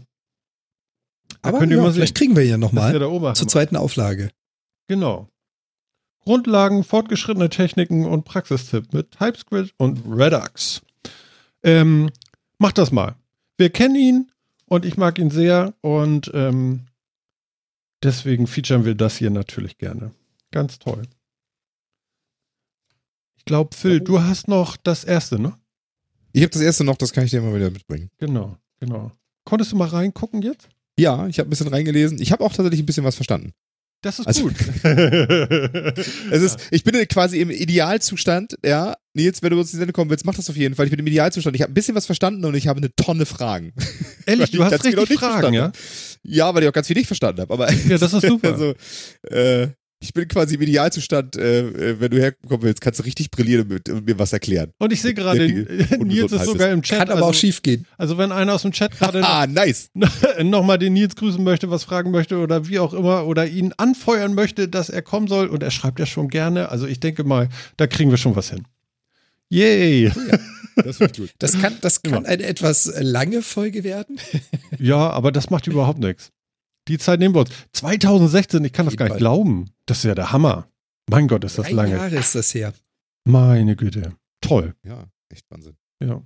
Aber 1.42 1.64
ja, 1.64 1.92
vielleicht 1.92 2.16
kriegen 2.16 2.36
wir 2.36 2.46
ja 2.46 2.58
nochmal 2.58 2.94
zur 3.36 3.48
zweiten 3.48 3.76
Auflage. 3.76 4.30
Genau. 4.88 5.30
Grundlagen, 6.24 6.84
fortgeschrittene 6.84 7.50
Techniken 7.50 8.06
und 8.06 8.26
Praxistipp 8.26 8.94
mit 8.94 9.12
TypeScript 9.12 9.74
und 9.78 10.02
Redux. 10.06 10.82
Ähm, 11.64 12.10
macht 12.58 12.78
das 12.78 12.92
mal. 12.92 13.16
Wir 13.58 13.70
kennen 13.70 13.96
ihn 13.96 14.32
und 14.66 14.86
ich 14.86 14.98
mag 14.98 15.18
ihn 15.18 15.32
sehr 15.32 15.74
und 15.82 16.30
ähm, 16.34 16.88
deswegen 18.04 18.48
featuren 18.48 18.86
wir 18.86 18.96
das 18.96 19.18
hier 19.18 19.30
natürlich 19.30 19.78
gerne. 19.78 20.12
Ganz 20.52 20.80
toll. 20.80 21.04
Ich 23.50 23.52
glaube, 23.52 23.76
Phil, 23.76 24.00
du 24.00 24.22
hast 24.22 24.47
noch 24.47 24.78
das 24.78 25.04
erste, 25.04 25.41
ne? 25.41 25.54
Ich 26.34 26.43
habe 26.43 26.52
das 26.52 26.62
erste 26.62 26.84
noch, 26.84 26.97
das 26.97 27.12
kann 27.12 27.26
ich 27.26 27.32
dir 27.32 27.41
mal 27.41 27.56
wieder 27.56 27.72
mitbringen. 27.72 28.12
Genau, 28.20 28.56
genau. 28.80 29.12
Konntest 29.43 29.72
du 29.72 29.76
mal 29.76 29.88
reingucken 29.88 30.43
jetzt? 30.43 30.70
Ja, 31.00 31.26
ich 31.26 31.39
habe 31.39 31.47
ein 31.47 31.50
bisschen 31.50 31.68
reingelesen. 31.68 32.22
Ich 32.22 32.32
habe 32.32 32.43
auch 32.43 32.54
tatsächlich 32.54 32.82
ein 32.82 32.86
bisschen 32.86 33.06
was 33.06 33.16
verstanden. 33.16 33.54
Das 34.04 34.20
ist 34.20 34.28
also, 34.28 34.43
gut. 34.43 34.54
es 34.84 36.43
ist, 36.43 36.60
ich 36.70 36.84
bin 36.84 36.93
quasi 37.08 37.39
im 37.39 37.50
Idealzustand, 37.50 38.56
ja. 38.64 38.95
Nils, 39.16 39.41
wenn 39.41 39.50
du 39.50 39.60
uns 39.60 39.74
in 39.74 39.78
die 39.78 39.80
Sendung 39.80 39.93
kommen 39.93 40.12
willst, 40.12 40.28
mach 40.28 40.36
das 40.36 40.47
auf 40.52 40.56
jeden 40.56 40.76
Fall. 40.76 40.86
Ich 40.86 40.91
bin 40.91 41.00
im 41.00 41.08
Idealzustand. 41.08 41.56
Ich 41.56 41.64
habe 41.64 41.72
ein 41.72 41.74
bisschen 41.74 41.95
was 41.95 42.06
verstanden 42.06 42.45
und 42.45 42.54
ich 42.54 42.68
habe 42.68 42.78
eine 42.78 42.95
Tonne 42.95 43.26
Fragen. 43.26 43.74
Ehrlich, 44.28 44.52
du 44.52 44.64
hast 44.64 44.86
richtig 44.86 45.20
Fragen, 45.20 45.56
ja? 45.56 45.72
Ja, 46.22 46.54
weil 46.54 46.62
ich 46.62 46.70
auch 46.70 46.74
ganz 46.74 46.86
viel 46.86 46.97
nicht 46.97 47.08
verstanden 47.08 47.41
habe. 47.41 47.52
Aber 47.52 47.74
ja, 47.74 47.97
das 47.97 48.14
ist 48.14 48.22
super. 48.28 48.54
also, 48.54 48.76
äh, 49.24 49.70
ich 50.02 50.14
bin 50.14 50.28
quasi 50.28 50.56
im 50.56 50.62
Idealzustand, 50.62 51.36
äh, 51.36 51.60
äh, 51.60 52.00
wenn 52.00 52.10
du 52.10 52.18
herkommen 52.18 52.62
willst, 52.62 52.80
kannst 52.80 53.00
du 53.00 53.04
richtig 53.04 53.32
brillieren 53.32 53.70
und, 53.70 53.89
und 53.89 54.06
mir 54.06 54.18
was 54.18 54.32
erklären. 54.32 54.72
Und 54.78 54.93
ich 54.93 55.02
sehe 55.02 55.14
gerade, 55.14 55.45
Nils 56.00 56.32
ist 56.32 56.45
sogar 56.45 56.70
im 56.70 56.82
Chat. 56.82 57.00
Kann 57.00 57.10
aber 57.10 57.18
also, 57.18 57.30
auch 57.30 57.34
schief 57.34 57.62
gehen. 57.62 57.86
Also 57.97 58.18
wenn 58.18 58.32
einer 58.32 58.54
aus 58.54 58.62
dem 58.62 58.72
Chat 58.72 58.91
gerade 58.97 59.26
ah, 59.26 59.45
nice. 59.45 59.89
nochmal 60.43 60.78
den 60.78 60.93
Nils 60.93 61.16
grüßen 61.16 61.43
möchte, 61.43 61.70
was 61.70 61.84
fragen 61.84 62.12
möchte 62.12 62.38
oder 62.38 62.68
wie 62.70 62.80
auch 62.80 62.93
immer 62.93 63.26
oder 63.26 63.45
ihn 63.45 63.74
anfeuern 63.76 64.34
möchte, 64.34 64.70
dass 64.70 64.89
er 64.89 65.02
kommen 65.02 65.28
soll 65.28 65.47
und 65.47 65.64
er 65.64 65.72
schreibt 65.72 66.00
ja 66.00 66.06
schon 66.06 66.30
gerne. 66.30 66.70
Also 66.70 66.88
ich 66.88 67.02
denke 67.02 67.26
mal, 67.26 67.50
da 67.76 67.86
kriegen 67.86 68.10
wir 68.10 68.18
schon 68.18 68.36
was 68.38 68.52
hin. 68.52 68.64
Yay! 69.50 70.06
Ja, 70.08 70.39
das 70.84 71.00
wird 71.02 71.18
gut. 71.18 71.32
Das 71.39 71.60
kann, 71.60 71.76
das 71.82 72.04
kann 72.04 72.26
eine 72.26 72.43
etwas 72.43 72.93
lange 73.00 73.41
Folge 73.41 73.84
werden. 73.84 74.18
ja, 74.78 75.10
aber 75.10 75.32
das 75.32 75.50
macht 75.50 75.68
überhaupt 75.68 76.00
nichts. 76.00 76.32
Die 76.88 76.97
Zeit 76.97 77.20
nehmen 77.20 77.36
wir 77.36 77.41
uns. 77.41 77.52
2016, 77.74 78.64
ich 78.66 78.74
kann 78.74 78.86
das 78.86 78.97
gar 78.97 79.10
nicht 79.10 79.18
glauben. 79.18 79.66
Das 79.90 79.98
ist 79.98 80.04
ja 80.04 80.14
der 80.14 80.32
Hammer. 80.32 80.68
Mein 81.10 81.28
Gott, 81.28 81.44
ist 81.44 81.58
das 81.58 81.66
Drei 81.66 81.74
lange. 81.74 81.96
Jahre 81.96 82.16
ist 82.16 82.36
das 82.36 82.54
her. 82.54 82.74
Meine 83.26 83.76
Güte. 83.76 84.14
Toll. 84.40 84.76
Ja, 84.84 85.06
echt 85.30 85.50
Wahnsinn. 85.50 85.76
Ja. 86.00 86.22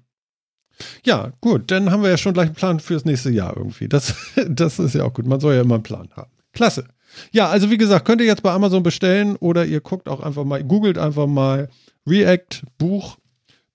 Ja, 1.06 1.32
gut, 1.40 1.72
dann 1.72 1.90
haben 1.90 2.04
wir 2.04 2.10
ja 2.10 2.18
schon 2.18 2.34
gleich 2.34 2.48
einen 2.48 2.56
Plan 2.56 2.80
fürs 2.82 3.06
nächste 3.06 3.30
Jahr 3.30 3.56
irgendwie. 3.56 3.88
Das, 3.88 4.16
das 4.50 4.80
ist 4.80 4.96
ja 4.96 5.06
auch 5.06 5.14
gut. 5.14 5.28
Man 5.28 5.40
soll 5.40 5.56
ja 5.56 5.62
immer 5.62 5.76
einen 5.76 5.84
Plan 5.84 6.10
haben. 6.14 6.32
Klasse. 6.52 6.86
Ja, 7.32 7.48
also 7.48 7.70
wie 7.72 7.78
gesagt, 7.78 8.06
könnt 8.06 8.20
ihr 8.20 8.28
jetzt 8.28 8.44
bei 8.44 8.52
Amazon 8.52 8.84
bestellen 8.84 9.38
oder 9.38 9.66
ihr 9.66 9.80
guckt 9.80 10.10
auch 10.10 10.20
einfach 10.20 10.44
mal, 10.44 10.62
googelt 10.62 10.98
einfach 10.98 11.28
mal 11.28 11.70
React 12.06 12.64
Buch, 12.78 13.18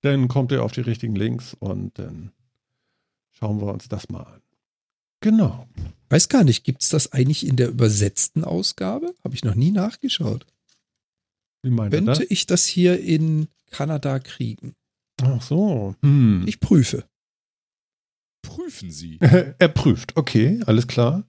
dann 0.03 0.29
kommt 0.29 0.53
ihr 0.53 0.63
auf 0.63 0.73
die 0.73 0.83
richtigen 0.83 1.17
Links 1.17 1.55
und 1.55 1.99
dann 1.99 2.33
schauen 3.31 3.59
wir 3.61 3.73
uns 3.73 3.89
das 3.89 4.11
mal 4.11 4.25
an. 4.25 4.43
Genau. 5.21 5.67
Weiß 6.11 6.29
gar 6.29 6.45
nicht, 6.45 6.65
gibt 6.65 6.83
es 6.83 6.89
das 6.89 7.13
eigentlich 7.13 7.47
in 7.47 7.57
der 7.57 7.69
übersetzten 7.69 8.45
Ausgabe? 8.45 9.15
Habe 9.23 9.35
ich 9.35 9.45
noch 9.45 9.55
nie 9.55 9.71
nachgeschaut. 9.71 10.47
Wie 11.63 11.71
meint 11.71 11.93
Könnte 11.93 12.13
das? 12.13 12.21
ich 12.21 12.47
das 12.47 12.67
hier 12.67 13.01
in 13.01 13.49
Kanada 13.71 14.19
kriegen? 14.19 14.75
Ach 15.21 15.43
so. 15.43 15.95
Hm. 16.03 16.45
Ich 16.47 16.61
prüfe. 16.61 17.05
Prüfen 18.43 18.91
Sie. 18.91 19.19
er 19.21 19.69
prüft. 19.69 20.17
Okay, 20.17 20.61
alles 20.67 20.87
klar. 20.87 21.25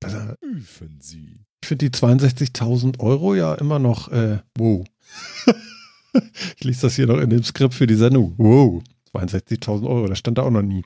Prüfen 0.00 0.98
Sie. 1.00 1.40
Ich 1.62 1.68
finde 1.68 1.90
die 1.90 1.96
62.000 1.96 3.00
Euro 3.00 3.34
ja 3.34 3.54
immer 3.54 3.78
noch, 3.78 4.08
äh, 4.08 4.38
wow. 4.56 4.86
ich 6.56 6.64
lese 6.64 6.82
das 6.82 6.96
hier 6.96 7.06
noch 7.06 7.18
in 7.18 7.28
dem 7.28 7.42
Skript 7.42 7.74
für 7.74 7.86
die 7.86 7.96
Sendung. 7.96 8.34
Wow. 8.38 8.82
62.000 9.12 9.86
Euro, 9.86 10.06
das 10.06 10.18
stand 10.18 10.38
da 10.38 10.42
auch 10.42 10.50
noch 10.50 10.62
nie. 10.62 10.82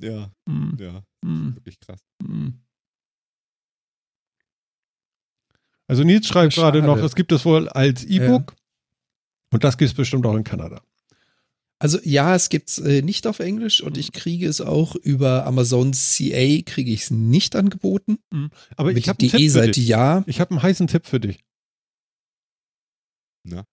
Ja, 0.00 0.30
mm. 0.46 0.74
ja, 0.78 1.02
mm. 1.22 1.54
wirklich 1.54 1.80
krass. 1.80 2.00
Mm. 2.22 2.48
Also 5.88 6.02
Nils 6.02 6.26
schreibt 6.26 6.54
gerade 6.54 6.82
noch, 6.82 6.98
es 6.98 7.14
gibt 7.14 7.32
es 7.32 7.44
wohl 7.44 7.68
als 7.68 8.04
E-Book 8.04 8.54
ja. 8.56 8.62
und 9.52 9.64
das 9.64 9.78
gibt 9.78 9.90
es 9.90 9.96
bestimmt 9.96 10.26
auch 10.26 10.34
in 10.34 10.44
Kanada. 10.44 10.82
Also 11.78 11.98
ja, 12.02 12.34
es 12.34 12.48
gibt 12.48 12.70
es 12.70 12.78
äh, 12.78 13.02
nicht 13.02 13.26
auf 13.26 13.38
Englisch 13.38 13.82
und 13.82 13.98
ich 13.98 14.12
kriege 14.12 14.48
es 14.48 14.60
auch 14.60 14.94
über 14.94 15.46
Amazon 15.46 15.92
CA, 15.92 16.62
kriege 16.64 16.90
ich 16.90 17.02
es 17.02 17.10
nicht 17.10 17.54
angeboten. 17.54 18.18
Mhm. 18.32 18.50
Aber 18.76 18.88
Mit 18.88 18.98
ich 18.98 19.08
habe 19.08 19.18
die 19.18 19.30
E-Seite 19.30 19.80
ja. 19.80 20.24
Ich 20.26 20.40
habe 20.40 20.52
einen 20.52 20.62
heißen 20.62 20.86
Tipp 20.86 21.06
für 21.06 21.20
dich. 21.20 21.44
Na? 23.44 23.64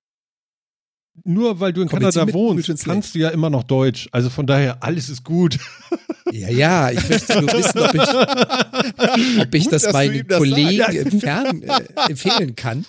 Nur 1.23 1.59
weil 1.59 1.73
du 1.73 1.81
in 1.81 1.87
Komm, 1.87 1.99
Kanada 1.99 2.31
wohnst, 2.33 2.85
kannst 2.85 3.15
du 3.15 3.19
ja 3.19 3.29
immer 3.29 3.49
noch 3.49 3.63
Deutsch. 3.63 4.09
Also 4.11 4.29
von 4.29 4.47
daher, 4.47 4.83
alles 4.83 5.09
ist 5.09 5.23
gut. 5.23 5.59
Ja, 6.31 6.49
ja, 6.49 6.89
ich 6.89 7.07
möchte 7.07 7.39
nur 7.39 7.53
wissen, 7.53 7.79
ob 7.79 7.93
ich, 7.93 9.39
ob 9.41 9.53
ich 9.53 9.63
Gut, 9.65 9.73
das 9.73 9.91
meinen 9.93 10.27
Kollegen 10.27 10.77
das 10.79 10.95
im 10.95 11.19
Fern 11.19 11.61
äh, 11.61 12.09
empfehlen 12.09 12.55
kann. 12.55 12.85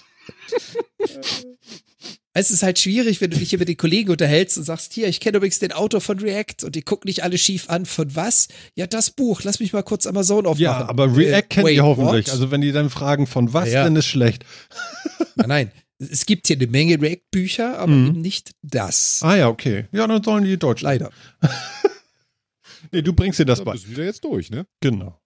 Es 2.36 2.50
ist 2.50 2.64
halt 2.64 2.80
schwierig, 2.80 3.20
wenn 3.20 3.30
du 3.30 3.36
dich 3.36 3.50
hier 3.50 3.60
mit 3.60 3.68
den 3.68 3.76
Kollegen 3.76 4.10
unterhältst 4.10 4.58
und 4.58 4.64
sagst, 4.64 4.92
hier, 4.92 5.06
ich 5.06 5.20
kenne 5.20 5.36
übrigens 5.36 5.60
den 5.60 5.70
Autor 5.70 6.00
von 6.00 6.18
React 6.18 6.64
und 6.64 6.74
die 6.74 6.82
gucken 6.82 7.06
nicht 7.06 7.22
alle 7.22 7.38
schief 7.38 7.70
an. 7.70 7.86
Von 7.86 8.16
was? 8.16 8.48
Ja, 8.74 8.88
das 8.88 9.10
Buch. 9.10 9.42
Lass 9.44 9.60
mich 9.60 9.72
mal 9.72 9.84
kurz 9.84 10.06
Amazon 10.06 10.46
aufmachen. 10.46 10.64
Ja, 10.64 10.88
aber 10.88 11.16
React 11.16 11.38
äh, 11.38 11.42
kennt 11.42 11.68
ihr 11.68 11.84
hoffentlich. 11.84 12.26
What? 12.26 12.32
Also 12.32 12.50
wenn 12.50 12.60
die 12.60 12.72
dann 12.72 12.90
fragen, 12.90 13.28
von 13.28 13.52
was 13.52 13.68
ja, 13.68 13.74
ja. 13.74 13.84
denn 13.84 13.94
ist 13.94 14.06
schlecht? 14.06 14.44
Nein, 15.36 15.48
nein. 15.48 15.70
Es 16.10 16.26
gibt 16.26 16.46
hier 16.46 16.56
eine 16.56 16.66
Menge 16.66 17.00
React-Bücher, 17.00 17.78
aber 17.78 17.92
mhm. 17.92 18.06
eben 18.06 18.20
nicht 18.20 18.52
das. 18.62 19.20
Ah 19.22 19.36
ja, 19.36 19.48
okay. 19.48 19.86
Ja, 19.92 20.06
dann 20.06 20.22
sollen 20.22 20.44
die 20.44 20.58
Deutsch. 20.58 20.82
Leider. 20.82 21.10
nee, 22.92 23.02
du 23.02 23.12
bringst 23.12 23.38
dir 23.38 23.44
das 23.44 23.60
ja, 23.60 23.64
bei. 23.64 23.72
bist 23.72 23.90
wieder 23.90 24.04
jetzt 24.04 24.24
durch, 24.24 24.50
ne? 24.50 24.66
Genau. 24.80 25.20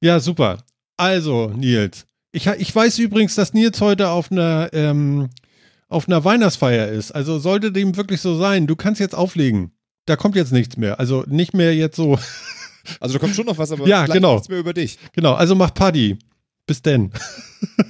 Ja, 0.00 0.20
super. 0.20 0.64
Also, 0.96 1.48
Nils. 1.48 2.06
Ich, 2.32 2.46
ich 2.46 2.74
weiß 2.74 2.98
übrigens, 2.98 3.34
dass 3.34 3.54
Nils 3.54 3.80
heute 3.80 4.10
auf 4.10 4.30
einer, 4.30 4.68
ähm, 4.72 5.30
auf 5.88 6.08
einer 6.08 6.24
Weihnachtsfeier 6.24 6.88
ist. 6.88 7.12
Also 7.12 7.38
sollte 7.38 7.72
dem 7.72 7.96
wirklich 7.96 8.20
so 8.20 8.36
sein. 8.36 8.66
Du 8.66 8.76
kannst 8.76 9.00
jetzt 9.00 9.14
auflegen. 9.14 9.72
Da 10.04 10.16
kommt 10.16 10.36
jetzt 10.36 10.52
nichts 10.52 10.76
mehr. 10.76 11.00
Also 11.00 11.24
nicht 11.26 11.54
mehr 11.54 11.74
jetzt 11.74 11.96
so. 11.96 12.18
Also 13.00 13.14
da 13.14 13.18
kommt 13.18 13.34
schon 13.34 13.46
noch 13.46 13.58
was, 13.58 13.72
aber 13.72 13.88
ja, 13.88 14.06
genau. 14.06 14.34
nichts 14.34 14.48
mehr 14.48 14.60
über 14.60 14.72
dich. 14.72 14.96
Genau, 15.12 15.34
also 15.34 15.56
mach 15.56 15.74
Party. 15.74 16.20
Bis 16.66 16.82
denn. 16.82 17.10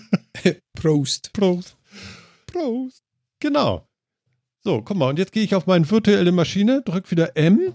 Prost. 0.75 1.35
Prost. 1.35 1.76
Prost. 2.57 3.03
Genau. 3.41 3.87
So, 4.65 4.83
guck 4.83 4.97
mal, 4.97 5.11
und 5.11 5.19
jetzt 5.19 5.33
gehe 5.33 5.45
ich 5.45 5.55
auf 5.55 5.67
meine 5.67 5.89
virtuelle 5.89 6.33
Maschine, 6.33 6.83
drücke 6.83 7.11
wieder 7.11 7.37
M, 7.37 7.75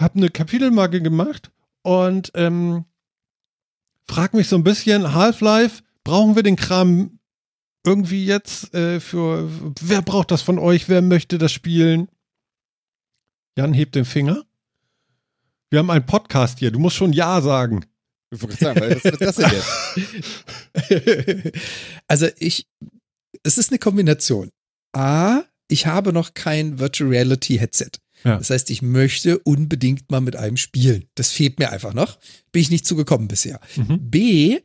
habe 0.00 0.18
eine 0.18 0.30
Kapitelmarke 0.30 1.00
gemacht 1.00 1.50
und 1.82 2.30
ähm, 2.34 2.84
frage 4.04 4.36
mich 4.36 4.48
so 4.48 4.56
ein 4.56 4.64
bisschen, 4.64 5.14
Half-Life, 5.14 5.82
brauchen 6.04 6.36
wir 6.36 6.42
den 6.42 6.56
Kram 6.56 7.18
irgendwie 7.84 8.26
jetzt 8.26 8.74
äh, 8.74 9.00
für, 9.00 9.48
wer 9.80 10.02
braucht 10.02 10.30
das 10.30 10.42
von 10.42 10.58
euch, 10.58 10.88
wer 10.88 11.02
möchte 11.02 11.38
das 11.38 11.52
spielen? 11.52 12.08
Jan 13.56 13.72
hebt 13.72 13.94
den 13.94 14.04
Finger. 14.04 14.44
Wir 15.70 15.78
haben 15.78 15.90
einen 15.90 16.06
Podcast 16.06 16.58
hier, 16.58 16.70
du 16.70 16.78
musst 16.78 16.96
schon 16.96 17.12
Ja 17.12 17.40
sagen. 17.40 17.86
Sagen, 18.30 18.80
was 18.80 19.04
ist 19.04 19.20
das 19.20 19.36
denn 19.36 19.50
jetzt? 20.82 21.56
also 22.08 22.26
ich 22.38 22.66
es 23.42 23.58
ist 23.58 23.70
eine 23.70 23.78
Kombination. 23.78 24.50
A, 24.92 25.42
ich 25.68 25.86
habe 25.86 26.12
noch 26.12 26.34
kein 26.34 26.78
Virtual 26.78 27.10
Reality 27.10 27.58
Headset. 27.58 27.90
Ja. 28.24 28.38
Das 28.38 28.50
heißt, 28.50 28.70
ich 28.70 28.82
möchte 28.82 29.38
unbedingt 29.40 30.10
mal 30.10 30.20
mit 30.20 30.36
einem 30.36 30.56
spielen. 30.56 31.06
Das 31.14 31.32
fehlt 31.32 31.58
mir 31.58 31.70
einfach 31.70 31.94
noch. 31.94 32.18
Bin 32.52 32.62
ich 32.62 32.70
nicht 32.70 32.86
zugekommen 32.86 33.28
bisher. 33.28 33.60
Mhm. 33.76 34.10
B, 34.10 34.60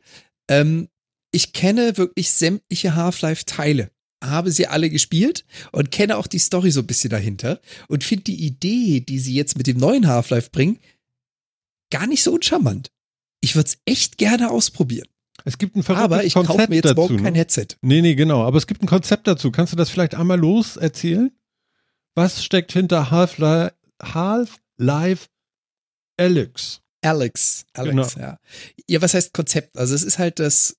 ähm, 0.48 0.88
ich 1.32 1.52
kenne 1.52 1.96
wirklich 1.96 2.30
sämtliche 2.30 2.94
Half-Life-Teile, 2.94 3.90
habe 4.22 4.52
sie 4.52 4.66
alle 4.66 4.90
gespielt 4.90 5.44
und 5.72 5.90
kenne 5.90 6.16
auch 6.16 6.26
die 6.26 6.38
Story 6.38 6.70
so 6.70 6.80
ein 6.80 6.86
bisschen 6.86 7.10
dahinter 7.10 7.60
und 7.88 8.04
finde 8.04 8.24
die 8.24 8.44
Idee, 8.44 9.00
die 9.00 9.18
sie 9.18 9.34
jetzt 9.34 9.56
mit 9.56 9.66
dem 9.66 9.78
neuen 9.78 10.06
Half-Life 10.06 10.50
bringen, 10.50 10.78
gar 11.90 12.06
nicht 12.06 12.22
so 12.22 12.32
uncharmant. 12.32 12.90
Ich 13.40 13.54
würde 13.56 13.68
es 13.68 13.78
echt 13.86 14.18
gerne 14.18 14.50
ausprobieren. 14.50 15.08
Es 15.44 15.58
gibt 15.58 15.76
ein 15.76 15.82
verrücktes 15.82 16.04
Aber 16.04 16.24
ich 16.24 16.34
kaufe 16.34 16.66
mir 16.68 16.76
jetzt 16.76 16.84
dazu, 16.84 16.94
morgen 17.00 17.22
kein 17.22 17.32
ne? 17.32 17.38
Headset. 17.40 17.66
Nee, 17.80 18.02
nee, 18.02 18.14
genau. 18.14 18.44
Aber 18.44 18.58
es 18.58 18.66
gibt 18.66 18.82
ein 18.82 18.86
Konzept 18.86 19.26
dazu. 19.26 19.50
Kannst 19.50 19.72
du 19.72 19.76
das 19.76 19.90
vielleicht 19.90 20.14
einmal 20.14 20.38
los 20.38 20.76
erzählen? 20.76 21.30
Was 22.14 22.44
steckt 22.44 22.72
hinter 22.72 23.10
Half-Life 23.10 23.74
Half 24.02 25.28
Alex? 26.18 26.80
Alex, 27.04 27.66
Alex, 27.72 28.14
genau. 28.14 28.26
ja. 28.26 28.38
Ja, 28.88 29.02
was 29.02 29.14
heißt 29.14 29.32
Konzept? 29.32 29.76
Also 29.76 29.94
es 29.94 30.04
ist 30.04 30.18
halt 30.18 30.38
das, 30.38 30.76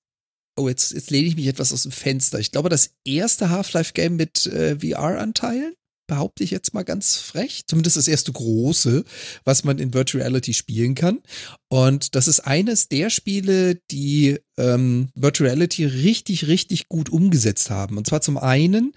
oh, 0.56 0.68
jetzt, 0.68 0.92
jetzt 0.92 1.10
lehne 1.10 1.26
ich 1.28 1.36
mich 1.36 1.46
etwas 1.46 1.72
aus 1.72 1.82
dem 1.82 1.92
Fenster. 1.92 2.38
Ich 2.38 2.50
glaube, 2.50 2.70
das 2.70 2.94
erste 3.04 3.50
Half-Life-Game 3.50 4.16
mit 4.16 4.46
äh, 4.46 4.78
VR-Anteilen. 4.78 5.74
Behaupte 6.06 6.44
ich 6.44 6.50
jetzt 6.50 6.74
mal 6.74 6.82
ganz 6.82 7.16
frech. 7.16 7.62
Zumindest 7.66 7.96
das 7.96 8.08
erste 8.08 8.32
große, 8.32 9.04
was 9.44 9.64
man 9.64 9.78
in 9.78 9.94
Virtual 9.94 10.22
Reality 10.22 10.54
spielen 10.54 10.94
kann. 10.94 11.20
Und 11.68 12.14
das 12.14 12.28
ist 12.28 12.40
eines 12.40 12.88
der 12.88 13.10
Spiele, 13.10 13.80
die 13.90 14.38
ähm, 14.56 15.08
Virtual 15.14 15.50
Reality 15.50 15.84
richtig, 15.84 16.46
richtig 16.46 16.88
gut 16.88 17.08
umgesetzt 17.08 17.70
haben. 17.70 17.96
Und 17.98 18.06
zwar 18.06 18.20
zum 18.20 18.38
einen 18.38 18.92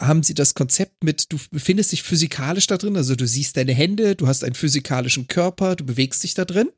haben 0.00 0.22
sie 0.22 0.34
das 0.34 0.54
Konzept 0.54 1.04
mit, 1.04 1.32
du 1.32 1.38
befindest 1.50 1.92
dich 1.92 2.02
physikalisch 2.02 2.66
da 2.66 2.78
drin, 2.78 2.96
also 2.96 3.14
du 3.14 3.26
siehst 3.26 3.56
deine 3.56 3.74
Hände, 3.74 4.14
du 4.16 4.26
hast 4.26 4.44
einen 4.44 4.54
physikalischen 4.54 5.28
Körper, 5.28 5.76
du 5.76 5.84
bewegst 5.84 6.22
dich 6.22 6.34
da 6.34 6.44
drin. 6.44 6.70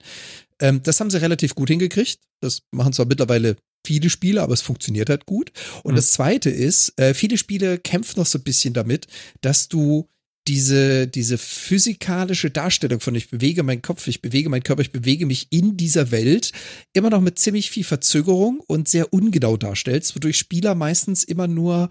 Ähm, 0.61 0.83
das 0.83 1.01
haben 1.01 1.11
sie 1.11 1.21
relativ 1.21 1.55
gut 1.55 1.69
hingekriegt. 1.69 2.21
Das 2.41 2.63
machen 2.71 2.93
zwar 2.93 3.07
mittlerweile 3.07 3.57
viele 3.85 4.11
Spiele, 4.11 4.43
aber 4.43 4.55
es 4.55 4.63
funktioniert 4.63 5.11
halt 5.11 5.27
gut. 5.27 5.53
Und 5.83 5.93
mhm. 5.93 5.97
das 5.97 6.13
zweite 6.13 6.51
ist, 6.51 6.99
äh, 6.99 7.15
viele 7.15 7.39
Spiele 7.39 7.79
kämpfen 7.79 8.21
noch 8.21 8.27
so 8.27 8.39
ein 8.39 8.45
bisschen 8.45 8.75
damit, 8.75 9.07
dass 9.41 9.69
du 9.69 10.09
diese, 10.47 11.09
diese 11.09 11.39
physikalische 11.39 12.51
Darstellung 12.51 13.01
von 13.01 13.15
ich 13.15 13.31
bewege 13.31 13.63
meinen 13.63 13.81
Kopf, 13.81 14.07
ich 14.09 14.21
bewege 14.21 14.51
meinen 14.51 14.63
Körper, 14.63 14.83
ich 14.83 14.93
bewege 14.93 15.25
mich 15.25 15.47
in 15.51 15.77
dieser 15.77 16.11
Welt 16.11 16.53
immer 16.93 17.09
noch 17.09 17.23
mit 17.23 17.39
ziemlich 17.39 17.71
viel 17.71 17.85
Verzögerung 17.85 18.61
und 18.67 18.89
sehr 18.89 19.13
ungenau 19.13 19.57
darstellst, 19.57 20.15
wodurch 20.15 20.37
Spieler 20.37 20.75
meistens 20.75 21.25
immer 21.25 21.47
nur 21.47 21.89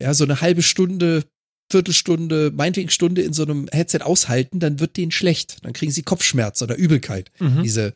ja, 0.00 0.14
so 0.14 0.24
eine 0.24 0.40
halbe 0.40 0.62
Stunde, 0.62 1.24
Viertelstunde, 1.70 2.50
meinetwegen 2.54 2.88
Stunde 2.90 3.22
in 3.22 3.34
so 3.34 3.42
einem 3.42 3.68
Headset 3.70 4.00
aushalten, 4.00 4.60
dann 4.60 4.80
wird 4.80 4.96
denen 4.96 5.12
schlecht. 5.12 5.58
Dann 5.62 5.74
kriegen 5.74 5.92
sie 5.92 6.02
Kopfschmerz 6.02 6.62
oder 6.62 6.76
Übelkeit. 6.76 7.30
Mhm. 7.38 7.62
Diese 7.62 7.94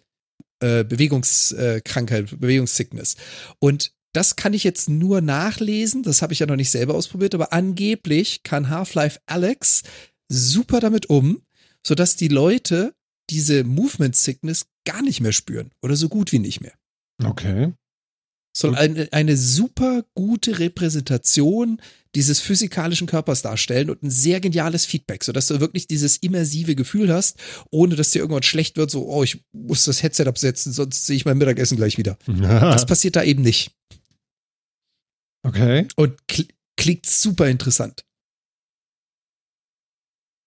äh, 0.65 0.85
Bewegungskrankheit, 0.85 2.41
Bewegungssickness. 2.41 3.17
Und 3.59 3.93
das 4.15 4.37
kann 4.37 4.55
ich 4.55 4.65
jetzt 4.65 4.89
nur 4.89 5.21
nachlesen, 5.21 6.03
das 6.03 6.23
habe 6.23 6.33
ich 6.33 6.39
ja 6.39 6.47
noch 6.47 6.57
nicht 6.57 6.71
selber 6.71 6.95
ausprobiert, 6.95 7.35
aber 7.35 7.53
angeblich 7.53 8.45
kann 8.45 8.71
Half-Life 8.71 9.19
Alex 9.27 9.83
super 10.29 10.81
damit 10.81 11.11
um, 11.11 11.43
sodass 11.85 12.17
die 12.17 12.29
Leute 12.29 12.95
diese 13.31 13.65
Movement 13.65 14.17
Sickness 14.17 14.67
gar 14.85 15.03
nicht 15.03 15.21
mehr 15.21 15.33
spüren 15.33 15.71
oder 15.83 15.97
so 15.97 16.09
gut 16.09 16.33
wie 16.33 16.39
nicht 16.39 16.61
mehr. 16.61 16.75
Okay. 17.23 17.73
Soll 18.57 18.77
eine, 18.77 19.09
eine 19.13 19.37
super 19.37 20.05
gute 20.15 20.61
Repräsentation 20.61 21.81
dieses 22.15 22.41
physikalischen 22.41 23.09
Körpers 23.09 23.43
darstellen 23.43 23.91
und 23.91 24.03
ein 24.03 24.11
sehr 24.11 24.41
geniales 24.41 24.87
Feedback, 24.87 25.25
sodass 25.25 25.49
du 25.49 25.59
wirklich 25.59 25.89
dieses 25.89 26.19
immersive 26.19 26.77
Gefühl 26.77 27.13
hast, 27.13 27.39
ohne 27.71 27.97
dass 27.97 28.13
dir 28.13 28.21
irgendwann 28.21 28.45
schlecht 28.45 28.77
wird, 28.77 28.91
so, 28.91 29.09
oh, 29.09 29.25
ich 29.25 29.45
muss 29.53 29.85
das 29.85 30.03
Headset 30.03 30.27
absetzen, 30.27 30.73
sonst 30.73 31.07
sehe 31.07 31.17
ich 31.17 31.25
mein 31.25 31.39
Mittagessen 31.39 31.77
gleich 31.77 31.99
wieder. 31.99 32.17
das 32.27 32.87
passiert 32.87 33.17
da 33.17 33.25
eben 33.25 33.43
nicht. 33.43 33.73
Okay. 35.43 35.89
Und 35.97 36.27
kl 36.29 36.47
klingt 36.77 37.07
super 37.07 37.49
interessant. 37.49 38.05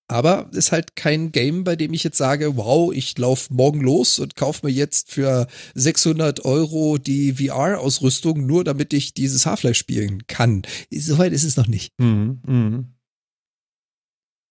Aber 0.08 0.50
ist 0.54 0.72
halt 0.72 0.96
kein 0.96 1.34
Game, 1.34 1.66
bei 1.66 1.76
dem 1.76 1.94
ich 1.94 2.04
jetzt 2.04 2.18
sage, 2.18 2.56
wow, 2.56 2.94
ich 2.94 3.18
laufe 3.18 3.54
morgen 3.54 3.82
los 3.82 4.20
und 4.20 4.36
kaufe 4.36 4.66
mir 4.66 4.72
jetzt 4.72 5.12
für 5.12 5.48
600 5.76 6.46
Euro 6.46 6.98
die 6.98 7.34
VR-Ausrüstung, 7.34 8.46
nur 8.46 8.64
damit 8.64 8.94
ich 8.94 9.14
dieses 9.14 9.46
Half-Life 9.46 9.76
spielen 9.76 10.26
kann. 10.28 10.62
Soweit 10.92 11.34
ist 11.34 11.44
es 11.44 11.58
noch 11.58 11.68
nicht. 11.68 11.92
Hm, 12.00 12.42
hm. 12.46 12.86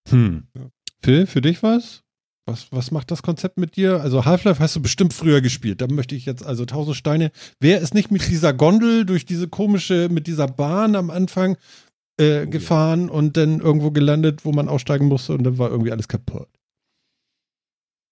Hm. 0.09 0.47
Phil, 1.01 1.25
für 1.25 1.41
dich 1.41 1.63
was? 1.63 2.03
Was, 2.47 2.67
was 2.71 2.91
macht 2.91 3.11
das 3.11 3.23
Konzept 3.23 3.57
mit 3.57 3.75
dir? 3.75 3.99
Also 3.99 4.23
Half-Life 4.23 4.61
hast 4.61 4.75
du 4.75 4.81
bestimmt 4.81 5.13
früher 5.13 5.41
gespielt. 5.41 5.81
Da 5.81 5.87
möchte 5.87 6.15
ich 6.15 6.25
jetzt 6.25 6.45
also 6.45 6.65
tausend 6.65 6.95
Steine. 6.95 7.31
Wer 7.59 7.81
ist 7.81 7.93
nicht 7.93 8.09
mit 8.09 8.25
dieser 8.29 8.53
Gondel 8.53 9.05
durch 9.05 9.25
diese 9.25 9.49
komische, 9.49 10.07
mit 10.09 10.27
dieser 10.27 10.47
Bahn 10.47 10.95
am 10.95 11.09
Anfang 11.09 11.57
äh, 12.19 12.43
oh, 12.45 12.49
gefahren 12.49 13.07
ja. 13.07 13.13
und 13.13 13.37
dann 13.37 13.59
irgendwo 13.59 13.91
gelandet, 13.91 14.45
wo 14.45 14.51
man 14.51 14.69
aussteigen 14.69 15.07
musste 15.07 15.33
und 15.33 15.43
dann 15.43 15.57
war 15.57 15.69
irgendwie 15.69 15.91
alles 15.91 16.07
kaputt. 16.07 16.49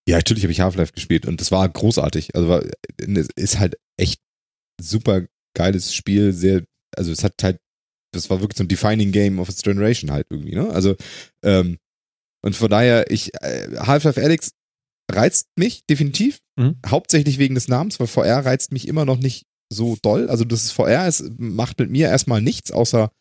Ja, 0.07 0.17
natürlich 0.17 0.43
habe 0.43 0.51
ich 0.51 0.61
Half-Life 0.61 0.93
gespielt 0.93 1.25
und 1.25 1.41
das 1.41 1.51
war 1.51 1.67
großartig. 1.67 2.35
Also 2.35 2.47
war, 2.47 2.63
ist 3.35 3.59
halt 3.59 3.77
echt 3.97 4.21
super 4.79 5.25
geiles 5.55 5.95
Spiel, 5.95 6.33
sehr, 6.33 6.63
also 6.95 7.11
es 7.11 7.23
hat 7.23 7.33
halt, 7.41 7.59
das 8.13 8.29
war 8.29 8.39
wirklich 8.39 8.57
so 8.57 8.63
ein 8.63 8.67
Defining 8.67 9.11
Game 9.11 9.39
of 9.39 9.49
its 9.49 9.63
Generation 9.63 10.11
halt 10.11 10.27
irgendwie, 10.29 10.55
ne? 10.55 10.69
Also, 10.69 10.95
ähm, 11.43 11.77
und 12.43 12.55
von 12.55 12.69
daher, 12.69 13.09
ich, 13.09 13.33
äh, 13.41 13.75
Half-Life 13.77 14.21
Alyx 14.21 14.51
reizt 15.11 15.47
mich 15.57 15.85
definitiv, 15.89 16.39
mhm. 16.55 16.75
hauptsächlich 16.85 17.39
wegen 17.39 17.55
des 17.55 17.67
Namens, 17.67 17.99
weil 17.99 18.07
VR 18.07 18.45
reizt 18.45 18.71
mich 18.71 18.87
immer 18.87 19.05
noch 19.05 19.17
nicht 19.17 19.45
so 19.71 19.97
doll. 20.01 20.29
Also 20.29 20.45
das 20.45 20.63
ist 20.63 20.71
VR, 20.71 21.07
es 21.07 21.23
macht 21.37 21.79
mit 21.79 21.89
mir 21.89 22.07
erstmal 22.07 22.41
nichts, 22.41 22.71
außer 22.71 23.11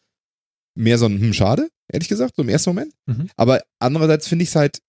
mehr 0.74 0.98
so 0.98 1.06
ein, 1.06 1.20
hm, 1.20 1.32
schade, 1.32 1.68
ehrlich 1.88 2.08
gesagt, 2.08 2.34
so 2.36 2.42
im 2.42 2.48
ersten 2.48 2.70
Moment. 2.70 2.92
Mhm. 3.06 3.28
Aber 3.36 3.62
andererseits 3.78 4.28
finde 4.28 4.42
ich 4.42 4.50
es 4.50 4.56
halt, 4.56 4.80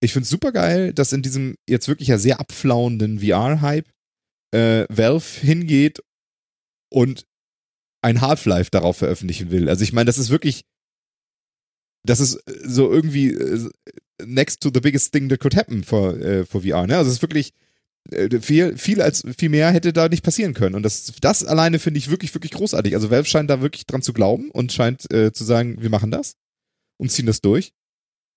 ich 0.00 0.12
finde 0.12 0.24
es 0.24 0.30
super 0.30 0.52
geil, 0.52 0.92
dass 0.92 1.12
in 1.12 1.22
diesem 1.22 1.56
jetzt 1.68 1.88
wirklich 1.88 2.08
ja 2.08 2.18
sehr 2.18 2.40
abflauenden 2.40 3.20
VR-Hype 3.20 3.88
äh, 4.52 4.86
Valve 4.88 5.40
hingeht 5.40 6.02
und 6.90 7.26
ein 8.02 8.20
Half-Life 8.20 8.70
darauf 8.70 8.96
veröffentlichen 8.96 9.50
will. 9.50 9.68
Also 9.68 9.84
ich 9.84 9.92
meine, 9.92 10.06
das 10.06 10.18
ist 10.18 10.30
wirklich, 10.30 10.64
das 12.04 12.20
ist 12.20 12.42
so 12.64 12.90
irgendwie 12.90 13.32
äh, 13.32 13.70
next 14.24 14.60
to 14.62 14.70
the 14.74 14.80
biggest 14.80 15.12
thing 15.12 15.28
that 15.28 15.40
could 15.40 15.56
happen 15.56 15.84
for, 15.84 16.16
äh, 16.18 16.44
for 16.44 16.62
VR. 16.62 16.86
Ne? 16.86 16.96
Also 16.96 17.10
es 17.10 17.16
ist 17.16 17.22
wirklich, 17.22 17.50
äh, 17.50 17.56
viel, 18.40 18.76
viel 18.76 19.00
als 19.00 19.24
viel 19.38 19.48
mehr 19.48 19.70
hätte 19.70 19.92
da 19.92 20.08
nicht 20.08 20.24
passieren 20.24 20.54
können. 20.54 20.74
Und 20.74 20.82
das, 20.82 21.12
das 21.20 21.44
alleine 21.44 21.78
finde 21.78 21.98
ich 21.98 22.10
wirklich, 22.10 22.34
wirklich 22.34 22.52
großartig. 22.52 22.94
Also 22.94 23.10
Valve 23.10 23.28
scheint 23.28 23.50
da 23.50 23.60
wirklich 23.60 23.86
dran 23.86 24.02
zu 24.02 24.12
glauben 24.12 24.50
und 24.50 24.72
scheint 24.72 25.10
äh, 25.12 25.32
zu 25.32 25.44
sagen, 25.44 25.80
wir 25.80 25.90
machen 25.90 26.10
das 26.10 26.34
und 26.98 27.10
ziehen 27.10 27.26
das 27.26 27.40
durch. 27.40 27.72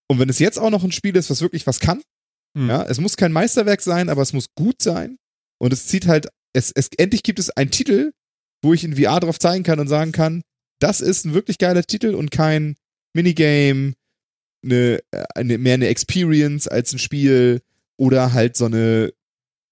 Und 0.08 0.20
wenn 0.20 0.30
es 0.30 0.40
jetzt 0.40 0.60
auch 0.60 0.70
noch 0.70 0.84
ein 0.84 0.92
Spiel 0.92 1.16
ist, 1.16 1.30
was 1.30 1.42
wirklich 1.42 1.66
was 1.66 1.80
kann, 1.80 2.02
mhm. 2.54 2.70
ja, 2.70 2.84
es 2.84 3.00
muss 3.00 3.18
kein 3.18 3.32
Meisterwerk 3.32 3.82
sein, 3.82 4.10
aber 4.10 4.22
es 4.22 4.34
muss 4.34 4.54
gut 4.56 4.82
sein. 4.82 5.18
Und 5.60 5.74
es 5.74 5.88
zieht 5.88 6.08
halt, 6.08 6.28
es, 6.54 6.72
es, 6.72 6.90
endlich 6.98 7.24
gibt 7.24 7.40
es 7.40 7.50
einen 7.50 7.72
Titel, 7.72 8.12
wo 8.64 8.74
ich 8.74 8.84
in 8.84 8.96
VR 8.96 9.20
drauf 9.20 9.40
zeigen 9.40 9.64
kann 9.64 9.80
und 9.80 9.88
sagen 9.88 10.12
kann, 10.12 10.42
das 10.80 11.02
ist 11.02 11.26
ein 11.26 11.34
wirklich 11.34 11.58
geiler 11.58 11.84
Titel 11.84 12.14
und 12.14 12.32
kein 12.32 12.76
Minigame, 13.14 13.94
eine, 14.64 15.00
eine, 15.36 15.58
mehr 15.58 15.76
eine 15.76 15.88
Experience 15.88 16.68
als 16.68 16.94
ein 16.94 17.00
Spiel 17.00 17.62
oder 17.98 18.34
halt 18.34 18.58
so 18.58 18.66
eine 18.66 19.14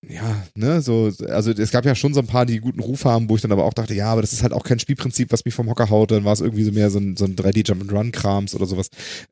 ja, 0.10 0.47
ne, 0.56 0.82
so, 0.82 1.12
also 1.30 1.51
es 1.51 1.72
gab 1.72 1.86
ja 1.86 1.95
schon 1.95 2.14
so 2.14 2.20
ein 2.20 2.28
paar, 2.28 2.45
die 2.45 2.60
guten 2.60 2.82
Ruf 2.82 3.06
haben, 3.06 3.30
wo 3.30 3.36
ich 3.36 3.41
dann 3.41 3.51
aber 3.51 3.64
auch 3.64 3.74
dachte, 3.74 3.93
ja, 3.93 4.12
aber 4.12 4.22
das 4.22 4.34
ist 4.34 4.43
halt 4.43 4.54
auch 4.54 4.64
kein 4.64 4.80
Spielprinzip, 4.80 5.32
was 5.32 5.45
mich 5.45 5.54
vom 5.54 5.70
Hocker 5.70 5.89
haut, 5.89 6.12
dann 6.12 6.26
war 6.26 6.34
es 6.34 6.41
irgendwie 6.41 6.64
so 6.64 6.72
mehr 6.72 6.89
so 6.89 6.99
ein, 6.99 7.16
so 7.16 7.26
ein 7.26 7.36
3D-Jump-and-Run-Krams 7.36 8.54
oder 8.56 8.66
sowas. 8.66 8.89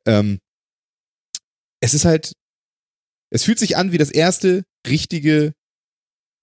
Ähm, 0.07 0.39
es 1.81 1.93
ist 1.93 2.05
halt, 2.05 2.33
es 3.31 3.43
fühlt 3.43 3.59
sich 3.59 3.75
an 3.75 3.91
wie 3.91 3.97
das 3.97 4.11
erste 4.11 4.63
richtige 4.87 5.53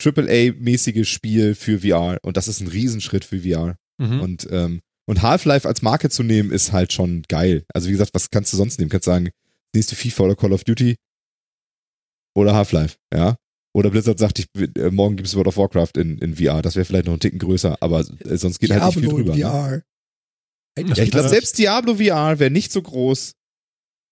AAA-mäßige 0.02 1.08
Spiel 1.08 1.54
für 1.54 1.80
VR 1.80 2.18
und 2.22 2.36
das 2.36 2.48
ist 2.48 2.60
ein 2.60 2.68
Riesenschritt 2.68 3.24
für 3.24 3.40
VR. 3.40 3.76
Mhm. 3.98 4.20
Und, 4.20 4.48
ähm, 4.50 4.80
und 5.06 5.22
Half-Life 5.22 5.66
als 5.66 5.82
Marke 5.82 6.10
zu 6.10 6.22
nehmen, 6.22 6.50
ist 6.50 6.72
halt 6.72 6.92
schon 6.92 7.22
geil. 7.28 7.64
Also 7.72 7.88
wie 7.88 7.92
gesagt, 7.92 8.14
was 8.14 8.30
kannst 8.30 8.52
du 8.52 8.56
sonst 8.56 8.78
nehmen? 8.78 8.90
Kannst 8.90 9.06
sagen, 9.06 9.30
nächste 9.74 9.96
FIFA 9.96 10.24
oder 10.24 10.36
Call 10.36 10.52
of 10.52 10.64
Duty 10.64 10.96
oder 12.36 12.54
Half-Life, 12.54 12.96
ja. 13.12 13.36
Oder 13.78 13.90
Blizzard 13.90 14.18
sagt, 14.18 14.40
ich, 14.40 14.46
äh, 14.76 14.90
morgen 14.90 15.14
gibt 15.14 15.28
es 15.28 15.36
World 15.36 15.46
of 15.46 15.56
Warcraft 15.56 15.92
in, 15.98 16.18
in 16.18 16.34
VR. 16.34 16.62
Das 16.62 16.74
wäre 16.74 16.84
vielleicht 16.84 17.04
noch 17.04 17.12
einen 17.12 17.20
Ticken 17.20 17.38
größer, 17.38 17.80
aber 17.80 18.00
äh, 18.00 18.36
sonst 18.36 18.58
geht 18.58 18.70
Diablo 18.70 18.86
halt 18.86 18.96
nicht 18.96 19.04
viel 19.04 19.14
drüber. 19.14 19.34
VR. 19.34 19.70
Ne? 19.70 19.84
Ja, 20.96 21.04
ich 21.04 21.10
glaube, 21.12 21.28
selbst 21.28 21.56
Diablo 21.58 21.94
VR 21.94 22.40
wäre 22.40 22.50
nicht 22.50 22.72
so 22.72 22.82
groß 22.82 23.34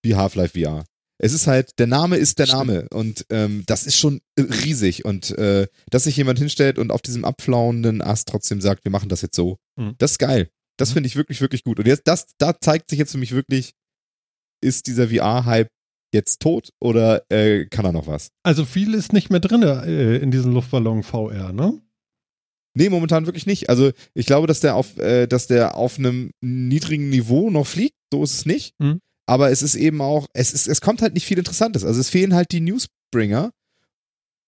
wie 0.05 0.15
Half-Life 0.15 0.57
VR. 0.57 0.85
Es 1.21 1.33
ist 1.33 1.47
halt, 1.47 1.71
der 1.79 1.87
Name 1.87 2.15
ist 2.15 2.39
der 2.39 2.47
Name 2.47 2.87
und 2.91 3.25
ähm, 3.29 3.63
das 3.65 3.85
ist 3.85 3.97
schon 3.97 4.21
riesig 4.39 5.03
und 5.03 5.31
äh, 5.37 5.67
dass 5.89 6.05
sich 6.05 6.15
jemand 6.15 6.39
hinstellt 6.39 6.79
und 6.79 6.89
auf 6.89 7.01
diesem 7.01 7.25
abflauenden 7.25 8.01
Ast 8.01 8.29
trotzdem 8.29 8.61
sagt, 8.61 8.85
wir 8.85 8.91
machen 8.91 9.09
das 9.09 9.21
jetzt 9.21 9.35
so, 9.35 9.57
mhm. 9.75 9.95
das 9.97 10.11
ist 10.11 10.19
geil. 10.19 10.49
Das 10.77 10.91
mhm. 10.91 10.93
finde 10.93 11.07
ich 11.07 11.17
wirklich, 11.17 11.41
wirklich 11.41 11.65
gut. 11.65 11.79
Und 11.79 11.87
jetzt, 11.87 12.03
das, 12.05 12.27
da 12.37 12.57
zeigt 12.57 12.89
sich 12.89 12.99
jetzt 12.99 13.11
für 13.11 13.17
mich 13.17 13.33
wirklich, 13.33 13.73
ist 14.63 14.87
dieser 14.87 15.09
VR-Hype 15.09 15.67
jetzt 16.17 16.41
tot 16.41 16.69
oder 16.79 17.23
äh, 17.29 17.65
kann 17.65 17.85
er 17.85 17.93
noch 17.93 18.07
was? 18.07 18.31
Also 18.43 18.65
viel 18.65 18.93
ist 18.93 19.13
nicht 19.13 19.29
mehr 19.29 19.39
drin 19.39 19.61
äh, 19.61 20.17
in 20.17 20.31
diesem 20.31 20.53
Luftballon 20.53 21.03
VR, 21.03 21.53
ne? 21.53 21.81
Nee, 22.77 22.89
momentan 22.89 23.25
wirklich 23.25 23.47
nicht. 23.47 23.69
Also 23.69 23.91
ich 24.13 24.27
glaube, 24.27 24.45
dass 24.45 24.59
der 24.59 24.75
auf, 24.75 24.97
äh, 24.97 25.25
dass 25.25 25.47
der 25.47 25.75
auf 25.75 25.97
einem 25.97 26.31
niedrigen 26.41 27.09
Niveau 27.09 27.49
noch 27.49 27.65
fliegt. 27.65 27.95
So 28.13 28.23
ist 28.23 28.33
es 28.33 28.45
nicht. 28.45 28.75
Mhm. 28.79 28.99
Aber 29.25 29.49
es 29.49 29.63
ist 29.63 29.73
eben 29.75 29.99
auch, 29.99 30.27
es 30.33 30.53
ist, 30.53 30.67
es 30.67 30.79
kommt 30.79 31.01
halt 31.01 31.15
nicht 31.15 31.25
viel 31.25 31.39
Interessantes. 31.39 31.83
Also 31.83 31.99
es 31.99 32.09
fehlen 32.09 32.35
halt 32.35 32.51
die 32.51 32.61
Newsbringer. 32.61 33.51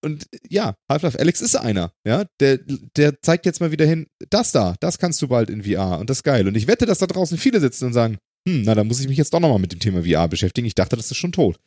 Und 0.02 0.26
ja, 0.48 0.76
Half-Life 0.88 1.18
Alex 1.18 1.40
ist 1.40 1.56
einer, 1.56 1.92
ja. 2.06 2.24
Der, 2.38 2.58
der 2.96 3.20
zeigt 3.20 3.46
jetzt 3.46 3.60
mal 3.60 3.72
wieder 3.72 3.84
hin, 3.84 4.06
das 4.30 4.52
da, 4.52 4.76
das 4.80 4.98
kannst 4.98 5.20
du 5.20 5.28
bald 5.28 5.50
in 5.50 5.64
VR 5.64 5.98
und 5.98 6.08
das 6.08 6.18
ist 6.18 6.22
geil. 6.22 6.48
Und 6.48 6.56
ich 6.56 6.68
wette, 6.68 6.86
dass 6.86 6.98
da 6.98 7.06
draußen 7.06 7.36
viele 7.36 7.60
sitzen 7.60 7.84
und 7.86 7.92
sagen, 7.92 8.16
hm, 8.48 8.62
na, 8.62 8.74
da 8.74 8.84
muss 8.84 9.00
ich 9.00 9.08
mich 9.08 9.18
jetzt 9.18 9.34
doch 9.34 9.40
nochmal 9.40 9.58
mit 9.58 9.72
dem 9.72 9.80
Thema 9.80 10.02
VR 10.04 10.28
beschäftigen. 10.28 10.66
Ich 10.66 10.74
dachte, 10.74 10.96
das 10.96 11.10
ist 11.10 11.16
schon 11.16 11.32
tot. 11.32 11.58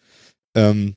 Ähm 0.55 0.95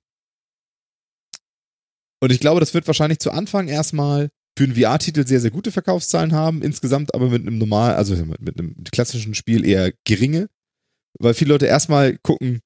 und 2.22 2.32
ich 2.32 2.40
glaube, 2.40 2.60
das 2.60 2.74
wird 2.74 2.86
wahrscheinlich 2.86 3.18
zu 3.18 3.30
Anfang 3.30 3.68
erstmal 3.68 4.30
für 4.58 4.64
einen 4.64 4.74
VR-Titel 4.74 5.26
sehr, 5.26 5.40
sehr 5.40 5.50
gute 5.50 5.70
Verkaufszahlen 5.70 6.32
haben, 6.32 6.62
insgesamt 6.62 7.14
aber 7.14 7.28
mit 7.28 7.42
einem 7.42 7.58
normal, 7.58 7.94
also 7.94 8.16
mit, 8.16 8.40
mit 8.40 8.58
einem 8.58 8.74
klassischen 8.90 9.34
Spiel 9.34 9.66
eher 9.66 9.92
geringe. 10.06 10.48
weil 11.18 11.34
viele 11.34 11.52
Leute 11.52 11.66
erstmal 11.66 12.18
gucken, 12.18 12.60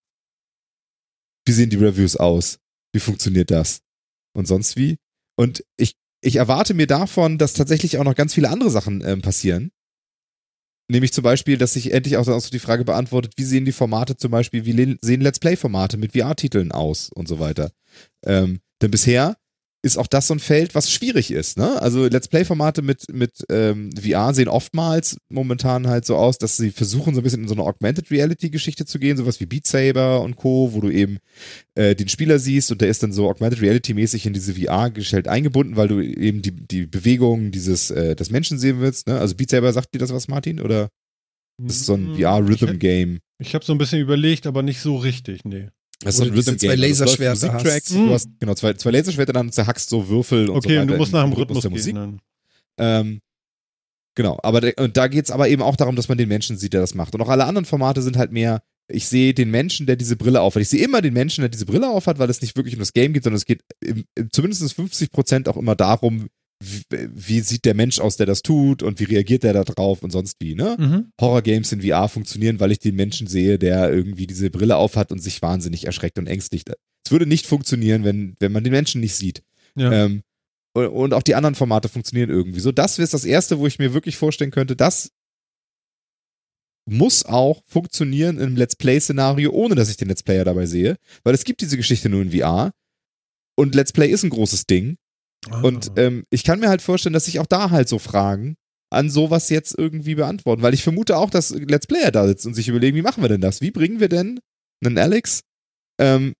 wie 1.46 1.52
sehen 1.52 1.70
die 1.70 1.76
Reviews 1.76 2.16
aus? 2.16 2.58
Wie 2.92 3.00
funktioniert 3.00 3.50
das? 3.50 3.80
Und 4.36 4.46
sonst 4.46 4.76
wie? 4.76 4.98
Und 5.36 5.64
ich, 5.76 5.94
ich 6.22 6.36
erwarte 6.36 6.74
mir 6.74 6.86
davon, 6.86 7.38
dass 7.38 7.54
tatsächlich 7.54 7.98
auch 7.98 8.04
noch 8.04 8.14
ganz 8.14 8.34
viele 8.34 8.50
andere 8.50 8.70
Sachen 8.70 9.02
ähm, 9.04 9.22
passieren. 9.22 9.72
Nämlich 10.90 11.12
zum 11.12 11.22
Beispiel, 11.22 11.56
dass 11.56 11.74
sich 11.74 11.92
endlich 11.92 12.16
auch, 12.16 12.24
so 12.24 12.50
die 12.50 12.58
Frage 12.58 12.84
beantwortet, 12.84 13.34
wie 13.36 13.44
sehen 13.44 13.64
die 13.64 13.70
Formate 13.70 14.16
zum 14.16 14.32
Beispiel, 14.32 14.64
wie 14.64 14.98
sehen 15.00 15.20
Let's 15.20 15.38
Play-Formate 15.38 15.96
mit 15.96 16.14
VR-Titeln 16.14 16.72
aus 16.72 17.10
und 17.14 17.28
so 17.28 17.38
weiter. 17.38 17.70
Ähm, 18.26 18.58
denn 18.82 18.90
bisher 18.90 19.36
ist 19.82 19.96
auch 19.96 20.06
das 20.06 20.26
so 20.26 20.34
ein 20.34 20.40
Feld, 20.40 20.74
was 20.74 20.90
schwierig 20.90 21.30
ist. 21.30 21.56
Ne? 21.56 21.80
Also 21.80 22.06
Let's 22.06 22.28
Play-Formate 22.28 22.82
mit, 22.82 23.12
mit 23.12 23.44
ähm, 23.48 23.90
VR 23.92 24.34
sehen 24.34 24.48
oftmals 24.48 25.16
momentan 25.30 25.86
halt 25.86 26.04
so 26.04 26.16
aus, 26.16 26.38
dass 26.38 26.56
sie 26.56 26.70
versuchen, 26.70 27.14
so 27.14 27.20
ein 27.20 27.24
bisschen 27.24 27.42
in 27.42 27.48
so 27.48 27.54
eine 27.54 27.62
Augmented 27.62 28.10
Reality-Geschichte 28.10 28.84
zu 28.84 28.98
gehen, 28.98 29.16
sowas 29.16 29.40
wie 29.40 29.46
Beat 29.46 29.66
Saber 29.66 30.20
und 30.20 30.36
Co., 30.36 30.74
wo 30.74 30.80
du 30.80 30.90
eben 30.90 31.18
äh, 31.74 31.94
den 31.94 32.08
Spieler 32.08 32.38
siehst 32.38 32.70
und 32.70 32.80
der 32.82 32.88
ist 32.88 33.02
dann 33.02 33.12
so 33.12 33.28
Augmented 33.28 33.62
Reality-mäßig 33.62 34.26
in 34.26 34.34
diese 34.34 34.54
VR-Gestellt 34.54 35.28
eingebunden, 35.28 35.76
weil 35.76 35.88
du 35.88 36.00
eben 36.00 36.42
die, 36.42 36.52
die 36.52 36.86
Bewegungen 36.86 37.50
dieses 37.50 37.90
äh, 37.90 38.14
des 38.14 38.30
Menschen 38.30 38.58
sehen 38.58 38.80
willst. 38.80 39.06
Ne? 39.06 39.18
Also 39.18 39.34
Beat 39.34 39.50
Saber, 39.50 39.72
sagt 39.72 39.94
dir 39.94 39.98
das 39.98 40.12
was, 40.12 40.28
Martin? 40.28 40.60
Oder 40.60 40.90
das 41.58 41.76
ist 41.76 41.86
so 41.86 41.94
ein 41.94 42.08
hm, 42.08 42.16
VR-Rhythm-Game? 42.16 43.18
Ich 43.38 43.48
habe 43.48 43.62
hab 43.62 43.64
so 43.64 43.72
ein 43.72 43.78
bisschen 43.78 44.00
überlegt, 44.00 44.46
aber 44.46 44.62
nicht 44.62 44.80
so 44.80 44.96
richtig, 44.96 45.44
nee. 45.44 45.68
Das 46.02 46.14
ist 46.14 46.22
ein 46.22 46.30
Rhythm 46.30 46.56
Game. 46.56 46.58
Zwei 46.58 46.76
Laserschwerter 46.76 47.52
hast. 47.52 47.90
Du 47.90 48.10
hast 48.10 48.28
genau 48.38 48.54
zwei, 48.54 48.72
zwei 48.74 48.90
Laserschwerter, 48.90 49.32
dann 49.32 49.52
zerhackst 49.52 49.90
so 49.90 50.08
Würfel 50.08 50.48
und 50.48 50.56
okay, 50.56 50.68
so 50.68 50.74
weiter. 50.74 50.82
Okay, 50.82 50.92
du 50.92 50.96
musst 50.98 51.12
nach 51.12 51.24
dem 51.24 51.32
Rhythmus, 51.32 51.64
Rhythmus 51.64 51.84
der 51.84 51.94
Musik. 51.94 52.20
Ähm, 52.78 53.20
genau, 54.14 54.38
aber 54.42 54.72
und 54.78 54.96
da 54.96 55.08
geht's 55.08 55.30
aber 55.30 55.48
eben 55.48 55.62
auch 55.62 55.76
darum, 55.76 55.96
dass 55.96 56.08
man 56.08 56.16
den 56.16 56.28
Menschen 56.28 56.56
sieht, 56.56 56.72
der 56.72 56.80
das 56.80 56.94
macht. 56.94 57.14
Und 57.14 57.20
auch 57.20 57.28
alle 57.28 57.44
anderen 57.44 57.66
Formate 57.66 58.00
sind 58.00 58.16
halt 58.16 58.32
mehr, 58.32 58.62
ich 58.88 59.08
sehe 59.08 59.34
den 59.34 59.50
Menschen, 59.50 59.86
der 59.86 59.96
diese 59.96 60.16
Brille 60.16 60.40
aufhat. 60.40 60.62
Ich 60.62 60.68
sehe 60.68 60.82
immer 60.82 61.02
den 61.02 61.12
Menschen, 61.12 61.42
der 61.42 61.50
diese 61.50 61.66
Brille 61.66 61.88
aufhat, 61.88 62.18
weil 62.18 62.30
es 62.30 62.40
nicht 62.40 62.56
wirklich 62.56 62.74
um 62.74 62.80
das 62.80 62.92
Game 62.92 63.12
geht, 63.12 63.24
sondern 63.24 63.36
es 63.36 63.44
geht 63.44 63.62
im, 63.80 64.04
zumindest 64.32 64.72
50 64.72 65.12
Prozent 65.12 65.48
auch 65.48 65.56
immer 65.56 65.76
darum, 65.76 66.28
wie, 66.62 67.40
sieht 67.40 67.64
der 67.64 67.74
Mensch 67.74 68.00
aus, 68.00 68.18
der 68.18 68.26
das 68.26 68.42
tut 68.42 68.82
und 68.82 69.00
wie 69.00 69.04
reagiert 69.04 69.44
der 69.44 69.54
da 69.54 69.64
drauf 69.64 70.02
und 70.02 70.10
sonst 70.10 70.36
wie, 70.40 70.54
ne? 70.54 70.76
Mhm. 70.78 71.12
Horror-Games 71.20 71.72
in 71.72 71.80
VR 71.80 72.08
funktionieren, 72.08 72.60
weil 72.60 72.70
ich 72.70 72.78
den 72.78 72.96
Menschen 72.96 73.26
sehe, 73.26 73.58
der 73.58 73.90
irgendwie 73.90 74.26
diese 74.26 74.50
Brille 74.50 74.76
aufhat 74.76 75.10
und 75.10 75.20
sich 75.20 75.40
wahnsinnig 75.40 75.86
erschreckt 75.86 76.18
und 76.18 76.26
ängstlich. 76.26 76.64
Es 77.04 77.10
würde 77.10 77.26
nicht 77.26 77.46
funktionieren, 77.46 78.04
wenn, 78.04 78.36
wenn 78.40 78.52
man 78.52 78.62
den 78.62 78.72
Menschen 78.72 79.00
nicht 79.00 79.14
sieht. 79.14 79.42
Ja. 79.74 79.90
Ähm, 79.90 80.22
und, 80.74 80.88
und 80.88 81.14
auch 81.14 81.22
die 81.22 81.34
anderen 81.34 81.54
Formate 81.54 81.88
funktionieren 81.88 82.28
irgendwie 82.28 82.60
so. 82.60 82.72
Das 82.72 82.98
ist 82.98 83.14
das 83.14 83.24
Erste, 83.24 83.58
wo 83.58 83.66
ich 83.66 83.78
mir 83.78 83.94
wirklich 83.94 84.16
vorstellen 84.16 84.50
könnte, 84.50 84.76
das 84.76 85.12
muss 86.86 87.24
auch 87.24 87.62
funktionieren 87.66 88.38
im 88.38 88.56
Let's 88.56 88.76
Play-Szenario, 88.76 89.50
ohne 89.50 89.76
dass 89.76 89.90
ich 89.90 89.96
den 89.96 90.08
Let's 90.08 90.22
Player 90.22 90.44
dabei 90.44 90.66
sehe, 90.66 90.96
weil 91.22 91.34
es 91.34 91.44
gibt 91.44 91.60
diese 91.62 91.76
Geschichte 91.76 92.08
nur 92.08 92.20
in 92.20 92.32
VR 92.32 92.72
und 93.56 93.74
Let's 93.74 93.92
Play 93.92 94.08
ist 94.08 94.24
ein 94.24 94.30
großes 94.30 94.66
Ding 94.66 94.96
Ah. 95.48 95.60
Und 95.62 95.92
ähm, 95.96 96.24
ich 96.30 96.44
kann 96.44 96.60
mir 96.60 96.68
halt 96.68 96.82
vorstellen, 96.82 97.12
dass 97.12 97.24
sich 97.24 97.40
auch 97.40 97.46
da 97.46 97.70
halt 97.70 97.88
so 97.88 97.98
Fragen 97.98 98.56
an 98.92 99.08
sowas 99.08 99.48
jetzt 99.48 99.78
irgendwie 99.78 100.16
beantworten, 100.16 100.62
weil 100.62 100.74
ich 100.74 100.82
vermute 100.82 101.16
auch, 101.16 101.30
dass 101.30 101.50
Let's 101.50 101.86
Player 101.86 102.10
da 102.10 102.26
sitzt 102.26 102.46
und 102.46 102.54
sich 102.54 102.68
überlegen, 102.68 102.96
wie 102.96 103.02
machen 103.02 103.22
wir 103.22 103.28
denn 103.28 103.40
das? 103.40 103.60
Wie 103.60 103.70
bringen 103.70 104.00
wir 104.00 104.08
denn 104.08 104.40
einen 104.84 104.98
Alex 104.98 105.42
ähm, 106.00 106.34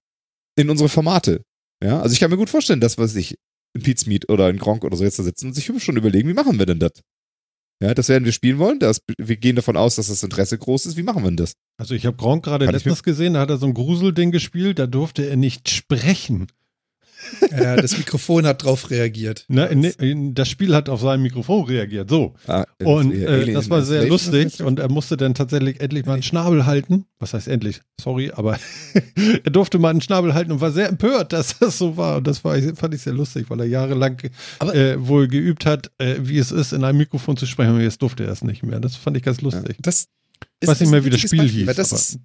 in 0.57 0.69
unsere 0.69 0.89
Formate? 0.89 1.43
Ja, 1.83 2.01
also 2.01 2.13
ich 2.13 2.21
kann 2.21 2.31
mir 2.31 2.37
gut 2.37 2.51
vorstellen, 2.51 2.81
dass 2.81 2.99
was 2.99 3.15
ich 3.15 3.37
in 3.75 3.83
Pete's 3.83 4.07
Meet 4.07 4.29
oder 4.29 4.51
in 4.51 4.59
Gronk 4.59 4.85
oder 4.85 4.97
so 4.97 5.05
jetzt 5.05 5.19
da 5.19 5.23
sitzen 5.23 5.47
und 5.47 5.55
sich 5.55 5.65
schon 5.65 5.97
überlegen, 5.97 6.29
wie 6.29 6.35
machen 6.35 6.59
wir 6.59 6.67
denn 6.67 6.81
das? 6.81 6.93
Ja, 7.83 7.95
das 7.95 8.09
werden 8.11 8.27
wir 8.27 8.33
spielen 8.33 8.59
wollen. 8.59 8.79
Das, 8.79 9.01
wir 9.17 9.37
gehen 9.37 9.57
davon 9.57 9.77
aus, 9.77 9.97
dass 9.97 10.09
das 10.09 10.23
Interesse 10.23 10.59
groß 10.59 10.85
ist. 10.87 10.97
Wie 10.99 11.03
machen 11.03 11.23
wir 11.23 11.31
denn 11.31 11.39
das? 11.39 11.55
Also 11.79 11.95
ich 11.95 12.05
habe 12.05 12.17
Gronk 12.17 12.45
gerade 12.45 12.67
letztens 12.67 13.03
gesehen, 13.03 13.35
da 13.35 13.41
hat 13.41 13.49
er 13.49 13.57
so 13.57 13.67
ein 13.67 13.75
Gruselding 13.75 14.33
gespielt, 14.33 14.79
da 14.79 14.87
durfte 14.87 15.27
er 15.27 15.37
nicht 15.37 15.71
sprechen. 15.71 16.49
Ja, 17.51 17.77
das 17.77 17.97
Mikrofon 17.97 18.47
hat 18.47 18.65
drauf 18.65 18.91
reagiert. 18.91 19.45
Ne, 19.49 19.75
ne, 19.75 20.33
das 20.33 20.49
Spiel 20.49 20.75
hat 20.75 20.89
auf 20.89 21.01
sein 21.01 21.23
Mikrofon 21.23 21.65
reagiert. 21.65 22.11
So. 22.11 22.35
Ah, 22.47 22.65
und 22.83 23.13
äh, 23.13 23.53
das 23.53 23.71
war 23.71 23.83
sehr 23.83 24.07
lustig. 24.07 24.63
Und 24.71 24.79
er 24.79 24.91
musste 24.91 25.17
dann 25.17 25.35
tatsächlich 25.35 25.81
endlich 25.81 26.07
mal 26.07 26.15
einen 26.15 26.23
Schnabel 26.23 26.67
halten. 26.67 27.07
Was 27.19 27.35
heißt 27.35 27.49
endlich? 27.49 27.81
Sorry, 28.01 28.31
aber 28.35 28.59
er 29.45 29.51
durfte 29.51 29.79
mal 29.79 29.91
einen 29.91 30.01
Schnabel 30.01 30.35
halten 30.35 30.53
und 30.53 30.61
war 30.61 30.71
sehr 30.71 30.89
empört, 30.89 31.33
dass 31.33 31.59
das 31.59 31.79
so 31.79 31.97
war. 31.97 32.19
Und 32.19 32.27
das 32.27 32.45
war, 32.45 32.57
fand 32.75 32.95
ich 32.95 33.03
sehr 33.03 33.13
lustig, 33.13 33.47
weil 33.49 33.61
er 33.61 33.67
jahrelang 33.67 34.19
äh, 34.61 34.97
wohl 34.99 35.29
geübt 35.29 35.67
hat, 35.67 35.91
äh, 35.99 36.17
wie 36.21 36.39
es 36.39 36.53
ist, 36.53 36.73
in 36.73 36.85
einem 36.85 36.99
Mikrofon 36.99 37.37
zu 37.37 37.47
sprechen. 37.47 37.75
Und 37.75 37.81
jetzt 37.81 38.03
durfte 38.03 38.25
er 38.25 38.33
es 38.33 38.43
nicht 38.43 38.63
mehr. 38.63 38.81
Das 38.81 38.97
fand 38.97 39.17
ich 39.17 39.23
ganz 39.23 39.41
lustig. 39.41 39.77
Ja, 39.77 39.83
das 39.83 40.09
ich 40.61 40.69
weiß 40.69 40.81
nicht 40.81 40.91
mehr, 40.91 41.05
wie 41.05 41.11
das 41.11 41.21
Spiel 41.21 41.39
Beispiel, 41.39 41.67
hieß. 41.67 41.77
Das 41.77 41.93
ist, 41.93 42.19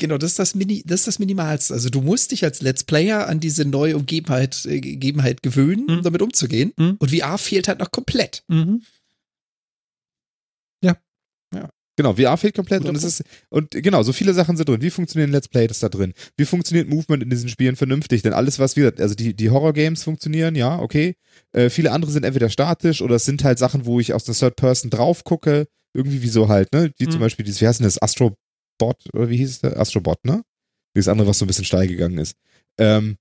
Genau, 0.00 0.16
das 0.16 0.30
ist 0.32 0.38
das 0.38 0.54
Mini, 0.54 0.82
das 0.86 1.00
ist 1.00 1.06
das 1.06 1.18
Minimalste. 1.18 1.74
Also 1.74 1.90
du 1.90 2.00
musst 2.00 2.32
dich 2.32 2.42
als 2.42 2.62
Let's 2.62 2.82
Player 2.84 3.28
an 3.28 3.38
diese 3.38 3.66
neue 3.66 3.96
Umgebenheit, 3.96 4.64
äh, 4.64 4.80
Gegebenheit 4.80 5.42
gewöhnen, 5.42 5.84
mhm. 5.84 5.98
um 5.98 6.02
damit 6.02 6.22
umzugehen. 6.22 6.72
Mhm. 6.76 6.96
Und 6.98 7.10
VR 7.14 7.36
fehlt 7.36 7.68
halt 7.68 7.78
noch 7.78 7.90
komplett. 7.90 8.42
Mhm. 8.48 8.82
Ja. 10.82 10.96
Ja. 11.54 11.68
Genau, 11.96 12.14
VR 12.14 12.38
fehlt 12.38 12.54
komplett 12.54 12.86
und 12.86 12.96
es 12.96 13.04
ist, 13.04 13.22
und 13.50 13.72
genau, 13.72 14.02
so 14.02 14.14
viele 14.14 14.32
Sachen 14.32 14.56
sind 14.56 14.66
drin. 14.66 14.80
Wie 14.80 14.88
funktionieren 14.88 15.32
Let's 15.32 15.48
Play 15.48 15.66
das 15.66 15.80
da 15.80 15.90
drin? 15.90 16.14
Wie 16.38 16.46
funktioniert 16.46 16.88
Movement 16.88 17.22
in 17.22 17.28
diesen 17.28 17.50
Spielen 17.50 17.76
vernünftig? 17.76 18.22
Denn 18.22 18.32
alles, 18.32 18.58
was 18.58 18.74
wir, 18.74 18.94
also 18.98 19.14
die, 19.14 19.34
die 19.34 19.50
Horror-Games 19.50 20.02
funktionieren, 20.02 20.54
ja, 20.54 20.78
okay. 20.78 21.16
Äh, 21.52 21.68
viele 21.68 21.92
andere 21.92 22.10
sind 22.10 22.24
entweder 22.24 22.48
statisch 22.48 23.02
oder 23.02 23.16
es 23.16 23.26
sind 23.26 23.44
halt 23.44 23.58
Sachen, 23.58 23.84
wo 23.84 24.00
ich 24.00 24.14
aus 24.14 24.24
der 24.24 24.34
Third 24.34 24.56
Person 24.56 24.88
drauf 24.88 25.24
gucke. 25.24 25.66
Irgendwie 25.92 26.22
wie 26.22 26.28
so 26.28 26.48
halt, 26.48 26.72
ne? 26.72 26.90
Wie 26.96 27.04
mhm. 27.04 27.10
zum 27.10 27.20
Beispiel 27.20 27.44
dieses, 27.44 27.60
wie 27.60 27.66
heißt 27.66 27.80
denn 27.80 27.84
das? 27.84 28.00
Astro 28.00 28.34
Bot, 28.80 29.04
oder 29.12 29.30
wie 29.30 29.36
hieß 29.36 29.50
es 29.50 29.60
der? 29.60 29.78
Astrobot, 29.78 30.24
ne? 30.24 30.42
Das 30.94 31.06
andere, 31.06 31.28
was 31.28 31.38
so 31.38 31.44
ein 31.44 31.48
bisschen 31.48 31.64
steil 31.64 31.86
gegangen 31.86 32.18
ist. 32.18 32.34
Ähm, 32.78 33.16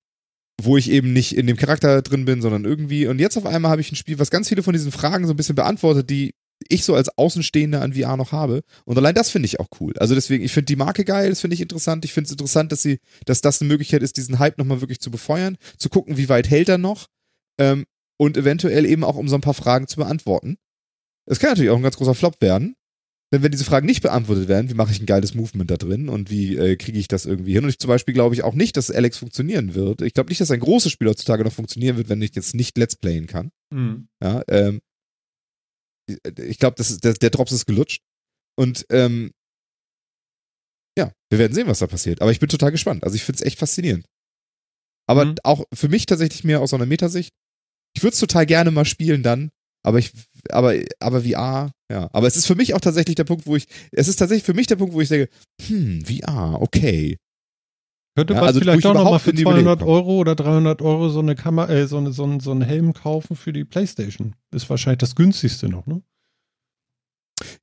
wo 0.62 0.76
ich 0.76 0.90
eben 0.90 1.14
nicht 1.14 1.38
in 1.38 1.48
dem 1.48 1.56
Charakter 1.58 2.02
drin 2.02 2.26
bin, 2.26 2.42
sondern 2.42 2.66
irgendwie. 2.66 3.08
Und 3.08 3.20
jetzt 3.20 3.38
auf 3.38 3.46
einmal 3.46 3.72
habe 3.72 3.82
ich 3.82 3.92
ein 3.92 3.96
Spiel, 3.96 4.20
was 4.20 4.32
ganz 4.32 4.50
viele 4.50 4.64
von 4.64 4.74
diesen 4.74 4.92
Fragen 4.92 5.26
so 5.26 5.34
ein 5.34 5.38
bisschen 5.38 5.56
beantwortet, 5.56 6.10
die 6.10 6.34
ich 6.68 6.84
so 6.84 6.96
als 6.96 7.18
Außenstehender 7.18 7.82
an 7.82 7.94
VR 7.94 8.18
noch 8.18 8.32
habe. 8.32 8.62
Und 8.86 8.98
allein 8.98 9.16
das 9.16 9.30
finde 9.30 9.46
ich 9.46 9.60
auch 9.60 9.68
cool. 9.80 9.94
Also 9.98 10.16
deswegen, 10.16 10.44
ich 10.44 10.52
finde 10.52 10.66
die 10.66 10.76
Marke 10.76 11.06
geil, 11.06 11.30
das 11.30 11.40
finde 11.40 11.54
ich 11.54 11.62
interessant. 11.62 12.04
Ich 12.04 12.14
finde 12.14 12.28
es 12.28 12.32
interessant, 12.32 12.72
dass 12.72 12.82
sie, 12.82 13.00
dass 13.26 13.42
das 13.42 13.62
eine 13.62 13.70
Möglichkeit 13.70 14.04
ist, 14.04 14.18
diesen 14.18 14.40
Hype 14.40 14.58
nochmal 14.58 14.82
wirklich 14.82 15.00
zu 15.00 15.12
befeuern, 15.12 15.58
zu 15.78 15.90
gucken, 15.90 16.18
wie 16.18 16.28
weit 16.28 16.50
hält 16.50 16.68
er 16.68 16.78
noch 16.78 17.08
ähm, 17.58 17.86
und 18.18 18.36
eventuell 18.36 18.86
eben 18.86 19.04
auch 19.06 19.16
um 19.16 19.30
so 19.30 19.36
ein 19.36 19.42
paar 19.42 19.54
Fragen 19.54 19.88
zu 19.88 19.98
beantworten. 19.98 20.58
Es 21.26 21.40
kann 21.40 21.52
natürlich 21.52 21.70
auch 21.70 21.78
ein 21.78 21.84
ganz 21.84 21.96
großer 21.96 22.16
Flop 22.16 22.42
werden, 22.42 22.76
denn 23.32 23.44
wenn 23.44 23.52
diese 23.52 23.66
Fragen 23.66 23.86
nicht 23.86 24.02
beantwortet 24.02 24.48
werden, 24.48 24.70
wie 24.70 24.76
mache 24.76 24.92
ich 24.92 25.00
ein 25.00 25.06
geiles 25.06 25.36
Movement 25.36 25.70
da 25.70 25.78
drin 25.78 26.10
und 26.10 26.32
wie 26.32 26.58
äh, 26.58 26.76
kriege 26.76 26.98
ich 26.98 27.08
das 27.08 27.26
irgendwie 27.26 27.54
hin? 27.54 27.64
Und 27.64 27.70
ich 27.70 27.80
zum 27.80 27.90
Beispiel 27.90 28.14
glaube 28.14 28.34
ich 28.34 28.44
auch 28.44 28.56
nicht, 28.56 28.76
dass 28.76 28.90
Alex 28.90 29.18
funktionieren 29.18 29.76
wird. 29.76 30.02
Ich 30.02 30.14
glaube 30.14 30.30
nicht, 30.30 30.42
dass 30.42 30.52
ein 30.52 30.60
großes 30.60 30.92
Spiel 30.92 31.08
heutzutage 31.08 31.44
noch 31.44 31.54
funktionieren 31.54 31.98
wird, 31.98 32.10
wenn 32.10 32.22
ich 32.22 32.36
jetzt 32.36 32.56
nicht 32.56 32.78
Let's 32.78 32.96
Playen 32.96 33.28
kann. 33.28 33.52
Mhm. 33.72 34.08
Ja, 34.22 34.42
ähm, 34.48 34.80
ich 36.38 36.58
glaube, 36.58 36.84
der, 36.84 37.14
der 37.14 37.30
Drops 37.30 37.52
ist 37.52 37.68
gelutscht. 37.68 38.02
Und 38.58 38.86
ähm, 38.90 39.32
ja, 40.98 41.12
wir 41.30 41.40
werden 41.40 41.54
sehen, 41.54 41.68
was 41.68 41.80
da 41.80 41.88
passiert. 41.88 42.22
Aber 42.22 42.32
ich 42.32 42.40
bin 42.40 42.50
total 42.50 42.72
gespannt. 42.72 43.04
Also 43.04 43.16
ich 43.16 43.24
finde 43.24 43.38
es 43.38 43.46
echt 43.46 43.60
faszinierend. 43.60 44.06
Aber 45.08 45.26
mhm. 45.26 45.36
auch 45.44 45.66
für 45.74 45.88
mich 45.88 46.06
tatsächlich 46.06 46.44
mehr 46.44 46.62
aus 46.62 46.72
so 46.72 46.76
einer 46.76 46.86
Metasicht. 46.86 47.34
Ich 47.96 48.04
würde 48.04 48.14
es 48.14 48.20
total 48.20 48.46
gerne 48.46 48.72
mal 48.72 48.86
spielen 48.86 49.24
dann, 49.24 49.52
aber 49.84 50.00
ich, 50.00 50.12
aber, 50.50 50.76
aber 51.00 51.22
VR, 51.22 51.72
ja. 51.92 52.10
Aber 52.14 52.28
es 52.28 52.36
ist 52.36 52.46
für 52.46 52.56
mich 52.56 52.74
auch 52.74 52.82
tatsächlich 52.82 53.16
der 53.16 53.24
Punkt, 53.24 53.48
wo 53.48 53.56
ich, 53.56 53.68
es 53.92 54.08
ist 54.08 54.18
tatsächlich 54.18 54.46
für 54.46 54.54
mich 54.54 54.68
der 54.68 54.76
Punkt, 54.76 54.94
wo 54.94 55.02
ich 55.02 55.10
denke, 55.10 55.30
hm, 55.68 56.04
VR, 56.06 56.62
okay. 56.62 57.18
Könnte 58.16 58.34
man 58.34 58.44
ja, 58.44 58.48
also 58.48 58.60
vielleicht 58.60 58.86
auch 58.86 58.94
nochmal 58.94 59.20
für 59.20 59.34
200 59.34 59.82
Euro 59.84 60.18
oder 60.18 60.36
300 60.36 60.82
Euro 60.82 61.10
so 61.10 61.20
eine 61.20 61.36
Kamera, 61.36 61.70
äh, 61.70 61.88
so, 61.88 61.98
eine, 61.98 62.12
so, 62.12 62.24
eine, 62.24 62.42
so 62.42 62.52
einen 62.52 62.62
Helm 62.62 62.94
kaufen 62.94 63.36
für 63.36 63.54
die 63.54 63.64
Playstation. 63.64 64.36
Ist 64.54 64.70
wahrscheinlich 64.70 65.00
das 65.00 65.16
günstigste 65.16 65.70
noch, 65.70 65.86
ne? 65.86 66.02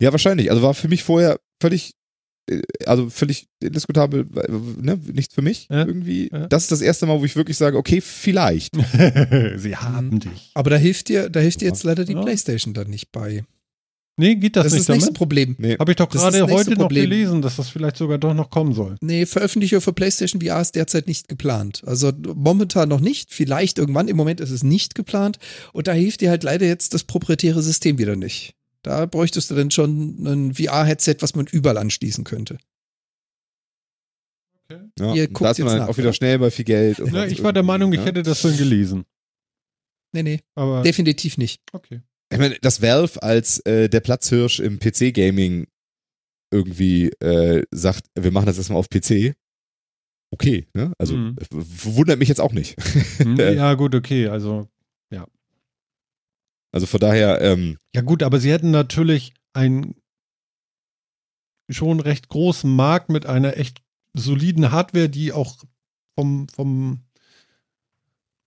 Ja, 0.00 0.12
wahrscheinlich. 0.12 0.50
Also 0.50 0.62
war 0.62 0.72
für 0.72 0.88
mich 0.88 1.02
vorher 1.02 1.38
völlig 1.60 1.92
also 2.84 3.10
völlig 3.10 3.48
indiskutabel, 3.60 4.26
ne, 4.80 4.98
nichts 5.12 5.34
für 5.34 5.42
mich 5.42 5.66
ja, 5.70 5.86
irgendwie. 5.86 6.28
Ja. 6.32 6.46
Das 6.46 6.64
ist 6.64 6.72
das 6.72 6.80
erste 6.80 7.06
Mal, 7.06 7.20
wo 7.20 7.24
ich 7.24 7.36
wirklich 7.36 7.56
sage, 7.56 7.76
okay, 7.76 8.00
vielleicht. 8.00 8.74
Sie 9.56 9.76
haben 9.76 10.20
dich. 10.20 10.50
Aber 10.54 10.70
da 10.70 10.76
hilft 10.76 11.08
dir, 11.08 11.28
da 11.28 11.40
hilft 11.40 11.60
dir 11.60 11.66
jetzt 11.66 11.84
leider 11.84 12.04
die 12.04 12.12
ja. 12.12 12.22
PlayStation 12.22 12.74
dann 12.74 12.88
nicht 12.88 13.10
bei. 13.12 13.44
Nee, 14.18 14.36
geht 14.36 14.56
das, 14.56 14.64
das 14.64 14.72
nicht. 14.72 14.78
Das 14.78 14.80
ist 14.80 14.88
das 14.88 14.96
nächste 14.96 15.12
Problem. 15.12 15.56
Nee. 15.58 15.76
Habe 15.78 15.92
ich 15.92 15.96
doch 15.96 16.08
gerade 16.08 16.46
heute 16.46 16.70
noch 16.72 16.88
gelesen, 16.88 17.42
dass 17.42 17.56
das 17.56 17.68
vielleicht 17.68 17.98
sogar 17.98 18.16
doch 18.16 18.32
noch 18.32 18.48
kommen 18.48 18.72
soll. 18.72 18.96
Nee, 19.02 19.26
Veröffentlichung 19.26 19.82
für 19.82 19.92
PlayStation 19.92 20.40
VR 20.40 20.62
ist 20.62 20.74
derzeit 20.74 21.06
nicht 21.06 21.28
geplant. 21.28 21.82
Also 21.84 22.12
momentan 22.34 22.88
noch 22.88 23.00
nicht. 23.00 23.34
Vielleicht 23.34 23.78
irgendwann. 23.78 24.08
Im 24.08 24.16
Moment 24.16 24.40
ist 24.40 24.50
es 24.50 24.64
nicht 24.64 24.94
geplant. 24.94 25.38
Und 25.74 25.86
da 25.86 25.92
hilft 25.92 26.22
dir 26.22 26.30
halt 26.30 26.44
leider 26.44 26.66
jetzt 26.66 26.94
das 26.94 27.04
proprietäre 27.04 27.62
System 27.62 27.98
wieder 27.98 28.16
nicht. 28.16 28.55
Da 28.86 29.04
bräuchtest 29.04 29.50
du 29.50 29.56
dann 29.56 29.72
schon 29.72 30.24
ein 30.24 30.54
VR-Headset, 30.54 31.16
was 31.18 31.34
man 31.34 31.48
überall 31.48 31.76
anschließen 31.76 32.22
könnte. 32.22 32.56
Okay. 34.70 34.80
Ja, 35.00 35.14
Ihr 35.14 35.26
guckt 35.26 35.42
da 35.42 35.50
ist 35.50 35.58
man 35.58 35.68
jetzt 35.70 35.78
nach, 35.78 35.88
auch 35.88 35.98
wieder 35.98 36.12
schnell 36.12 36.38
bei 36.38 36.52
viel 36.52 36.64
Geld. 36.64 36.98
Ja, 36.98 37.26
ich 37.26 37.42
war 37.42 37.52
der 37.52 37.64
Meinung, 37.64 37.92
ich 37.92 38.04
hätte 38.04 38.22
das 38.22 38.40
schon 38.40 38.56
gelesen. 38.56 39.04
Nee, 40.12 40.22
nee. 40.22 40.40
Aber 40.54 40.82
definitiv 40.82 41.36
nicht. 41.36 41.62
Okay. 41.72 42.00
Ich 42.32 42.38
meine, 42.38 42.54
dass 42.60 42.80
Valve 42.80 43.20
als 43.24 43.58
äh, 43.66 43.88
der 43.88 43.98
Platzhirsch 43.98 44.60
im 44.60 44.78
PC-Gaming 44.78 45.66
irgendwie 46.52 47.08
äh, 47.20 47.64
sagt, 47.72 48.04
wir 48.14 48.30
machen 48.30 48.46
das 48.46 48.56
erstmal 48.56 48.78
auf 48.78 48.88
PC, 48.88 49.34
okay, 50.30 50.68
ne? 50.74 50.92
Also 50.96 51.16
mhm. 51.16 51.36
wundert 51.50 52.20
mich 52.20 52.28
jetzt 52.28 52.40
auch 52.40 52.52
nicht. 52.52 52.76
Mhm, 53.18 53.36
ja, 53.36 53.74
gut, 53.74 53.96
okay, 53.96 54.28
also 54.28 54.60
ja. 54.60 54.75
Also 56.72 56.86
von 56.86 57.00
daher. 57.00 57.40
Ähm, 57.40 57.78
ja, 57.94 58.02
gut, 58.02 58.22
aber 58.22 58.40
sie 58.40 58.52
hätten 58.52 58.70
natürlich 58.70 59.34
einen 59.52 59.94
schon 61.68 62.00
recht 62.00 62.28
großen 62.28 62.74
Markt 62.74 63.08
mit 63.08 63.26
einer 63.26 63.56
echt 63.56 63.82
soliden 64.14 64.70
Hardware, 64.70 65.08
die 65.08 65.32
auch 65.32 65.56
vom, 66.14 66.48
vom, 66.48 67.04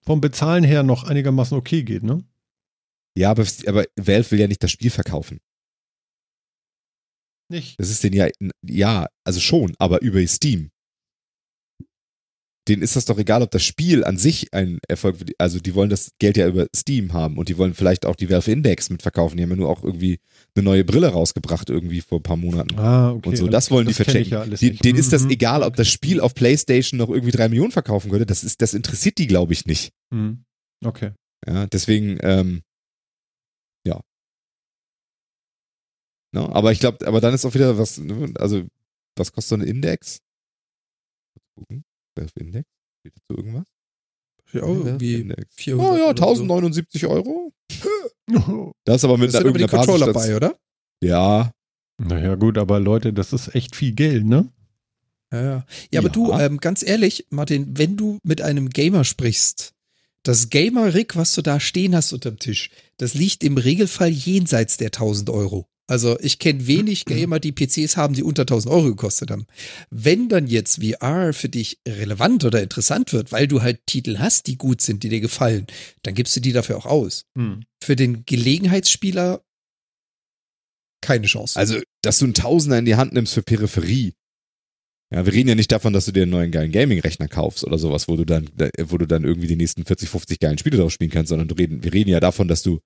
vom 0.04 0.22
Bezahlen 0.22 0.64
her 0.64 0.84
noch 0.84 1.04
einigermaßen 1.04 1.58
okay 1.58 1.84
geht, 1.84 2.04
ne? 2.04 2.24
Ja, 3.16 3.32
aber, 3.32 3.46
aber 3.66 3.86
Valve 3.96 4.32
will 4.32 4.40
ja 4.40 4.48
nicht 4.48 4.64
das 4.64 4.72
Spiel 4.72 4.92
verkaufen. 4.92 5.40
Nicht. 7.50 7.80
Das 7.80 7.90
ist 7.90 8.04
den 8.04 8.14
ja, 8.14 8.30
ja, 8.62 9.08
also 9.24 9.40
schon, 9.40 9.76
aber 9.80 10.02
über 10.02 10.26
Steam 10.28 10.72
denen 12.70 12.84
ist 12.84 12.96
das 12.96 13.06
doch 13.06 13.18
egal, 13.18 13.42
ob 13.42 13.52
das 13.52 13.64
Spiel 13.64 14.04
an 14.04 14.18
sich 14.18 14.54
ein 14.54 14.80
Erfolg, 14.88 15.18
also 15.38 15.60
die 15.60 15.76
wollen 15.76 15.90
das 15.90 16.12
Geld 16.20 16.38
ja 16.38 16.48
über 16.48 16.68
Steam 16.76 17.14
haben 17.14 17.38
und 17.38 17.50
die 17.50 17.58
wollen 17.58 17.74
vielleicht 17.74 18.06
auch 18.06 18.16
die 18.16 18.30
Valve 18.30 18.52
Index 18.52 18.90
mitverkaufen. 18.90 19.38
Die 19.38 19.44
haben 19.44 19.50
ja 19.50 19.56
nur 19.56 19.70
auch 19.70 19.84
irgendwie 19.84 20.20
eine 20.56 20.64
neue 20.64 20.84
Brille 20.84 21.08
rausgebracht 21.08 21.70
irgendwie 21.70 22.02
vor 22.02 22.20
ein 22.20 22.24
paar 22.24 22.38
Monaten. 22.38 22.78
Ah, 22.78 23.12
okay. 23.12 23.30
Und 23.30 23.38
so, 23.38 23.48
das 23.48 23.72
wollen 23.72 23.88
das 23.88 23.98
die 23.98 24.04
verchecken. 24.04 24.32
Ja 24.32 24.46
die, 24.46 24.72
denen 24.78 25.00
ist 25.00 25.12
das 25.12 25.24
mhm. 25.24 25.32
egal, 25.32 25.64
ob 25.64 25.76
das 25.76 25.90
Spiel 25.90 26.22
auf 26.22 26.36
PlayStation 26.36 26.98
noch 26.98 27.10
irgendwie 27.10 27.32
drei 27.32 27.50
Millionen 27.50 27.72
verkaufen 27.72 28.12
könnte. 28.12 28.26
Das 28.26 28.44
ist, 28.44 28.62
das 28.62 28.74
interessiert 28.74 29.18
die, 29.18 29.28
glaube 29.28 29.54
ich, 29.54 29.66
nicht. 29.66 29.92
Mhm. 30.12 30.44
Okay. 30.86 31.12
Ja, 31.48 31.68
deswegen, 31.68 32.18
ähm, 32.22 32.62
ja. 33.86 34.00
No, 36.32 36.50
aber 36.50 36.72
ich 36.72 36.80
glaube, 36.80 37.08
aber 37.08 37.22
dann 37.22 37.34
ist 37.34 37.46
auch 37.46 37.56
wieder 37.56 37.78
was, 37.78 37.98
ne, 37.98 38.32
also, 38.38 38.68
was 39.16 39.32
kostet 39.32 39.50
so 39.50 39.56
ein 39.56 39.68
Index? 39.68 40.20
Gucken. 41.56 41.84
Index? 42.36 42.68
Steht 43.00 43.14
dazu 43.16 43.38
irgendwas? 43.38 43.68
Ja, 44.52 44.62
irgendwie 44.62 45.22
Index. 45.22 45.56
400 45.56 45.92
oh 45.92 45.98
ja, 45.98 46.10
1079 46.10 47.02
so. 47.02 47.10
Euro. 47.10 47.54
das 48.86 48.98
ist 48.98 49.04
aber 49.06 49.18
mit 49.18 49.30
das 49.30 49.36
einer 49.36 49.46
irgendeiner 49.46 49.86
Controller 49.86 50.14
bei, 50.14 50.36
oder? 50.36 50.56
Ja. 51.02 51.52
Naja, 51.98 52.36
gut, 52.36 52.58
aber 52.58 52.80
Leute, 52.80 53.14
das 53.14 53.34
ist 53.34 53.54
echt 53.56 53.76
viel 53.76 53.94
Geld, 53.94 54.26
ne? 54.26 54.50
Ja, 55.32 55.42
ja. 55.42 55.66
ja 55.92 56.00
aber 56.00 56.08
ja. 56.08 56.14
du, 56.14 56.32
ähm, 56.34 56.58
ganz 56.60 56.82
ehrlich, 56.82 57.28
Martin, 57.30 57.78
wenn 57.78 57.98
du 57.98 58.20
mit 58.24 58.42
einem 58.42 58.70
Gamer 58.70 59.04
sprichst, 59.04 59.74
das 60.24 60.50
Gamer-Rig, 60.50 61.16
was 61.16 61.34
du 61.34 61.42
da 61.42 61.60
stehen 61.60 61.96
hast 61.96 62.14
unterm 62.14 62.40
Tisch, 62.40 62.70
das 62.98 63.14
liegt 63.14 63.44
im 63.44 63.58
Regelfall 63.58 64.10
jenseits 64.10 64.78
der 64.78 64.88
1000 64.88 65.30
Euro. 65.30 65.68
Also 65.90 66.20
ich 66.20 66.40
kenne 66.40 66.68
wenig 66.68 67.06
Gamer, 67.06 67.40
die 67.40 67.52
PCs 67.52 67.98
haben, 67.98 68.14
die 68.14 68.24
unter 68.24 68.44
1000 68.44 68.74
Euro 68.74 68.86
gekostet 68.90 69.32
haben. 69.32 69.46
Wenn 69.90 70.30
dann 70.30 70.48
jetzt 70.48 70.84
VR 70.84 71.34
für 71.34 71.50
dich 71.50 71.80
relevant 71.88 72.46
oder 72.46 72.62
interessant 72.62 73.12
wird, 73.12 73.32
weil 73.32 73.48
du 73.48 73.62
halt 73.62 73.86
Titel 73.88 74.20
hast, 74.20 74.48
die 74.48 74.58
gut 74.58 74.82
sind, 74.82 75.04
die 75.04 75.10
dir 75.10 75.22
gefallen, 75.22 75.66
dann 76.04 76.14
gibst 76.14 76.36
du 76.36 76.40
die 76.40 76.54
dafür 76.54 76.78
auch 76.78 76.86
aus. 76.86 77.26
Hm. 77.36 77.64
Für 77.84 77.96
den 77.96 78.24
Gelegenheitsspieler 78.26 79.42
keine 81.02 81.28
Chance. 81.28 81.58
Also, 81.58 81.80
dass 82.02 82.20
du 82.20 82.26
einen 82.26 82.34
Tausender 82.34 82.78
in 82.78 82.86
die 82.86 82.96
Hand 82.96 83.14
nimmst 83.14 83.34
für 83.34 83.42
Peripherie. 83.42 84.14
Ja, 85.12 85.26
wir 85.26 85.34
reden 85.34 85.50
ja 85.50 85.56
nicht 85.56 85.72
davon, 85.72 85.94
dass 85.94 86.06
du 86.06 86.12
dir 86.12 86.24
einen 86.24 86.32
neuen 86.32 86.52
geilen 86.52 86.72
Gaming-Rechner 86.72 87.28
kaufst 87.28 87.64
oder 87.64 87.80
sowas, 87.80 88.08
wo 88.08 88.16
du 88.16 88.26
dann, 88.26 88.50
wo 88.84 88.98
du 88.98 89.08
dann 89.08 89.24
irgendwie 89.24 89.48
die 89.48 89.56
nächsten 89.56 89.86
40, 89.86 90.08
50 90.08 90.40
geilen 90.40 90.58
Spiele 90.60 90.78
drauf 90.78 90.92
spielen 90.92 91.10
kannst, 91.10 91.30
sondern 91.30 91.50
reden, 91.50 91.84
wir 91.84 91.94
reden 91.94 92.12
ja 92.12 92.20
davon, 92.20 92.48
dass 92.48 92.62
du 92.62 92.80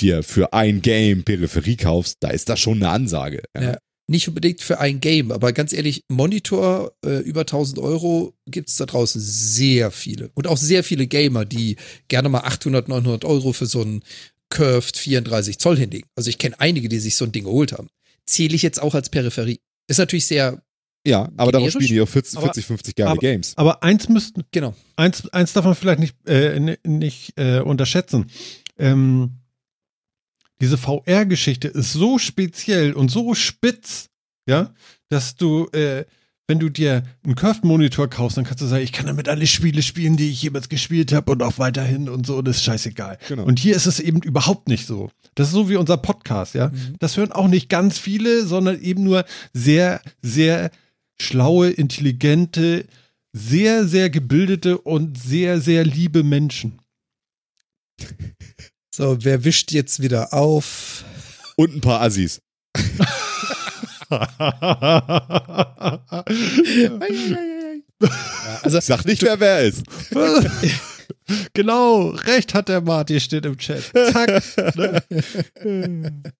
dir 0.00 0.22
für 0.22 0.52
ein 0.52 0.82
Game 0.82 1.24
Peripherie 1.24 1.76
kaufst, 1.76 2.18
da 2.20 2.30
ist 2.30 2.48
das 2.48 2.60
schon 2.60 2.78
eine 2.78 2.90
Ansage. 2.90 3.42
Ja. 3.54 3.62
ja 3.62 3.78
nicht 4.08 4.28
unbedingt 4.28 4.62
für 4.62 4.78
ein 4.78 5.00
Game, 5.00 5.32
aber 5.32 5.52
ganz 5.52 5.72
ehrlich, 5.72 6.04
Monitor 6.08 6.92
äh, 7.04 7.18
über 7.20 7.40
1000 7.40 7.78
Euro 7.80 8.34
gibt 8.46 8.68
es 8.68 8.76
da 8.76 8.86
draußen 8.86 9.20
sehr 9.20 9.90
viele. 9.90 10.30
Und 10.34 10.46
auch 10.46 10.56
sehr 10.56 10.84
viele 10.84 11.06
Gamer, 11.06 11.44
die 11.44 11.76
gerne 12.08 12.28
mal 12.28 12.40
800, 12.40 12.88
900 12.88 13.24
Euro 13.24 13.52
für 13.52 13.66
so 13.66 13.82
ein 13.82 14.02
Curved 14.48 14.96
34 14.96 15.58
Zoll 15.58 15.76
hinlegen. 15.76 16.08
Also 16.14 16.30
ich 16.30 16.38
kenne 16.38 16.58
einige, 16.60 16.88
die 16.88 17.00
sich 17.00 17.16
so 17.16 17.24
ein 17.24 17.32
Ding 17.32 17.44
geholt 17.44 17.72
haben. 17.72 17.88
Zähle 18.26 18.54
ich 18.54 18.62
jetzt 18.62 18.80
auch 18.80 18.94
als 18.94 19.10
Peripherie. 19.10 19.60
Ist 19.88 19.98
natürlich 19.98 20.26
sehr. 20.26 20.62
Ja, 21.04 21.30
aber 21.36 21.52
darauf 21.52 21.70
spielen 21.70 21.88
die 21.88 22.00
auch 22.00 22.08
40, 22.08 22.38
40 22.38 22.66
50 22.66 22.94
geile 22.94 23.10
aber, 23.10 23.20
Games. 23.20 23.52
Aber 23.56 23.82
eins 23.82 24.08
müssten. 24.08 24.44
Genau. 24.50 24.74
Eins, 24.96 25.28
eins 25.30 25.52
darf 25.52 25.64
man 25.64 25.74
vielleicht 25.74 26.00
nicht, 26.00 26.16
äh, 26.28 26.76
nicht 26.84 27.32
äh, 27.36 27.60
unterschätzen. 27.60 28.26
Ähm, 28.78 29.38
diese 30.60 30.78
VR-Geschichte 30.78 31.68
ist 31.68 31.92
so 31.92 32.18
speziell 32.18 32.92
und 32.92 33.10
so 33.10 33.34
spitz, 33.34 34.08
ja, 34.48 34.72
dass 35.08 35.36
du, 35.36 35.68
äh, 35.72 36.04
wenn 36.48 36.58
du 36.58 36.68
dir 36.68 37.02
einen 37.24 37.34
Curved-Monitor 37.34 38.08
kaufst, 38.08 38.36
dann 38.36 38.44
kannst 38.44 38.62
du 38.62 38.66
sagen, 38.66 38.84
ich 38.84 38.92
kann 38.92 39.06
damit 39.06 39.28
alle 39.28 39.46
Spiele 39.46 39.82
spielen, 39.82 40.16
die 40.16 40.30
ich 40.30 40.42
jemals 40.42 40.68
gespielt 40.68 41.12
habe 41.12 41.32
und 41.32 41.42
auch 41.42 41.58
weiterhin 41.58 42.08
und 42.08 42.26
so, 42.26 42.40
das 42.40 42.58
ist 42.58 42.64
scheißegal. 42.64 43.18
Genau. 43.28 43.44
Und 43.44 43.58
hier 43.58 43.74
ist 43.74 43.86
es 43.86 43.98
eben 43.98 44.22
überhaupt 44.22 44.68
nicht 44.68 44.86
so. 44.86 45.10
Das 45.34 45.48
ist 45.48 45.54
so 45.54 45.68
wie 45.68 45.76
unser 45.76 45.96
Podcast, 45.96 46.54
ja. 46.54 46.68
Mhm. 46.68 46.96
Das 47.00 47.16
hören 47.16 47.32
auch 47.32 47.48
nicht 47.48 47.68
ganz 47.68 47.98
viele, 47.98 48.46
sondern 48.46 48.80
eben 48.80 49.02
nur 49.02 49.24
sehr, 49.52 50.00
sehr 50.22 50.70
schlaue, 51.20 51.70
intelligente, 51.70 52.86
sehr, 53.32 53.86
sehr 53.86 54.08
gebildete 54.08 54.78
und 54.78 55.18
sehr, 55.18 55.60
sehr 55.60 55.84
liebe 55.84 56.22
Menschen. 56.22 56.78
So, 58.96 59.16
wer 59.20 59.44
wischt 59.44 59.72
jetzt 59.72 60.00
wieder 60.00 60.32
auf? 60.32 61.04
Und 61.56 61.74
ein 61.74 61.82
paar 61.82 62.00
Assis. 62.00 62.40
also 68.62 68.80
sag 68.80 69.04
nicht, 69.04 69.20
wer 69.20 69.38
wer 69.38 69.64
ist. 69.64 69.82
genau, 71.52 72.08
recht 72.08 72.54
hat 72.54 72.70
der 72.70 72.80
Marty, 72.80 73.20
steht 73.20 73.44
im 73.44 73.58
Chat. 73.58 73.82
Zack. 73.92 74.42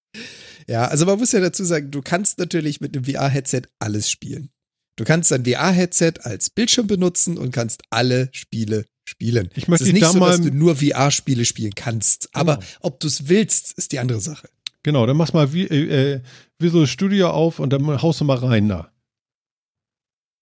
Ja, 0.67 0.87
also 0.89 1.05
man 1.05 1.19
muss 1.19 1.33
ja 1.33 1.41
dazu 1.41 1.63
sagen, 1.63 1.91
du 1.91 2.01
kannst 2.01 2.39
natürlich 2.39 2.81
mit 2.81 2.97
einem 2.97 3.05
VR-Headset 3.05 3.65
alles 3.79 4.11
spielen. 4.11 4.49
Du 4.97 5.05
kannst 5.05 5.31
ein 5.31 5.45
VR-Headset 5.45 6.15
als 6.23 6.49
Bildschirm 6.49 6.87
benutzen 6.87 7.37
und 7.37 7.51
kannst 7.53 7.83
alle 7.91 8.31
Spiele 8.33 8.87
spielen. 9.09 9.49
Ich 9.55 9.69
möchte 9.69 9.85
es 9.85 9.89
ist 9.89 9.95
nicht 9.95 10.05
da 10.05 10.13
so, 10.13 10.21
dass 10.21 10.41
du 10.41 10.51
nur 10.51 10.77
VR-Spiele 10.77 11.45
spielen 11.45 11.75
kannst. 11.75 12.33
Genau. 12.33 12.41
Aber 12.41 12.59
ob 12.81 13.01
du 13.01 13.07
es 13.07 13.29
willst, 13.29 13.73
ist 13.79 13.93
die 13.93 13.99
andere 13.99 14.21
Sache. 14.21 14.49
Genau, 14.83 15.07
dann 15.07 15.17
machst 15.17 15.35
mal 15.35 15.53
wie, 15.53 15.65
äh, 15.65 16.21
Visual 16.59 16.87
Studio 16.87 17.31
auf 17.31 17.59
und 17.59 17.73
dann 17.73 17.87
haust 18.03 18.21
du 18.21 18.25
mal 18.25 18.39
rein 18.39 18.69
da. 18.69 18.91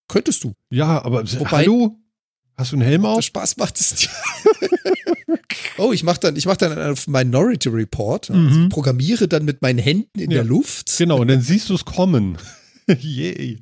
Könntest 0.09 0.45
du. 0.45 0.53
Ja, 0.70 1.03
aber 1.03 1.31
Wobei, 1.39 1.51
hallo? 1.51 1.99
Hast 2.57 2.73
du 2.73 2.77
einen 2.77 2.85
Helm 2.85 3.05
auf? 3.05 3.23
Spaß 3.23 3.57
macht 3.57 3.81
es 3.81 3.95
dir. 3.95 4.09
oh, 5.78 5.93
ich 5.93 6.05
mache 6.05 6.20
dann, 6.20 6.36
ich 6.36 6.47
mach 6.47 6.57
dann 6.57 6.78
auf 6.78 7.07
Minority 7.09 7.69
Report. 7.69 8.31
Also 8.31 8.41
mhm. 8.41 8.69
Programmiere 8.69 9.28
dann 9.28 9.45
mit 9.45 9.61
meinen 9.62 9.78
Händen 9.78 10.20
in 10.20 10.31
ja. 10.31 10.39
der 10.39 10.45
Luft. 10.45 10.97
Genau, 10.99 11.20
und 11.20 11.28
dann 11.28 11.41
siehst 11.41 11.70
du 11.70 11.74
es 11.74 11.85
kommen. 11.85 12.39
Yay. 12.86 13.59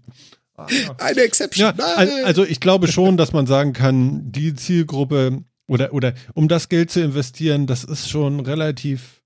Eine 0.56 1.20
Exception. 1.22 1.72
Ja, 1.76 1.84
also 2.24 2.44
ich 2.44 2.60
glaube 2.60 2.88
schon, 2.88 3.16
dass 3.16 3.32
man 3.32 3.46
sagen 3.46 3.72
kann, 3.72 4.30
die 4.32 4.54
Zielgruppe 4.54 5.42
oder, 5.66 5.92
oder 5.94 6.14
um 6.34 6.48
das 6.48 6.68
Geld 6.68 6.90
zu 6.90 7.00
investieren, 7.00 7.66
das 7.66 7.84
ist 7.84 8.08
schon 8.08 8.40
relativ. 8.40 9.22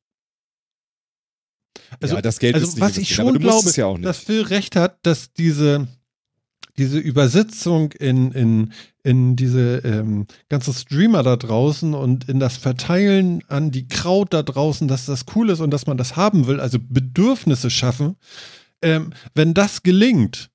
Also, 2.01 2.17
ja, 2.17 2.23
das 2.23 2.39
Geld 2.39 2.55
also 2.55 2.67
ist 2.67 2.81
was 2.81 2.97
ich 2.97 3.15
schon 3.15 3.39
glaube, 3.39 3.71
ja 3.75 3.93
dass 3.99 4.19
Phil 4.19 4.43
recht 4.43 4.77
hat, 4.77 4.99
dass 5.03 5.33
diese, 5.33 5.89
diese 6.79 6.99
Übersetzung 6.99 7.93
in, 7.93 8.33
in, 8.33 8.73
in 9.03 9.37
diese 9.37 9.79
ähm, 9.79 10.27
ganze 10.49 10.73
Streamer 10.73 11.23
da 11.23 11.37
draußen 11.37 11.95
und 11.95 12.29
in 12.29 12.41
das 12.41 12.57
Verteilen 12.57 13.43
an 13.49 13.71
die 13.71 13.89
Kraut 13.89 14.33
da 14.33 14.43
draußen, 14.43 14.89
dass 14.89 15.07
das 15.07 15.27
cool 15.35 15.51
ist 15.51 15.61
und 15.61 15.71
dass 15.71 15.87
man 15.87 15.97
das 15.97 16.17
haben 16.17 16.47
will, 16.47 16.61
also 16.61 16.79
Bedürfnisse 16.81 17.71
schaffen. 17.71 18.17
Ähm, 18.83 19.13
wenn 19.35 19.55
das 19.55 19.83
gelingt, 19.83 20.51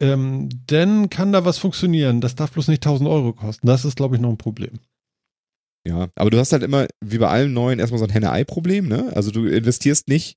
ähm, 0.00 0.48
dann 0.66 1.10
kann 1.10 1.32
da 1.32 1.44
was 1.44 1.58
funktionieren. 1.58 2.20
Das 2.20 2.34
darf 2.34 2.52
bloß 2.52 2.68
nicht 2.68 2.84
1000 2.84 3.08
Euro 3.08 3.32
kosten. 3.32 3.66
Das 3.66 3.84
ist, 3.84 3.96
glaube 3.96 4.16
ich, 4.16 4.22
noch 4.22 4.30
ein 4.30 4.38
Problem. 4.38 4.80
Ja, 5.86 6.08
aber 6.14 6.30
du 6.30 6.38
hast 6.38 6.52
halt 6.52 6.62
immer, 6.62 6.86
wie 7.02 7.18
bei 7.18 7.28
allen 7.28 7.52
neuen, 7.52 7.78
erstmal 7.78 7.98
so 7.98 8.04
ein 8.04 8.10
Henne-Ei-Problem, 8.10 8.86
ne? 8.86 9.12
Also 9.14 9.30
du 9.30 9.46
investierst 9.46 10.08
nicht 10.08 10.36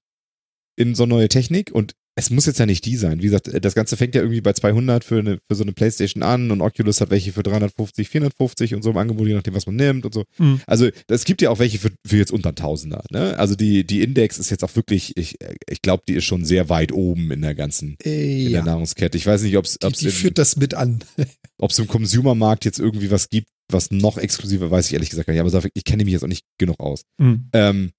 in 0.78 0.96
so 0.96 1.06
neue 1.06 1.28
Technik 1.28 1.72
und 1.72 1.96
es 2.16 2.30
muss 2.30 2.46
jetzt 2.46 2.60
ja 2.60 2.66
nicht 2.66 2.86
die 2.86 2.96
sein. 2.96 3.20
Wie 3.20 3.26
gesagt, 3.26 3.50
das 3.62 3.74
Ganze 3.74 3.98
fängt 3.98 4.14
ja 4.14 4.22
irgendwie 4.22 4.42
bei 4.42 4.54
200 4.54 5.04
für, 5.04 5.20
eine, 5.20 5.40
für 5.48 5.56
so 5.56 5.64
eine 5.64 5.74
Playstation 5.74 6.22
an 6.22 6.52
und 6.52 6.62
Oculus 6.62 7.02
hat 7.02 7.10
welche 7.10 7.34
für 7.34 7.42
350, 7.42 8.08
450 8.08 8.76
und 8.76 8.84
so 8.84 8.92
im 8.92 8.98
Angebot, 8.98 9.28
je 9.28 9.34
nachdem, 9.34 9.56
was 9.56 9.66
man 9.66 9.76
nimmt 9.76 10.06
und 10.06 10.14
so. 10.14 10.24
Mhm. 10.38 10.62
Also 10.68 10.90
es 11.08 11.26
gibt 11.26 11.42
ja 11.42 11.50
auch 11.50 11.60
welche 11.60 11.80
für, 11.80 11.92
für 12.06 12.18
jetzt 12.18 12.32
unter 12.32 12.52
1000er. 12.52 13.04
Ne? 13.12 13.38
Also 13.38 13.56
die, 13.56 13.84
die 13.86 14.02
Index 14.02 14.38
ist 14.38 14.52
jetzt 14.52 14.64
auch 14.64 14.76
wirklich, 14.76 15.18
ich, 15.18 15.38
ich 15.68 15.82
glaube, 15.82 16.04
die 16.08 16.14
ist 16.14 16.26
schon 16.26 16.46
sehr 16.46 16.70
weit 16.70 16.92
oben 16.92 17.32
in 17.32 17.42
der 17.42 17.56
ganzen 17.56 17.98
äh, 18.04 18.46
in 18.46 18.52
der 18.52 18.64
Nahrungskette. 18.64 19.18
Ich 19.18 19.26
weiß 19.26 19.42
nicht, 19.42 19.58
ob 19.58 19.66
es. 19.66 19.78
Die, 19.80 20.06
die 20.06 20.12
führt 20.12 20.38
das 20.38 20.56
mit 20.56 20.76
an. 20.76 21.04
ob 21.58 21.72
es 21.72 21.80
im 21.80 21.88
Consumermarkt 21.88 22.66
jetzt 22.66 22.80
irgendwie 22.80 23.10
was 23.10 23.30
gibt, 23.30 23.48
was 23.72 23.90
noch 23.92 24.18
exklusiver, 24.18 24.70
weiß 24.70 24.88
ich 24.88 24.94
ehrlich 24.94 25.10
gesagt 25.10 25.28
gar 25.28 25.34
nicht. 25.34 25.42
Aber 25.42 25.70
ich 25.74 25.84
kenne 25.84 26.04
mich 26.04 26.14
jetzt 26.14 26.24
auch 26.24 26.28
nicht 26.28 26.46
genug 26.60 26.80
aus. 26.80 27.04
Mhm. 27.18 27.50
Ähm, 27.54 27.92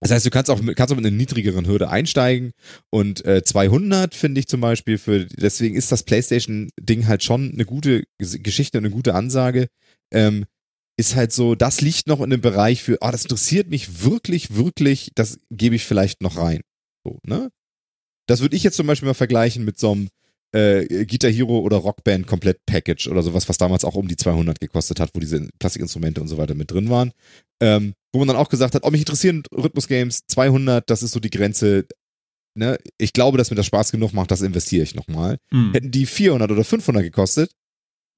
Das 0.00 0.10
heißt, 0.10 0.24
du 0.24 0.30
kannst 0.30 0.50
auch, 0.50 0.60
kannst 0.74 0.92
auch 0.92 0.96
mit 0.96 1.06
einer 1.06 1.16
niedrigeren 1.16 1.66
Hürde 1.66 1.90
einsteigen 1.90 2.52
und 2.90 3.24
äh, 3.26 3.42
200 3.44 4.14
finde 4.14 4.40
ich 4.40 4.48
zum 4.48 4.60
Beispiel 4.60 4.96
für, 4.96 5.26
deswegen 5.26 5.76
ist 5.76 5.92
das 5.92 6.04
PlayStation-Ding 6.04 7.06
halt 7.06 7.22
schon 7.22 7.52
eine 7.52 7.66
gute 7.66 8.04
Geschichte, 8.18 8.78
eine 8.78 8.90
gute 8.90 9.14
Ansage. 9.14 9.68
Ähm, 10.12 10.46
ist 10.98 11.16
halt 11.16 11.32
so, 11.32 11.54
das 11.54 11.80
liegt 11.80 12.06
noch 12.06 12.20
in 12.20 12.30
dem 12.30 12.40
Bereich 12.40 12.82
für, 12.82 12.98
ah, 13.00 13.10
das 13.10 13.22
interessiert 13.22 13.68
mich 13.68 14.02
wirklich, 14.02 14.54
wirklich, 14.54 15.12
das 15.14 15.38
gebe 15.50 15.74
ich 15.74 15.84
vielleicht 15.84 16.22
noch 16.22 16.36
rein. 16.36 16.60
So, 17.04 17.18
ne? 17.26 17.50
Das 18.26 18.40
würde 18.40 18.56
ich 18.56 18.62
jetzt 18.62 18.76
zum 18.76 18.86
Beispiel 18.86 19.06
mal 19.08 19.14
vergleichen 19.14 19.64
mit 19.64 19.78
so 19.78 19.92
einem 19.92 20.08
äh, 20.52 21.04
Guitar 21.06 21.30
Hero 21.30 21.60
oder 21.60 21.78
Rockband 21.78 22.26
komplett 22.26 22.64
Package 22.66 23.08
oder 23.08 23.22
sowas, 23.22 23.48
was 23.48 23.58
damals 23.58 23.84
auch 23.84 23.94
um 23.94 24.08
die 24.08 24.16
200 24.16 24.60
gekostet 24.60 25.00
hat, 25.00 25.10
wo 25.14 25.20
diese 25.20 25.48
Plastikinstrumente 25.58 26.20
und 26.20 26.28
so 26.28 26.38
weiter 26.38 26.54
mit 26.54 26.70
drin 26.70 26.90
waren. 26.90 27.12
Ähm, 27.60 27.94
wo 28.12 28.18
man 28.18 28.28
dann 28.28 28.36
auch 28.36 28.48
gesagt 28.48 28.74
hat, 28.74 28.84
oh, 28.84 28.90
mich 28.90 29.02
interessieren 29.02 29.42
Rhythmus-Games, 29.52 30.26
200, 30.26 30.88
das 30.88 31.02
ist 31.02 31.12
so 31.12 31.20
die 31.20 31.30
Grenze. 31.30 31.86
Ne? 32.56 32.78
Ich 32.98 33.12
glaube, 33.12 33.38
dass 33.38 33.50
mir 33.50 33.56
das 33.56 33.66
Spaß 33.66 33.92
genug 33.92 34.12
macht, 34.12 34.30
das 34.30 34.40
investiere 34.40 34.82
ich 34.82 34.94
nochmal. 34.94 35.38
Mhm. 35.52 35.72
Hätten 35.72 35.90
die 35.90 36.06
400 36.06 36.50
oder 36.50 36.64
500 36.64 37.02
gekostet, 37.02 37.52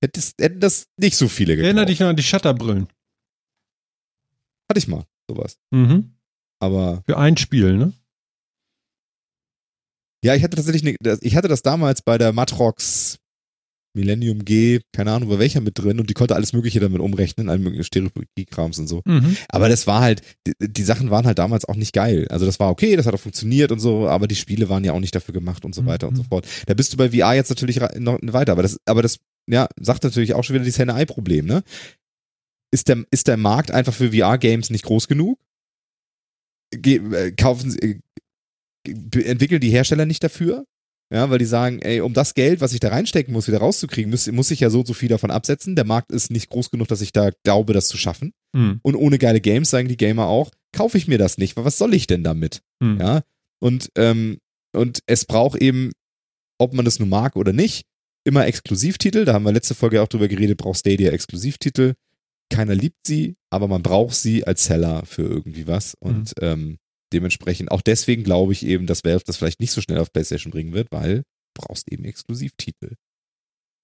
hätten 0.01 0.61
das 0.61 0.87
nicht 0.97 1.17
so 1.17 1.29
viele 1.29 1.57
gekauft. 1.57 1.67
Erinnere 1.67 1.87
dich 1.87 2.01
noch 2.01 2.09
an 2.09 2.17
die 2.17 2.23
Shutterbrillen. 2.23 2.89
Hatte 4.71 4.79
ich 4.79 4.89
mal, 4.89 5.05
sowas. 5.29 5.59
Mhm. 5.71 6.15
Aber. 6.61 7.03
Für 7.05 7.19
ein 7.19 7.37
Spiel, 7.37 7.77
ne? 7.77 7.93
Ja, 10.25 10.35
ich 10.37 10.43
hatte 10.45 10.57
tatsächlich, 10.57 10.97
eine, 11.01 11.19
ich 11.21 11.37
hatte 11.37 11.49
das 11.49 11.63
damals 11.63 12.01
bei 12.03 12.17
der 12.17 12.33
Matrox 12.33 13.19
Millennium 13.95 14.45
G, 14.45 14.81
keine 14.93 15.13
Ahnung, 15.13 15.29
bei 15.29 15.39
welcher 15.39 15.61
mit 15.61 15.79
drin 15.79 16.01
und 16.01 16.09
die 16.09 16.15
konnte 16.15 16.35
alles 16.35 16.53
Mögliche 16.53 16.81
damit 16.81 17.01
umrechnen, 17.01 17.49
alle 17.49 17.59
möglichen 17.59 17.85
Stereokrams 17.85 18.79
und 18.79 18.87
so. 18.87 19.03
Mhm. 19.05 19.37
Aber 19.49 19.69
das 19.69 19.87
war 19.87 20.01
halt, 20.01 20.23
die, 20.47 20.55
die, 20.61 20.83
Sachen 20.83 21.11
waren 21.11 21.27
halt 21.27 21.39
damals 21.39 21.65
auch 21.67 21.77
nicht 21.77 21.93
geil. 21.93 22.27
Also 22.31 22.47
das 22.47 22.59
war 22.59 22.71
okay, 22.71 22.97
das 22.97 23.07
hat 23.07 23.15
auch 23.15 23.21
funktioniert 23.21 23.71
und 23.73 23.81
so, 23.81 24.09
aber 24.09 24.27
die 24.27 24.37
Spiele 24.37 24.69
waren 24.69 24.85
ja 24.85 24.93
auch 24.93 25.01
nicht 25.01 25.15
dafür 25.15 25.35
gemacht 25.35 25.65
und 25.65 25.75
so 25.75 25.85
weiter 25.87 26.07
mhm. 26.07 26.11
und 26.11 26.17
so 26.17 26.23
fort. 26.25 26.47
Da 26.67 26.75
bist 26.75 26.93
du 26.93 26.97
bei 26.97 27.11
VR 27.11 27.35
jetzt 27.35 27.51
natürlich 27.51 27.81
noch 27.99 28.19
weiter, 28.23 28.53
aber 28.53 28.63
das, 28.63 28.79
aber 28.87 29.03
das, 29.03 29.19
ja, 29.47 29.69
sagt 29.79 30.05
natürlich 30.05 30.35
auch 30.35 30.45
schon 30.45 30.55
wieder 30.55 30.65
dieses 30.65 30.79
Henne-Ei-Problem, 30.79 31.47
ne? 31.47 31.63
Ist 32.73 32.89
der, 32.89 33.05
ist 33.11 33.29
der 33.29 33.37
Markt 33.37 33.71
einfach 33.71 33.93
für 33.93 34.13
VR-Games 34.13 34.71
nicht 34.71 34.85
groß 34.85 35.07
genug? 35.07 35.39
Ge 36.71 37.01
äh, 37.15 37.33
kaufen 37.33 37.71
sie, 37.71 37.79
äh, 37.79 38.01
entwickeln 39.25 39.61
die 39.61 39.71
Hersteller 39.71 40.07
nicht 40.07 40.25
dafür? 40.25 40.65
Ja, 41.13 41.29
weil 41.29 41.39
die 41.39 41.45
sagen, 41.45 41.81
ey, 41.83 42.01
um 42.01 42.15
das 42.15 42.33
Geld, 42.33 42.63
was 42.63 42.73
ich 42.73 42.81
da 42.81 42.89
reinstecken 42.89 43.35
muss, 43.35 43.47
wieder 43.47 43.59
rauszukriegen, 43.59 44.11
muss, 44.11 44.33
muss 44.33 44.51
ich 44.51 44.61
ja 44.61 44.71
so 44.71 44.79
und 44.81 44.87
so 44.87 44.95
viel 44.95 45.11
davon 45.11 45.31
absetzen. 45.31 45.77
Der 45.77 45.85
Markt 45.85 46.11
ist 46.11 46.31
nicht 46.31 46.49
groß 46.49 46.71
genug, 46.71 46.89
dass 46.89 47.03
ich 47.03 47.13
da 47.13 47.31
glaube, 47.45 47.75
das 47.75 47.89
zu 47.89 47.99
schaffen. 47.99 48.33
Mhm. 48.55 48.81
Und 48.83 48.97
ohne 48.97 49.19
geile 49.19 49.43
Games, 49.43 49.69
sagen 49.69 49.89
die 49.89 49.99
Gamer 49.99 50.27
auch, 50.27 50.51
kaufe 50.73 50.97
ich 50.97 51.09
mir 51.09 51.19
das 51.19 51.37
nicht, 51.37 51.55
weil 51.57 51.67
was 51.67 51.77
soll 51.77 51.93
ich 51.93 52.07
denn 52.07 52.25
damit? 52.25 52.63
Mhm. 52.81 52.99
Ja. 52.99 53.23
Und, 53.61 53.91
ähm, 53.97 54.39
und 54.75 55.01
es 55.07 55.27
braucht 55.27 55.61
eben, 55.61 55.93
ob 56.59 56.73
man 56.73 56.87
das 56.87 56.99
nun 56.99 57.11
mag 57.11 57.37
oder 57.37 57.53
nicht, 57.53 57.85
immer 58.25 58.47
Exklusivtitel. 58.47 59.27
Da 59.27 59.35
haben 59.35 59.45
wir 59.45 59.53
letzte 59.53 59.75
Folge 59.75 60.01
auch 60.01 60.09
drüber 60.09 60.29
geredet, 60.29 60.57
braucht 60.57 60.79
Stadia 60.79 61.11
Exklusivtitel. 61.11 61.93
Keiner 62.49 62.75
liebt 62.75 63.07
sie, 63.07 63.37
aber 63.51 63.69
man 63.69 63.83
braucht 63.83 64.15
sie 64.15 64.47
als 64.47 64.65
Seller 64.65 65.05
für 65.05 65.23
irgendwie 65.23 65.67
was. 65.67 65.95
Und 66.01 66.33
mhm. 66.41 66.47
ähm, 66.47 66.79
dementsprechend, 67.13 67.71
auch 67.71 67.83
deswegen 67.83 68.25
glaube 68.25 68.53
ich 68.53 68.65
eben, 68.65 68.87
dass 68.87 69.05
Valve 69.05 69.25
das 69.25 69.37
vielleicht 69.37 69.61
nicht 69.61 69.73
so 69.73 69.81
schnell 69.81 69.99
auf 69.99 70.13
PlayStation 70.13 70.51
bringen 70.51 70.73
wird, 70.73 70.89
weil 70.91 71.19
du 71.19 71.23
brauchst 71.63 71.91
eben 71.91 72.05
Exklusivtitel. 72.05 72.95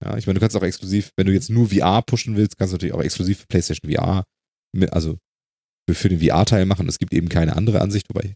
Ja, 0.05 0.17
ich 0.17 0.27
meine, 0.27 0.39
du 0.39 0.41
kannst 0.41 0.57
auch 0.57 0.63
exklusiv, 0.63 1.11
wenn 1.17 1.27
du 1.27 1.33
jetzt 1.33 1.51
nur 1.51 1.69
VR 1.71 2.03
pushen 2.03 2.37
willst, 2.37 2.57
kannst 2.57 2.73
du 2.73 2.77
natürlich 2.77 2.95
auch 2.95 3.03
exklusiv 3.03 3.41
für 3.41 3.47
PlayStation 3.47 3.91
VR, 3.91 4.25
mit, 4.73 4.93
also 4.93 5.19
für 5.91 6.09
den 6.09 6.21
VR-Teil 6.21 6.67
machen. 6.67 6.89
Es 6.89 6.99
gibt 6.99 7.13
eben 7.15 7.29
keine 7.29 7.57
andere 7.57 7.81
Ansicht, 7.81 8.09
wobei 8.09 8.35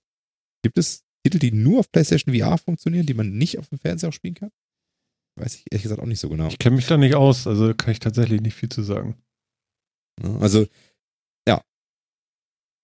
gibt 0.63 0.79
es 0.79 1.03
Titel, 1.25 1.39
die 1.39 1.53
nur 1.53 1.81
auf 1.81 1.93
PlayStation 1.93 2.35
VR 2.35 2.59
funktionieren, 2.59 3.07
die 3.07 3.15
man 3.15 3.37
nicht 3.37 3.59
auf 3.59 3.69
dem 3.69 3.79
Fernseher 3.79 4.09
auch 4.09 4.15
spielen 4.15 4.35
kann? 4.35 4.51
Weiß 5.39 5.55
ich 5.55 5.65
ehrlich 5.71 5.85
gesagt 5.85 6.01
auch 6.01 6.07
nicht 6.07 6.21
so 6.21 6.29
genau. 6.29 6.49
Ich 6.49 6.59
kenne 6.59 6.77
mich 6.77 6.87
da 6.87 6.97
nicht 6.97 7.15
aus, 7.15 7.47
also 7.47 7.75
kann 7.75 7.93
ich 7.93 8.01
tatsächlich 8.01 8.41
nicht 8.41 8.55
viel 8.55 8.69
zu 8.69 8.83
sagen. 8.83 9.17
Also 10.41 10.67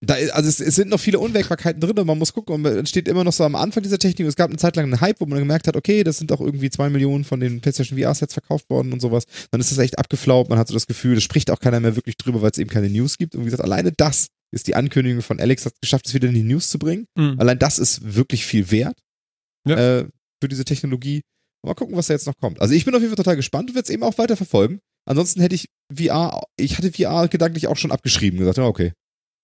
da, 0.01 0.15
also 0.15 0.49
es, 0.49 0.61
es, 0.61 0.77
sind 0.77 0.91
noch 0.91 1.01
viele 1.01 1.19
Unwägbarkeiten 1.19 1.81
drin 1.81 1.99
und 1.99 2.07
man 2.07 2.19
muss 2.19 2.33
gucken, 2.33 2.55
und 2.55 2.63
man 2.63 2.87
steht 2.87 3.09
immer 3.09 3.25
noch 3.25 3.33
so 3.33 3.43
am 3.43 3.57
Anfang 3.57 3.83
dieser 3.83 3.99
Technik. 3.99 4.29
Es 4.29 4.37
gab 4.37 4.49
eine 4.49 4.59
Zeit 4.59 4.77
lang 4.77 4.85
einen 4.85 5.01
Hype, 5.01 5.21
wo 5.21 5.27
man 5.27 5.41
gemerkt 5.41 5.67
hat, 5.67 5.77
okay, 5.77 6.05
das 6.05 6.19
sind 6.19 6.31
auch 6.31 6.41
irgendwie 6.41 6.71
zwei 6.71 6.89
Millionen 6.89 7.25
von 7.25 7.41
den 7.41 7.61
PlayStation 7.61 7.99
VR-Sets 7.99 8.33
verkauft 8.33 8.71
worden 8.71 8.93
und 8.93 9.01
sowas. 9.01 9.25
Dann 9.51 9.61
ist 9.61 9.73
das 9.73 9.79
echt 9.79 9.99
abgeflaubt. 9.99 10.51
Man 10.51 10.59
hat 10.59 10.69
so 10.69 10.75
das 10.75 10.87
Gefühl, 10.87 11.17
es 11.17 11.25
spricht 11.25 11.51
auch 11.51 11.59
keiner 11.59 11.81
mehr 11.81 11.97
wirklich 11.97 12.17
drüber, 12.17 12.43
weil 12.43 12.53
es 12.53 12.59
eben 12.59 12.71
keine 12.71 12.89
News 12.89 13.19
gibt. 13.19 13.35
Und 13.35 13.41
wie 13.41 13.47
gesagt, 13.47 13.65
alleine 13.65 13.91
das 13.91 14.29
ist 14.53 14.69
die 14.69 14.77
Ankündigung 14.77 15.23
von 15.23 15.41
Alex, 15.41 15.67
hat 15.67 15.75
es 15.75 15.81
geschafft, 15.81 16.07
es 16.07 16.15
wieder 16.15 16.29
in 16.29 16.35
die 16.35 16.45
News 16.45 16.71
zu 16.71 16.79
bringen. 16.79 17.07
Mhm. 17.17 17.35
Allein 17.39 17.59
das 17.59 17.81
ist 17.81 18.15
wirklich 18.15 18.47
viel 18.47 18.71
wert 18.71 18.99
ja. 19.67 19.99
äh, 19.99 20.09
für 20.41 20.49
diese 20.49 20.65
Technologie. 20.65 21.23
Mal 21.67 21.75
gucken, 21.75 21.97
was 21.97 22.07
da 22.07 22.15
jetzt 22.15 22.27
noch 22.29 22.37
kommt. 22.41 22.61
Also 22.61 22.73
ich 22.73 22.85
bin 22.85 22.95
auf 22.95 23.01
jeden 23.01 23.11
Fall 23.11 23.23
total 23.23 23.37
gespannt 23.37 23.71
und 23.71 23.75
werde 23.75 23.87
es 23.87 23.91
eben 23.91 24.05
auch 24.05 24.17
weiter 24.17 24.37
verfolgen. 24.37 24.79
Ansonsten 25.07 25.41
hätte 25.41 25.57
ich 25.57 25.69
VR, 25.93 26.45
ich 26.57 26.79
hatte 26.79 26.93
VR 26.93 27.27
gedanklich 27.27 27.67
auch 27.67 27.77
schon 27.77 27.91
abgeschrieben, 27.91 28.39
gesagt, 28.39 28.59
ja, 28.59 28.65
okay, 28.65 28.93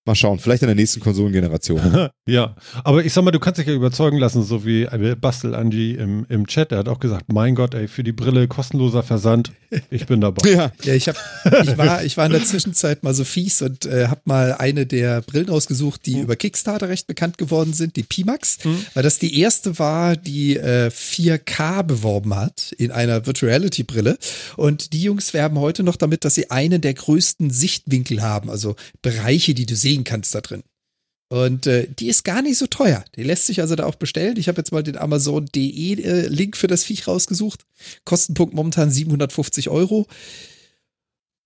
Mal 0.07 0.15
schauen, 0.15 0.39
vielleicht 0.39 0.63
in 0.63 0.69
der 0.69 0.75
nächsten 0.75 1.01
Konsolengeneration. 1.01 2.11
ja, 2.29 2.57
aber 2.85 3.05
ich 3.05 3.13
sag 3.15 3.25
mal, 3.25 3.31
du 3.31 3.39
kannst 3.41 3.59
dich 3.59 3.67
ja 3.67 3.73
überzeugen 3.73 4.19
lassen, 4.19 4.43
so 4.43 4.67
wie 4.67 4.87
Bastel 5.19 5.55
Angie 5.55 5.93
im, 5.95 6.27
im 6.29 6.47
Chat. 6.47 6.73
Er 6.73 6.79
hat 6.79 6.89
auch 6.89 7.01
gesagt, 7.01 7.33
mein 7.33 7.55
Gott, 7.55 7.73
ey, 7.73 7.89
für 7.89 8.05
die 8.05 8.13
Brille 8.13 8.47
kostenloser 8.47 9.03
Versand. 9.03 9.53
Ich 9.91 10.07
bin 10.07 10.21
dabei. 10.21 10.49
ja, 10.51 10.73
ja 10.83 10.95
ich, 10.95 11.09
hab, 11.09 11.17
ich, 11.63 11.79
war, 11.79 12.05
ich 12.05 12.17
war 12.19 12.27
in 12.27 12.33
der 12.33 12.45
Zwischenzeit 12.45 13.03
mal 13.03 13.15
so 13.15 13.25
fies 13.25 13.63
und 13.63 13.87
äh, 13.87 14.09
habe 14.09 14.21
mal 14.25 14.53
eine 14.53 14.85
der 14.85 15.23
Brillen 15.23 15.49
ausgesucht, 15.49 16.03
die 16.05 16.17
mhm. 16.17 16.23
über 16.25 16.37
Kickstarter 16.37 16.91
recht 16.91 17.07
bekannt 17.07 17.39
geworden 17.39 17.73
sind, 17.73 17.97
die 17.97 18.03
Pimax, 18.03 18.59
mhm. 18.65 18.85
weil 18.93 19.03
das 19.03 19.19
die 19.19 19.41
erste 19.41 19.79
war, 19.79 20.17
die 20.17 20.57
äh, 20.57 20.91
4K 20.91 21.83
beworben 21.83 22.37
hat 22.37 22.73
in 22.77 22.91
einer 22.91 23.25
Virtual 23.27 23.51
Reality 23.51 23.85
Brille. 23.85 24.19
Und 24.57 24.93
die 24.93 25.03
Jungs 25.03 25.33
werben 25.33 25.59
heute 25.59 25.83
noch 25.83 25.97
damit, 25.97 26.27
dass 26.27 26.35
sie 26.35 26.51
einen 26.51 26.81
der 26.83 26.93
größten 26.93 27.51
Sichtwinkel 27.51 28.23
haben, 28.23 28.51
also 28.51 28.77
Bereiche, 29.01 29.55
die 29.55 29.67
du 29.67 29.75
sehen 29.75 29.94
sehen 29.95 30.05
kannst 30.05 30.35
da 30.35 30.41
drin. 30.41 30.63
Und 31.31 31.67
äh, 31.67 31.89
die 31.89 32.09
ist 32.09 32.25
gar 32.25 32.43
nicht 32.43 32.59
so 32.59 32.67
teuer. 32.67 33.05
Die 33.17 33.23
lässt 33.23 33.47
sich 33.47 33.61
also 33.61 33.75
da 33.75 33.87
auch 33.87 33.97
bestellen. 33.97 34.37
Ich 34.37 34.49
habe 34.49 34.59
jetzt 34.59 34.73
mal 34.73 34.83
den 34.83 34.97
Amazon.de 34.97 36.03
äh, 36.03 36.27
Link 36.29 36.57
für 36.57 36.67
das 36.67 36.85
Viech 36.85 37.09
rausgesucht. 37.09 37.65
Kostenpunkt 38.05 38.55
momentan 38.55 38.91
750 38.91 39.71
Euro. 39.71 40.07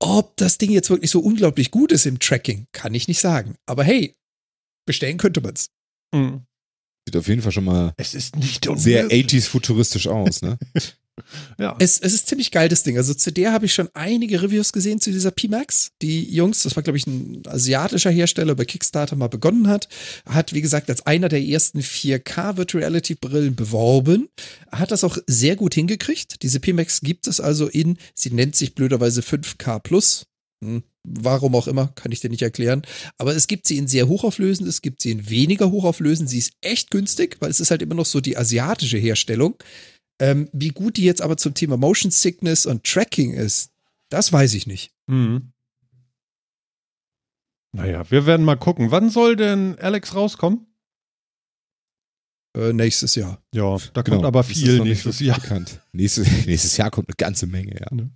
Ob 0.00 0.36
das 0.36 0.58
Ding 0.58 0.70
jetzt 0.70 0.90
wirklich 0.90 1.10
so 1.10 1.20
unglaublich 1.20 1.70
gut 1.70 1.92
ist 1.92 2.06
im 2.06 2.18
Tracking, 2.18 2.66
kann 2.72 2.94
ich 2.94 3.08
nicht 3.08 3.20
sagen. 3.20 3.56
Aber 3.66 3.84
hey, 3.84 4.16
bestellen 4.86 5.16
könnte 5.16 5.40
man 5.40 5.54
es. 5.54 5.70
Mhm. 6.14 6.42
Sieht 7.06 7.16
auf 7.16 7.28
jeden 7.28 7.42
Fall 7.42 7.52
schon 7.52 7.64
mal 7.64 7.94
es 7.96 8.14
ist 8.14 8.36
nicht 8.36 8.68
sehr 8.76 9.08
80s 9.08 9.48
futuristisch 9.48 10.06
aus, 10.08 10.42
ne? 10.42 10.58
Ja. 11.58 11.76
Es, 11.78 11.98
es 11.98 12.12
ist 12.14 12.28
ziemlich 12.28 12.50
geil, 12.50 12.68
das 12.68 12.82
Ding. 12.82 12.96
Also 12.96 13.14
zu 13.14 13.32
der 13.32 13.52
habe 13.52 13.66
ich 13.66 13.74
schon 13.74 13.88
einige 13.94 14.42
Reviews 14.42 14.72
gesehen, 14.72 15.00
zu 15.00 15.10
dieser 15.10 15.30
Pimax. 15.30 15.90
Die 16.02 16.32
Jungs, 16.32 16.62
das 16.62 16.76
war, 16.76 16.82
glaube 16.82 16.98
ich, 16.98 17.06
ein 17.06 17.42
asiatischer 17.46 18.10
Hersteller, 18.10 18.54
bei 18.54 18.64
Kickstarter 18.64 19.16
mal 19.16 19.28
begonnen 19.28 19.68
hat. 19.68 19.88
Hat, 20.26 20.52
wie 20.52 20.60
gesagt, 20.60 20.90
als 20.90 21.06
einer 21.06 21.28
der 21.28 21.42
ersten 21.42 21.80
4K 21.80 22.56
Virtual 22.56 22.82
Reality 22.82 23.14
Brillen 23.14 23.54
beworben. 23.54 24.28
Hat 24.70 24.90
das 24.90 25.04
auch 25.04 25.18
sehr 25.26 25.56
gut 25.56 25.74
hingekriegt. 25.74 26.42
Diese 26.42 26.60
Pimax 26.60 27.00
gibt 27.00 27.26
es 27.26 27.40
also 27.40 27.68
in, 27.68 27.98
sie 28.14 28.30
nennt 28.30 28.56
sich 28.56 28.74
blöderweise 28.74 29.20
5K 29.20 29.80
Plus. 29.80 30.26
Hm, 30.62 30.82
warum 31.04 31.54
auch 31.54 31.68
immer, 31.68 31.88
kann 31.94 32.12
ich 32.12 32.20
dir 32.20 32.30
nicht 32.30 32.42
erklären. 32.42 32.82
Aber 33.16 33.34
es 33.34 33.46
gibt 33.46 33.66
sie 33.66 33.78
in 33.78 33.86
sehr 33.86 34.08
hochauflösend, 34.08 34.68
es 34.68 34.82
gibt 34.82 35.02
sie 35.02 35.10
in 35.10 35.30
weniger 35.30 35.70
hochauflösend. 35.70 36.28
Sie 36.28 36.38
ist 36.38 36.52
echt 36.60 36.90
günstig, 36.90 37.36
weil 37.40 37.50
es 37.50 37.60
ist 37.60 37.70
halt 37.70 37.82
immer 37.82 37.94
noch 37.94 38.06
so 38.06 38.20
die 38.20 38.36
asiatische 38.36 38.98
Herstellung. 38.98 39.56
Ähm, 40.20 40.48
wie 40.52 40.70
gut 40.70 40.96
die 40.96 41.04
jetzt 41.04 41.22
aber 41.22 41.36
zum 41.36 41.54
Thema 41.54 41.76
Motion 41.76 42.10
Sickness 42.10 42.66
und 42.66 42.84
Tracking 42.84 43.34
ist, 43.34 43.72
das 44.08 44.32
weiß 44.32 44.54
ich 44.54 44.66
nicht. 44.66 44.92
Mhm. 45.06 45.52
Naja, 47.72 48.10
wir 48.10 48.26
werden 48.26 48.44
mal 48.44 48.56
gucken. 48.56 48.90
Wann 48.90 49.10
soll 49.10 49.36
denn 49.36 49.78
Alex 49.78 50.14
rauskommen? 50.14 50.66
Äh, 52.56 52.72
nächstes 52.72 53.14
Jahr. 53.14 53.42
Ja, 53.52 53.76
da 53.92 54.02
kommt 54.02 54.16
genau. 54.16 54.28
aber 54.28 54.42
viel 54.42 54.80
nächstes 54.80 55.20
Jahr. 55.20 55.38
Nächstes, 55.92 56.26
nächstes 56.46 56.76
Jahr 56.76 56.90
kommt 56.90 57.08
eine 57.08 57.16
ganze 57.16 57.46
Menge, 57.46 57.78
ja. 57.78 57.94
Ne? 57.94 58.10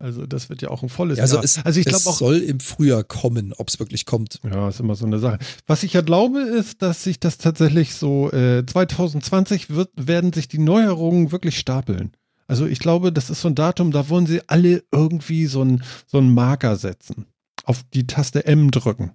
Also 0.00 0.24
das 0.24 0.48
wird 0.48 0.62
ja 0.62 0.70
auch 0.70 0.82
ein 0.82 0.88
volles 0.88 1.18
ja, 1.18 1.24
also 1.24 1.36
Jahr. 1.36 1.44
Es, 1.44 1.64
also 1.64 1.78
ich 1.78 1.84
glaube 1.84 2.08
auch 2.08 2.16
soll 2.16 2.38
im 2.38 2.58
Frühjahr 2.58 3.04
kommen, 3.04 3.52
ob 3.52 3.68
es 3.68 3.78
wirklich 3.78 4.06
kommt. 4.06 4.40
Ja, 4.42 4.70
ist 4.70 4.80
immer 4.80 4.94
so 4.94 5.04
eine 5.04 5.18
Sache. 5.18 5.38
Was 5.66 5.82
ich 5.82 5.92
ja 5.92 6.00
glaube, 6.00 6.40
ist, 6.40 6.80
dass 6.80 7.04
sich 7.04 7.20
das 7.20 7.36
tatsächlich 7.36 7.94
so 7.94 8.32
äh, 8.32 8.64
2020 8.64 9.68
wird, 9.68 9.90
werden 9.96 10.32
sich 10.32 10.48
die 10.48 10.58
Neuerungen 10.58 11.32
wirklich 11.32 11.58
stapeln. 11.58 12.12
Also 12.48 12.66
ich 12.66 12.78
glaube, 12.78 13.12
das 13.12 13.28
ist 13.28 13.42
so 13.42 13.48
ein 13.48 13.54
Datum, 13.54 13.90
da 13.92 14.08
wollen 14.08 14.26
sie 14.26 14.40
alle 14.48 14.82
irgendwie 14.90 15.44
so 15.46 15.60
einen 15.60 15.84
so 16.06 16.16
einen 16.16 16.32
Marker 16.32 16.76
setzen, 16.76 17.26
auf 17.64 17.82
die 17.92 18.06
Taste 18.06 18.46
M 18.46 18.70
drücken. 18.70 19.12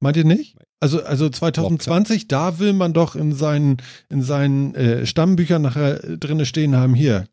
Meint 0.00 0.18
ihr 0.18 0.24
nicht? 0.24 0.58
Also, 0.80 1.02
also 1.02 1.30
2020, 1.30 2.28
da 2.28 2.58
will 2.58 2.74
man 2.74 2.92
doch 2.92 3.16
in 3.16 3.32
seinen, 3.32 3.78
in 4.10 4.22
seinen 4.22 4.74
äh, 4.74 5.06
Stammbüchern 5.06 5.62
nachher 5.62 5.98
drinne 6.18 6.44
stehen 6.44 6.76
haben, 6.76 6.94
hier, 6.94 7.26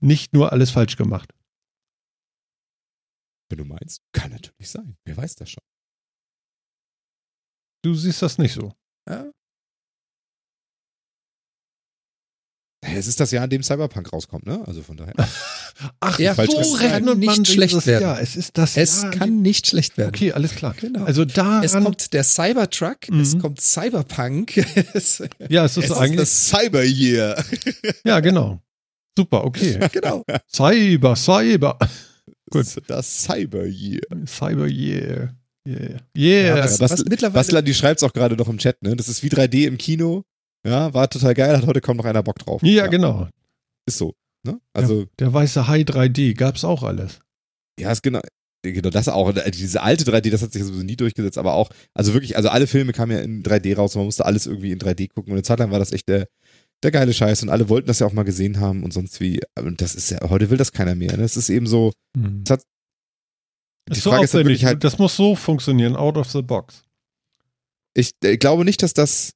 nicht 0.00 0.32
nur 0.32 0.52
alles 0.52 0.70
falsch 0.70 0.96
gemacht. 0.96 1.32
Wenn 3.48 3.58
du 3.58 3.64
meinst, 3.64 4.02
kann 4.12 4.30
natürlich 4.30 4.70
sein. 4.70 4.96
Wer 5.04 5.16
weiß 5.16 5.36
das 5.36 5.50
schon. 5.50 5.62
Du 7.82 7.94
siehst 7.94 8.22
das 8.22 8.38
nicht 8.38 8.54
so. 8.54 8.72
Ja. 9.08 9.30
Es 12.82 13.06
ist 13.06 13.18
das 13.20 13.30
Jahr, 13.30 13.44
in 13.44 13.50
dem 13.50 13.62
Cyberpunk 13.62 14.12
rauskommt, 14.12 14.46
ne? 14.46 14.62
Also 14.66 14.82
von 14.82 14.96
daher. 14.96 15.14
Ach, 16.00 16.18
ja, 16.18 16.34
so 16.34 16.42
rechnet 16.76 17.18
nicht 17.18 17.46
schlecht 17.46 17.86
werden. 17.86 18.02
Ja, 18.02 18.18
es 18.18 18.36
ist 18.36 18.56
das 18.56 18.76
Es 18.76 19.02
Jahr, 19.02 19.10
kann 19.10 19.42
nicht 19.42 19.66
schlecht 19.66 19.98
werden. 19.98 20.08
Okay, 20.08 20.32
alles 20.32 20.54
klar. 20.54 20.74
Genau. 20.80 21.04
Also 21.04 21.24
da 21.24 21.62
es 21.62 21.72
kommt 21.72 22.12
der 22.12 22.24
Cybertruck, 22.24 23.10
mhm. 23.10 23.20
es 23.20 23.38
kommt 23.38 23.60
Cyberpunk. 23.60 24.56
ja, 25.48 25.64
es 25.64 25.76
ist 25.76 25.84
es 25.84 25.92
eigentlich 25.92 26.22
ist 26.22 26.52
das 26.52 26.60
Cyber 26.60 26.82
Year. 26.82 27.44
ja, 28.04 28.20
genau. 28.20 28.60
Super, 29.16 29.44
okay. 29.44 29.78
genau. 29.92 30.24
Cyber, 30.48 31.16
Cyber. 31.16 31.78
Gut. 32.50 32.66
Das 32.86 33.22
Cyber 33.22 33.64
Year. 33.66 34.02
Cyber 34.26 34.66
Year. 34.66 35.34
Yeah. 35.66 36.00
Yeah. 36.16 36.56
Ja, 36.56 36.64
was, 36.64 36.80
was, 36.80 36.92
was 36.92 37.04
mittlerweile 37.04 37.34
Bastler, 37.34 37.62
die 37.62 37.74
schreibt 37.74 38.00
es 38.00 38.04
auch 38.04 38.12
gerade 38.12 38.36
noch 38.36 38.48
im 38.48 38.58
Chat, 38.58 38.80
ne? 38.82 38.94
Das 38.94 39.08
ist 39.08 39.22
wie 39.24 39.28
3D 39.28 39.66
im 39.66 39.78
Kino. 39.78 40.22
Ja, 40.64 40.94
war 40.94 41.10
total 41.10 41.34
geil, 41.34 41.56
hat 41.56 41.66
heute 41.66 41.80
kaum 41.80 41.96
noch 41.96 42.04
einer 42.04 42.22
Bock 42.22 42.38
drauf. 42.38 42.62
Ja, 42.62 42.70
ja. 42.70 42.86
genau. 42.86 43.28
Ist 43.86 43.98
so. 43.98 44.14
Ne? 44.44 44.60
Also, 44.72 45.00
ja, 45.00 45.06
der 45.18 45.32
weiße 45.32 45.66
Hai 45.66 45.80
3D 45.80 46.34
gab's 46.34 46.64
auch 46.64 46.82
alles. 46.82 47.20
Ja, 47.78 47.90
ist 47.90 48.02
genau. 48.02 48.20
Genau, 48.62 48.90
das 48.90 49.08
auch. 49.08 49.32
Diese 49.32 49.82
alte 49.82 50.04
3D, 50.04 50.30
das 50.30 50.42
hat 50.42 50.52
sich 50.52 50.64
sowieso 50.64 50.82
nie 50.82 50.96
durchgesetzt, 50.96 51.38
aber 51.38 51.54
auch, 51.54 51.70
also 51.94 52.14
wirklich, 52.14 52.36
also 52.36 52.48
alle 52.48 52.66
Filme 52.66 52.92
kamen 52.92 53.12
ja 53.12 53.18
in 53.20 53.42
3D 53.42 53.76
raus 53.76 53.94
und 53.94 54.00
man 54.00 54.06
musste 54.06 54.24
alles 54.24 54.46
irgendwie 54.46 54.72
in 54.72 54.78
3D 54.78 55.08
gucken. 55.08 55.32
Und 55.32 55.36
eine 55.36 55.42
Zeit 55.42 55.58
lang 55.58 55.70
war 55.70 55.78
das 55.78 55.92
echt 55.92 56.08
der, 56.08 56.26
der 56.82 56.90
geile 56.90 57.12
Scheiß 57.12 57.42
und 57.42 57.48
alle 57.48 57.68
wollten 57.68 57.88
das 57.88 57.98
ja 57.98 58.06
auch 58.06 58.12
mal 58.12 58.24
gesehen 58.24 58.60
haben 58.60 58.82
und 58.82 58.92
sonst 58.92 59.20
wie. 59.20 59.40
Und 59.58 59.80
das 59.80 59.94
ist 59.94 60.10
ja, 60.10 60.20
heute 60.28 60.50
will 60.50 60.58
das 60.58 60.72
keiner 60.72 60.94
mehr. 60.94 61.12
Ne? 61.12 61.22
Das 61.22 61.36
ist 61.36 61.48
eben 61.48 61.66
so. 61.66 61.92
Mhm. 62.16 62.44
Das, 62.44 62.58
hat, 62.58 62.64
die 63.90 64.00
so 64.00 64.10
Frage 64.10 64.24
ist 64.24 64.34
halt, 64.34 64.62
halt, 64.62 64.84
das 64.84 64.98
muss 64.98 65.16
so 65.16 65.36
funktionieren, 65.36 65.96
out 65.96 66.16
of 66.16 66.30
the 66.30 66.42
box. 66.42 66.84
Ich, 67.94 68.10
ich 68.22 68.38
glaube 68.38 68.64
nicht, 68.64 68.82
dass 68.82 68.94
das, 68.94 69.32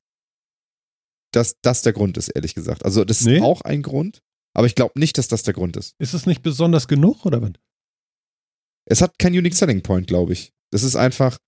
dass 1.32 1.56
das 1.62 1.82
der 1.82 1.92
Grund 1.92 2.18
ist, 2.18 2.28
ehrlich 2.28 2.54
gesagt. 2.54 2.84
Also, 2.84 3.04
das 3.04 3.22
nee? 3.22 3.36
ist 3.36 3.42
auch 3.42 3.62
ein 3.62 3.82
Grund, 3.82 4.20
aber 4.54 4.66
ich 4.66 4.74
glaube 4.74 4.98
nicht, 4.98 5.16
dass 5.18 5.28
das 5.28 5.42
der 5.42 5.54
Grund 5.54 5.76
ist. 5.76 5.94
Ist 5.98 6.14
es 6.14 6.26
nicht 6.26 6.42
besonders 6.42 6.88
genug 6.88 7.24
oder 7.24 7.40
was? 7.40 7.52
Es 8.86 9.00
hat 9.00 9.18
keinen 9.18 9.38
Unique 9.38 9.54
Selling 9.54 9.82
Point, 9.82 10.08
glaube 10.08 10.32
ich. 10.32 10.52
Das 10.72 10.82
ist 10.82 10.96
einfach, 10.96 11.38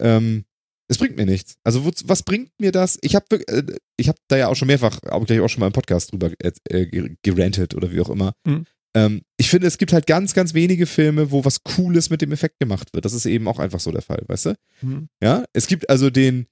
ähm, 0.00 0.44
es 0.92 0.98
bringt 0.98 1.16
mir 1.16 1.24
nichts. 1.24 1.56
Also, 1.64 1.90
was 2.04 2.22
bringt 2.22 2.50
mir 2.58 2.70
das? 2.70 2.98
Ich 3.00 3.14
habe 3.14 3.48
äh, 3.48 3.64
ich 3.96 4.08
hab 4.08 4.16
da 4.28 4.36
ja 4.36 4.48
auch 4.48 4.54
schon 4.54 4.68
mehrfach, 4.68 4.98
auch 5.10 5.24
gleich 5.24 5.40
auch 5.40 5.48
schon 5.48 5.60
mal 5.60 5.68
im 5.68 5.72
Podcast 5.72 6.12
drüber 6.12 6.30
äh, 6.38 7.14
gerantet 7.22 7.74
oder 7.74 7.90
wie 7.90 8.00
auch 8.00 8.10
immer. 8.10 8.34
Mhm. 8.46 8.66
Ähm, 8.94 9.22
ich 9.38 9.48
finde, 9.48 9.68
es 9.68 9.78
gibt 9.78 9.94
halt 9.94 10.06
ganz, 10.06 10.34
ganz 10.34 10.52
wenige 10.52 10.84
Filme, 10.84 11.30
wo 11.30 11.46
was 11.46 11.64
Cooles 11.64 12.10
mit 12.10 12.20
dem 12.20 12.30
Effekt 12.30 12.60
gemacht 12.60 12.92
wird. 12.92 13.06
Das 13.06 13.14
ist 13.14 13.24
eben 13.24 13.48
auch 13.48 13.58
einfach 13.58 13.80
so 13.80 13.90
der 13.90 14.02
Fall, 14.02 14.22
weißt 14.26 14.46
du? 14.46 14.54
Mhm. 14.82 15.08
Ja, 15.22 15.44
es 15.54 15.66
gibt 15.66 15.88
also 15.88 16.10
den, 16.10 16.46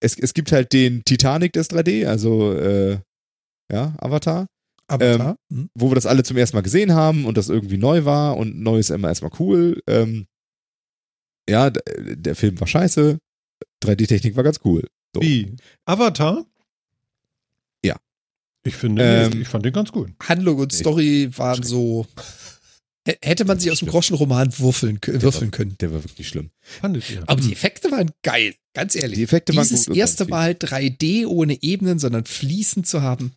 es, 0.00 0.18
es 0.18 0.34
gibt 0.34 0.50
halt 0.50 0.72
den 0.72 1.04
Titanic 1.04 1.52
des 1.52 1.70
3D, 1.70 2.06
also 2.06 2.52
äh, 2.54 2.98
ja, 3.72 3.94
Avatar. 3.98 4.48
Avatar. 4.88 5.36
Ähm, 5.50 5.56
mhm. 5.56 5.70
Wo 5.74 5.88
wir 5.88 5.94
das 5.94 6.06
alle 6.06 6.24
zum 6.24 6.36
ersten 6.36 6.56
Mal 6.56 6.62
gesehen 6.62 6.94
haben 6.94 7.26
und 7.26 7.36
das 7.36 7.48
irgendwie 7.48 7.78
neu 7.78 8.04
war 8.04 8.36
und 8.36 8.58
neu 8.58 8.78
ist 8.80 8.90
immer 8.90 9.08
erstmal 9.08 9.32
cool. 9.38 9.80
Ähm, 9.86 10.26
ja, 11.48 11.70
der 11.70 12.34
Film 12.34 12.58
war 12.58 12.66
scheiße. 12.66 13.18
3D-Technik 13.82 14.36
war 14.36 14.44
ganz 14.44 14.60
cool. 14.64 14.86
So. 15.14 15.22
Wie? 15.22 15.54
Avatar? 15.84 16.44
Ja. 17.84 17.96
Ich 18.64 18.74
finde, 18.74 19.30
ähm, 19.32 19.42
ich 19.42 19.48
fand 19.48 19.64
den 19.64 19.72
ganz 19.72 19.92
gut. 19.92 20.10
Handlung 20.20 20.58
und 20.58 20.72
Story 20.72 21.30
waren 21.36 21.62
so 21.62 22.06
Hätte 23.22 23.46
man 23.46 23.58
sich 23.58 23.70
aus 23.70 23.78
dem 23.78 23.88
Groschenroman 23.88 24.58
würfeln, 24.58 24.98
würfeln 25.02 25.50
können. 25.50 25.76
Der 25.80 25.92
war 25.92 26.04
wirklich 26.04 26.28
schlimm. 26.28 26.50
Fandet 26.60 27.08
ihr? 27.08 27.22
Aber 27.26 27.40
die 27.40 27.52
Effekte 27.52 27.90
waren 27.90 28.10
geil, 28.22 28.54
ganz 28.74 28.94
ehrlich. 28.96 29.16
Die 29.16 29.24
Effekte 29.24 29.52
Dieses 29.52 29.70
waren 29.70 29.78
gut. 29.78 29.96
Dieses 29.96 29.98
erste 29.98 30.26
Mal 30.26 30.50
3D 30.52 31.26
ohne 31.26 31.62
Ebenen, 31.62 31.98
sondern 31.98 32.26
fließend 32.26 32.86
zu 32.86 33.00
haben. 33.00 33.32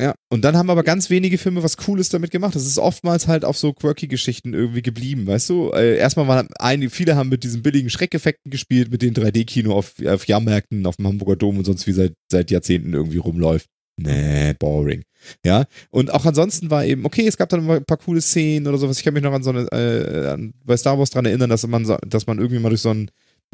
Ja, 0.00 0.14
und 0.30 0.44
dann 0.44 0.56
haben 0.56 0.70
aber 0.70 0.84
ganz 0.84 1.10
wenige 1.10 1.38
Filme 1.38 1.64
was 1.64 1.76
Cooles 1.76 2.08
damit 2.08 2.30
gemacht. 2.30 2.54
Das 2.54 2.64
ist 2.64 2.78
oftmals 2.78 3.26
halt 3.26 3.44
auf 3.44 3.58
so 3.58 3.72
quirky 3.72 4.06
Geschichten 4.06 4.54
irgendwie 4.54 4.82
geblieben, 4.82 5.26
weißt 5.26 5.50
du? 5.50 5.72
Äh, 5.72 5.96
erstmal 5.98 6.28
waren 6.28 6.48
einige, 6.60 6.90
viele 6.90 7.16
haben 7.16 7.28
mit 7.28 7.42
diesen 7.42 7.62
billigen 7.62 7.90
Schreckeffekten 7.90 8.50
gespielt, 8.50 8.92
mit 8.92 9.02
den 9.02 9.12
3D-Kino 9.12 9.74
auf, 9.74 9.94
auf 10.06 10.28
Jahrmärkten, 10.28 10.86
auf 10.86 10.96
dem 10.96 11.08
Hamburger 11.08 11.34
Dom 11.34 11.58
und 11.58 11.64
sonst 11.64 11.88
wie 11.88 11.92
seit, 11.92 12.12
seit 12.30 12.52
Jahrzehnten 12.52 12.94
irgendwie 12.94 13.18
rumläuft. 13.18 13.66
Nee, 14.00 14.54
boring. 14.60 15.02
Ja, 15.44 15.64
und 15.90 16.12
auch 16.12 16.24
ansonsten 16.24 16.70
war 16.70 16.84
eben, 16.84 17.04
okay, 17.04 17.26
es 17.26 17.36
gab 17.36 17.48
dann 17.48 17.66
mal 17.66 17.78
ein 17.78 17.84
paar 17.84 17.96
coole 17.96 18.20
Szenen 18.20 18.68
oder 18.68 18.78
sowas. 18.78 18.98
Ich 18.98 19.04
kann 19.04 19.14
mich 19.14 19.24
noch 19.24 19.32
an 19.32 19.42
so 19.42 19.50
eine, 19.50 19.62
äh, 19.72 20.28
an, 20.28 20.54
bei 20.64 20.76
Star 20.76 20.96
Wars 20.96 21.10
dran 21.10 21.26
erinnern, 21.26 21.50
dass 21.50 21.66
man, 21.66 21.84
dass 22.06 22.28
man 22.28 22.38
irgendwie 22.38 22.60
mal 22.60 22.68
durch 22.68 22.82
so 22.82 22.90
ein, 22.90 23.10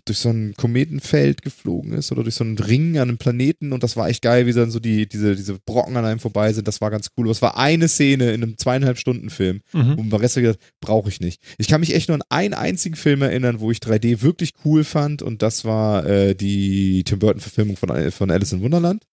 durch 0.06 0.18
so 0.18 0.28
ein 0.28 0.54
Kometenfeld 0.56 1.42
geflogen 1.42 1.92
ist 1.92 2.12
oder 2.12 2.22
durch 2.22 2.34
so 2.34 2.44
einen 2.44 2.58
Ring 2.58 2.98
an 2.98 3.08
einem 3.08 3.18
Planeten 3.18 3.72
und 3.72 3.82
das 3.82 3.96
war 3.96 4.08
echt 4.08 4.22
geil, 4.22 4.46
wie 4.46 4.52
dann 4.52 4.70
so 4.70 4.78
die, 4.78 5.08
diese, 5.08 5.34
diese 5.34 5.58
Brocken 5.64 5.96
an 5.96 6.04
einem 6.04 6.20
vorbei 6.20 6.52
sind. 6.52 6.68
Das 6.68 6.80
war 6.80 6.90
ganz 6.90 7.08
cool. 7.16 7.24
Aber 7.24 7.30
es 7.32 7.40
war 7.40 7.56
eine 7.56 7.88
Szene 7.88 8.32
in 8.32 8.42
einem 8.42 8.58
zweieinhalb 8.58 8.98
Stunden 8.98 9.30
Film, 9.30 9.62
mhm. 9.72 9.96
wo 9.96 10.02
man 10.02 10.20
Rest 10.20 10.34
gesagt 10.34 10.60
brauche 10.80 11.08
ich 11.08 11.20
nicht. 11.20 11.40
Ich 11.58 11.68
kann 11.68 11.80
mich 11.80 11.94
echt 11.94 12.08
nur 12.08 12.16
an 12.16 12.24
einen 12.28 12.54
einzigen 12.54 12.96
Film 12.96 13.22
erinnern, 13.22 13.60
wo 13.60 13.70
ich 13.70 13.78
3D 13.78 14.20
wirklich 14.20 14.52
cool 14.64 14.84
fand 14.84 15.22
und 15.22 15.42
das 15.42 15.64
war 15.64 16.04
äh, 16.06 16.34
die 16.34 17.02
Tim 17.04 17.18
Burton 17.18 17.40
Verfilmung 17.40 17.76
von, 17.76 18.10
von 18.10 18.30
Alice 18.30 18.52
in 18.52 18.60
Wunderland. 18.60 19.04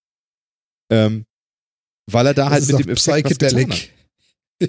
Ähm, 0.90 1.26
weil 2.12 2.28
er 2.28 2.34
da 2.34 2.50
das 2.50 2.54
halt 2.54 2.68
mit 2.68 2.86
dem 2.86 2.92
Effekt 2.92 3.28
Psychedelic. 3.28 3.92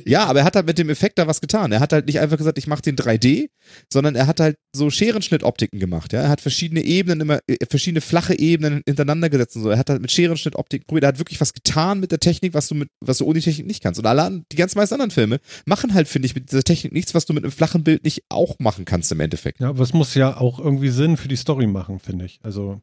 Ja, 0.06 0.24
aber 0.26 0.40
er 0.40 0.44
hat 0.44 0.56
halt 0.56 0.66
mit 0.66 0.78
dem 0.78 0.88
Effekt 0.88 1.18
da 1.18 1.26
was 1.26 1.40
getan. 1.40 1.70
Er 1.72 1.80
hat 1.80 1.92
halt 1.92 2.06
nicht 2.06 2.18
einfach 2.18 2.38
gesagt, 2.38 2.58
ich 2.58 2.66
mache 2.66 2.82
den 2.82 2.96
3D, 2.96 3.50
sondern 3.92 4.14
er 4.14 4.26
hat 4.26 4.40
halt 4.40 4.56
so 4.74 4.90
Scherenschnittoptiken 4.90 5.78
gemacht. 5.78 6.12
Ja, 6.12 6.22
er 6.22 6.28
hat 6.28 6.40
verschiedene 6.40 6.82
Ebenen 6.82 7.20
immer, 7.20 7.40
äh, 7.46 7.56
verschiedene 7.68 8.00
flache 8.00 8.38
Ebenen 8.38 8.82
hintereinander 8.86 9.28
gesetzt 9.28 9.56
und 9.56 9.62
so. 9.62 9.70
Er 9.70 9.78
hat 9.78 9.90
halt 9.90 10.00
mit 10.00 10.10
Scherenschnittoptiken 10.10 10.86
probiert. 10.86 11.04
Er 11.04 11.08
hat 11.08 11.18
wirklich 11.18 11.40
was 11.40 11.52
getan 11.52 12.00
mit 12.00 12.10
der 12.10 12.20
Technik, 12.20 12.54
was 12.54 12.68
du 12.68 12.74
mit, 12.74 12.88
was 13.00 13.18
du 13.18 13.26
ohne 13.26 13.40
Technik 13.40 13.66
nicht 13.66 13.82
kannst. 13.82 14.00
Und 14.00 14.06
alle, 14.06 14.42
die 14.50 14.56
ganz 14.56 14.74
meisten 14.74 14.94
anderen 14.94 15.10
Filme 15.10 15.40
machen 15.66 15.92
halt, 15.94 16.08
finde 16.08 16.26
ich, 16.26 16.34
mit 16.34 16.50
dieser 16.50 16.62
Technik 16.62 16.92
nichts, 16.92 17.14
was 17.14 17.26
du 17.26 17.34
mit 17.34 17.44
einem 17.44 17.52
flachen 17.52 17.84
Bild 17.84 18.04
nicht 18.04 18.24
auch 18.28 18.58
machen 18.58 18.84
kannst 18.84 19.12
im 19.12 19.20
Endeffekt. 19.20 19.60
Ja, 19.60 19.68
aber 19.68 19.82
es 19.82 19.92
muss 19.92 20.14
ja 20.14 20.36
auch 20.36 20.58
irgendwie 20.58 20.90
Sinn 20.90 21.16
für 21.16 21.28
die 21.28 21.36
Story 21.36 21.66
machen, 21.66 21.98
finde 21.98 22.24
ich. 22.24 22.38
Also. 22.42 22.80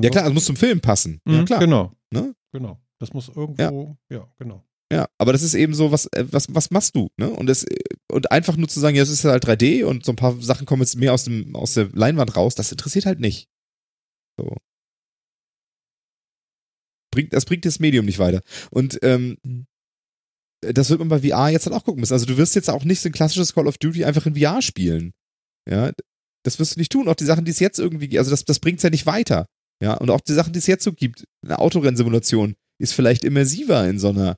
Ja 0.00 0.08
klar, 0.08 0.26
es 0.26 0.32
muss 0.32 0.44
zum 0.44 0.56
Film 0.56 0.80
passen. 0.80 1.20
Mhm, 1.24 1.34
ja 1.34 1.44
klar. 1.44 1.60
Genau. 1.60 1.92
Ne? 2.12 2.34
Genau. 2.52 2.80
Das 3.00 3.12
muss 3.14 3.28
irgendwo, 3.28 3.96
ja, 4.10 4.18
ja 4.18 4.28
genau. 4.38 4.62
Ja, 4.92 5.08
aber 5.18 5.32
das 5.32 5.42
ist 5.42 5.54
eben 5.54 5.72
so, 5.72 5.92
was, 5.92 6.06
äh, 6.06 6.24
was, 6.30 6.52
was 6.52 6.70
machst 6.70 6.96
du? 6.96 7.10
Ne? 7.16 7.30
Und, 7.30 7.46
das, 7.46 7.64
und 8.10 8.32
einfach 8.32 8.56
nur 8.56 8.68
zu 8.68 8.80
sagen, 8.80 8.96
ja, 8.96 9.02
es 9.02 9.10
ist 9.10 9.24
halt 9.24 9.44
3D 9.44 9.84
und 9.84 10.04
so 10.04 10.12
ein 10.12 10.16
paar 10.16 10.40
Sachen 10.42 10.66
kommen 10.66 10.82
jetzt 10.82 10.96
mehr 10.96 11.12
aus, 11.12 11.24
dem, 11.24 11.54
aus 11.54 11.74
der 11.74 11.88
Leinwand 11.92 12.36
raus, 12.36 12.56
das 12.56 12.72
interessiert 12.72 13.06
halt 13.06 13.20
nicht. 13.20 13.48
So. 14.36 14.56
Bringt, 17.12 17.32
das 17.32 17.44
bringt 17.44 17.64
das 17.64 17.78
Medium 17.78 18.04
nicht 18.04 18.18
weiter. 18.18 18.40
Und 18.70 18.98
ähm, 19.02 19.36
mhm. 19.44 19.66
das 20.60 20.90
wird 20.90 20.98
man 20.98 21.08
bei 21.08 21.20
VR 21.20 21.50
jetzt 21.50 21.66
halt 21.66 21.76
auch 21.76 21.84
gucken 21.84 22.00
müssen. 22.00 22.12
Also 22.12 22.26
du 22.26 22.36
wirst 22.36 22.56
jetzt 22.56 22.70
auch 22.70 22.84
nicht 22.84 23.00
so 23.00 23.08
ein 23.08 23.12
klassisches 23.12 23.54
Call 23.54 23.68
of 23.68 23.78
Duty 23.78 24.04
einfach 24.04 24.26
in 24.26 24.36
VR 24.36 24.60
spielen. 24.60 25.12
Ja, 25.68 25.92
das 26.44 26.58
wirst 26.58 26.74
du 26.74 26.80
nicht 26.80 26.90
tun. 26.90 27.08
Auch 27.08 27.14
die 27.14 27.24
Sachen, 27.24 27.44
die 27.44 27.52
es 27.52 27.60
jetzt 27.60 27.78
irgendwie, 27.78 28.18
also 28.18 28.30
das, 28.30 28.44
das 28.44 28.58
bringt 28.58 28.78
es 28.78 28.82
ja 28.82 28.90
nicht 28.90 29.06
weiter. 29.06 29.46
Ja, 29.82 29.94
und 29.94 30.10
auch 30.10 30.20
die 30.20 30.34
Sachen, 30.34 30.52
die 30.52 30.58
es 30.58 30.66
jetzt 30.66 30.84
so 30.84 30.92
gibt, 30.92 31.24
eine 31.44 31.58
Autorennsimulation 31.58 32.54
ist 32.78 32.92
vielleicht 32.92 33.24
immersiver 33.24 33.88
in 33.88 33.98
so 33.98 34.08
einer 34.08 34.36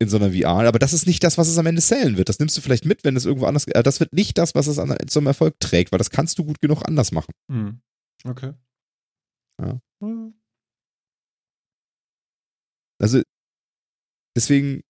in 0.00 0.08
so 0.08 0.16
einer 0.16 0.32
VR, 0.32 0.66
aber 0.66 0.78
das 0.78 0.92
ist 0.92 1.06
nicht 1.06 1.22
das, 1.22 1.36
was 1.38 1.48
es 1.48 1.58
am 1.58 1.66
Ende 1.66 1.82
zählen 1.82 2.16
wird. 2.16 2.28
Das 2.28 2.38
nimmst 2.38 2.56
du 2.56 2.62
vielleicht 2.62 2.86
mit, 2.86 3.04
wenn 3.04 3.16
es 3.16 3.26
irgendwo 3.26 3.46
anders, 3.46 3.66
äh, 3.66 3.82
das 3.82 4.00
wird 4.00 4.12
nicht 4.12 4.38
das, 4.38 4.54
was 4.54 4.66
es 4.66 4.78
an, 4.78 4.96
zum 5.06 5.26
Erfolg 5.26 5.60
trägt, 5.60 5.92
weil 5.92 5.98
das 5.98 6.10
kannst 6.10 6.38
du 6.38 6.44
gut 6.44 6.60
genug 6.60 6.82
anders 6.86 7.12
machen. 7.12 7.32
Mhm. 7.48 7.80
Okay. 8.24 8.52
Ja. 9.60 9.78
Mhm. 10.00 10.34
Also 12.98 13.22
deswegen 14.36 14.82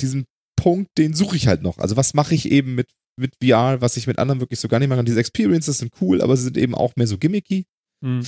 diesen 0.00 0.26
Punkt, 0.56 0.90
den 0.98 1.14
suche 1.14 1.36
ich 1.36 1.46
halt 1.46 1.62
noch. 1.62 1.78
Also 1.78 1.96
was 1.96 2.14
mache 2.14 2.34
ich 2.34 2.50
eben 2.50 2.74
mit 2.74 2.90
mit 3.16 3.34
VR, 3.42 3.80
was 3.80 3.96
ich 3.96 4.06
mit 4.06 4.18
anderen 4.18 4.40
wirklich 4.40 4.60
so 4.60 4.68
gar 4.68 4.78
nicht 4.78 4.88
mache. 4.88 5.04
Diese 5.04 5.20
Experiences 5.20 5.78
sind 5.78 5.92
cool, 6.00 6.22
aber 6.22 6.36
sie 6.36 6.44
sind 6.44 6.56
eben 6.56 6.74
auch 6.74 6.96
mehr 6.96 7.06
so 7.06 7.18
gimmicky. 7.18 7.66
Mhm. 8.00 8.22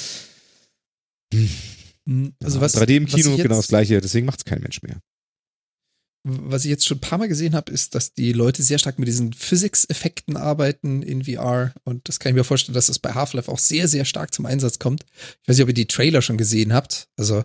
Hm, 2.07 2.35
also 2.43 2.61
was, 2.61 2.77
3D 2.77 2.97
im 2.97 3.07
Kino 3.07 3.37
genau 3.37 3.57
das 3.57 3.69
gleiche, 3.69 4.01
deswegen 4.01 4.27
macht 4.27 4.41
es 4.41 4.45
kein 4.45 4.61
Mensch 4.61 4.83
mehr. 4.83 5.01
Was 6.25 6.65
ich 6.65 6.71
jetzt 6.71 6.87
schon 6.87 6.99
ein 6.99 7.01
paar 7.01 7.19
Mal 7.19 7.29
gesehen 7.29 7.55
habe, 7.55 7.73
ist, 7.73 7.97
dass 7.97 8.15
die 8.15 8.33
Leute 8.33 8.63
sehr 8.63 8.79
stark 8.79 8.99
mit 8.99 9.09
diesen 9.09 9.33
Physics-Effekten 9.33 10.37
arbeiten 10.37 11.03
in 11.03 11.25
VR. 11.25 11.75
Und 11.83 12.09
das 12.09 12.21
kann 12.21 12.31
ich 12.31 12.37
mir 12.37 12.45
vorstellen, 12.45 12.75
dass 12.75 12.87
das 12.87 13.01
bei 13.01 13.13
Half-Life 13.13 13.51
auch 13.51 13.59
sehr, 13.59 13.89
sehr 13.89 14.05
stark 14.05 14.33
zum 14.33 14.47
Einsatz 14.47 14.79
kommt. 14.79 15.05
Ich 15.43 15.49
weiß 15.49 15.57
nicht, 15.57 15.65
ob 15.65 15.71
ihr 15.71 15.75
die 15.75 15.87
Trailer 15.87 16.23
schon 16.23 16.39
gesehen 16.39 16.73
habt. 16.73 17.09
Also 17.17 17.43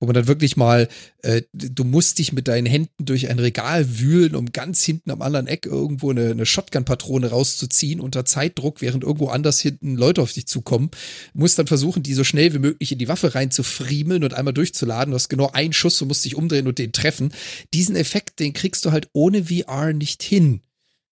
wo 0.00 0.06
man 0.06 0.14
dann 0.14 0.26
wirklich 0.26 0.56
mal, 0.56 0.88
äh, 1.22 1.42
du 1.52 1.84
musst 1.84 2.18
dich 2.18 2.32
mit 2.32 2.48
deinen 2.48 2.66
Händen 2.66 3.04
durch 3.04 3.28
ein 3.28 3.38
Regal 3.38 4.00
wühlen, 4.00 4.34
um 4.34 4.50
ganz 4.50 4.82
hinten 4.82 5.10
am 5.10 5.20
anderen 5.20 5.46
Eck 5.46 5.66
irgendwo 5.66 6.10
eine, 6.10 6.30
eine 6.30 6.46
Shotgun-Patrone 6.46 7.28
rauszuziehen 7.28 8.00
unter 8.00 8.24
Zeitdruck, 8.24 8.80
während 8.80 9.04
irgendwo 9.04 9.28
anders 9.28 9.60
hinten 9.60 9.96
Leute 9.96 10.22
auf 10.22 10.32
dich 10.32 10.46
zukommen. 10.46 10.90
Du 11.34 11.40
musst 11.40 11.58
dann 11.58 11.66
versuchen, 11.66 12.02
die 12.02 12.14
so 12.14 12.24
schnell 12.24 12.54
wie 12.54 12.58
möglich 12.58 12.92
in 12.92 12.98
die 12.98 13.08
Waffe 13.08 13.34
reinzufriemeln 13.34 14.24
und 14.24 14.32
einmal 14.32 14.54
durchzuladen. 14.54 15.12
Du 15.12 15.16
hast 15.16 15.28
genau 15.28 15.50
einen 15.52 15.74
Schuss, 15.74 15.98
du 15.98 16.06
musst 16.06 16.24
dich 16.24 16.34
umdrehen 16.34 16.66
und 16.66 16.78
den 16.78 16.92
treffen. 16.92 17.32
Diesen 17.74 17.94
Effekt, 17.94 18.40
den 18.40 18.54
kriegst 18.54 18.86
du 18.86 18.92
halt 18.92 19.08
ohne 19.12 19.44
VR 19.44 19.92
nicht 19.92 20.22
hin. 20.22 20.62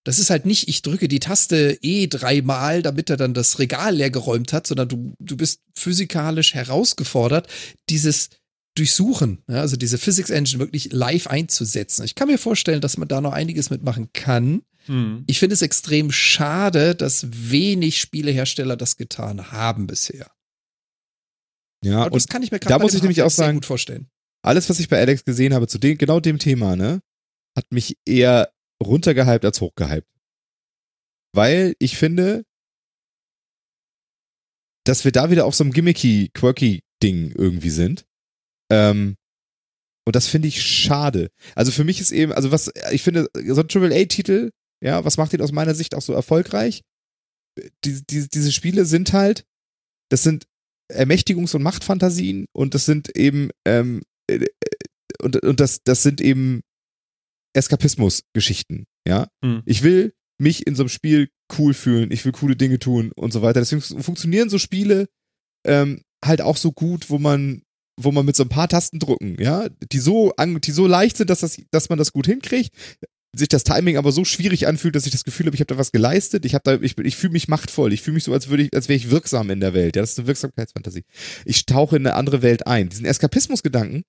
Das 0.09 0.19
ist 0.19 0.31
halt 0.31 0.47
nicht, 0.47 0.69
ich 0.69 0.81
drücke 0.81 1.07
die 1.07 1.21
Taste 1.21 1.79
E 1.83 2.07
dreimal, 2.07 2.81
damit 2.81 3.11
er 3.11 3.19
dann 3.19 3.35
das 3.35 3.59
Regal 3.59 3.97
leer 3.97 4.11
geräumt 4.11 4.55
hat, 4.55 4.67
sondern 4.67 4.89
du, 4.89 5.13
du 5.19 5.37
bist 5.37 5.61
physikalisch 5.75 6.55
herausgefordert, 6.55 7.47
dieses 7.91 8.31
Durchsuchen, 8.79 9.43
ja, 9.49 9.61
also 9.61 9.77
diese 9.77 9.99
Physics 9.99 10.31
Engine 10.31 10.61
wirklich 10.61 10.93
live 10.93 11.27
einzusetzen. 11.27 12.05
Ich 12.05 12.15
kann 12.15 12.29
mir 12.29 12.39
vorstellen, 12.39 12.81
dass 12.81 12.97
man 12.97 13.09
da 13.09 13.21
noch 13.21 13.33
einiges 13.33 13.71
mitmachen 13.71 14.13
kann. 14.13 14.63
Hm. 14.87 15.25
Ich 15.27 15.39
finde 15.39 15.55
es 15.55 15.63
extrem 15.63 16.11
schade, 16.11 16.95
dass 16.95 17.27
wenig 17.31 18.01
Spielehersteller 18.01 18.77
das 18.77 18.97
getan 18.97 19.51
haben 19.53 19.87
bisher. 19.87 20.31
Ja, 21.85 22.05
und 22.05 22.15
das 22.15 22.29
kann 22.29 22.43
ich 22.43 22.51
mir 22.51 22.59
gerade 22.59 22.75
da 22.75 22.79
muss 22.79 22.95
ich 22.95 23.03
nämlich 23.03 23.23
auch 23.23 23.31
sagen, 23.31 23.59
gut 23.59 23.67
vorstellen. 23.67 24.09
Alles, 24.43 24.69
was 24.71 24.81
ich 24.81 24.89
bei 24.89 24.99
Alex 24.99 25.25
gesehen 25.25 25.55
habe 25.55 25.67
zu 25.67 25.79
dem, 25.79 25.99
genau 25.99 26.21
dem 26.21 26.39
Thema, 26.39 26.77
ne, 26.77 27.01
hat 27.57 27.71
mich 27.71 27.99
eher 28.07 28.53
runtergehypt 28.83 29.45
als 29.45 29.61
hochgehypt. 29.61 30.09
Weil 31.35 31.75
ich 31.79 31.97
finde, 31.97 32.45
dass 34.85 35.05
wir 35.05 35.13
da 35.13 35.31
wieder 35.31 35.45
auf 35.45 35.55
so 35.55 35.65
einem 35.65 35.73
gimmicky, 35.73 36.31
quirky 36.33 36.83
Ding 37.03 37.33
irgendwie 37.33 37.71
sind. 37.71 38.08
Ähm, 38.71 39.17
und 40.07 40.17
das 40.17 40.27
finde 40.27 40.49
ich 40.49 40.63
schade. 40.63 41.31
Also 41.55 41.71
für 41.71 41.85
mich 41.85 42.01
ist 42.01 42.13
eben, 42.13 42.33
also 42.33 42.51
was, 42.51 42.73
ich 42.93 43.03
finde, 43.03 43.29
so 43.35 43.61
ein 43.61 43.69
Triple-A-Titel, 43.69 44.51
ja, 44.83 45.05
was 45.05 45.17
macht 45.17 45.33
ihn 45.33 45.43
aus 45.43 45.53
meiner 45.53 45.75
Sicht 45.75 45.95
auch 45.95 46.03
so 46.03 46.13
erfolgreich? 46.13 46.83
Die, 47.85 48.07
die, 48.07 48.29
diese 48.29 48.53
Spiele 48.53 48.85
sind 48.85 49.13
halt, 49.13 49.45
das 50.11 50.23
sind 50.23 50.47
Ermächtigungs- 50.91 51.55
und 51.55 51.63
Machtfantasien 51.63 52.47
und 52.53 52.75
das 52.75 52.87
sind 52.87 53.15
eben, 53.17 53.51
ähm, 53.67 54.03
äh, 54.31 54.47
und, 55.21 55.43
und 55.43 55.61
das, 55.61 55.83
das 55.83 56.03
sind 56.03 56.21
eben 56.21 56.63
Eskapismus-Geschichten, 57.55 58.85
ja. 59.07 59.29
Mhm. 59.43 59.63
Ich 59.67 59.83
will 59.83 60.15
mich 60.41 60.67
in 60.67 60.75
so 60.75 60.85
einem 60.85 60.89
Spiel 60.89 61.29
cool 61.59 61.75
fühlen, 61.75 62.13
ich 62.13 62.25
will 62.25 62.33
coole 62.33 62.57
Dinge 62.57 62.79
tun 62.79 63.13
und 63.17 63.33
so 63.33 63.43
weiter. 63.43 63.61
Deswegen 63.61 63.83
funktionieren 63.83 64.49
so 64.49 64.59
Spiele 64.59 65.09
ähm, 65.67 66.03
halt 66.25 66.41
auch 66.41 66.57
so 66.57 66.73
gut, 66.73 67.11
wo 67.11 67.19
man, 67.19 67.63
wo 67.99 68.13
man 68.13 68.25
mit 68.25 68.37
so 68.37 68.45
ein 68.45 68.49
paar 68.49 68.69
Tasten 68.69 68.99
drücken, 68.99 69.37
ja, 69.41 69.69
die 69.93 69.99
so, 69.99 70.33
die 70.39 70.71
so 70.71 70.87
leicht 70.87 71.17
sind, 71.17 71.31
dass, 71.31 71.41
das, 71.41 71.61
dass 71.71 71.89
man 71.89 71.99
das 71.99 72.13
gut 72.13 72.27
hinkriegt, 72.27 72.73
sich 73.37 73.49
das 73.49 73.65
Timing 73.65 73.97
aber 73.97 74.13
so 74.13 74.25
schwierig 74.25 74.67
anfühlt, 74.67 74.95
dass 74.95 75.07
ich 75.07 75.13
das 75.13 75.25
Gefühl 75.25 75.47
habe, 75.47 75.55
ich 75.55 75.61
habe 75.61 75.73
da 75.73 75.79
was 75.79 75.93
geleistet, 75.93 76.45
ich 76.45 76.55
habe 76.55 76.63
da, 76.65 76.81
ich, 76.81 76.97
ich 76.97 77.17
fühle 77.17 77.33
mich 77.33 77.49
machtvoll, 77.49 77.93
ich 77.93 78.03
fühle 78.03 78.15
mich 78.15 78.25
so, 78.25 78.33
als 78.33 78.49
würde 78.49 78.65
ich, 78.65 78.75
als 78.75 78.89
wäre 78.89 78.97
ich 78.97 79.11
wirksam 79.11 79.51
in 79.51 79.61
der 79.61 79.75
Welt. 79.75 79.97
Ja, 79.97 80.03
das 80.03 80.13
ist 80.13 80.19
eine 80.19 80.29
Wirksamkeitsfantasie. 80.29 81.05
Ich 81.45 81.67
tauche 81.67 81.97
in 81.97 82.07
eine 82.07 82.17
andere 82.17 82.43
Welt 82.43 82.67
ein. 82.67 82.89
Diesen 82.89 83.05
Eskapismusgedanken 83.05 84.05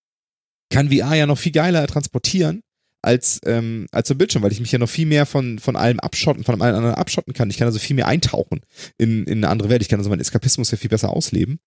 kann 0.71 0.89
VR 0.89 1.15
ja 1.15 1.25
noch 1.25 1.37
viel 1.37 1.51
geiler 1.51 1.85
transportieren 1.87 2.61
als, 3.01 3.39
ähm, 3.45 3.87
als 3.91 4.07
so 4.07 4.15
Bildschirm, 4.15 4.43
weil 4.43 4.51
ich 4.51 4.59
mich 4.59 4.71
ja 4.71 4.79
noch 4.79 4.89
viel 4.89 5.05
mehr 5.05 5.25
von, 5.25 5.59
von 5.59 5.75
allem 5.75 5.99
abschotten, 5.99 6.43
von 6.43 6.61
allem 6.61 6.75
anderen 6.75 6.95
abschotten 6.95 7.33
kann. 7.33 7.49
Ich 7.49 7.57
kann 7.57 7.67
also 7.67 7.79
viel 7.79 7.95
mehr 7.95 8.07
eintauchen 8.07 8.61
in, 8.97 9.25
in 9.25 9.39
eine 9.39 9.49
andere 9.49 9.69
Welt. 9.69 9.81
Ich 9.81 9.89
kann 9.89 9.99
also 9.99 10.09
meinen 10.09 10.21
Eskapismus 10.21 10.71
ja 10.71 10.77
viel 10.77 10.89
besser 10.89 11.09
ausleben. 11.09 11.59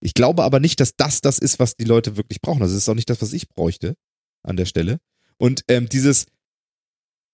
Ich 0.00 0.14
glaube 0.14 0.44
aber 0.44 0.60
nicht, 0.60 0.80
dass 0.80 0.96
das 0.96 1.20
das 1.20 1.38
ist, 1.38 1.58
was 1.58 1.76
die 1.76 1.84
Leute 1.84 2.16
wirklich 2.16 2.40
brauchen. 2.40 2.60
Das 2.60 2.72
ist 2.72 2.88
auch 2.88 2.94
nicht 2.94 3.10
das, 3.10 3.22
was 3.22 3.32
ich 3.32 3.48
bräuchte 3.48 3.96
an 4.42 4.56
der 4.56 4.66
Stelle. 4.66 4.98
Und 5.38 5.62
ähm, 5.68 5.88
dieses, 5.88 6.26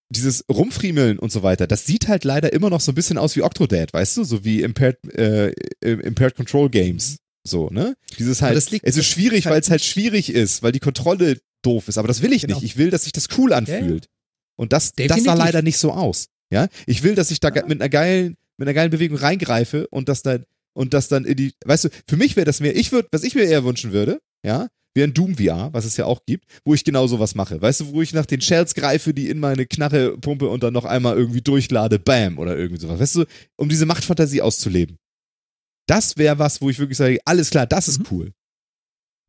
dieses 0.09 0.45
Rumfriemeln 0.49 1.19
und 1.19 1.33
so 1.33 1.43
weiter, 1.43 1.67
das 1.67 1.87
sieht 1.87 2.09
halt 2.09 2.25
leider 2.25 2.53
immer 2.53 2.71
noch 2.71 2.81
so 2.81 2.93
ein 2.93 2.95
bisschen 2.95 3.19
aus 3.19 3.37
wie 3.37 3.43
Octodad, 3.43 3.93
weißt 3.93 4.17
du? 4.19 4.25
So 4.25 4.45
wie 4.45 4.63
Impaired, 4.63 4.99
äh, 5.15 5.53
Impaired 5.81 6.37
Control 6.37 6.71
Games. 6.71 7.19
So, 7.45 7.69
ne? 7.71 7.97
Dieses 8.19 8.41
halt, 8.41 8.57
es 8.57 8.97
ist 8.97 9.07
schwierig, 9.07 9.47
weil 9.47 9.61
es 9.61 9.71
halt 9.71 9.83
schwierig 9.83 10.31
ist, 10.31 10.63
weil 10.63 10.73
die 10.73 10.79
Kontrolle 10.79 11.39
doof 11.63 11.89
ist. 11.89 11.99
Aber 11.99 12.09
das 12.09 12.23
will 12.23 12.33
ich 12.33 12.43
genau. 12.43 12.57
nicht. 12.57 12.65
Ich 12.65 12.77
will, 12.77 12.91
dass 12.91 13.05
sich 13.05 13.13
das 13.13 13.27
cool 13.37 13.53
anfühlt. 13.53 14.05
Ja. 14.05 14.11
Und 14.57 14.73
das, 14.73 14.93
das 14.93 15.25
sah 15.25 15.35
leider 15.35 15.63
nicht 15.63 15.79
so 15.79 15.93
aus. 15.93 16.29
Ja, 16.51 16.69
ich 16.87 17.03
will, 17.03 17.15
dass 17.15 17.31
ich 17.31 17.41
da 17.41 17.49
ja. 17.49 17.67
mit 17.67 17.81
einer 17.81 17.89
geilen, 17.89 18.37
mit 18.59 18.69
einer 18.69 18.75
geilen 18.75 18.91
Bewegung 18.91 19.17
reingreife 19.17 19.89
und 19.89 20.09
das 20.09 20.23
dann 20.23 20.45
und 20.75 20.95
das 20.95 21.09
dann 21.09 21.25
in 21.25 21.37
die, 21.37 21.53
weißt 21.65 21.85
du, 21.85 21.89
für 22.09 22.17
mich 22.17 22.37
wäre 22.37 22.45
das 22.45 22.61
mehr, 22.61 22.77
ich 22.77 22.93
würde, 22.93 23.09
was 23.13 23.25
ich 23.25 23.35
mir 23.35 23.45
eher 23.45 23.65
wünschen 23.65 23.93
würde, 23.93 24.21
ja, 24.45 24.69
wäre 24.95 25.09
ein 25.09 25.15
Doom 25.15 25.37
VR, 25.37 25.73
was 25.73 25.85
es 25.85 25.97
ja 25.97 26.05
auch 26.05 26.25
gibt, 26.27 26.45
wo 26.65 26.75
ich 26.75 26.85
genau 26.85 27.07
sowas 27.07 27.35
mache. 27.35 27.61
Weißt 27.61 27.81
du, 27.81 27.93
wo 27.93 28.03
ich 28.03 28.13
nach 28.13 28.27
den 28.27 28.41
Shells 28.41 28.75
greife, 28.75 29.15
die 29.15 29.29
in 29.29 29.39
meine 29.39 29.67
Knarre 29.67 30.19
pumpe 30.19 30.49
und 30.49 30.63
dann 30.63 30.75
noch 30.75 30.85
einmal 30.85 31.17
irgendwie 31.17 31.41
durchlade, 31.41 31.99
bam, 31.99 32.39
oder 32.39 32.57
irgendwie 32.57 32.81
sowas. 32.81 33.01
Weißt 33.01 33.17
du, 33.17 33.25
um 33.57 33.69
diese 33.69 33.87
Machtfantasie 33.87 34.43
auszuleben. 34.43 34.99
Das 35.87 36.17
wäre 36.17 36.39
was, 36.39 36.61
wo 36.61 36.71
ich 36.71 36.79
wirklich 36.79 36.99
sage, 36.99 37.19
alles 37.25 37.51
klar, 37.51 37.67
das 37.67 37.89
ist 37.89 38.01
mhm. 38.01 38.07
cool. 38.11 38.33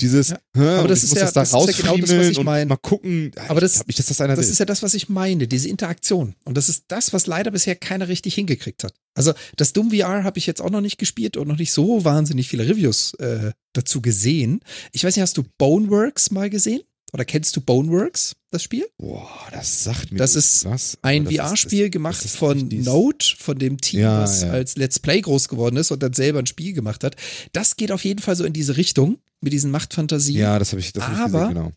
Dieses, 0.04 0.30
ja. 0.30 0.80
aber 0.80 0.90
das 0.90 1.02
ist 1.02 1.16
ja, 1.16 1.22
das, 1.22 1.34
da 1.34 1.40
das 1.40 1.54
ist 1.54 1.78
ja 1.80 1.84
genau 1.84 1.98
das, 1.98 2.14
was 2.14 2.28
ich 2.28 2.44
meine. 2.44 2.66
Mal 2.66 2.76
gucken, 2.76 3.32
aber 3.48 3.62
das, 3.62 3.86
ich, 3.88 3.96
das, 3.96 4.20
einer 4.20 4.36
das 4.36 4.50
ist 4.50 4.60
ja 4.60 4.66
das, 4.66 4.84
was 4.84 4.94
ich 4.96 5.08
meine, 5.08 5.48
diese 5.48 5.70
Interaktion. 5.70 6.36
Und 6.44 6.58
das 6.58 6.68
ist 6.68 6.86
das, 6.90 7.14
was 7.14 7.26
leider 7.26 7.52
bisher 7.52 7.76
keiner 7.78 8.10
richtig 8.10 8.36
hingekriegt 8.36 8.84
hat. 8.84 8.94
Also 9.16 9.32
das 9.56 9.72
Doom 9.72 9.92
VR 9.92 10.26
habe 10.26 10.38
ich 10.40 10.46
jetzt 10.46 10.62
auch 10.62 10.70
noch 10.70 10.82
nicht 10.82 10.98
gespielt 10.98 11.38
und 11.38 11.48
noch 11.48 11.58
nicht 11.58 11.72
so 11.72 12.04
wahnsinnig 12.04 12.50
viele 12.50 12.68
Reviews 12.68 13.14
äh, 13.16 13.52
dazu 13.72 14.02
gesehen. 14.02 14.60
Ich 14.92 15.06
weiß 15.06 15.16
nicht, 15.16 15.24
hast 15.24 15.38
du 15.38 15.44
Boneworks 15.58 16.32
mal 16.32 16.50
gesehen? 16.50 16.82
Oder 17.14 17.26
kennst 17.26 17.56
du 17.56 17.62
Boneworks, 17.62 18.36
das 18.50 18.64
Spiel? 18.64 18.88
Boah, 18.98 19.30
das 19.52 19.84
sagt 19.84 20.12
mir 20.12 20.18
Das 20.18 20.36
ist 20.36 20.66
was, 20.66 20.98
ein 21.04 21.28
VR-Spiel 21.28 21.92
gemacht 21.92 22.24
von 22.24 22.68
Note, 22.70 23.36
von 23.38 23.60
dem 23.60 23.80
Team, 23.80 24.00
ja, 24.00 24.22
was 24.22 24.42
ja. 24.42 24.50
als 24.50 24.76
Let's 24.78 25.00
Play 25.00 25.22
groß 25.22 25.48
geworden 25.48 25.78
ist 25.78 25.92
und 25.92 26.02
dann 26.02 26.14
selber 26.14 26.40
ein 26.40 26.48
Spiel 26.48 26.74
gemacht 26.74 27.04
hat. 27.04 27.16
Das 27.52 27.76
geht 27.76 27.92
auf 27.92 28.04
jeden 28.04 28.20
Fall 28.20 28.36
so 28.36 28.44
in 28.44 28.54
diese 28.54 28.78
Richtung 28.78 29.20
mit 29.42 29.54
diesen 29.54 29.70
Machtfantasien. 29.70 30.40
Ja, 30.40 30.58
das 30.58 30.72
habe 30.72 30.80
ich, 30.80 30.92
das 30.92 31.04
hab 31.04 31.14
Aber, 31.14 31.26
ich 31.26 31.32
gesehen, 31.34 31.54
genau. 31.54 31.72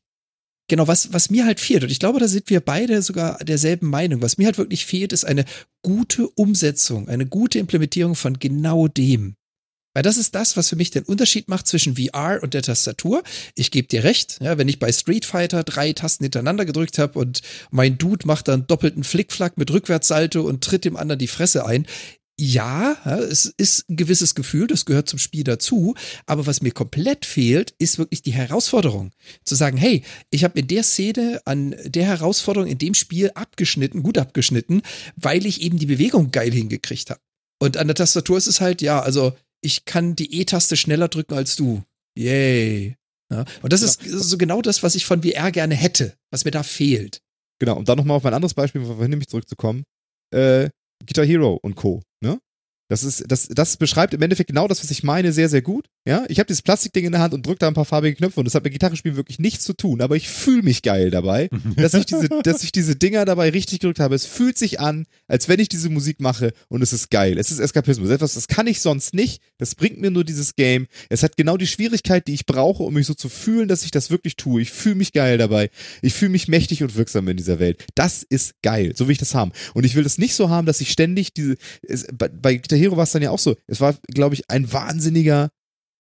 Genau, 0.69 0.89
was, 0.89 1.13
was 1.13 1.31
mir 1.31 1.45
halt 1.45 1.61
fehlt, 1.61 1.85
und 1.85 1.91
ich 1.91 2.01
glaube, 2.01 2.19
da 2.19 2.27
sind 2.27 2.51
wir 2.51 2.61
beide 2.61 3.01
sogar 3.03 3.39
derselben 3.39 3.89
Meinung, 3.89 4.23
was 4.23 4.37
mir 4.37 4.47
halt 4.47 4.59
wirklich 4.59 4.85
fehlt, 4.85 5.13
ist 5.13 5.25
eine 5.25 5.45
gute 5.83 6.29
Umsetzung, 6.31 7.09
eine 7.09 7.27
gute 7.27 7.59
Implementierung 7.59 8.17
von 8.17 8.39
genau 8.39 8.89
dem. 8.89 9.37
Weil 9.97 10.03
das 10.03 10.19
ist 10.19 10.35
das, 10.35 10.59
was 10.59 10.69
für 10.69 10.77
mich 10.77 10.91
den 10.91 11.05
Unterschied 11.05 11.49
macht 11.49 11.67
zwischen 11.67 11.97
VR 11.97 12.41
und 12.43 12.53
der 12.53 12.61
Tastatur. 12.61 13.23
Ich 13.55 13.71
gebe 13.71 13.89
dir 13.89 14.05
recht, 14.05 14.37
ja, 14.43 14.59
wenn 14.59 14.69
ich 14.69 14.79
bei 14.79 14.93
Street 14.93 15.25
Fighter 15.25 15.65
drei 15.65 15.95
Tasten 15.95 16.25
hintereinander 16.25 16.67
gedrückt 16.67 16.99
habe 16.99 17.19
und 17.19 17.41
mein 17.71 17.97
Dude 17.97 18.27
macht 18.27 18.49
dann 18.49 18.67
doppelten 18.67 19.05
Flickflack 19.05 19.57
mit 19.57 19.71
Rückwärtssalto 19.71 20.43
und 20.43 20.63
tritt 20.63 20.85
dem 20.85 20.99
anderen 20.99 21.19
die 21.19 21.29
Fresse 21.29 21.65
ein. 21.65 21.87
Ja, 22.39 22.99
es 23.31 23.47
ist 23.57 23.89
ein 23.89 23.97
gewisses 23.97 24.35
Gefühl, 24.35 24.67
das 24.67 24.85
gehört 24.85 25.09
zum 25.09 25.19
Spiel 25.19 25.45
dazu. 25.45 25.95
Aber 26.27 26.45
was 26.47 26.61
mir 26.61 26.73
komplett 26.73 27.25
fehlt, 27.25 27.75
ist 27.79 27.97
wirklich 27.97 28.21
die 28.21 28.35
Herausforderung. 28.35 29.13
Zu 29.47 29.55
sagen, 29.55 29.79
hey, 29.79 30.03
ich 30.29 30.45
habe 30.45 30.61
in 30.61 30.67
der 30.67 30.83
Szene 30.83 31.41
an 31.47 31.75
der 31.87 32.05
Herausforderung 32.05 32.69
in 32.69 32.77
dem 32.77 32.93
Spiel 32.93 33.31
abgeschnitten, 33.35 34.03
gut 34.03 34.19
abgeschnitten, 34.19 34.83
weil 35.17 35.47
ich 35.47 35.63
eben 35.63 35.79
die 35.79 35.87
Bewegung 35.87 36.33
geil 36.33 36.53
hingekriegt 36.53 37.09
habe. 37.09 37.21
Und 37.59 37.79
an 37.79 37.87
der 37.87 37.95
Tastatur 37.95 38.37
ist 38.37 38.49
es 38.49 38.61
halt, 38.61 38.83
ja, 38.83 39.01
also 39.01 39.33
ich 39.63 39.85
kann 39.85 40.17
die 40.17 40.41
E-Taste 40.41 40.77
schneller 40.77 41.09
drücken 41.09 41.35
als 41.35 41.57
du. 41.57 41.83
Yay. 42.17 42.97
Ja, 43.31 43.45
und 43.63 43.73
das 43.73 43.99
genau. 43.99 44.17
ist 44.17 44.29
so 44.29 44.39
genau 44.39 44.63
das, 44.63 44.83
was 44.83 44.95
ich 44.95 45.05
von 45.05 45.23
VR 45.23 45.51
gerne 45.51 45.75
hätte, 45.75 46.15
was 46.31 46.45
mir 46.45 46.53
da 46.53 46.63
fehlt. 46.63 47.21
Genau, 47.59 47.77
um 47.77 47.85
dann 47.85 47.99
nochmal 47.99 48.19
auf 48.19 48.23
mein 48.23 48.35
anderes 48.35 48.55
Beispiel 48.55 48.83
von 48.83 48.95
vorhin 48.95 49.11
nämlich 49.11 49.29
zurückzukommen. 49.29 49.85
Äh, 50.33 50.71
Guitar 51.05 51.25
Hero 51.25 51.59
und 51.63 51.75
Co. 51.75 52.03
Das 52.89 53.03
ist, 53.03 53.25
das, 53.29 53.49
das 53.49 53.77
beschreibt 53.77 54.15
im 54.15 54.23
Endeffekt 54.23 54.49
genau 54.49 54.69
das, 54.69 54.83
was 54.83 54.91
ich 54.91 55.03
meine, 55.03 55.33
sehr, 55.33 55.49
sehr 55.49 55.63
gut. 55.63 55.87
Ja, 56.07 56.25
ich 56.29 56.39
habe 56.39 56.47
dieses 56.47 56.63
Plastikding 56.63 57.05
in 57.05 57.13
der 57.13 57.21
Hand 57.21 57.35
und 57.35 57.45
drücke 57.45 57.59
da 57.59 57.67
ein 57.67 57.75
paar 57.75 57.85
farbige 57.85 58.15
Knöpfe 58.15 58.39
und 58.39 58.45
das 58.45 58.55
hat 58.55 58.63
mit 58.63 58.73
Gitarrespielen 58.73 59.17
wirklich 59.17 59.41
nichts 59.41 59.65
zu 59.65 59.73
tun, 59.73 60.01
aber 60.01 60.15
ich 60.15 60.29
fühle 60.29 60.63
mich 60.63 60.83
geil 60.83 61.11
dabei, 61.11 61.49
dass 61.77 61.95
ich 61.95 62.07
diese, 62.07 62.29
dass 62.45 62.63
ich 62.63 62.71
diese 62.71 62.95
Dinger 62.95 63.25
dabei 63.25 63.51
richtig 63.51 63.81
gedrückt 63.81 63.99
habe. 63.99 64.15
Es 64.15 64.25
fühlt 64.25 64.57
sich 64.57 64.79
an, 64.79 65.07
als 65.27 65.49
wenn 65.49 65.59
ich 65.59 65.69
diese 65.69 65.91
Musik 65.91 66.21
mache 66.21 66.53
und 66.69 66.81
es 66.81 66.93
ist 66.93 67.11
geil. 67.11 67.39
Es 67.39 67.51
ist 67.51 67.59
Eskapismus. 67.59 68.11
Etwas, 68.11 68.35
das 68.35 68.47
kann 68.47 68.69
ich 68.69 68.81
sonst 68.81 69.15
nicht. 69.15 69.43
Das 69.59 69.75
bringt 69.75 70.01
mir 70.01 70.13
nur 70.13 70.23
dieses 70.23 70.55
Game. 70.55 70.87
Es 71.09 71.25
hat 71.25 71.37
genau 71.37 71.57
die 71.57 71.67
Schwierigkeit, 71.67 72.29
die 72.29 72.35
ich 72.35 72.47
brauche, 72.47 72.85
um 72.85 72.95
mich 72.95 73.07
so 73.07 73.15
zu 73.15 73.29
fühlen, 73.29 73.67
dass 73.67 73.83
ich 73.83 73.91
das 73.91 74.09
wirklich 74.11 74.37
tue. 74.37 74.63
Ich 74.63 74.71
fühle 74.71 74.95
mich 74.95 75.13
geil 75.13 75.39
dabei. 75.39 75.71
Ich 76.03 76.15
fühle 76.15 76.31
mich 76.31 76.47
mächtig 76.47 76.85
und 76.85 76.95
wirksam 76.95 77.27
in 77.27 77.37
dieser 77.37 77.59
Welt. 77.59 77.85
Das 77.97 78.23
ist 78.23 78.55
geil. 78.63 78.93
So 78.95 79.09
will 79.09 79.13
ich 79.13 79.19
das 79.19 79.35
haben. 79.35 79.51
Und 79.75 79.85
ich 79.85 79.97
will 79.97 80.05
das 80.05 80.19
nicht 80.19 80.35
so 80.35 80.51
haben, 80.51 80.67
dass 80.67 80.81
ich 80.81 80.93
ständig 80.93 81.35
diese, 81.35 81.57
es, 81.83 82.07
bei, 82.17 82.29
bei 82.29 82.61
Guitar 82.77 82.91
Hero 82.91 82.97
war 82.97 83.05
es 83.05 83.13
dann 83.13 83.23
ja 83.23 83.31
auch 83.31 83.39
so. 83.39 83.57
Es 83.67 83.81
war, 83.81 83.97
glaube 84.09 84.35
ich, 84.35 84.51
ein 84.51 84.73
wahnsinniger 84.73 85.51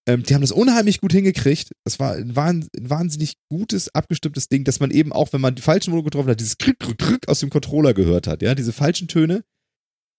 ähm, 0.08 0.22
die 0.22 0.34
haben 0.34 0.42
das 0.42 0.52
unheimlich 0.52 1.00
gut 1.00 1.12
hingekriegt. 1.12 1.72
Das 1.84 1.98
war 1.98 2.12
ein, 2.14 2.36
ein, 2.36 2.68
wahnsinnig 2.80 3.34
gutes, 3.48 3.92
abgestimmtes 3.94 4.48
Ding, 4.48 4.62
dass 4.62 4.78
man 4.78 4.92
eben 4.92 5.12
auch, 5.12 5.32
wenn 5.32 5.40
man 5.40 5.56
die 5.56 5.62
falschen 5.62 5.90
Mode 5.90 6.04
getroffen 6.04 6.30
hat, 6.30 6.38
dieses 6.38 6.58
Krick, 6.58 6.78
Krick, 6.78 6.98
Krick 6.98 7.28
aus 7.28 7.40
dem 7.40 7.50
Controller 7.50 7.92
gehört 7.92 8.28
hat. 8.28 8.40
Ja, 8.40 8.54
diese 8.54 8.72
falschen 8.72 9.08
Töne 9.08 9.42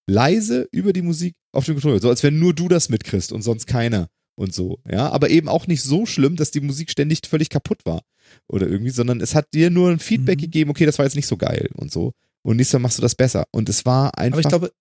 leise 0.05 0.67
über 0.71 0.93
die 0.93 1.01
Musik 1.01 1.35
auf 1.53 1.65
dem 1.65 1.75
Controller. 1.75 2.01
So 2.01 2.09
als 2.09 2.21
wenn 2.23 2.37
nur 2.37 2.53
du 2.53 2.67
das 2.67 2.89
mitkriegst 2.89 3.31
und 3.31 3.43
sonst 3.43 3.65
keiner 3.65 4.09
und 4.35 4.53
so. 4.53 4.79
Ja, 4.89 5.09
aber 5.09 5.29
eben 5.29 5.47
auch 5.47 5.67
nicht 5.67 5.83
so 5.83 6.05
schlimm, 6.05 6.35
dass 6.35 6.51
die 6.51 6.61
Musik 6.61 6.91
ständig 6.91 7.21
völlig 7.27 7.49
kaputt 7.49 7.85
war 7.85 8.01
oder 8.47 8.67
irgendwie, 8.67 8.91
sondern 8.91 9.21
es 9.21 9.35
hat 9.35 9.53
dir 9.53 9.69
nur 9.69 9.89
ein 9.89 9.99
Feedback 9.99 10.39
mhm. 10.39 10.43
gegeben, 10.43 10.69
okay, 10.69 10.85
das 10.85 10.97
war 10.97 11.05
jetzt 11.05 11.15
nicht 11.15 11.27
so 11.27 11.37
geil 11.37 11.69
und 11.75 11.91
so. 11.93 12.11
Und 12.43 12.57
nächstes 12.57 12.73
Mal 12.73 12.79
machst 12.79 12.97
du 12.97 13.01
das 13.01 13.15
besser. 13.15 13.45
Und 13.51 13.67
es 13.69 13.85
war 13.85 14.17
einfach. 14.17 14.37
Aber 14.37 14.41
ich 14.41 14.47
glaube, 14.47 14.71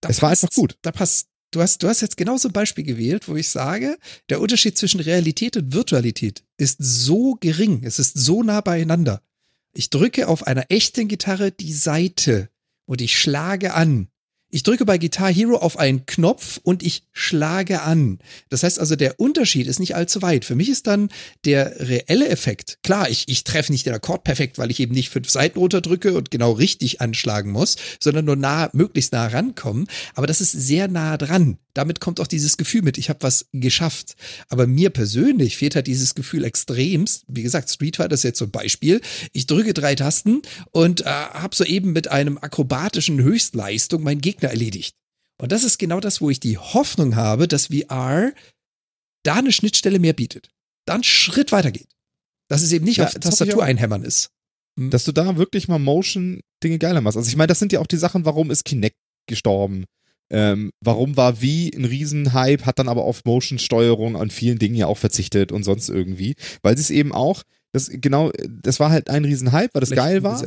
es 0.00 0.08
passt, 0.08 0.22
war 0.22 0.30
einfach 0.30 0.50
gut. 0.50 0.76
Da 0.82 0.92
passt, 0.92 1.28
du 1.50 1.60
hast, 1.60 1.82
du 1.82 1.88
hast 1.88 2.00
jetzt 2.00 2.16
genauso 2.16 2.48
ein 2.48 2.52
Beispiel 2.52 2.84
gewählt, 2.84 3.28
wo 3.28 3.36
ich 3.36 3.48
sage, 3.48 3.98
der 4.28 4.40
Unterschied 4.40 4.76
zwischen 4.76 5.00
Realität 5.00 5.56
und 5.56 5.72
Virtualität 5.72 6.44
ist 6.56 6.76
so 6.80 7.34
gering, 7.34 7.84
es 7.84 7.98
ist 7.98 8.16
so 8.16 8.42
nah 8.42 8.60
beieinander. 8.60 9.22
Ich 9.72 9.90
drücke 9.90 10.28
auf 10.28 10.46
einer 10.46 10.66
echten 10.70 11.08
Gitarre 11.08 11.50
die 11.50 11.72
Seite 11.72 12.48
und 12.86 13.00
ich 13.00 13.18
schlage 13.18 13.74
an. 13.74 14.08
Ich 14.54 14.62
drücke 14.62 14.84
bei 14.84 14.98
Guitar 14.98 15.32
Hero 15.32 15.56
auf 15.56 15.80
einen 15.80 16.06
Knopf 16.06 16.60
und 16.62 16.84
ich 16.84 17.02
schlage 17.10 17.82
an. 17.82 18.20
Das 18.50 18.62
heißt 18.62 18.78
also, 18.78 18.94
der 18.94 19.18
Unterschied 19.18 19.66
ist 19.66 19.80
nicht 19.80 19.96
allzu 19.96 20.22
weit. 20.22 20.44
Für 20.44 20.54
mich 20.54 20.68
ist 20.68 20.86
dann 20.86 21.08
der 21.44 21.74
reelle 21.80 22.28
Effekt. 22.28 22.78
Klar, 22.84 23.10
ich, 23.10 23.24
ich 23.26 23.42
treffe 23.42 23.72
nicht 23.72 23.84
den 23.84 23.94
Akkord 23.94 24.22
perfekt, 24.22 24.56
weil 24.56 24.70
ich 24.70 24.78
eben 24.78 24.94
nicht 24.94 25.08
fünf 25.08 25.28
Seiten 25.28 25.58
runterdrücke 25.58 26.14
und 26.14 26.30
genau 26.30 26.52
richtig 26.52 27.00
anschlagen 27.00 27.50
muss, 27.50 27.74
sondern 27.98 28.26
nur 28.26 28.36
nah, 28.36 28.70
möglichst 28.72 29.12
nah 29.12 29.26
rankommen. 29.26 29.88
Aber 30.14 30.28
das 30.28 30.40
ist 30.40 30.52
sehr 30.52 30.86
nah 30.86 31.16
dran. 31.16 31.58
Damit 31.74 32.00
kommt 32.00 32.20
auch 32.20 32.28
dieses 32.28 32.56
Gefühl 32.56 32.82
mit, 32.82 32.98
ich 32.98 33.08
habe 33.08 33.22
was 33.22 33.46
geschafft. 33.52 34.14
Aber 34.48 34.66
mir 34.66 34.90
persönlich 34.90 35.56
fehlt 35.56 35.74
halt 35.74 35.88
dieses 35.88 36.14
Gefühl 36.14 36.44
extremst. 36.44 37.24
Wie 37.26 37.42
gesagt, 37.42 37.68
Street 37.68 37.96
Fighter 37.96 38.14
ist 38.14 38.22
jetzt 38.22 38.38
so 38.38 38.44
ein 38.44 38.52
Beispiel. 38.52 39.00
Ich 39.32 39.46
drücke 39.46 39.74
drei 39.74 39.96
Tasten 39.96 40.42
und 40.70 41.02
äh, 41.02 41.04
habe 41.04 41.54
soeben 41.54 41.92
mit 41.92 42.08
einem 42.08 42.38
akrobatischen 42.38 43.20
Höchstleistung 43.20 44.02
meinen 44.04 44.20
Gegner 44.20 44.50
erledigt. 44.50 44.94
Und 45.40 45.50
das 45.50 45.64
ist 45.64 45.78
genau 45.78 45.98
das, 45.98 46.20
wo 46.20 46.30
ich 46.30 46.38
die 46.38 46.58
Hoffnung 46.58 47.16
habe, 47.16 47.48
dass 47.48 47.66
VR 47.66 48.32
da 49.24 49.34
eine 49.34 49.52
Schnittstelle 49.52 49.98
mehr 49.98 50.12
bietet. 50.12 50.50
Da 50.86 50.94
einen 50.94 51.02
Schritt 51.04 51.50
weiter 51.50 51.72
geht. 51.72 51.88
Dass 52.48 52.62
es 52.62 52.72
eben 52.72 52.84
nicht 52.84 52.98
ja, 52.98 53.06
auf 53.06 53.14
Tastatur 53.14 53.64
einhämmern 53.64 54.04
ist. 54.04 54.30
Hm. 54.78 54.90
Dass 54.90 55.04
du 55.04 55.12
da 55.12 55.36
wirklich 55.36 55.66
mal 55.66 55.78
Motion-Dinge 55.78 56.78
geiler 56.78 57.00
machst. 57.00 57.16
Also 57.16 57.28
ich 57.28 57.36
meine, 57.36 57.48
das 57.48 57.58
sind 57.58 57.72
ja 57.72 57.80
auch 57.80 57.86
die 57.86 57.96
Sachen, 57.96 58.24
warum 58.24 58.50
ist 58.52 58.64
Kinect 58.64 58.96
gestorben? 59.26 59.86
Ähm, 60.30 60.70
warum 60.80 61.16
war 61.16 61.40
wie 61.40 61.72
ein 61.74 61.84
Riesenhype, 61.84 62.64
hat 62.64 62.78
dann 62.78 62.88
aber 62.88 63.04
auf 63.04 63.24
Motion-Steuerung 63.24 64.16
an 64.16 64.30
vielen 64.30 64.58
Dingen 64.58 64.74
ja 64.74 64.86
auch 64.86 64.98
verzichtet 64.98 65.52
und 65.52 65.64
sonst 65.64 65.88
irgendwie, 65.88 66.34
weil 66.62 66.76
sie 66.76 66.82
es 66.82 66.90
eben 66.90 67.12
auch, 67.12 67.42
das 67.72 67.90
genau, 67.92 68.30
das 68.48 68.80
war 68.80 68.90
halt 68.90 69.10
ein 69.10 69.24
Riesenhype, 69.24 69.70
weil 69.72 69.80
das 69.80 69.90
geil 69.90 70.22
war. 70.22 70.42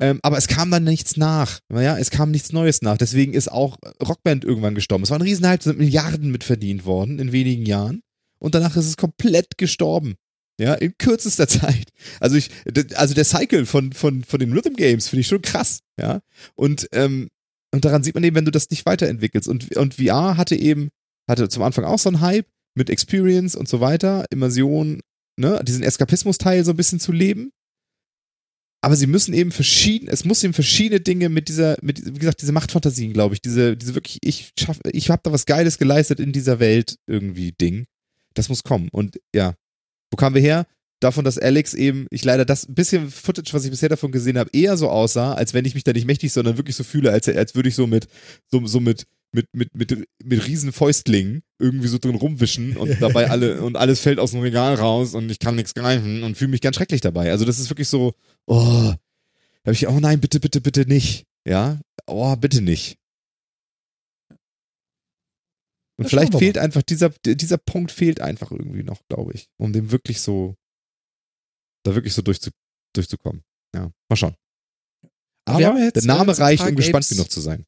Ähm, 0.00 0.18
aber 0.22 0.38
es 0.38 0.48
kam 0.48 0.70
dann 0.70 0.84
nichts 0.84 1.16
nach. 1.18 1.60
Naja, 1.68 1.98
es 1.98 2.10
kam 2.10 2.30
nichts 2.30 2.52
Neues 2.52 2.80
nach. 2.80 2.96
Deswegen 2.96 3.34
ist 3.34 3.52
auch 3.52 3.76
Rockband 4.02 4.44
irgendwann 4.44 4.74
gestorben. 4.74 5.04
Es 5.04 5.10
war 5.10 5.18
ein 5.18 5.22
Riesenhype, 5.22 5.62
sind 5.62 5.78
Milliarden 5.78 6.30
mit 6.30 6.42
verdient 6.42 6.86
worden 6.86 7.18
in 7.18 7.32
wenigen 7.32 7.66
Jahren. 7.66 8.00
Und 8.38 8.54
danach 8.54 8.76
ist 8.76 8.86
es 8.86 8.96
komplett 8.96 9.58
gestorben. 9.58 10.14
Ja, 10.58 10.74
in 10.74 10.94
kürzester 10.98 11.48
Zeit. 11.48 11.88
Also 12.18 12.36
ich, 12.36 12.50
also 12.94 13.14
der 13.14 13.24
Cycle 13.24 13.66
von, 13.66 13.92
von, 13.92 14.24
von 14.24 14.40
den 14.40 14.52
Rhythm 14.52 14.74
Games 14.74 15.08
finde 15.08 15.20
ich 15.20 15.26
schon 15.26 15.42
krass. 15.42 15.80
Ja. 15.98 16.20
Und 16.54 16.88
ähm, 16.92 17.28
und 17.72 17.84
daran 17.84 18.02
sieht 18.02 18.14
man 18.14 18.24
eben, 18.24 18.36
wenn 18.36 18.44
du 18.44 18.50
das 18.50 18.70
nicht 18.70 18.86
weiterentwickelst. 18.86 19.48
Und, 19.48 19.76
und 19.76 19.94
VR 19.94 20.36
hatte 20.36 20.56
eben, 20.56 20.90
hatte 21.28 21.48
zum 21.48 21.62
Anfang 21.62 21.84
auch 21.84 21.98
so 21.98 22.08
einen 22.08 22.20
Hype 22.20 22.46
mit 22.74 22.90
Experience 22.90 23.54
und 23.54 23.68
so 23.68 23.80
weiter, 23.80 24.26
Immersion, 24.30 25.00
ne, 25.36 25.62
diesen 25.64 25.82
Eskapismus-Teil 25.82 26.64
so 26.64 26.72
ein 26.72 26.76
bisschen 26.76 27.00
zu 27.00 27.12
leben. 27.12 27.52
Aber 28.82 28.96
sie 28.96 29.06
müssen 29.06 29.34
eben 29.34 29.52
verschieden, 29.52 30.08
es 30.08 30.24
muss 30.24 30.42
eben 30.42 30.54
verschiedene 30.54 31.00
Dinge 31.00 31.28
mit 31.28 31.48
dieser, 31.48 31.76
mit, 31.82 32.04
wie 32.14 32.18
gesagt, 32.18 32.40
diese 32.40 32.52
Machtfantasien, 32.52 33.12
glaube 33.12 33.34
ich, 33.34 33.42
diese, 33.42 33.76
diese 33.76 33.94
wirklich, 33.94 34.18
ich 34.22 34.52
schaff, 34.58 34.80
ich 34.90 35.10
habe 35.10 35.20
da 35.22 35.32
was 35.32 35.44
Geiles 35.44 35.76
geleistet 35.76 36.18
in 36.18 36.32
dieser 36.32 36.60
Welt 36.60 36.96
irgendwie 37.06 37.52
Ding. 37.52 37.84
Das 38.34 38.48
muss 38.48 38.64
kommen. 38.64 38.88
Und 38.90 39.20
ja, 39.34 39.54
wo 40.10 40.16
kamen 40.16 40.34
wir 40.34 40.42
her? 40.42 40.66
Davon, 41.00 41.24
dass 41.24 41.38
Alex 41.38 41.74
eben, 41.74 42.06
ich 42.10 42.24
leider 42.24 42.44
das 42.44 42.66
bisschen 42.66 43.10
Footage, 43.10 43.52
was 43.52 43.64
ich 43.64 43.70
bisher 43.70 43.88
davon 43.88 44.12
gesehen 44.12 44.38
habe, 44.38 44.50
eher 44.52 44.76
so 44.76 44.88
aussah, 44.88 45.34
als 45.34 45.54
wenn 45.54 45.64
ich 45.64 45.74
mich 45.74 45.84
da 45.84 45.92
nicht 45.92 46.06
mächtig, 46.06 46.32
sondern 46.32 46.56
wirklich 46.56 46.76
so 46.76 46.84
fühle, 46.84 47.10
als, 47.10 47.28
als 47.28 47.54
würde 47.54 47.68
ich 47.68 47.74
so 47.74 47.86
mit, 47.86 48.06
so, 48.50 48.64
so 48.66 48.80
mit, 48.80 49.06
mit, 49.32 49.46
mit, 49.52 49.74
mit, 49.74 50.08
mit 50.22 50.46
riesen 50.46 50.72
Fäustlingen 50.72 51.42
irgendwie 51.58 51.88
so 51.88 51.98
drin 51.98 52.14
rumwischen 52.14 52.76
und 52.76 52.96
dabei 53.00 53.30
alle, 53.30 53.62
und 53.62 53.76
alles 53.76 54.00
fällt 54.00 54.18
aus 54.18 54.32
dem 54.32 54.40
Regal 54.40 54.74
raus 54.74 55.14
und 55.14 55.30
ich 55.30 55.38
kann 55.38 55.56
nichts 55.56 55.74
greifen 55.74 56.22
und 56.22 56.36
fühle 56.36 56.50
mich 56.50 56.60
ganz 56.60 56.76
schrecklich 56.76 57.00
dabei. 57.00 57.30
Also 57.30 57.44
das 57.44 57.58
ist 57.58 57.70
wirklich 57.70 57.88
so, 57.88 58.14
oh, 58.46 58.92
da 59.62 59.66
habe 59.66 59.72
ich, 59.72 59.88
oh 59.88 60.00
nein, 60.00 60.20
bitte, 60.20 60.40
bitte, 60.40 60.60
bitte 60.60 60.86
nicht. 60.86 61.24
Ja, 61.46 61.80
oh, 62.06 62.36
bitte 62.36 62.60
nicht. 62.60 62.98
Und 65.96 66.04
das 66.04 66.10
vielleicht 66.10 66.38
fehlt 66.38 66.56
einfach 66.56 66.82
dieser, 66.82 67.10
dieser 67.10 67.58
Punkt 67.58 67.92
fehlt 67.92 68.20
einfach 68.20 68.50
irgendwie 68.50 68.82
noch, 68.82 69.02
glaube 69.08 69.32
ich, 69.34 69.48
um 69.58 69.72
dem 69.72 69.90
wirklich 69.92 70.22
so 70.22 70.56
da 71.84 71.94
wirklich 71.94 72.14
so 72.14 72.22
durchzu, 72.22 72.50
durchzukommen. 72.94 73.42
Ja, 73.74 73.90
mal 74.08 74.16
schauen. 74.16 74.34
Aber 75.46 75.78
jetzt, 75.78 75.96
der 75.96 76.04
Name 76.04 76.36
reicht, 76.38 76.66
um 76.66 76.76
gespannt 76.76 77.06
Games, 77.06 77.08
genug 77.08 77.30
zu 77.30 77.40
sein. 77.40 77.64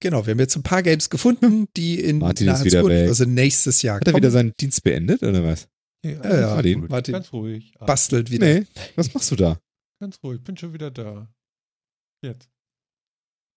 Genau, 0.00 0.26
wir 0.26 0.32
haben 0.32 0.40
jetzt 0.40 0.56
ein 0.56 0.62
paar 0.62 0.82
Games 0.82 1.08
gefunden, 1.08 1.68
die 1.76 2.00
in 2.00 2.18
Martin 2.18 2.48
ist 2.48 2.64
wieder 2.64 2.80
Zukunft, 2.80 3.02
weg. 3.02 3.08
also 3.08 3.24
nächstes 3.24 3.82
Jahr 3.82 4.00
Hat 4.00 4.08
er 4.08 4.14
wieder 4.14 4.30
seinen 4.30 4.52
Dienst 4.60 4.82
beendet, 4.82 5.22
oder 5.22 5.42
was? 5.42 5.68
Ja, 6.04 6.10
ja, 6.10 6.40
ja 6.40 6.54
Martin. 6.54 6.86
Martin. 6.88 7.12
Ganz 7.12 7.32
ruhig. 7.32 7.72
Bastelt 7.78 8.30
wieder. 8.30 8.46
Nee, 8.46 8.66
was 8.94 9.12
machst 9.14 9.30
du 9.30 9.36
da? 9.36 9.58
Ganz 10.00 10.18
ruhig, 10.22 10.42
bin 10.42 10.56
schon 10.56 10.72
wieder 10.72 10.90
da. 10.90 11.28
Jetzt. 12.22 12.48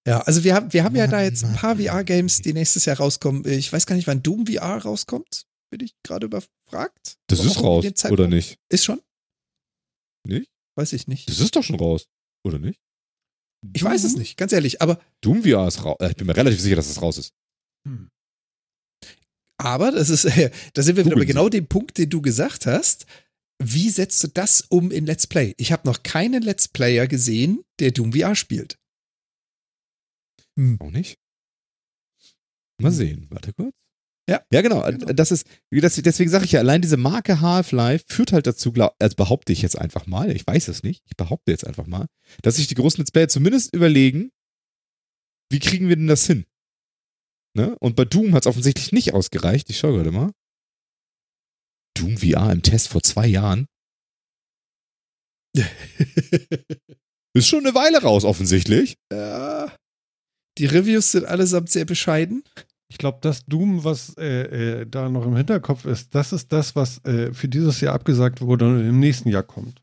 Ja, 0.07 0.21
also 0.21 0.43
wir 0.43 0.55
haben, 0.55 0.71
wir 0.71 0.83
haben 0.83 0.95
ja 0.95 1.07
da 1.07 1.21
jetzt 1.21 1.43
ein 1.43 1.53
paar 1.53 1.75
VR-Games, 1.75 2.41
die 2.41 2.53
nächstes 2.53 2.85
Jahr 2.85 2.97
rauskommen. 2.97 3.45
Ich 3.45 3.71
weiß 3.71 3.85
gar 3.85 3.95
nicht, 3.95 4.07
wann 4.07 4.23
Doom 4.23 4.47
VR 4.47 4.77
rauskommt. 4.77 5.45
Bin 5.69 5.81
ich 5.81 5.93
gerade 6.03 6.25
überfragt. 6.25 7.17
Das 7.27 7.43
ist 7.43 7.61
raus, 7.61 7.85
oder 8.09 8.27
nicht? 8.27 8.57
Ist 8.69 8.85
schon? 8.85 9.01
Nicht? 10.29 10.51
Weiß 10.77 10.93
ich 10.93 11.07
nicht. 11.07 11.27
Das 11.27 11.39
ist 11.39 11.55
doch 11.55 11.63
schon 11.63 11.75
raus, 11.75 12.07
oder 12.45 12.59
nicht? 12.59 12.79
Ich 13.73 13.83
weiß 13.83 14.03
es 14.05 14.15
nicht, 14.15 14.37
ganz 14.37 14.53
ehrlich, 14.53 14.81
aber. 14.81 15.01
Doom 15.21 15.43
VR 15.43 15.67
ist 15.67 15.83
raus. 15.83 15.97
Äh, 15.99 16.11
ich 16.11 16.15
bin 16.15 16.27
mir 16.27 16.37
relativ 16.37 16.61
sicher, 16.61 16.77
dass 16.77 16.89
es 16.89 17.01
raus 17.01 17.17
ist. 17.17 17.33
Hm. 17.85 18.09
Aber 19.57 19.91
das 19.91 20.09
ist, 20.09 20.25
äh, 20.37 20.51
da 20.73 20.81
sind 20.81 20.95
wir 20.95 21.05
wieder 21.05 21.17
bei 21.17 21.25
genau 21.25 21.49
dem 21.49 21.67
Punkt, 21.67 21.97
den 21.97 22.09
du 22.09 22.21
gesagt 22.21 22.65
hast. 22.65 23.05
Wie 23.61 23.89
setzt 23.89 24.23
du 24.23 24.29
das 24.29 24.61
um 24.61 24.89
in 24.89 25.05
Let's 25.05 25.27
Play? 25.27 25.53
Ich 25.57 25.73
habe 25.73 25.85
noch 25.85 26.03
keinen 26.03 26.41
Let's 26.41 26.69
Player 26.69 27.07
gesehen, 27.07 27.63
der 27.79 27.91
Doom 27.91 28.13
VR 28.13 28.35
spielt. 28.35 28.79
Hm. 30.57 30.79
Auch 30.79 30.91
nicht? 30.91 31.17
Mal 32.81 32.91
hm. 32.91 32.97
sehen. 32.97 33.27
Warte 33.29 33.51
kurz. 33.51 33.75
Ja, 34.29 34.41
ja 34.51 34.61
genau. 34.61 34.83
genau. 34.83 35.11
Das 35.13 35.31
ist, 35.31 35.47
deswegen 35.71 36.29
sage 36.29 36.45
ich 36.45 36.51
ja, 36.51 36.59
allein 36.59 36.81
diese 36.81 36.97
Marke 36.97 37.41
Half-Life 37.41 38.05
führt 38.07 38.31
halt 38.31 38.45
dazu, 38.45 38.71
also 38.99 39.15
behaupte 39.15 39.51
ich 39.51 39.61
jetzt 39.61 39.77
einfach 39.77 40.05
mal, 40.05 40.31
ich 40.31 40.45
weiß 40.45 40.67
es 40.67 40.83
nicht, 40.83 41.03
ich 41.07 41.17
behaupte 41.17 41.51
jetzt 41.51 41.65
einfach 41.65 41.87
mal, 41.87 42.05
dass 42.43 42.57
sich 42.57 42.67
die 42.67 42.75
großen 42.75 42.99
Let's 42.99 43.11
Player 43.11 43.27
zumindest 43.27 43.73
überlegen, 43.73 44.31
wie 45.51 45.59
kriegen 45.59 45.89
wir 45.89 45.95
denn 45.95 46.07
das 46.07 46.27
hin? 46.27 46.45
Ne? 47.55 47.75
Und 47.79 47.95
bei 47.95 48.05
Doom 48.05 48.35
hat 48.35 48.43
es 48.43 48.47
offensichtlich 48.47 48.91
nicht 48.91 49.13
ausgereicht. 49.13 49.69
Ich 49.71 49.79
schaue 49.79 49.93
gerade 49.93 50.11
mal. 50.11 50.31
Doom 51.97 52.17
VR 52.17 52.51
im 52.51 52.61
Test 52.61 52.89
vor 52.89 53.01
zwei 53.01 53.25
Jahren. 53.25 53.65
ist 57.33 57.47
schon 57.47 57.65
eine 57.65 57.73
Weile 57.73 58.03
raus, 58.03 58.23
offensichtlich. 58.23 58.97
Ja. 59.11 59.75
Die 60.59 60.67
Reviews 60.67 61.11
sind 61.11 61.25
allesamt 61.25 61.71
sehr 61.71 61.85
bescheiden. 61.85 62.43
Ich 62.91 62.97
glaube, 62.97 63.19
das 63.21 63.45
Doom, 63.45 63.83
was 63.83 64.15
äh, 64.17 64.81
äh, 64.81 64.85
da 64.85 65.09
noch 65.09 65.25
im 65.25 65.35
Hinterkopf 65.35 65.85
ist, 65.85 66.13
das 66.15 66.33
ist 66.33 66.51
das, 66.51 66.75
was 66.75 67.03
äh, 67.05 67.33
für 67.33 67.47
dieses 67.47 67.81
Jahr 67.81 67.93
abgesagt 67.93 68.41
wurde 68.41 68.67
und 68.67 68.79
im 68.79 68.99
nächsten 68.99 69.29
Jahr 69.29 69.43
kommt. 69.43 69.81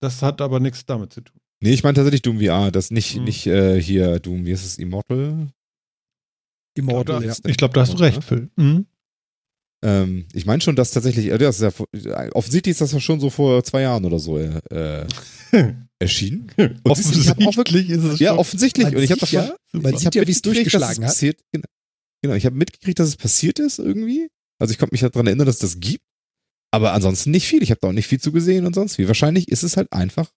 Das 0.00 0.20
hat 0.20 0.42
aber 0.42 0.60
nichts 0.60 0.84
damit 0.84 1.12
zu 1.12 1.22
tun. 1.22 1.40
Nee, 1.60 1.72
ich 1.72 1.82
meine 1.82 1.94
tatsächlich 1.94 2.22
Doom 2.22 2.38
VR, 2.40 2.70
das 2.70 2.90
nicht, 2.90 3.16
mhm. 3.16 3.24
nicht 3.24 3.46
äh, 3.46 3.80
hier 3.80 4.20
Doom, 4.20 4.44
wie 4.44 4.50
ist 4.52 4.64
es, 4.64 4.76
Immortal? 4.76 5.48
Immortal, 6.74 7.24
ja. 7.24 7.34
Ich 7.46 7.56
glaube, 7.56 7.72
da 7.72 7.80
hast 7.80 7.94
du 7.94 7.96
recht, 8.02 8.22
Phil. 8.22 8.50
Mhm. 8.56 8.86
Ähm, 9.82 10.26
ich 10.34 10.44
meine 10.44 10.60
schon, 10.60 10.76
dass 10.76 10.90
tatsächlich, 10.90 11.26
äh, 11.26 11.38
das 11.38 11.60
ist 11.60 11.78
ja, 11.94 12.32
offensichtlich 12.34 12.72
ist 12.72 12.82
das 12.82 12.92
ja 12.92 13.00
schon 13.00 13.20
so 13.20 13.30
vor 13.30 13.64
zwei 13.64 13.82
Jahren 13.82 14.04
oder 14.04 14.18
so 14.18 14.38
äh, 14.38 15.06
erschienen. 15.98 16.50
Offensichtlich 16.84 17.88
ist 17.88 18.04
es 18.04 18.18
Ja, 18.18 18.36
offensichtlich. 18.36 18.86
und 18.86 18.98
ich 18.98 19.10
habe 19.10 19.26
ja, 19.30 19.54
man 19.72 19.96
sieht 19.96 20.14
ja, 20.14 20.26
wie 20.26 20.30
es 20.30 20.42
durchgeschlagen 20.42 21.04
hat. 21.04 21.10
Passiert, 21.10 21.40
genau. 21.50 21.66
Genau, 22.26 22.36
ich 22.36 22.44
habe 22.44 22.56
mitgekriegt, 22.56 22.98
dass 22.98 23.06
es 23.08 23.16
passiert 23.16 23.60
ist 23.60 23.78
irgendwie. 23.78 24.28
Also 24.60 24.72
ich 24.72 24.78
konnte 24.78 24.94
mich 24.94 25.00
daran 25.00 25.28
erinnern, 25.28 25.46
dass 25.46 25.62
es 25.62 25.74
das 25.74 25.80
gibt. 25.80 26.04
Aber 26.72 26.92
ansonsten 26.92 27.30
nicht 27.30 27.46
viel. 27.46 27.62
Ich 27.62 27.70
habe 27.70 27.78
da 27.80 27.88
auch 27.88 27.92
nicht 27.92 28.08
viel 28.08 28.20
zu 28.20 28.32
gesehen 28.32 28.66
und 28.66 28.74
sonst 28.74 28.98
wie. 28.98 29.06
Wahrscheinlich 29.06 29.48
ist 29.48 29.62
es 29.62 29.76
halt 29.76 29.92
einfach 29.92 30.32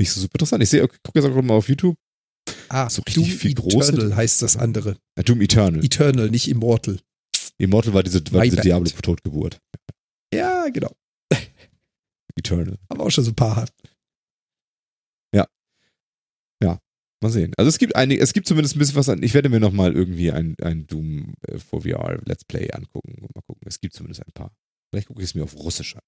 nicht 0.00 0.10
so 0.10 0.20
super 0.20 0.34
interessant. 0.34 0.60
Ich 0.64 0.70
sehe, 0.70 0.82
okay, 0.82 0.96
gucke 1.04 1.20
jetzt 1.20 1.30
auch 1.30 1.40
mal 1.40 1.54
auf 1.54 1.68
YouTube. 1.68 1.96
Ah, 2.68 2.90
so 2.90 3.02
richtig 3.02 3.28
Doom 3.28 3.38
viel 3.38 3.54
große. 3.54 3.92
Eternal 3.92 4.16
heißt 4.16 4.42
das 4.42 4.56
andere. 4.56 4.98
Ja, 5.16 5.22
Doom 5.22 5.40
Eternal. 5.40 5.84
Eternal, 5.84 6.30
nicht 6.30 6.48
Immortal. 6.48 6.98
Immortal 7.58 7.94
war 7.94 8.02
diese, 8.02 8.20
war 8.32 8.42
diese 8.42 8.56
Diablo-Totgeburt. 8.56 9.60
Ja, 10.34 10.68
genau. 10.68 10.90
Eternal. 12.34 12.76
Aber 12.88 13.04
auch 13.04 13.10
schon 13.10 13.22
so 13.22 13.30
ein 13.30 13.36
paar. 13.36 13.68
Mal 17.22 17.30
sehen. 17.30 17.52
Also 17.56 17.68
es 17.70 17.78
gibt 17.78 17.96
einige, 17.96 18.20
es 18.20 18.34
gibt 18.34 18.46
zumindest 18.46 18.76
ein 18.76 18.78
bisschen 18.78 18.96
was 18.96 19.08
an. 19.08 19.22
Ich 19.22 19.32
werde 19.32 19.48
mir 19.48 19.60
nochmal 19.60 19.94
irgendwie 19.94 20.30
ein, 20.30 20.54
ein 20.60 20.86
Doom 20.86 21.34
äh, 21.48 21.58
for 21.58 21.82
VR 21.82 22.20
Let's 22.26 22.44
Play 22.44 22.70
angucken 22.72 23.16
mal 23.34 23.42
gucken. 23.42 23.66
Es 23.66 23.80
gibt 23.80 23.94
zumindest 23.94 24.22
ein 24.26 24.32
paar. 24.32 24.54
Vielleicht 24.90 25.08
gucke 25.08 25.22
ich 25.22 25.28
es 25.30 25.34
mir 25.34 25.44
auf 25.44 25.56
Russisch 25.56 25.96
an. 25.96 26.02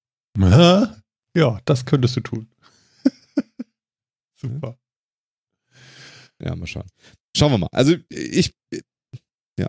Ja, 1.35 1.59
das 1.65 1.85
könntest 1.85 2.15
du 2.15 2.21
tun. 2.21 2.51
Super. 4.35 4.77
Ja, 6.41 6.55
mal 6.55 6.67
schauen. 6.67 6.87
Schauen 7.35 7.51
wir 7.51 7.57
mal. 7.57 7.69
Also 7.71 7.95
ich, 8.09 8.55
ja. 9.59 9.67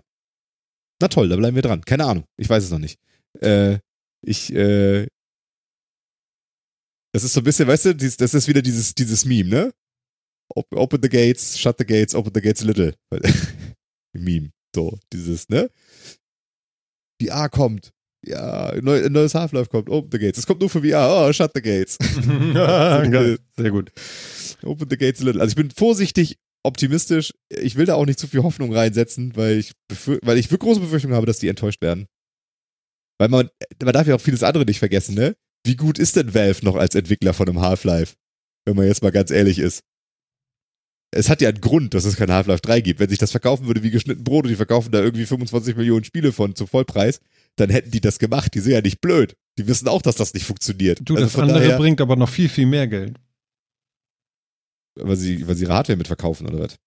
Na 0.99 1.07
toll, 1.07 1.29
da 1.29 1.35
bleiben 1.35 1.55
wir 1.55 1.61
dran. 1.61 1.81
Keine 1.81 2.05
Ahnung. 2.05 2.25
Ich 2.37 2.49
weiß 2.49 2.63
es 2.63 2.71
noch 2.71 2.79
nicht. 2.79 2.99
Äh, 3.39 3.79
ich, 4.21 4.53
äh, 4.53 5.07
das 7.13 7.23
ist 7.23 7.33
so 7.33 7.41
ein 7.41 7.43
bisschen, 7.43 7.67
weißt 7.67 7.85
du, 7.85 7.95
das 7.95 8.33
ist 8.33 8.47
wieder 8.47 8.61
dieses, 8.61 8.95
dieses 8.95 9.25
Meme, 9.25 9.49
ne? 9.49 9.73
Open 10.55 11.01
the 11.01 11.09
gates, 11.09 11.57
shut 11.57 11.77
the 11.77 11.85
gates, 11.85 12.15
open 12.15 12.31
the 12.33 12.41
gates 12.41 12.61
a 12.61 12.65
little. 12.65 12.93
Meme. 14.13 14.51
So, 14.75 14.97
dieses, 15.11 15.49
ne? 15.49 15.69
A 17.29 17.49
kommt. 17.49 17.91
Ja, 18.25 18.73
neu, 18.81 19.03
ein 19.05 19.11
neues 19.11 19.33
Half-Life 19.35 19.69
kommt. 19.69 19.89
Open 19.89 20.11
the 20.11 20.19
gates. 20.19 20.39
Es 20.39 20.45
kommt 20.45 20.59
nur 20.59 20.69
für 20.69 20.81
VR. 20.81 21.27
Oh, 21.27 21.33
shut 21.33 21.51
the 21.53 21.61
gates. 21.61 21.97
Sehr 23.57 23.71
gut. 23.71 23.91
Open 24.63 24.89
the 24.89 24.97
gates 24.97 25.21
a 25.21 25.25
little. 25.25 25.41
Also 25.41 25.51
ich 25.51 25.55
bin 25.55 25.71
vorsichtig 25.71 26.37
optimistisch. 26.63 27.33
Ich 27.49 27.75
will 27.75 27.85
da 27.85 27.95
auch 27.95 28.05
nicht 28.05 28.19
zu 28.19 28.27
viel 28.27 28.43
Hoffnung 28.43 28.73
reinsetzen, 28.73 29.35
weil 29.35 29.57
ich, 29.57 29.71
weil 30.21 30.37
ich 30.37 30.49
große 30.49 30.79
Befürchtungen 30.79 31.15
habe, 31.15 31.25
dass 31.25 31.39
die 31.39 31.47
enttäuscht 31.47 31.81
werden. 31.81 32.07
Weil 33.19 33.29
man, 33.29 33.49
man 33.83 33.93
darf 33.93 34.07
ja 34.07 34.15
auch 34.15 34.21
vieles 34.21 34.43
andere 34.43 34.65
nicht 34.65 34.79
vergessen, 34.79 35.15
ne? 35.15 35.35
Wie 35.65 35.75
gut 35.75 35.99
ist 35.99 36.15
denn 36.15 36.33
Valve 36.33 36.65
noch 36.65 36.75
als 36.75 36.95
Entwickler 36.95 37.33
von 37.33 37.47
einem 37.47 37.61
Half-Life? 37.61 38.15
Wenn 38.65 38.75
man 38.75 38.87
jetzt 38.87 39.03
mal 39.03 39.11
ganz 39.11 39.31
ehrlich 39.31 39.59
ist. 39.59 39.81
Es 41.13 41.29
hat 41.29 41.41
ja 41.41 41.49
einen 41.49 41.59
Grund, 41.59 41.93
dass 41.93 42.05
es 42.05 42.15
kein 42.15 42.31
Half-Life 42.31 42.61
3 42.61 42.81
gibt. 42.81 42.99
Wenn 43.01 43.09
sich 43.09 43.17
das 43.17 43.31
verkaufen 43.31 43.67
würde 43.67 43.83
wie 43.83 43.91
geschnitten 43.91 44.23
Brot 44.23 44.45
und 44.45 44.49
die 44.49 44.55
verkaufen 44.55 44.91
da 44.91 45.01
irgendwie 45.01 45.25
25 45.25 45.75
Millionen 45.75 46.05
Spiele 46.05 46.31
von 46.31 46.55
zum 46.55 46.67
Vollpreis, 46.67 47.19
dann 47.57 47.69
hätten 47.69 47.91
die 47.91 47.99
das 47.99 48.17
gemacht. 48.17 48.53
Die 48.53 48.59
sind 48.59 48.71
ja 48.71 48.81
nicht 48.81 49.01
blöd. 49.01 49.35
Die 49.57 49.67
wissen 49.67 49.89
auch, 49.89 50.01
dass 50.01 50.15
das 50.15 50.33
nicht 50.33 50.45
funktioniert. 50.45 50.99
Du, 51.03 51.15
also 51.15 51.25
das 51.25 51.37
andere 51.37 51.59
daher, 51.59 51.77
bringt 51.77 51.99
aber 51.99 52.15
noch 52.15 52.29
viel, 52.29 52.47
viel 52.47 52.65
mehr 52.65 52.87
Geld. 52.87 53.17
Weil 54.95 55.17
sie, 55.17 55.45
weil 55.47 55.55
sie 55.55 55.65
ihre 55.65 55.73
Hardware 55.73 55.97
mitverkaufen, 55.97 56.47
oder 56.47 56.59
was? 56.59 56.77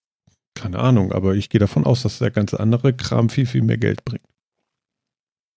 Keine 0.55 0.79
Ahnung, 0.79 1.13
aber 1.13 1.35
ich 1.35 1.49
gehe 1.51 1.59
davon 1.59 1.85
aus, 1.85 2.03
dass 2.03 2.19
der 2.19 2.31
ganze 2.31 2.61
andere 2.61 2.95
Kram 2.95 3.29
viel, 3.29 3.47
viel 3.47 3.63
mehr 3.63 3.79
Geld 3.79 4.05
bringt. 4.05 4.25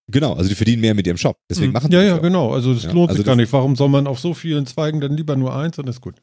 Genau, 0.10 0.34
also 0.34 0.50
die 0.50 0.56
verdienen 0.56 0.82
mehr 0.82 0.94
mit 0.94 1.06
ihrem 1.06 1.18
Shop. 1.18 1.38
Deswegen 1.50 1.68
hm. 1.68 1.74
machen 1.74 1.92
Ja, 1.92 2.02
ja, 2.02 2.18
genau. 2.18 2.54
Also 2.54 2.74
das 2.74 2.84
ja, 2.84 2.92
lohnt 2.92 3.10
also 3.10 3.18
sich 3.18 3.26
gar 3.26 3.36
nicht. 3.36 3.52
Warum 3.52 3.76
soll 3.76 3.90
man 3.90 4.08
auf 4.08 4.20
so 4.20 4.34
vielen 4.34 4.66
Zweigen 4.66 5.02
dann 5.02 5.16
lieber 5.16 5.36
nur 5.36 5.56
eins 5.56 5.78
und 5.80 5.88
ist 5.88 6.02
gut. 6.02 6.16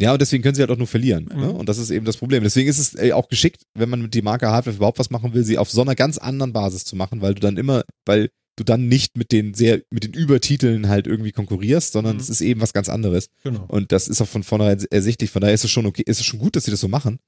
Ja, 0.00 0.12
und 0.12 0.20
deswegen 0.20 0.42
können 0.42 0.54
sie 0.54 0.62
halt 0.62 0.70
auch 0.70 0.76
nur 0.76 0.86
verlieren. 0.86 1.24
Ne? 1.24 1.34
Mhm. 1.34 1.40
Ne? 1.40 1.52
Und 1.52 1.68
das 1.68 1.78
ist 1.78 1.90
eben 1.90 2.06
das 2.06 2.16
Problem. 2.16 2.44
Deswegen 2.44 2.68
ist 2.68 2.78
es 2.78 3.12
auch 3.12 3.28
geschickt, 3.28 3.62
wenn 3.74 3.88
man 3.88 4.02
mit 4.02 4.14
die 4.14 4.22
Marke 4.22 4.48
Hardware 4.48 4.76
überhaupt 4.76 4.98
was 4.98 5.10
machen 5.10 5.34
will, 5.34 5.44
sie 5.44 5.58
auf 5.58 5.70
so 5.70 5.82
einer 5.82 5.96
ganz 5.96 6.18
anderen 6.18 6.52
Basis 6.52 6.84
zu 6.84 6.94
machen, 6.94 7.20
weil 7.20 7.34
du 7.34 7.40
dann 7.40 7.56
immer, 7.56 7.82
weil 8.06 8.30
du 8.56 8.64
dann 8.64 8.88
nicht 8.88 9.16
mit 9.16 9.32
den 9.32 9.54
sehr, 9.54 9.82
mit 9.90 10.04
den 10.04 10.12
Übertiteln 10.12 10.88
halt 10.88 11.06
irgendwie 11.06 11.32
konkurrierst, 11.32 11.92
sondern 11.92 12.16
mhm. 12.16 12.20
es 12.20 12.28
ist 12.28 12.40
eben 12.40 12.60
was 12.60 12.72
ganz 12.72 12.88
anderes. 12.88 13.28
Genau. 13.42 13.64
Und 13.66 13.92
das 13.92 14.08
ist 14.08 14.20
auch 14.20 14.28
von 14.28 14.42
vornherein 14.42 14.84
ersichtlich. 14.90 15.30
Von 15.30 15.40
daher 15.40 15.54
ist 15.54 15.64
es 15.64 15.70
schon 15.70 15.86
okay, 15.86 16.02
ist 16.06 16.20
es 16.20 16.26
schon 16.26 16.38
gut, 16.38 16.56
dass 16.56 16.64
sie 16.64 16.70
das 16.70 16.80
so 16.80 16.88
machen. 16.88 17.18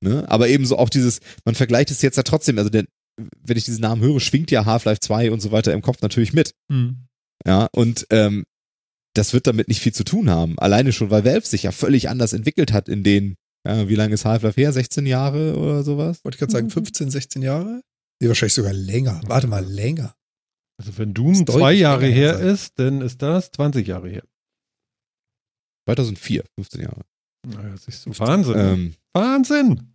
Ne? 0.00 0.24
Aber 0.28 0.48
ebenso 0.48 0.78
auch 0.78 0.90
dieses, 0.90 1.20
man 1.44 1.54
vergleicht 1.54 1.90
es 1.90 2.02
jetzt 2.02 2.16
ja 2.16 2.22
trotzdem, 2.22 2.58
also 2.58 2.70
der, 2.70 2.84
wenn 3.42 3.56
ich 3.56 3.64
diesen 3.64 3.80
Namen 3.80 4.02
höre, 4.02 4.20
schwingt 4.20 4.50
ja 4.50 4.64
Half-Life 4.64 5.00
2 5.00 5.30
und 5.30 5.40
so 5.40 5.50
weiter 5.50 5.72
im 5.72 5.82
Kopf 5.82 6.02
natürlich 6.02 6.32
mit. 6.32 6.52
Mhm. 6.68 7.08
Ja, 7.46 7.68
und 7.72 8.06
ähm, 8.10 8.44
das 9.18 9.32
wird 9.32 9.46
damit 9.46 9.68
nicht 9.68 9.80
viel 9.80 9.92
zu 9.92 10.04
tun 10.04 10.30
haben. 10.30 10.58
Alleine 10.58 10.92
schon, 10.92 11.10
weil 11.10 11.24
Valve 11.24 11.46
sich 11.46 11.64
ja 11.64 11.72
völlig 11.72 12.08
anders 12.08 12.32
entwickelt 12.32 12.72
hat 12.72 12.88
in 12.88 13.02
den, 13.02 13.36
ja, 13.66 13.88
wie 13.88 13.94
lange 13.94 14.14
ist 14.14 14.24
Half-Life 14.24 14.60
her? 14.60 14.72
16 14.72 15.06
Jahre 15.06 15.56
oder 15.56 15.82
sowas? 15.82 16.24
Wollte 16.24 16.36
ich 16.36 16.38
gerade 16.40 16.52
sagen, 16.52 16.70
15, 16.70 17.10
16 17.10 17.42
Jahre? 17.42 17.82
Nee, 18.20 18.28
wahrscheinlich 18.28 18.54
sogar 18.54 18.72
länger. 18.72 19.20
Warte 19.26 19.46
mal, 19.46 19.64
länger. 19.64 20.14
Also 20.80 20.96
wenn 20.96 21.14
Doom 21.14 21.46
zwei 21.46 21.72
Jahre 21.72 22.06
her 22.06 22.38
sein. 22.38 22.48
ist, 22.48 22.78
dann 22.78 23.00
ist 23.00 23.20
das 23.20 23.50
20 23.50 23.86
Jahre 23.86 24.08
her. 24.08 24.22
2004, 25.86 26.44
15 26.54 26.82
Jahre. 26.82 27.02
Naja, 27.46 27.76
siehst 27.76 28.06
du. 28.06 28.18
Wahnsinn. 28.18 28.54
Ähm, 28.56 28.94
Wahnsinn. 29.12 29.92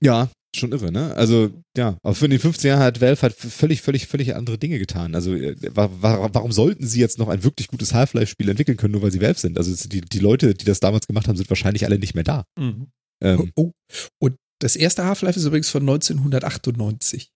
Ja, 0.00 0.28
schon 0.56 0.72
irre, 0.72 0.92
ne? 0.92 1.14
Also, 1.14 1.50
ja, 1.76 1.96
aber 2.02 2.14
für 2.14 2.28
die 2.28 2.38
15 2.38 2.68
Jahre 2.68 2.84
hat 2.84 3.00
Valve 3.00 3.22
halt 3.22 3.34
völlig, 3.34 3.82
völlig, 3.82 4.06
völlig 4.06 4.34
andere 4.34 4.58
Dinge 4.58 4.78
getan. 4.78 5.14
Also, 5.14 5.34
äh, 5.34 5.56
warum 5.72 6.52
sollten 6.52 6.86
sie 6.86 7.00
jetzt 7.00 7.18
noch 7.18 7.28
ein 7.28 7.44
wirklich 7.44 7.68
gutes 7.68 7.94
Half-Life-Spiel 7.94 8.48
entwickeln 8.48 8.76
können, 8.76 8.92
nur 8.92 9.02
weil 9.02 9.12
sie 9.12 9.20
Valve 9.20 9.38
sind? 9.38 9.58
Also, 9.58 9.88
die, 9.88 10.00
die 10.02 10.18
Leute, 10.18 10.54
die 10.54 10.64
das 10.64 10.80
damals 10.80 11.06
gemacht 11.06 11.28
haben, 11.28 11.36
sind 11.36 11.50
wahrscheinlich 11.50 11.84
alle 11.84 11.98
nicht 11.98 12.14
mehr 12.14 12.24
da. 12.24 12.44
Mhm. 12.58 12.88
Ähm, 13.22 13.52
oh, 13.56 13.70
oh, 13.70 13.70
und 14.18 14.36
das 14.58 14.76
erste 14.76 15.04
Half-Life 15.04 15.38
ist 15.38 15.44
übrigens 15.46 15.70
von 15.70 15.82
1998. 15.82 17.32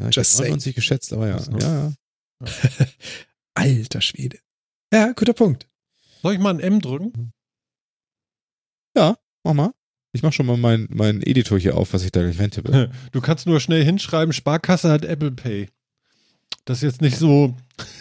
Ja, 0.00 0.08
ich 0.08 0.16
Just 0.16 0.38
99 0.38 0.74
geschätzt, 0.74 1.12
aber 1.12 1.28
ja. 1.28 1.40
ja, 1.60 1.92
ja. 2.40 2.46
Alter 3.54 4.00
Schwede. 4.00 4.38
Ja, 4.92 5.12
guter 5.12 5.34
Punkt. 5.34 5.68
Soll 6.22 6.34
ich 6.34 6.40
mal 6.40 6.54
ein 6.54 6.60
M 6.60 6.80
drücken? 6.80 7.32
Ja, 8.96 9.18
mach 9.44 9.54
mal. 9.54 9.72
Ich 10.14 10.22
mach 10.22 10.32
schon 10.32 10.46
mal 10.46 10.56
meinen 10.56 10.88
mein 10.90 11.22
Editor 11.22 11.58
hier 11.58 11.76
auf, 11.76 11.92
was 11.92 12.04
ich 12.04 12.12
da 12.12 12.22
gleich 12.22 12.38
reintippe. 12.38 12.90
Du 13.12 13.20
kannst 13.20 13.46
nur 13.46 13.60
schnell 13.60 13.84
hinschreiben, 13.84 14.32
Sparkasse 14.32 14.90
hat 14.90 15.04
Apple 15.04 15.32
Pay. 15.32 15.68
Das 16.64 16.78
ist 16.78 16.82
jetzt 16.82 17.02
nicht 17.02 17.18
so, 17.18 17.54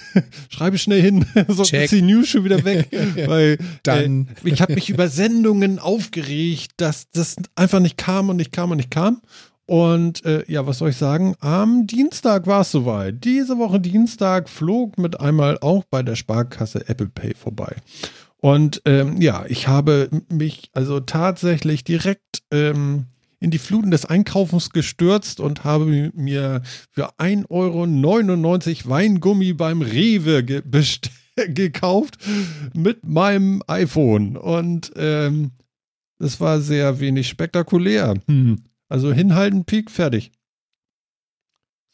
schreibe 0.50 0.78
schnell 0.78 1.02
hin, 1.02 1.26
sonst 1.48 1.70
Check. 1.70 1.86
ist 1.86 1.94
die 1.94 2.02
News 2.04 2.30
schon 2.30 2.46
wieder 2.46 2.64
weg. 2.64 2.88
weil 3.28 3.58
Dann. 3.82 4.30
Äh, 4.44 4.50
ich 4.50 4.62
habe 4.62 4.76
mich 4.76 4.90
über 4.90 5.10
Sendungen 5.10 5.80
aufgeregt, 5.80 6.72
dass 6.78 7.10
das 7.12 7.36
einfach 7.56 7.80
nicht 7.80 7.98
kam 7.98 8.30
und 8.30 8.38
nicht 8.38 8.52
kam 8.52 8.72
und 8.72 8.78
nicht 8.78 8.92
kam. 8.92 9.22
Und 9.66 10.24
äh, 10.26 10.44
ja, 10.48 10.68
was 10.68 10.80
soll 10.80 10.90
ich 10.90 10.98
sagen? 10.98 11.36
Am 11.40 11.88
Dienstag 11.88 12.48
war 12.48 12.62
es 12.62 12.72
soweit. 12.72 13.24
Diese 13.24 13.58
Woche 13.58 13.80
Dienstag 13.80 14.50
flog 14.50 14.98
mit 14.98 15.20
einmal 15.20 15.58
auch 15.60 15.84
bei 15.86 16.04
der 16.04 16.16
Sparkasse 16.16 16.88
Apple 16.90 17.08
Pay 17.08 17.34
vorbei. 17.34 17.78
Und 18.44 18.82
ähm, 18.84 19.22
ja, 19.22 19.46
ich 19.48 19.70
habe 19.70 20.10
mich 20.28 20.70
also 20.74 21.00
tatsächlich 21.00 21.86
direkt 21.86 22.44
ähm, 22.52 23.06
in 23.40 23.52
die 23.52 23.58
Fluten 23.58 23.90
des 23.90 24.06
Einkaufens 24.06 24.72
gestürzt 24.72 25.40
und 25.40 25.64
habe 25.64 26.12
mir 26.14 26.62
für 26.92 27.18
1,99 27.20 27.48
Euro 27.50 28.90
Weingummi 28.90 29.54
beim 29.54 29.82
Rewe 29.82 30.44
ge 30.44 30.62
gekauft 31.48 32.18
mit 32.74 33.06
meinem 33.08 33.64
iPhone. 33.68 34.36
Und 34.36 34.92
ähm, 34.98 35.52
das 36.20 36.42
war 36.42 36.60
sehr 36.60 37.00
wenig 37.00 37.30
spektakulär. 37.30 38.16
Hm. 38.28 38.62
Also 38.90 39.14
hinhalten, 39.14 39.64
Peak, 39.64 39.90
fertig. 39.90 40.34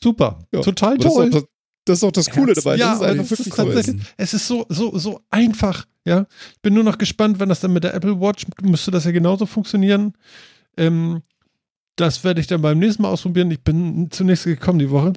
Super, 0.02 0.40
ja, 0.52 0.62
total 0.62 0.98
toll. 0.98 1.44
Das 1.86 2.00
ist, 2.00 2.04
auch 2.04 2.12
das 2.12 2.30
Coole 2.30 2.54
dabei. 2.54 2.76
Ja, 2.76 2.92
das 2.92 3.02
ist 3.02 3.08
einfach 3.08 3.30
wirklich 3.32 3.48
ist 3.48 3.60
cool. 3.60 4.00
Es 4.18 4.34
ist 4.34 4.48
so, 4.48 4.66
so, 4.70 4.98
so 4.98 5.22
einfach. 5.30 5.86
Ja, 6.06 6.26
ich 6.54 6.62
bin 6.62 6.74
nur 6.74 6.84
noch 6.84 6.98
gespannt, 6.98 7.40
wenn 7.40 7.50
das 7.50 7.62
dann 7.62 7.74
mit 7.74 7.84
der 7.84 7.94
Apple 7.94 8.20
Watch 8.20 8.46
müsste 8.62 8.92
das 8.92 9.06
ja 9.06 9.12
genauso 9.12 9.46
funktionieren. 9.46 10.14
Ähm, 10.78 11.22
das 11.96 12.24
werde 12.24 12.42
ich 12.42 12.48
dann 12.48 12.62
beim 12.62 12.80
nächsten 12.80 13.02
Mal 13.02 13.10
ausprobieren. 13.10 13.52
Ich 13.52 13.64
bin 13.64 14.10
zunächst 14.12 14.46
gekommen 14.46 14.80
die 14.80 14.90
Woche. 14.90 15.14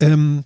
Ähm, 0.00 0.44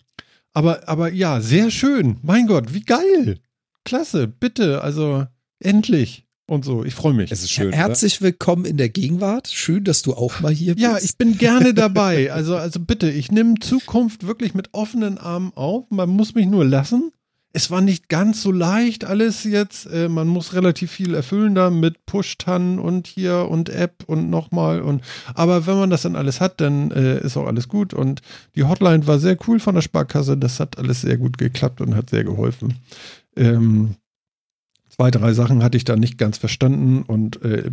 aber, 0.52 0.88
aber 0.88 1.12
ja, 1.12 1.40
sehr 1.40 1.70
schön. 1.70 2.18
Mein 2.22 2.46
Gott, 2.46 2.74
wie 2.74 2.82
geil. 2.82 3.38
Klasse, 3.84 4.28
bitte. 4.28 4.82
Also 4.82 5.26
endlich 5.58 6.26
und 6.52 6.64
so. 6.66 6.84
Ich 6.84 6.94
freue 6.94 7.14
mich. 7.14 7.32
Es 7.32 7.42
ist 7.42 7.50
schön. 7.50 7.72
Herzlich 7.72 8.18
oder? 8.18 8.26
willkommen 8.26 8.66
in 8.66 8.76
der 8.76 8.90
Gegenwart. 8.90 9.48
Schön, 9.48 9.84
dass 9.84 10.02
du 10.02 10.12
auch 10.12 10.40
mal 10.40 10.52
hier 10.52 10.74
bist. 10.74 10.84
Ja, 10.84 10.98
ich 10.98 11.16
bin 11.16 11.38
gerne 11.38 11.72
dabei. 11.72 12.30
Also, 12.30 12.56
also 12.56 12.78
bitte, 12.78 13.10
ich 13.10 13.32
nehme 13.32 13.54
Zukunft 13.58 14.26
wirklich 14.26 14.52
mit 14.52 14.68
offenen 14.72 15.16
Armen 15.16 15.52
auf. 15.54 15.86
Man 15.90 16.10
muss 16.10 16.34
mich 16.34 16.46
nur 16.46 16.66
lassen. 16.66 17.10
Es 17.54 17.70
war 17.70 17.80
nicht 17.80 18.08
ganz 18.08 18.42
so 18.42 18.52
leicht 18.52 19.04
alles 19.04 19.44
jetzt. 19.44 19.86
Äh, 19.86 20.10
man 20.10 20.28
muss 20.28 20.52
relativ 20.52 20.90
viel 20.90 21.14
erfüllen 21.14 21.54
da 21.54 21.70
mit 21.70 22.04
Push-Tan 22.04 22.78
und 22.78 23.06
hier 23.06 23.48
und 23.50 23.70
App 23.70 24.04
und 24.06 24.28
nochmal 24.30 24.80
und 24.80 25.02
aber 25.34 25.66
wenn 25.66 25.76
man 25.76 25.90
das 25.90 26.02
dann 26.02 26.16
alles 26.16 26.40
hat, 26.40 26.62
dann 26.62 26.90
äh, 26.92 27.20
ist 27.20 27.36
auch 27.36 27.46
alles 27.46 27.68
gut 27.68 27.92
und 27.92 28.22
die 28.56 28.64
Hotline 28.64 29.06
war 29.06 29.18
sehr 29.18 29.36
cool 29.46 29.58
von 29.58 29.74
der 29.74 29.82
Sparkasse. 29.82 30.36
Das 30.38 30.60
hat 30.60 30.78
alles 30.78 31.02
sehr 31.02 31.18
gut 31.18 31.36
geklappt 31.36 31.82
und 31.82 31.94
hat 31.94 32.08
sehr 32.08 32.24
geholfen. 32.24 32.78
Ähm, 33.36 33.96
zwei, 34.94 35.10
drei 35.10 35.32
Sachen 35.32 35.62
hatte 35.62 35.76
ich 35.76 35.84
da 35.84 35.96
nicht 35.96 36.18
ganz 36.18 36.38
verstanden 36.38 37.02
und 37.02 37.42
äh, 37.42 37.70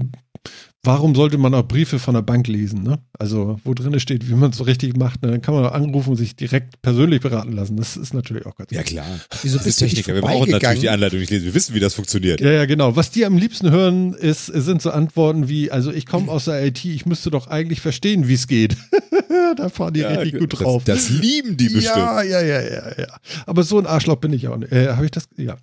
warum 0.83 1.13
sollte 1.15 1.37
man 1.37 1.53
auch 1.53 1.67
Briefe 1.67 1.99
von 1.99 2.13
der 2.13 2.21
Bank 2.21 2.47
lesen? 2.47 2.83
Ne? 2.83 2.99
Also, 3.17 3.59
wo 3.63 3.73
drin 3.73 3.99
steht, 3.99 4.29
wie 4.29 4.33
man 4.33 4.51
es 4.51 4.57
so 4.57 4.63
richtig 4.63 4.95
macht, 4.95 5.21
ne? 5.21 5.31
dann 5.31 5.41
kann 5.41 5.53
man 5.53 5.65
anrufen 5.65 6.11
und 6.11 6.15
sich 6.15 6.35
direkt 6.35 6.81
persönlich 6.81 7.21
beraten 7.21 7.51
lassen. 7.51 7.75
Das 7.75 7.97
ist 7.97 8.13
natürlich 8.13 8.45
auch 8.45 8.55
ganz 8.55 8.71
Ja, 8.71 8.83
klar. 8.83 9.05
Wieso 9.41 9.59
bist 9.59 9.81
du 9.81 9.85
Techniker? 9.85 10.13
Wir 10.13 10.21
brauchen 10.21 10.49
natürlich 10.49 10.79
die 10.79 10.89
Anleitung 10.89 11.19
nicht 11.19 11.29
lesen. 11.29 11.45
Wir 11.45 11.53
wissen, 11.53 11.75
wie 11.75 11.79
das 11.79 11.93
funktioniert. 11.93 12.39
Ja, 12.39 12.51
ja, 12.51 12.65
genau. 12.65 12.95
Was 12.95 13.11
die 13.11 13.25
am 13.25 13.37
liebsten 13.37 13.69
hören, 13.69 14.13
ist, 14.13 14.45
sind 14.45 14.81
so 14.81 14.91
Antworten 14.91 15.49
wie: 15.49 15.71
Also, 15.71 15.91
ich 15.91 16.05
komme 16.05 16.31
aus 16.31 16.45
der 16.45 16.65
IT, 16.65 16.85
ich 16.85 17.05
müsste 17.05 17.31
doch 17.31 17.47
eigentlich 17.47 17.81
verstehen, 17.81 18.27
wie 18.27 18.35
es 18.35 18.47
geht. 18.47 18.77
da 19.57 19.69
fahren 19.69 19.93
die 19.93 20.01
ja, 20.01 20.09
richtig 20.09 20.39
gut 20.39 20.59
drauf. 20.59 20.83
Das, 20.85 21.07
das, 21.07 21.09
lieben 21.09 21.57
die 21.57 21.69
bestimmt. 21.69 21.97
Ja, 21.97 22.21
ja, 22.21 22.41
ja, 22.41 22.61
ja, 22.61 22.91
ja. 22.97 23.19
Aber 23.45 23.63
so 23.63 23.77
ein 23.77 23.85
Arschloch 23.85 24.17
bin 24.17 24.31
ich 24.31 24.47
auch 24.47 24.57
nicht. 24.57 24.71
Äh, 24.71 24.89
Habe 24.89 25.05
ich 25.05 25.11
das? 25.11 25.27
Ja. 25.37 25.57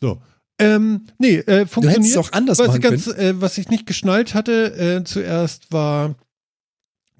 So. 0.00 0.20
Ähm, 0.60 1.06
nee, 1.18 1.36
äh, 1.36 1.66
funktioniert. 1.66 1.84
Du 1.84 1.88
hättest 1.88 2.10
es 2.10 2.16
auch 2.16 2.32
anders 2.32 2.58
was 2.58 2.68
machen 2.68 2.80
ganz, 2.80 3.06
äh, 3.06 3.34
was 3.40 3.58
ich 3.58 3.68
nicht 3.68 3.86
geschnallt 3.86 4.34
hatte 4.34 4.98
äh, 5.00 5.04
zuerst 5.04 5.72
war, 5.72 6.14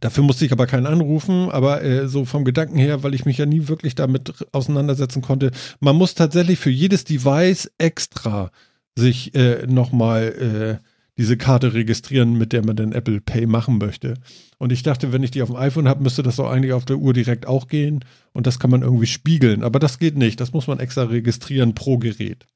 dafür 0.00 0.24
musste 0.24 0.44
ich 0.44 0.52
aber 0.52 0.66
keinen 0.66 0.86
anrufen, 0.86 1.50
aber 1.50 1.82
äh, 1.82 2.08
so 2.08 2.24
vom 2.24 2.44
Gedanken 2.44 2.78
her, 2.78 3.02
weil 3.02 3.14
ich 3.14 3.24
mich 3.24 3.38
ja 3.38 3.46
nie 3.46 3.68
wirklich 3.68 3.94
damit 3.94 4.34
auseinandersetzen 4.52 5.22
konnte, 5.22 5.50
man 5.78 5.96
muss 5.96 6.14
tatsächlich 6.14 6.58
für 6.58 6.70
jedes 6.70 7.04
Device 7.04 7.70
extra 7.78 8.50
sich 8.96 9.34
äh, 9.34 9.66
nochmal 9.66 10.78
äh, 10.80 10.84
diese 11.16 11.36
Karte 11.36 11.74
registrieren, 11.74 12.38
mit 12.38 12.52
der 12.52 12.64
man 12.64 12.76
den 12.76 12.92
Apple 12.92 13.20
Pay 13.20 13.46
machen 13.46 13.78
möchte. 13.78 14.14
Und 14.58 14.72
ich 14.72 14.82
dachte, 14.82 15.12
wenn 15.12 15.22
ich 15.22 15.30
die 15.30 15.42
auf 15.42 15.50
dem 15.50 15.56
iPhone 15.56 15.88
habe, 15.88 16.02
müsste 16.02 16.22
das 16.22 16.36
doch 16.36 16.50
eigentlich 16.50 16.72
auf 16.72 16.86
der 16.86 16.96
Uhr 16.96 17.12
direkt 17.12 17.46
auch 17.46 17.68
gehen. 17.68 18.04
Und 18.32 18.46
das 18.46 18.58
kann 18.58 18.70
man 18.70 18.82
irgendwie 18.82 19.06
spiegeln. 19.06 19.62
Aber 19.62 19.78
das 19.78 19.98
geht 19.98 20.16
nicht. 20.16 20.40
Das 20.40 20.52
muss 20.52 20.66
man 20.66 20.80
extra 20.80 21.04
registrieren 21.04 21.74
pro 21.74 21.98
Gerät. 21.98 22.46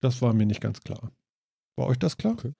Das 0.00 0.22
war 0.22 0.32
mir 0.32 0.46
nicht 0.46 0.60
ganz 0.60 0.80
klar. 0.80 1.12
War 1.76 1.86
euch 1.86 1.98
das 1.98 2.16
klar? 2.16 2.34
Okay. 2.34 2.52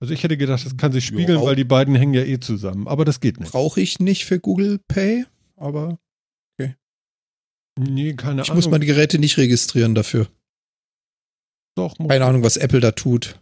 Also 0.00 0.14
ich 0.14 0.22
hätte 0.22 0.38
gedacht, 0.38 0.64
das 0.64 0.76
kann 0.76 0.92
sich 0.92 1.04
spiegeln, 1.04 1.40
jo, 1.40 1.46
weil 1.46 1.56
die 1.56 1.64
beiden 1.64 1.94
hängen 1.94 2.14
ja 2.14 2.22
eh 2.22 2.40
zusammen. 2.40 2.88
Aber 2.88 3.04
das 3.04 3.20
geht 3.20 3.38
nicht. 3.38 3.52
Brauche 3.52 3.80
ich 3.80 4.00
nicht 4.00 4.24
für 4.24 4.40
Google 4.40 4.80
Pay, 4.88 5.26
aber 5.56 5.98
okay. 6.58 6.74
Nee, 7.78 8.14
keine 8.14 8.42
ich 8.42 8.48
Ahnung. 8.48 8.58
Ich 8.60 8.64
muss 8.64 8.70
meine 8.70 8.86
Geräte 8.86 9.18
nicht 9.18 9.36
registrieren 9.36 9.94
dafür. 9.94 10.28
Doch. 11.76 11.96
Keine 11.98 12.24
Ahnung, 12.24 12.42
was 12.42 12.56
Apple 12.56 12.80
da 12.80 12.92
tut. 12.92 13.38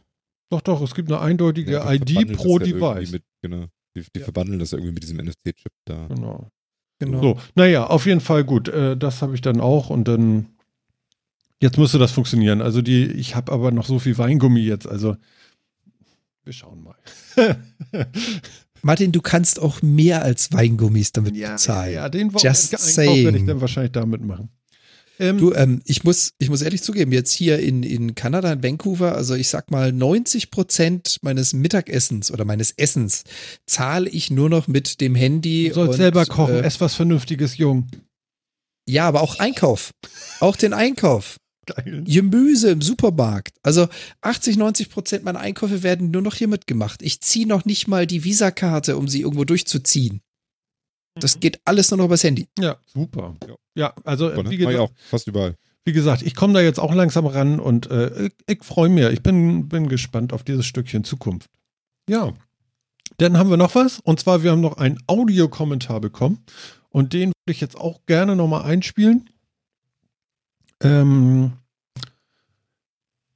Doch, 0.51 0.61
doch, 0.61 0.83
es 0.83 0.95
gibt 0.95 1.11
eine 1.11 1.21
eindeutige 1.21 1.73
ja, 1.73 1.93
ID 1.93 2.37
pro 2.37 2.59
Device. 2.59 3.13
Mit, 3.13 3.23
genau. 3.43 3.67
Die, 3.97 4.03
die 4.15 4.19
ja. 4.21 4.25
verbandeln 4.25 4.59
das 4.59 4.73
irgendwie 4.73 4.93
mit 4.93 5.03
diesem 5.03 5.19
NFC-Chip 5.19 5.73
da. 5.85 6.09
Genau. 6.09 6.51
genau. 6.99 7.21
So, 7.21 7.41
naja, 7.55 7.87
auf 7.87 8.07
jeden 8.07 8.21
Fall 8.21 8.45
gut. 8.45 8.69
Äh, 8.69 8.97
das 8.97 9.23
habe 9.23 9.35
ich 9.35 9.43
dann 9.43 9.61
auch 9.61 9.91
und 9.91 10.09
dann 10.09 10.58
jetzt 11.61 11.79
müsste 11.79 11.99
das 11.99 12.13
funktionieren. 12.13 12.63
Also 12.63 12.83
die, 12.83 13.07
ich 13.07 13.35
habe 13.35 13.53
aber 13.53 13.71
noch 13.71 13.87
so 13.87 13.99
viel 13.99 14.17
Weingummi 14.19 14.61
jetzt. 14.61 14.87
Also 14.87 15.17
wir 16.45 16.53
schauen 16.53 16.83
mal. 16.83 16.97
Martin, 18.83 19.13
du 19.13 19.21
kannst 19.21 19.61
auch 19.61 19.83
mehr 19.83 20.23
als 20.23 20.53
Weingummis 20.53 21.13
damit 21.13 21.37
ja, 21.37 21.53
bezahlen. 21.53 21.95
Ja, 21.95 22.09
den 22.09 22.31
Just 22.31 22.73
werde 22.73 23.37
ich 23.37 23.45
dann 23.45 23.61
wahrscheinlich 23.61 23.93
damit 23.93 24.23
machen. 24.23 24.51
Ähm, 25.21 25.39
du, 25.39 25.53
ähm, 25.53 25.83
ich, 25.85 26.05
muss, 26.05 26.33
ich 26.39 26.49
muss 26.49 26.63
ehrlich 26.63 26.83
zugeben, 26.83 27.13
jetzt 27.13 27.33
hier 27.33 27.59
in, 27.59 27.83
in 27.83 28.15
Kanada, 28.15 28.53
in 28.53 28.63
Vancouver, 28.63 29.17
also 29.17 29.35
ich 29.35 29.49
sag 29.49 29.71
mal, 29.71 29.93
90 29.93 30.51
Prozent 30.51 31.19
meines 31.23 31.53
Mittagessens 31.53 32.31
oder 32.31 32.45
meines 32.45 32.71
Essens 32.71 33.25
zahle 33.67 34.09
ich 34.09 34.31
nur 34.31 34.49
noch 34.49 34.69
mit 34.69 35.01
dem 35.01 35.15
Handy. 35.15 35.69
Du 35.69 35.75
sollst 35.75 35.93
und, 35.95 35.97
selber 35.97 36.25
kochen, 36.25 36.55
äh, 36.55 36.61
ess 36.61 36.81
was 36.81 36.95
Vernünftiges, 36.95 37.57
Jung. 37.57 37.89
Ja, 38.89 39.09
aber 39.09 39.23
auch 39.23 39.39
Einkauf. 39.39 39.91
Auch 40.41 40.57
den 40.57 40.73
Einkauf. 40.73 41.37
Geil. 41.69 42.05
Gemüse 42.07 42.71
im 42.71 42.81
Supermarkt. 42.81 43.59
Also 43.63 43.89
80, 44.23 44.57
90 44.57 44.91
Prozent 44.91 45.25
meiner 45.25 45.41
Einkäufe 45.41 45.83
werden 45.83 46.11
nur 46.11 46.23
noch 46.23 46.35
hier 46.35 46.49
mitgemacht. 46.49 47.03
Ich 47.03 47.21
ziehe 47.21 47.47
noch 47.47 47.65
nicht 47.67 47.89
mal 47.89 48.07
die 48.07 48.25
Visakarte, 48.25 48.97
um 48.97 49.07
sie 49.07 49.21
irgendwo 49.21 49.45
durchzuziehen. 49.45 50.23
Das 51.15 51.37
mhm. 51.37 51.41
geht 51.41 51.61
alles 51.65 51.91
nur 51.91 51.99
noch 51.99 52.07
übers 52.07 52.25
Handy. 52.25 52.49
Ja, 52.59 52.79
super. 52.87 53.37
Ja, 53.47 53.55
ja 53.75 53.95
also 54.05 54.31
Von, 54.31 54.49
wie 54.51 54.57
gesagt, 54.57 54.79
auch 54.79 54.91
fast 55.11 55.27
überall. 55.27 55.57
Wie 55.85 55.93
gesagt, 55.93 56.23
ich 56.23 56.35
komme 56.35 56.55
da 56.55 56.61
jetzt 56.61 56.81
auch 56.81 56.95
langsam 56.95 57.27
ran 57.27 57.61
und 57.61 57.91
äh, 57.91 58.27
ich, 58.27 58.33
ich 58.47 58.65
freue 58.65 58.89
mich. 58.89 59.07
Ich 59.07 59.23
bin, 59.23 59.69
bin 59.69 59.89
gespannt 59.89 60.33
auf 60.33 60.45
dieses 60.45 60.67
Stückchen 60.67 61.05
Zukunft. 61.05 61.51
Ja. 62.09 62.33
Dann 63.19 63.37
haben 63.37 63.51
wir 63.51 63.57
noch 63.57 63.75
was. 63.75 64.01
Und 64.01 64.21
zwar, 64.21 64.43
wir 64.43 64.53
haben 64.53 64.61
noch 64.61 64.77
einen 64.77 64.99
Audiokommentar 65.07 66.01
bekommen. 66.01 66.45
Und 66.89 67.13
den 67.13 67.29
würde 67.29 67.53
ich 67.53 67.61
jetzt 67.61 67.77
auch 67.77 68.01
gerne 68.07 68.37
nochmal 68.37 68.63
einspielen. 68.63 69.29
Ähm, 70.83 71.59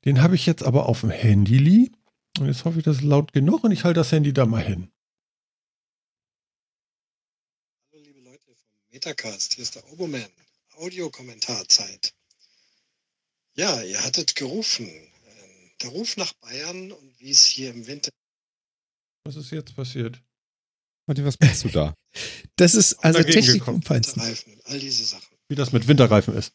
den 0.05 0.23
habe 0.23 0.35
ich 0.35 0.47
jetzt 0.47 0.63
aber 0.63 0.87
auf 0.87 1.01
dem 1.01 1.11
Handy. 1.11 1.93
Und 2.39 2.47
jetzt 2.47 2.65
hoffe 2.65 2.79
ich, 2.79 2.85
das 2.85 2.97
ist 2.97 3.03
laut 3.03 3.33
genug 3.33 3.65
und 3.65 3.73
ich 3.73 3.85
halte 3.85 4.01
das 4.01 4.13
Handy 4.13 4.33
da 4.33 4.47
mal 4.47 4.63
hin. 4.63 4.91
Metacast, 8.91 9.55
hier 9.55 9.63
ist 9.63 9.75
der 9.75 9.91
Oboman. 9.93 10.25
Audiokommentarzeit. 10.77 12.15
Ja, 13.55 13.83
ihr 13.83 14.03
hattet 14.03 14.37
gerufen. 14.37 14.87
Ähm, 14.87 15.71
der 15.83 15.91
Ruf 15.91 16.17
nach 16.17 16.33
Bayern 16.35 16.93
und 16.93 17.21
wie 17.21 17.31
es 17.31 17.45
hier 17.45 17.71
im 17.71 17.87
Winter. 17.87 18.11
Was 19.25 19.37
ist 19.37 19.51
jetzt 19.51 19.75
passiert? 19.75 20.23
Martin, 21.07 21.25
was 21.25 21.39
machst 21.41 21.65
du 21.65 21.69
da? 21.69 21.95
Das 22.57 22.75
ist 22.75 22.95
also 23.05 23.23
Technik 23.23 23.67
Winterreifen, 23.67 24.61
all 24.65 24.79
diese 24.79 25.05
Sachen. 25.05 25.37
Wie 25.49 25.55
das 25.55 25.73
mit 25.73 25.89
Winterreifen 25.89 26.35
ist. 26.35 26.53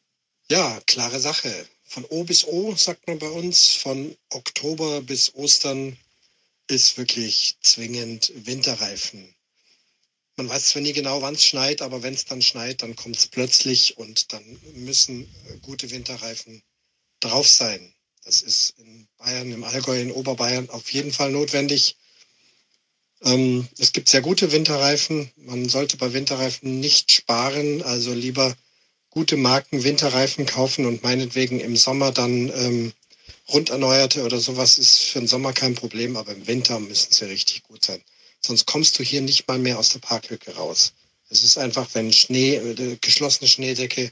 Ja, 0.49 0.79
klare 0.85 1.19
Sache. 1.19 1.67
Von 1.83 2.05
O 2.05 2.23
bis 2.23 2.45
O, 2.45 2.75
sagt 2.75 3.07
man 3.07 3.19
bei 3.19 3.29
uns, 3.29 3.67
von 3.67 4.15
Oktober 4.29 5.01
bis 5.01 5.33
Ostern 5.35 5.97
ist 6.67 6.97
wirklich 6.97 7.57
zwingend 7.61 8.31
Winterreifen 8.35 9.33
man 10.37 10.49
weiß 10.49 10.65
zwar 10.65 10.83
nie 10.83 10.93
genau, 10.93 11.21
wann 11.21 11.33
es 11.33 11.43
schneit, 11.43 11.81
aber 11.81 12.03
wenn 12.03 12.13
es 12.13 12.25
dann 12.25 12.41
schneit, 12.41 12.83
dann 12.83 12.95
kommt 12.95 13.17
es 13.17 13.27
plötzlich 13.27 13.97
und 13.97 14.31
dann 14.31 14.43
müssen 14.75 15.27
gute 15.63 15.89
Winterreifen 15.89 16.61
drauf 17.19 17.47
sein. 17.47 17.93
Das 18.23 18.43
ist 18.43 18.75
in 18.77 19.07
Bayern, 19.17 19.51
im 19.51 19.63
Allgäu, 19.63 19.99
in 19.99 20.11
Oberbayern 20.11 20.69
auf 20.69 20.91
jeden 20.91 21.11
Fall 21.11 21.31
notwendig. 21.31 21.97
Ähm, 23.23 23.67
es 23.79 23.93
gibt 23.93 24.09
sehr 24.09 24.21
gute 24.21 24.51
Winterreifen. 24.51 25.31
Man 25.37 25.67
sollte 25.69 25.97
bei 25.97 26.13
Winterreifen 26.13 26.79
nicht 26.79 27.11
sparen, 27.11 27.81
also 27.81 28.13
lieber 28.13 28.55
gute 29.17 29.35
Marken 29.35 29.83
Winterreifen 29.83 30.45
kaufen 30.45 30.85
und 30.85 31.01
meinetwegen 31.01 31.59
im 31.59 31.75
Sommer 31.75 32.11
dann 32.11 32.51
ähm, 32.53 32.93
rund 33.51 33.71
erneuerte 33.71 34.23
oder 34.23 34.39
sowas 34.39 34.77
ist 34.77 34.99
für 34.99 35.17
den 35.17 35.27
Sommer 35.27 35.53
kein 35.53 35.73
Problem, 35.73 36.15
aber 36.15 36.33
im 36.33 36.45
Winter 36.45 36.79
müssen 36.79 37.11
sie 37.11 37.25
richtig 37.25 37.63
gut 37.63 37.83
sein. 37.83 37.99
Sonst 38.41 38.67
kommst 38.67 38.99
du 38.99 39.03
hier 39.03 39.21
nicht 39.21 39.47
mal 39.47 39.57
mehr 39.57 39.79
aus 39.79 39.89
der 39.89 40.01
Parklücke 40.01 40.53
raus. 40.53 40.93
Es 41.31 41.41
ist 41.41 41.57
einfach, 41.57 41.89
wenn 41.93 42.13
Schnee, 42.13 42.57
äh, 42.57 42.97
geschlossene 43.01 43.47
Schneedecke 43.47 44.11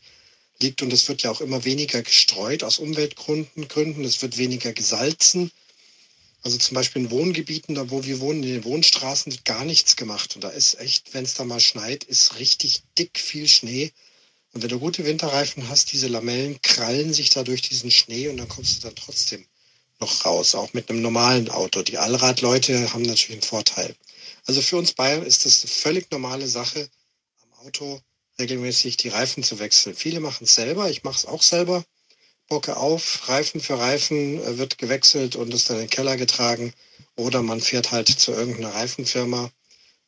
liegt 0.60 0.82
und 0.82 0.92
es 0.92 1.08
wird 1.08 1.22
ja 1.22 1.30
auch 1.30 1.42
immer 1.42 1.64
weniger 1.66 2.02
gestreut 2.02 2.64
aus 2.64 2.80
Umweltgründen, 2.80 3.68
Gründen, 3.68 4.06
es 4.06 4.24
wird 4.24 4.40
weniger 4.40 4.74
gesalzen. 4.74 5.52
Also 6.42 6.58
zum 6.58 6.74
Beispiel 6.74 7.04
in 7.04 7.12
Wohngebieten, 7.12 7.76
da 7.76 7.92
wo 7.92 8.04
wir 8.06 8.22
wohnen, 8.22 8.42
in 8.42 8.50
den 8.50 8.64
Wohnstraßen 8.64 9.32
wird 9.32 9.46
gar 9.46 9.66
nichts 9.66 9.98
gemacht. 9.98 10.34
Und 10.34 10.44
da 10.44 10.50
ist 10.50 10.80
echt, 10.80 11.14
wenn 11.14 11.26
es 11.26 11.36
da 11.36 11.44
mal 11.44 11.60
schneit, 11.60 12.04
ist 12.06 12.40
richtig 12.40 12.82
dick 12.98 13.20
viel 13.20 13.48
Schnee. 13.48 13.92
Und 14.56 14.62
wenn 14.62 14.70
du 14.70 14.80
gute 14.80 15.04
Winterreifen 15.04 15.68
hast, 15.68 15.92
diese 15.92 16.08
Lamellen 16.08 16.62
krallen 16.62 17.14
sich 17.14 17.30
da 17.30 17.44
durch 17.44 17.62
diesen 17.62 17.92
Schnee 17.92 18.30
und 18.30 18.38
dann 18.38 18.48
kommst 18.48 18.78
du 18.78 18.88
dann 18.88 18.96
trotzdem 18.96 19.46
noch 20.00 20.24
raus, 20.24 20.56
auch 20.56 20.72
mit 20.72 20.90
einem 20.90 21.02
normalen 21.02 21.50
Auto. 21.50 21.84
Die 21.84 21.98
Allradleute 21.98 22.94
haben 22.94 23.02
natürlich 23.02 23.34
einen 23.34 23.42
Vorteil. 23.42 23.94
Also 24.46 24.62
für 24.62 24.78
uns 24.78 24.94
Bayern 24.94 25.24
ist 25.24 25.46
das 25.46 25.62
eine 25.62 25.72
völlig 25.72 26.10
normale 26.10 26.48
Sache, 26.48 26.90
am 27.44 27.68
Auto 27.68 28.00
regelmäßig 28.40 28.96
die 28.96 29.10
Reifen 29.10 29.44
zu 29.44 29.60
wechseln. 29.60 29.94
Viele 29.94 30.22
machen 30.22 30.46
es 30.46 30.56
selber, 30.56 30.90
ich 30.90 31.04
mache 31.04 31.18
es 31.18 31.26
auch 31.26 31.42
selber. 31.42 31.84
Bocke 32.48 32.78
auf, 32.78 33.28
Reifen 33.28 33.60
für 33.60 33.78
Reifen 33.78 34.42
äh, 34.42 34.58
wird 34.58 34.78
gewechselt 34.78 35.36
und 35.36 35.54
ist 35.54 35.70
dann 35.70 35.78
in 35.78 35.84
den 35.84 35.90
Keller 35.90 36.16
getragen. 36.16 36.74
Oder 37.18 37.42
man 37.42 37.60
fährt 37.60 37.92
halt 37.92 38.08
zu 38.08 38.32
irgendeiner 38.32 38.74
Reifenfirma. 38.74 39.52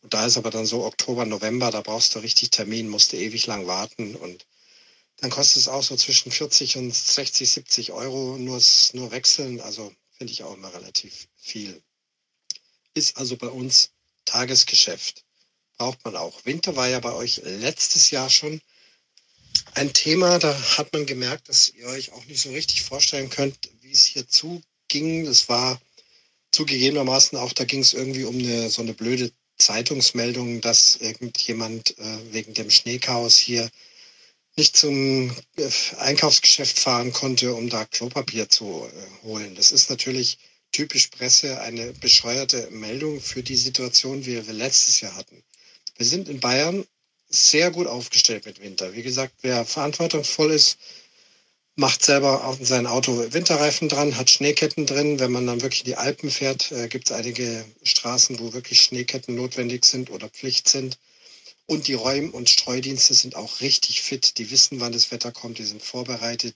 Da 0.09 0.25
ist 0.25 0.37
aber 0.37 0.51
dann 0.51 0.65
so 0.65 0.83
Oktober, 0.85 1.25
November, 1.25 1.71
da 1.71 1.81
brauchst 1.81 2.15
du 2.15 2.19
richtig 2.19 2.51
Termin, 2.51 2.89
musst 2.89 3.13
du 3.13 3.17
ewig 3.17 3.45
lang 3.47 3.67
warten. 3.67 4.15
Und 4.15 4.45
dann 5.17 5.29
kostet 5.29 5.61
es 5.61 5.67
auch 5.67 5.83
so 5.83 5.95
zwischen 5.95 6.31
40 6.31 6.77
und 6.77 6.93
60, 6.93 7.49
70 7.49 7.91
Euro 7.91 8.37
nur, 8.37 8.61
nur 8.93 9.11
wechseln. 9.11 9.59
Also 9.61 9.93
finde 10.11 10.33
ich 10.33 10.43
auch 10.43 10.53
immer 10.53 10.73
relativ 10.73 11.27
viel. 11.35 11.81
Ist 12.93 13.17
also 13.17 13.37
bei 13.37 13.47
uns 13.47 13.91
Tagesgeschäft 14.25 15.23
braucht 15.77 16.03
man 16.03 16.15
auch. 16.15 16.43
Winter 16.45 16.75
war 16.75 16.87
ja 16.87 16.99
bei 16.99 17.13
euch 17.13 17.41
letztes 17.43 18.11
Jahr 18.11 18.29
schon 18.29 18.61
ein 19.73 19.93
Thema. 19.93 20.39
Da 20.39 20.59
hat 20.77 20.91
man 20.93 21.05
gemerkt, 21.05 21.49
dass 21.49 21.69
ihr 21.69 21.85
euch 21.87 22.11
auch 22.11 22.25
nicht 22.25 22.41
so 22.41 22.49
richtig 22.49 22.83
vorstellen 22.83 23.29
könnt, 23.29 23.57
wie 23.81 23.91
es 23.91 24.03
hier 24.03 24.27
zuging. 24.27 25.25
Das 25.25 25.49
war 25.49 25.79
zugegebenermaßen 26.51 27.37
auch, 27.37 27.53
da 27.53 27.65
ging 27.65 27.81
es 27.81 27.93
irgendwie 27.93 28.23
um 28.23 28.37
eine, 28.37 28.69
so 28.69 28.81
eine 28.81 28.93
blöde 28.93 29.31
Zeitungsmeldung, 29.57 30.61
dass 30.61 30.95
irgendjemand 30.97 31.97
äh, 31.97 32.17
wegen 32.31 32.53
dem 32.53 32.69
Schneechaos 32.69 33.37
hier 33.37 33.69
nicht 34.55 34.75
zum 34.75 35.29
äh, 35.55 35.69
Einkaufsgeschäft 35.99 36.79
fahren 36.79 37.13
konnte, 37.13 37.53
um 37.53 37.69
da 37.69 37.85
Klopapier 37.85 38.49
zu 38.49 38.87
äh, 38.87 39.25
holen. 39.25 39.55
Das 39.55 39.71
ist 39.71 39.89
natürlich 39.89 40.37
typisch 40.71 41.07
Presse 41.07 41.61
eine 41.61 41.93
bescheuerte 41.93 42.69
Meldung 42.71 43.21
für 43.21 43.43
die 43.43 43.55
Situation, 43.55 44.25
wie 44.25 44.45
wir 44.45 44.53
letztes 44.53 45.01
Jahr 45.01 45.15
hatten. 45.15 45.43
Wir 45.95 46.05
sind 46.05 46.29
in 46.29 46.39
Bayern 46.39 46.85
sehr 47.29 47.71
gut 47.71 47.87
aufgestellt 47.87 48.45
mit 48.45 48.61
Winter. 48.61 48.93
Wie 48.93 49.03
gesagt, 49.03 49.33
wer 49.41 49.65
verantwortungsvoll 49.65 50.51
ist, 50.51 50.77
macht 51.77 52.03
selber 52.03 52.43
auf 52.43 52.57
sein 52.61 52.87
Auto 52.87 53.31
Winterreifen 53.31 53.87
dran, 53.87 54.17
hat 54.17 54.31
Schneeketten 54.31 54.87
drin. 54.87 55.19
Wenn 55.19 55.31
man 55.31 55.45
dann 55.45 55.61
wirklich 55.61 55.81
in 55.81 55.85
die 55.85 55.95
Alpen 55.95 56.31
fährt, 56.31 56.71
äh, 56.71 56.87
gibt 56.87 57.09
es 57.09 57.15
einige 57.15 57.63
Straßen, 57.83 58.39
wo 58.39 58.51
wirklich 58.53 58.81
Schneeketten 58.81 59.35
notwendig 59.35 59.85
sind 59.85 60.09
oder 60.09 60.27
Pflicht 60.27 60.67
sind. 60.67 60.97
Und 61.67 61.87
die 61.87 61.93
Räum- 61.93 62.31
und 62.31 62.49
Streudienste 62.49 63.13
sind 63.13 63.35
auch 63.35 63.61
richtig 63.61 64.01
fit. 64.01 64.37
Die 64.39 64.49
wissen, 64.49 64.79
wann 64.79 64.91
das 64.91 65.11
Wetter 65.11 65.31
kommt, 65.31 65.59
die 65.59 65.65
sind 65.65 65.83
vorbereitet. 65.83 66.55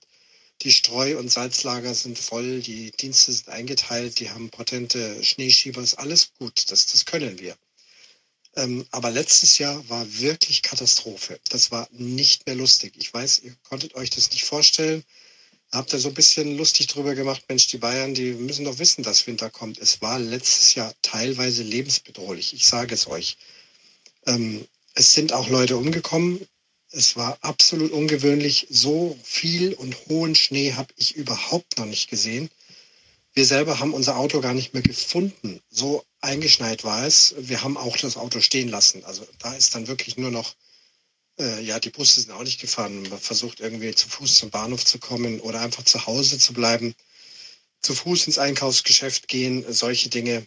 Die 0.63 0.71
Streu- 0.71 1.17
und 1.17 1.31
Salzlager 1.31 1.93
sind 1.93 2.17
voll, 2.17 2.61
die 2.61 2.91
Dienste 2.91 3.31
sind 3.31 3.49
eingeteilt, 3.49 4.19
die 4.19 4.29
haben 4.31 4.49
potente 4.49 5.23
Schneeschieber, 5.23 5.81
ist 5.81 5.95
alles 5.95 6.33
gut, 6.39 6.71
das, 6.71 6.87
das 6.87 7.05
können 7.05 7.39
wir. 7.39 7.55
Ähm, 8.55 8.85
aber 8.91 9.11
letztes 9.11 9.57
Jahr 9.57 9.87
war 9.89 10.05
wirklich 10.19 10.61
Katastrophe. 10.61 11.39
Das 11.49 11.71
war 11.71 11.87
nicht 11.91 12.45
mehr 12.45 12.55
lustig. 12.55 12.93
Ich 12.97 13.13
weiß, 13.13 13.39
ihr 13.43 13.55
konntet 13.63 13.95
euch 13.95 14.09
das 14.09 14.31
nicht 14.31 14.43
vorstellen. 14.43 15.03
Habt 15.71 15.93
ihr 15.93 15.99
so 15.99 16.09
ein 16.09 16.13
bisschen 16.13 16.57
lustig 16.57 16.87
drüber 16.87 17.15
gemacht, 17.15 17.45
Mensch, 17.47 17.67
die 17.67 17.77
Bayern, 17.77 18.13
die 18.13 18.33
müssen 18.33 18.65
doch 18.65 18.77
wissen, 18.77 19.03
dass 19.03 19.25
Winter 19.25 19.49
kommt. 19.49 19.77
Es 19.79 20.01
war 20.01 20.19
letztes 20.19 20.75
Jahr 20.75 20.93
teilweise 21.01 21.63
lebensbedrohlich. 21.63 22.53
Ich 22.53 22.67
sage 22.67 22.93
es 22.93 23.07
euch. 23.07 23.37
Ähm, 24.25 24.67
es 24.95 25.13
sind 25.13 25.31
auch 25.31 25.47
Leute 25.47 25.77
umgekommen. 25.77 26.45
Es 26.89 27.15
war 27.15 27.37
absolut 27.39 27.91
ungewöhnlich. 27.93 28.67
So 28.69 29.17
viel 29.23 29.73
und 29.75 29.95
hohen 30.09 30.35
Schnee 30.35 30.73
habe 30.73 30.93
ich 30.97 31.15
überhaupt 31.15 31.77
noch 31.77 31.85
nicht 31.85 32.09
gesehen. 32.09 32.49
Wir 33.33 33.45
selber 33.45 33.79
haben 33.79 33.93
unser 33.93 34.17
Auto 34.17 34.41
gar 34.41 34.53
nicht 34.53 34.73
mehr 34.73 34.83
gefunden. 34.83 35.61
So 35.69 36.03
eingeschneit 36.19 36.83
war 36.83 37.05
es. 37.05 37.33
Wir 37.37 37.63
haben 37.63 37.77
auch 37.77 37.95
das 37.95 38.17
Auto 38.17 38.41
stehen 38.41 38.67
lassen. 38.67 39.05
Also 39.05 39.25
da 39.39 39.53
ist 39.53 39.73
dann 39.73 39.87
wirklich 39.87 40.17
nur 40.17 40.31
noch, 40.31 40.53
äh, 41.39 41.61
ja, 41.63 41.79
die 41.79 41.91
Busse 41.91 42.19
sind 42.19 42.31
auch 42.31 42.43
nicht 42.43 42.59
gefahren. 42.59 43.03
Man 43.03 43.19
versucht 43.19 43.61
irgendwie 43.61 43.95
zu 43.95 44.09
Fuß 44.09 44.35
zum 44.35 44.49
Bahnhof 44.49 44.83
zu 44.83 44.99
kommen 44.99 45.39
oder 45.39 45.61
einfach 45.61 45.83
zu 45.83 46.05
Hause 46.05 46.39
zu 46.39 46.51
bleiben, 46.51 46.93
zu 47.81 47.95
Fuß 47.95 48.27
ins 48.27 48.37
Einkaufsgeschäft 48.37 49.29
gehen, 49.29 49.65
solche 49.71 50.09
Dinge. 50.09 50.45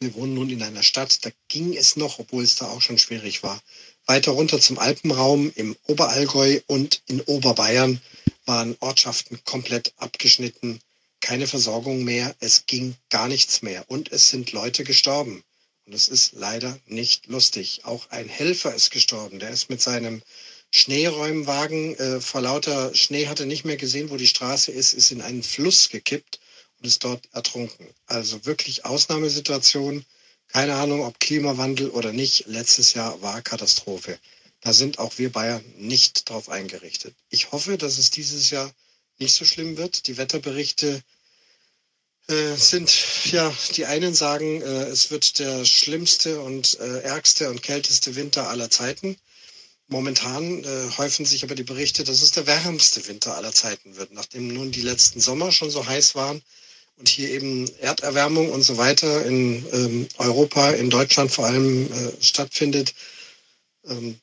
Wir 0.00 0.14
wohnen 0.14 0.34
nun 0.34 0.50
in 0.50 0.62
einer 0.64 0.82
Stadt, 0.82 1.24
da 1.24 1.30
ging 1.46 1.76
es 1.76 1.94
noch, 1.94 2.18
obwohl 2.18 2.42
es 2.42 2.56
da 2.56 2.66
auch 2.66 2.82
schon 2.82 2.98
schwierig 2.98 3.44
war. 3.44 3.62
Weiter 4.06 4.32
runter 4.32 4.58
zum 4.58 4.80
Alpenraum 4.80 5.52
im 5.54 5.76
Oberallgäu 5.86 6.58
und 6.66 7.02
in 7.06 7.20
Oberbayern 7.20 8.02
waren 8.44 8.76
Ortschaften 8.80 9.38
komplett 9.44 9.92
abgeschnitten 9.98 10.80
keine 11.22 11.46
Versorgung 11.46 12.04
mehr, 12.04 12.34
es 12.40 12.66
ging 12.66 12.94
gar 13.08 13.28
nichts 13.28 13.62
mehr 13.62 13.84
und 13.88 14.12
es 14.12 14.28
sind 14.28 14.52
Leute 14.52 14.84
gestorben. 14.84 15.42
Und 15.86 15.94
es 15.94 16.08
ist 16.08 16.32
leider 16.34 16.78
nicht 16.86 17.26
lustig. 17.28 17.80
Auch 17.84 18.10
ein 18.10 18.28
Helfer 18.28 18.74
ist 18.74 18.90
gestorben, 18.90 19.38
der 19.38 19.50
ist 19.50 19.70
mit 19.70 19.80
seinem 19.80 20.22
Schneeräumwagen 20.70 21.96
äh, 21.96 22.20
vor 22.20 22.40
lauter 22.40 22.94
Schnee 22.94 23.26
hatte 23.26 23.46
nicht 23.46 23.64
mehr 23.64 23.76
gesehen, 23.76 24.10
wo 24.10 24.16
die 24.16 24.26
Straße 24.26 24.72
ist, 24.72 24.94
ist 24.94 25.10
in 25.10 25.20
einen 25.20 25.42
Fluss 25.42 25.90
gekippt 25.90 26.40
und 26.78 26.86
ist 26.86 27.04
dort 27.04 27.28
ertrunken. 27.32 27.86
Also 28.06 28.44
wirklich 28.46 28.84
Ausnahmesituation. 28.84 30.04
Keine 30.48 30.74
Ahnung, 30.74 31.04
ob 31.04 31.20
Klimawandel 31.20 31.90
oder 31.90 32.12
nicht. 32.12 32.46
Letztes 32.46 32.94
Jahr 32.94 33.20
war 33.22 33.42
Katastrophe. 33.42 34.18
Da 34.60 34.72
sind 34.72 34.98
auch 34.98 35.18
wir 35.18 35.30
Bayern 35.30 35.64
nicht 35.76 36.28
drauf 36.30 36.48
eingerichtet. 36.48 37.14
Ich 37.30 37.52
hoffe, 37.52 37.76
dass 37.76 37.98
es 37.98 38.10
dieses 38.10 38.50
Jahr 38.50 38.72
nicht 39.18 39.34
so 39.34 39.44
schlimm 39.44 39.76
wird. 39.76 40.06
Die 40.06 40.16
Wetterberichte 40.16 41.02
äh, 42.28 42.56
sind, 42.56 42.92
ja, 43.32 43.52
die 43.76 43.86
einen 43.86 44.14
sagen, 44.14 44.62
äh, 44.62 44.84
es 44.84 45.10
wird 45.10 45.38
der 45.38 45.64
schlimmste 45.64 46.40
und 46.40 46.78
äh, 46.80 47.00
ärgste 47.00 47.50
und 47.50 47.62
kälteste 47.62 48.14
Winter 48.14 48.48
aller 48.48 48.70
Zeiten. 48.70 49.16
Momentan 49.88 50.64
äh, 50.64 50.88
häufen 50.96 51.26
sich 51.26 51.44
aber 51.44 51.54
die 51.54 51.64
Berichte, 51.64 52.04
dass 52.04 52.22
es 52.22 52.30
der 52.30 52.46
wärmste 52.46 53.06
Winter 53.08 53.36
aller 53.36 53.52
Zeiten 53.52 53.96
wird, 53.96 54.12
nachdem 54.12 54.48
nun 54.48 54.72
die 54.72 54.80
letzten 54.80 55.20
Sommer 55.20 55.52
schon 55.52 55.70
so 55.70 55.84
heiß 55.86 56.14
waren 56.14 56.40
und 56.96 57.08
hier 57.08 57.28
eben 57.30 57.68
Erderwärmung 57.78 58.50
und 58.50 58.62
so 58.62 58.78
weiter 58.78 59.24
in 59.26 59.66
ähm, 59.72 60.08
Europa, 60.18 60.70
in 60.70 60.88
Deutschland 60.90 61.30
vor 61.30 61.46
allem 61.46 61.92
äh, 61.92 62.12
stattfindet. 62.22 62.94
Ähm, 63.84 64.18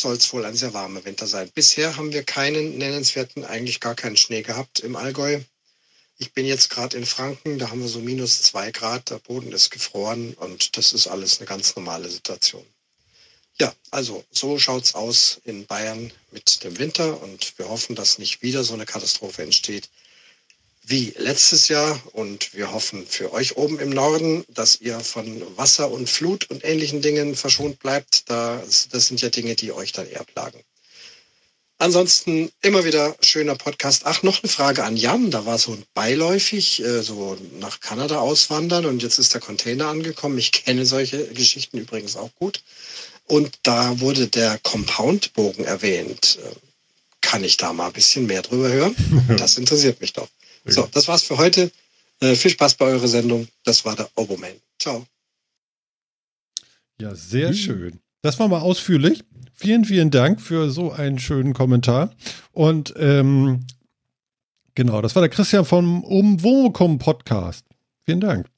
soll 0.00 0.16
es 0.16 0.32
wohl 0.32 0.44
ein 0.44 0.56
sehr 0.56 0.74
warmer 0.74 1.04
Winter 1.04 1.26
sein. 1.26 1.50
Bisher 1.54 1.96
haben 1.96 2.12
wir 2.12 2.22
keinen 2.22 2.78
nennenswerten, 2.78 3.44
eigentlich 3.44 3.80
gar 3.80 3.94
keinen 3.94 4.16
Schnee 4.16 4.42
gehabt 4.42 4.80
im 4.80 4.96
Allgäu. 4.96 5.40
Ich 6.18 6.32
bin 6.32 6.46
jetzt 6.46 6.70
gerade 6.70 6.96
in 6.96 7.06
Franken, 7.06 7.58
da 7.58 7.70
haben 7.70 7.80
wir 7.80 7.88
so 7.88 7.98
minus 7.98 8.42
zwei 8.42 8.70
Grad, 8.70 9.10
der 9.10 9.18
Boden 9.18 9.52
ist 9.52 9.70
gefroren 9.70 10.34
und 10.34 10.76
das 10.76 10.92
ist 10.92 11.08
alles 11.08 11.38
eine 11.38 11.46
ganz 11.46 11.74
normale 11.74 12.08
Situation. 12.08 12.64
Ja, 13.58 13.72
also 13.90 14.24
so 14.30 14.58
schaut 14.58 14.84
es 14.84 14.94
aus 14.94 15.40
in 15.44 15.66
Bayern 15.66 16.12
mit 16.30 16.64
dem 16.64 16.78
Winter 16.78 17.20
und 17.22 17.56
wir 17.58 17.68
hoffen, 17.68 17.94
dass 17.94 18.18
nicht 18.18 18.42
wieder 18.42 18.64
so 18.64 18.74
eine 18.74 18.86
Katastrophe 18.86 19.42
entsteht, 19.42 19.88
wie 20.86 21.14
letztes 21.16 21.68
Jahr. 21.68 22.00
Und 22.12 22.54
wir 22.54 22.72
hoffen 22.72 23.06
für 23.06 23.32
euch 23.32 23.56
oben 23.56 23.78
im 23.80 23.90
Norden, 23.90 24.44
dass 24.48 24.80
ihr 24.80 25.00
von 25.00 25.42
Wasser 25.56 25.90
und 25.90 26.08
Flut 26.08 26.50
und 26.50 26.64
ähnlichen 26.64 27.02
Dingen 27.02 27.34
verschont 27.34 27.78
bleibt. 27.78 28.30
Das, 28.30 28.88
das 28.88 29.06
sind 29.06 29.20
ja 29.20 29.30
Dinge, 29.30 29.54
die 29.54 29.72
euch 29.72 29.92
dann 29.92 30.08
eher 30.08 30.24
plagen. 30.24 30.60
Ansonsten 31.78 32.50
immer 32.62 32.84
wieder 32.84 33.16
schöner 33.20 33.56
Podcast. 33.56 34.02
Ach, 34.04 34.22
noch 34.22 34.42
eine 34.42 34.50
Frage 34.50 34.84
an 34.84 34.96
Jan. 34.96 35.30
Da 35.30 35.44
war 35.44 35.58
so 35.58 35.72
ein 35.72 35.84
beiläufig, 35.92 36.80
äh, 36.82 37.02
so 37.02 37.36
nach 37.58 37.80
Kanada 37.80 38.20
auswandern 38.20 38.86
und 38.86 39.02
jetzt 39.02 39.18
ist 39.18 39.34
der 39.34 39.40
Container 39.40 39.88
angekommen. 39.88 40.38
Ich 40.38 40.52
kenne 40.52 40.86
solche 40.86 41.26
Geschichten 41.28 41.78
übrigens 41.78 42.16
auch 42.16 42.30
gut. 42.36 42.62
Und 43.26 43.58
da 43.64 44.00
wurde 44.00 44.28
der 44.28 44.58
Compoundbogen 44.62 45.64
erwähnt. 45.64 46.38
Äh, 46.42 46.54
kann 47.20 47.42
ich 47.42 47.56
da 47.56 47.72
mal 47.72 47.88
ein 47.88 47.92
bisschen 47.92 48.26
mehr 48.26 48.42
drüber 48.42 48.68
hören? 48.68 48.94
Das 49.36 49.58
interessiert 49.58 50.00
mich 50.00 50.12
doch. 50.12 50.28
So, 50.64 50.86
das 50.92 51.08
war's 51.08 51.22
für 51.22 51.36
heute. 51.36 51.70
Äh, 52.20 52.34
viel 52.34 52.50
Spaß 52.50 52.74
bei 52.74 52.86
eurer 52.86 53.08
Sendung. 53.08 53.48
Das 53.64 53.84
war 53.84 53.96
der 53.96 54.08
Oboman. 54.16 54.52
Ciao. 54.78 55.06
Ja, 57.00 57.14
sehr 57.14 57.50
mhm. 57.50 57.54
schön. 57.54 58.00
Das 58.22 58.38
war 58.38 58.48
mal 58.48 58.60
ausführlich. 58.60 59.22
Vielen, 59.52 59.84
vielen 59.84 60.10
Dank 60.10 60.40
für 60.40 60.70
so 60.70 60.90
einen 60.92 61.18
schönen 61.18 61.52
Kommentar. 61.52 62.14
Und 62.52 62.94
ähm, 62.96 63.66
genau, 64.74 65.02
das 65.02 65.14
war 65.14 65.22
der 65.22 65.28
Christian 65.28 65.64
vom 65.64 66.02
Umwokom 66.02 66.98
Podcast. 66.98 67.66
Vielen 68.04 68.20
Dank. 68.20 68.48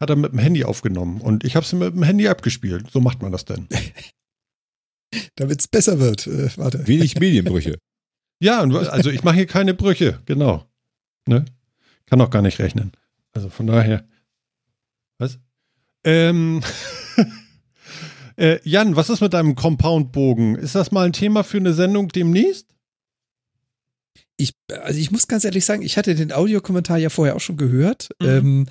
Hat 0.00 0.10
er 0.10 0.16
mit 0.16 0.32
dem 0.32 0.38
Handy 0.38 0.64
aufgenommen 0.64 1.20
und 1.20 1.44
ich 1.44 1.56
habe 1.56 1.66
es 1.66 1.72
mit 1.72 1.94
dem 1.94 2.02
Handy 2.02 2.28
abgespielt. 2.28 2.90
So 2.90 3.00
macht 3.00 3.20
man 3.20 3.32
das 3.32 3.44
denn. 3.44 3.68
Damit 5.36 5.60
es 5.60 5.68
besser 5.68 6.00
wird. 6.00 6.26
Äh, 6.26 6.56
warte. 6.56 6.86
Wenig 6.86 7.18
Medienbrüche. 7.18 7.78
ja, 8.40 8.60
also 8.60 9.10
ich 9.10 9.22
mache 9.22 9.36
hier 9.36 9.46
keine 9.46 9.74
Brüche, 9.74 10.20
genau. 10.24 10.69
Ne? 11.30 11.44
Kann 12.06 12.20
auch 12.20 12.30
gar 12.30 12.42
nicht 12.42 12.58
rechnen. 12.58 12.90
Also 13.32 13.48
von 13.48 13.68
daher. 13.68 14.04
Was? 15.18 15.38
Ähm. 16.02 16.60
äh, 18.36 18.58
Jan, 18.68 18.96
was 18.96 19.10
ist 19.10 19.20
mit 19.20 19.32
deinem 19.32 19.54
Compound-Bogen? 19.54 20.56
Ist 20.56 20.74
das 20.74 20.90
mal 20.90 21.06
ein 21.06 21.12
Thema 21.12 21.44
für 21.44 21.58
eine 21.58 21.72
Sendung 21.72 22.08
demnächst? 22.08 22.74
Ich, 24.36 24.54
also 24.82 24.98
ich 24.98 25.12
muss 25.12 25.28
ganz 25.28 25.44
ehrlich 25.44 25.64
sagen, 25.64 25.82
ich 25.82 25.96
hatte 25.96 26.16
den 26.16 26.32
Audiokommentar 26.32 26.98
ja 26.98 27.10
vorher 27.10 27.36
auch 27.36 27.40
schon 27.40 27.56
gehört. 27.56 28.08
Mhm. 28.20 28.28
Ähm, 28.28 28.66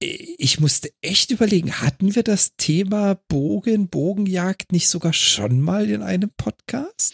ich 0.00 0.58
musste 0.58 0.90
echt 1.02 1.32
überlegen, 1.32 1.82
hatten 1.82 2.14
wir 2.14 2.22
das 2.22 2.56
Thema 2.56 3.16
Bogen, 3.28 3.88
Bogenjagd 3.88 4.72
nicht 4.72 4.88
sogar 4.88 5.12
schon 5.12 5.60
mal 5.60 5.90
in 5.90 6.02
einem 6.02 6.30
Podcast? 6.30 7.12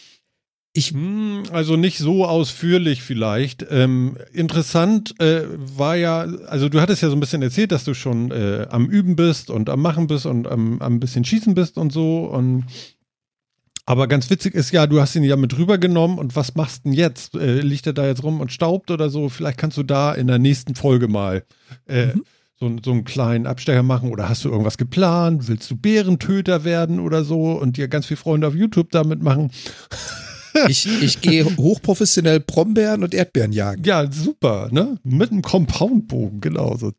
Ich, 0.77 0.91
hm, 0.91 1.43
also 1.53 1.77
nicht 1.77 1.99
so 1.99 2.25
ausführlich 2.25 3.01
vielleicht. 3.01 3.65
Ähm, 3.69 4.17
interessant 4.33 5.17
äh, 5.21 5.43
war 5.57 5.95
ja, 5.95 6.27
also 6.47 6.67
du 6.67 6.81
hattest 6.81 7.01
ja 7.01 7.07
so 7.07 7.15
ein 7.15 7.21
bisschen 7.21 7.41
erzählt, 7.41 7.71
dass 7.71 7.85
du 7.85 7.93
schon 7.93 8.29
äh, 8.31 8.67
am 8.69 8.87
Üben 8.87 9.15
bist 9.15 9.49
und 9.49 9.69
am 9.69 9.81
Machen 9.81 10.07
bist 10.07 10.25
und 10.25 10.49
am, 10.49 10.81
am 10.81 10.99
bisschen 10.99 11.23
Schießen 11.23 11.55
bist 11.55 11.77
und 11.77 11.93
so. 11.93 12.25
Und 12.25 12.65
aber 13.85 14.09
ganz 14.09 14.29
witzig 14.29 14.53
ist 14.53 14.71
ja, 14.71 14.85
du 14.85 14.99
hast 14.99 15.15
ihn 15.15 15.23
ja 15.23 15.37
mit 15.37 15.57
rübergenommen 15.57 16.19
und 16.19 16.35
was 16.35 16.55
machst 16.55 16.83
du 16.83 16.89
denn 16.89 16.93
jetzt? 16.93 17.35
Äh, 17.35 17.61
liegt 17.61 17.87
er 17.87 17.93
da 17.93 18.05
jetzt 18.05 18.23
rum 18.23 18.41
und 18.41 18.51
staubt 18.51 18.91
oder 18.91 19.09
so? 19.09 19.29
Vielleicht 19.29 19.57
kannst 19.57 19.77
du 19.77 19.83
da 19.83 20.13
in 20.13 20.27
der 20.27 20.39
nächsten 20.39 20.75
Folge 20.75 21.07
mal 21.07 21.45
äh, 21.87 22.07
mhm. 22.07 22.25
so, 22.59 22.75
so 22.83 22.91
einen 22.91 23.05
kleinen 23.05 23.47
Abstecher 23.47 23.83
machen 23.83 24.11
oder 24.11 24.27
hast 24.27 24.43
du 24.43 24.49
irgendwas 24.49 24.77
geplant? 24.77 25.47
Willst 25.47 25.71
du 25.71 25.77
Bärentöter 25.77 26.65
werden 26.65 26.99
oder 26.99 27.23
so 27.23 27.53
und 27.53 27.77
dir 27.77 27.87
ganz 27.87 28.07
viele 28.07 28.17
Freunde 28.17 28.45
auf 28.45 28.55
YouTube 28.55 28.91
damit 28.91 29.23
machen? 29.23 29.51
Ich, 30.67 30.87
ich 31.01 31.21
gehe 31.21 31.45
hochprofessionell 31.57 32.39
Brombeeren 32.39 33.03
und 33.03 33.13
Erdbeeren 33.13 33.51
jagen. 33.51 33.83
Ja, 33.83 34.11
super, 34.11 34.69
ne? 34.71 34.97
Mit 35.03 35.31
einem 35.31 35.41
Compoundbogen, 35.41 36.41
genau 36.41 36.77
so. 36.77 36.93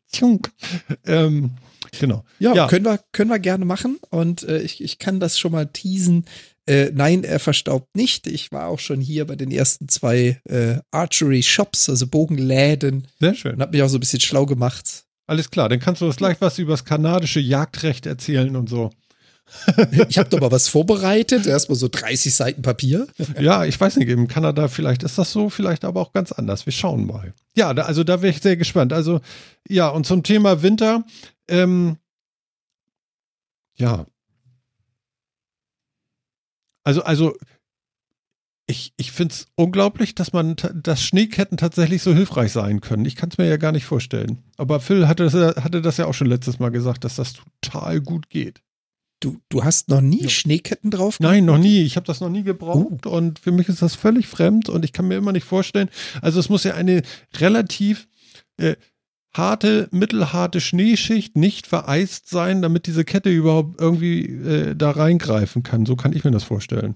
Ähm, 1.05 1.51
genau. 1.99 2.23
Ja, 2.39 2.53
ja, 2.53 2.67
Können, 2.67 2.85
wir, 2.85 2.99
können 3.11 3.29
wir 3.29 3.39
gerne 3.39 3.65
machen. 3.65 3.99
Und 4.09 4.43
äh, 4.43 4.61
ich, 4.61 4.83
ich 4.83 4.99
kann 4.99 5.19
das 5.19 5.39
schon 5.39 5.51
mal 5.51 5.67
teasen. 5.67 6.25
Äh, 6.67 6.91
nein, 6.93 7.23
er 7.23 7.39
verstaubt 7.39 7.95
nicht. 7.95 8.27
Ich 8.27 8.51
war 8.51 8.67
auch 8.67 8.79
schon 8.79 8.99
hier 8.99 9.25
bei 9.25 9.35
den 9.35 9.51
ersten 9.51 9.87
zwei 9.87 10.41
äh, 10.45 10.79
Archery-Shops, 10.91 11.89
also 11.89 12.07
Bogenläden. 12.07 13.07
Sehr 13.19 13.35
schön. 13.35 13.55
Und 13.55 13.61
habe 13.61 13.71
mich 13.71 13.83
auch 13.83 13.89
so 13.89 13.97
ein 13.97 14.01
bisschen 14.01 14.19
schlau 14.19 14.45
gemacht. 14.45 15.05
Alles 15.27 15.49
klar, 15.49 15.67
dann 15.67 15.79
kannst 15.79 16.01
du 16.01 16.05
uns 16.05 16.15
gleich 16.17 16.37
was 16.39 16.57
über 16.57 16.71
das 16.71 16.85
kanadische 16.85 17.39
Jagdrecht 17.39 18.05
erzählen 18.05 18.55
und 18.55 18.69
so. 18.69 18.91
Ich 20.07 20.17
habe 20.17 20.29
doch 20.29 20.39
mal 20.39 20.51
was 20.51 20.67
vorbereitet, 20.67 21.45
erstmal 21.45 21.77
so 21.77 21.87
30 21.87 22.33
Seiten 22.33 22.61
Papier. 22.61 23.07
Ja, 23.39 23.65
ich 23.65 23.79
weiß 23.79 23.97
nicht, 23.97 24.09
in 24.09 24.27
Kanada 24.27 24.67
vielleicht 24.67 25.03
ist 25.03 25.17
das 25.17 25.31
so, 25.31 25.49
vielleicht 25.49 25.85
aber 25.85 26.01
auch 26.01 26.13
ganz 26.13 26.31
anders. 26.31 26.65
Wir 26.65 26.73
schauen 26.73 27.05
mal. 27.05 27.33
Ja, 27.55 27.73
da, 27.73 27.83
also 27.83 28.03
da 28.03 28.21
wäre 28.21 28.33
ich 28.33 28.41
sehr 28.41 28.57
gespannt. 28.57 28.93
Also 28.93 29.21
ja, 29.67 29.89
und 29.89 30.05
zum 30.05 30.23
Thema 30.23 30.61
Winter, 30.61 31.05
ähm, 31.47 31.97
ja. 33.75 34.05
Also, 36.83 37.03
also 37.03 37.35
ich, 38.67 38.93
ich 38.97 39.11
finde 39.11 39.33
es 39.33 39.47
unglaublich, 39.55 40.13
dass 40.13 40.33
man, 40.33 40.55
dass 40.73 41.01
Schneeketten 41.01 41.57
tatsächlich 41.57 42.01
so 42.03 42.13
hilfreich 42.13 42.51
sein 42.51 42.81
können. 42.81 43.05
Ich 43.05 43.15
kann 43.15 43.29
es 43.29 43.37
mir 43.37 43.47
ja 43.47 43.57
gar 43.57 43.71
nicht 43.71 43.85
vorstellen. 43.85 44.43
Aber 44.57 44.81
Phil 44.81 45.07
hatte 45.07 45.29
das, 45.29 45.63
hatte 45.63 45.81
das 45.81 45.97
ja 45.97 46.05
auch 46.05 46.13
schon 46.13 46.27
letztes 46.27 46.59
Mal 46.59 46.69
gesagt, 46.69 47.05
dass 47.05 47.15
das 47.15 47.35
total 47.61 48.01
gut 48.01 48.29
geht. 48.29 48.61
Du, 49.19 49.39
du 49.49 49.63
hast 49.63 49.89
noch 49.89 50.01
nie 50.01 50.23
ja. 50.23 50.29
Schneeketten 50.29 50.91
drauf? 50.91 51.19
Nein, 51.19 51.45
noch 51.45 51.57
nie. 51.57 51.81
Ich 51.81 51.95
habe 51.95 52.05
das 52.05 52.21
noch 52.21 52.29
nie 52.29 52.43
gebraucht 52.43 53.05
uh. 53.05 53.09
und 53.09 53.39
für 53.39 53.51
mich 53.51 53.67
ist 53.67 53.81
das 53.81 53.95
völlig 53.95 54.27
fremd 54.27 54.69
und 54.69 54.85
ich 54.85 54.93
kann 54.93 55.07
mir 55.07 55.15
immer 55.15 55.31
nicht 55.31 55.45
vorstellen. 55.45 55.89
Also 56.21 56.39
es 56.39 56.49
muss 56.49 56.63
ja 56.63 56.75
eine 56.75 57.01
relativ 57.39 58.07
äh, 58.57 58.75
harte, 59.33 59.87
mittelharte 59.91 60.61
Schneeschicht 60.61 61.35
nicht 61.35 61.67
vereist 61.67 62.29
sein, 62.29 62.61
damit 62.61 62.85
diese 62.85 63.05
Kette 63.05 63.29
überhaupt 63.29 63.79
irgendwie 63.81 64.25
äh, 64.25 64.75
da 64.75 64.91
reingreifen 64.91 65.63
kann. 65.63 65.85
So 65.85 65.95
kann 65.95 66.13
ich 66.13 66.23
mir 66.23 66.31
das 66.31 66.43
vorstellen. 66.43 66.95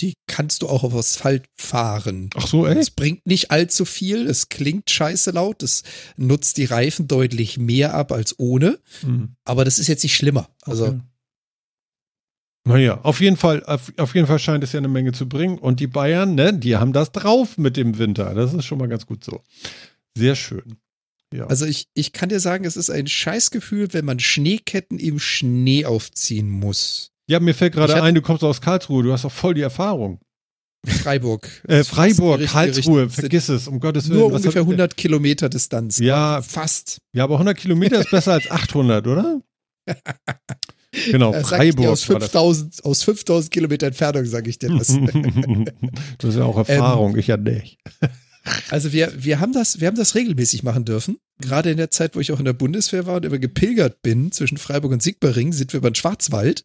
Die 0.00 0.14
kannst 0.26 0.62
du 0.62 0.68
auch 0.68 0.84
auf 0.84 0.94
Asphalt 0.94 1.46
fahren. 1.56 2.28
Ach 2.34 2.46
so, 2.46 2.66
echt? 2.66 2.78
Es 2.78 2.90
bringt 2.90 3.26
nicht 3.26 3.50
allzu 3.50 3.84
viel. 3.84 4.26
Es 4.26 4.48
klingt 4.50 4.90
scheiße 4.90 5.30
laut. 5.30 5.62
Es 5.62 5.84
nutzt 6.16 6.58
die 6.58 6.66
Reifen 6.66 7.08
deutlich 7.08 7.56
mehr 7.56 7.94
ab 7.94 8.12
als 8.12 8.38
ohne. 8.38 8.78
Mhm. 9.02 9.36
Aber 9.44 9.64
das 9.64 9.78
ist 9.78 9.86
jetzt 9.86 10.02
nicht 10.02 10.14
schlimmer. 10.14 10.50
Also. 10.62 10.86
Okay. 10.86 11.00
Naja, 12.66 13.00
auf 13.02 13.20
jeden 13.20 13.36
Fall, 13.36 13.62
auf, 13.64 13.92
auf, 13.96 14.14
jeden 14.16 14.26
Fall 14.26 14.40
scheint 14.40 14.64
es 14.64 14.72
ja 14.72 14.78
eine 14.78 14.88
Menge 14.88 15.12
zu 15.12 15.28
bringen. 15.28 15.56
Und 15.56 15.78
die 15.78 15.86
Bayern, 15.86 16.34
ne, 16.34 16.52
die 16.52 16.76
haben 16.76 16.92
das 16.92 17.12
drauf 17.12 17.56
mit 17.58 17.76
dem 17.76 17.96
Winter. 17.96 18.34
Das 18.34 18.52
ist 18.52 18.64
schon 18.64 18.78
mal 18.78 18.88
ganz 18.88 19.06
gut 19.06 19.24
so. 19.24 19.40
Sehr 20.16 20.34
schön. 20.34 20.76
Ja. 21.32 21.46
Also 21.46 21.64
ich, 21.64 21.88
ich 21.94 22.12
kann 22.12 22.28
dir 22.28 22.40
sagen, 22.40 22.64
es 22.64 22.76
ist 22.76 22.90
ein 22.90 23.06
Scheißgefühl, 23.06 23.92
wenn 23.92 24.04
man 24.04 24.18
Schneeketten 24.18 24.98
im 24.98 25.18
Schnee 25.20 25.84
aufziehen 25.84 26.50
muss. 26.50 27.12
Ja, 27.28 27.40
mir 27.40 27.54
fällt 27.54 27.74
gerade 27.74 28.02
ein, 28.02 28.14
du 28.14 28.22
kommst 28.22 28.44
aus 28.44 28.60
Karlsruhe, 28.60 29.02
du 29.02 29.12
hast 29.12 29.24
auch 29.24 29.32
voll 29.32 29.54
die 29.54 29.62
Erfahrung. 29.62 30.20
Freiburg. 30.86 31.48
Äh, 31.66 31.82
Freiburg, 31.82 32.44
Karlsruhe, 32.46 33.08
vergiss 33.10 33.48
es, 33.48 33.66
um 33.66 33.80
Gottes 33.80 34.08
Willen. 34.08 34.20
Nur 34.20 34.32
Was 34.32 34.42
ungefähr 34.42 34.62
100 34.62 34.96
Kilometer 34.96 35.48
Distanz. 35.48 35.98
Ja, 35.98 36.40
fast. 36.42 36.98
Ja, 37.12 37.24
aber 37.24 37.34
100 37.34 37.56
Kilometer 37.56 38.00
ist 38.00 38.10
besser 38.10 38.34
als 38.34 38.50
800, 38.50 39.06
oder? 39.06 39.40
Genau, 41.10 41.32
Freiburg. 41.32 41.88
Aus 41.88 42.04
5000, 42.04 42.84
aus 42.84 43.02
5000 43.02 43.52
Kilometer 43.52 43.88
Entfernung 43.88 44.24
sage 44.24 44.48
ich 44.48 44.58
dir 44.58 44.70
das. 44.70 44.88
das 46.18 46.30
ist 46.30 46.36
ja 46.36 46.44
auch 46.44 46.56
Erfahrung, 46.56 47.12
ähm, 47.12 47.18
ich 47.18 47.26
ja 47.26 47.36
nicht. 47.36 47.78
Also 48.70 48.92
wir, 48.92 49.12
wir 49.16 49.40
haben 49.40 49.52
das, 49.52 49.80
wir 49.80 49.88
haben 49.88 49.96
das 49.96 50.14
regelmäßig 50.14 50.62
machen 50.62 50.84
dürfen. 50.84 51.18
Gerade 51.40 51.72
in 51.72 51.78
der 51.78 51.90
Zeit, 51.90 52.14
wo 52.14 52.20
ich 52.20 52.30
auch 52.30 52.38
in 52.38 52.44
der 52.44 52.52
Bundeswehr 52.52 53.04
war 53.04 53.16
und 53.16 53.24
immer 53.24 53.40
gepilgert 53.40 54.02
bin 54.02 54.30
zwischen 54.30 54.56
Freiburg 54.56 54.92
und 54.92 55.02
Siegbaring, 55.02 55.52
sind 55.52 55.72
wir 55.72 55.78
über 55.78 55.90
den 55.90 55.96
Schwarzwald. 55.96 56.64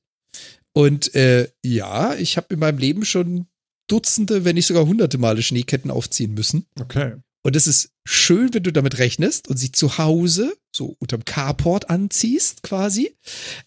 Und 0.73 1.13
äh, 1.15 1.49
ja, 1.63 2.15
ich 2.15 2.37
habe 2.37 2.53
in 2.53 2.59
meinem 2.59 2.77
Leben 2.77 3.05
schon 3.05 3.47
Dutzende, 3.87 4.45
wenn 4.45 4.55
nicht 4.55 4.67
sogar 4.67 4.85
hunderte 4.85 5.17
Male 5.17 5.41
Schneeketten 5.41 5.91
aufziehen 5.91 6.33
müssen. 6.33 6.65
Okay. 6.79 7.15
Und 7.43 7.55
es 7.55 7.67
ist 7.67 7.89
schön, 8.05 8.53
wenn 8.53 8.63
du 8.63 8.71
damit 8.71 8.99
rechnest 8.99 9.47
und 9.47 9.57
sie 9.57 9.71
zu 9.71 9.97
Hause 9.97 10.53
so 10.73 10.95
unterm 10.99 11.25
Carport 11.25 11.89
anziehst, 11.89 12.63
quasi. 12.63 13.15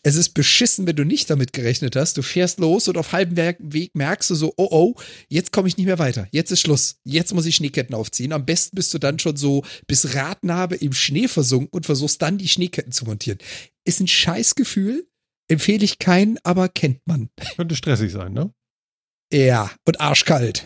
Es 0.02 0.14
ist 0.14 0.31
beschissen, 0.31 0.86
wenn 0.86 0.97
du 0.97 1.05
nicht 1.05 1.28
damit 1.28 1.52
gerechnet 1.52 1.97
hast. 1.97 2.16
Du 2.16 2.22
fährst 2.22 2.60
los 2.60 2.89
und 2.89 2.97
auf 2.97 3.12
halbem 3.12 3.36
Weg 3.59 3.94
merkst 3.94 4.31
du 4.31 4.35
so, 4.35 4.55
oh 4.56 4.68
oh, 4.70 4.94
jetzt 5.28 5.52
komme 5.52 5.68
ich 5.68 5.76
nicht 5.76 5.86
mehr 5.86 5.98
weiter. 5.98 6.26
Jetzt 6.31 6.51
ist 6.51 6.60
Schluss. 6.60 6.97
Jetzt 7.05 7.35
muss 7.35 7.47
ich 7.47 7.56
Schneeketten 7.56 7.94
aufziehen. 7.94 8.32
Am 8.32 8.47
besten 8.47 8.76
bist 8.76 8.94
du 8.94 8.98
dann 8.98 9.18
schon 9.18 9.36
so 9.36 9.64
bis 9.86 10.14
Radnabe 10.14 10.76
im 10.76 10.93
Schnee 10.93 11.28
versunken 11.28 11.68
und 11.72 11.85
versuchst 11.85 12.22
dann 12.22 12.39
die 12.39 12.48
Schneeketten 12.48 12.93
zu 12.93 13.05
montieren. 13.05 13.39
Ist 13.85 14.01
ein 14.01 14.09
Scheißgefühl. 14.09 15.06
Empfehle 15.48 15.84
ich 15.84 15.98
keinen, 15.98 16.38
aber 16.42 16.68
kennt 16.68 17.00
man. 17.06 17.28
Könnte 17.56 17.76
stressig 17.76 18.12
sein, 18.12 18.32
ne? 18.32 18.52
Ja, 19.32 19.70
und 19.86 20.00
arschkalt. 20.00 20.64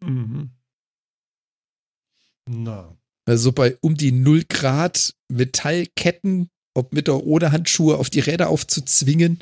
Mhm. 0.00 0.50
Na. 2.48 2.96
Also 3.26 3.52
bei 3.52 3.76
um 3.80 3.96
die 3.96 4.12
0 4.12 4.44
Grad 4.48 5.14
Metallketten, 5.28 6.50
ob 6.74 6.92
mit 6.92 7.08
oder 7.08 7.24
ohne 7.24 7.52
Handschuhe, 7.52 7.96
auf 7.96 8.10
die 8.10 8.20
Räder 8.20 8.48
aufzuzwingen, 8.48 9.38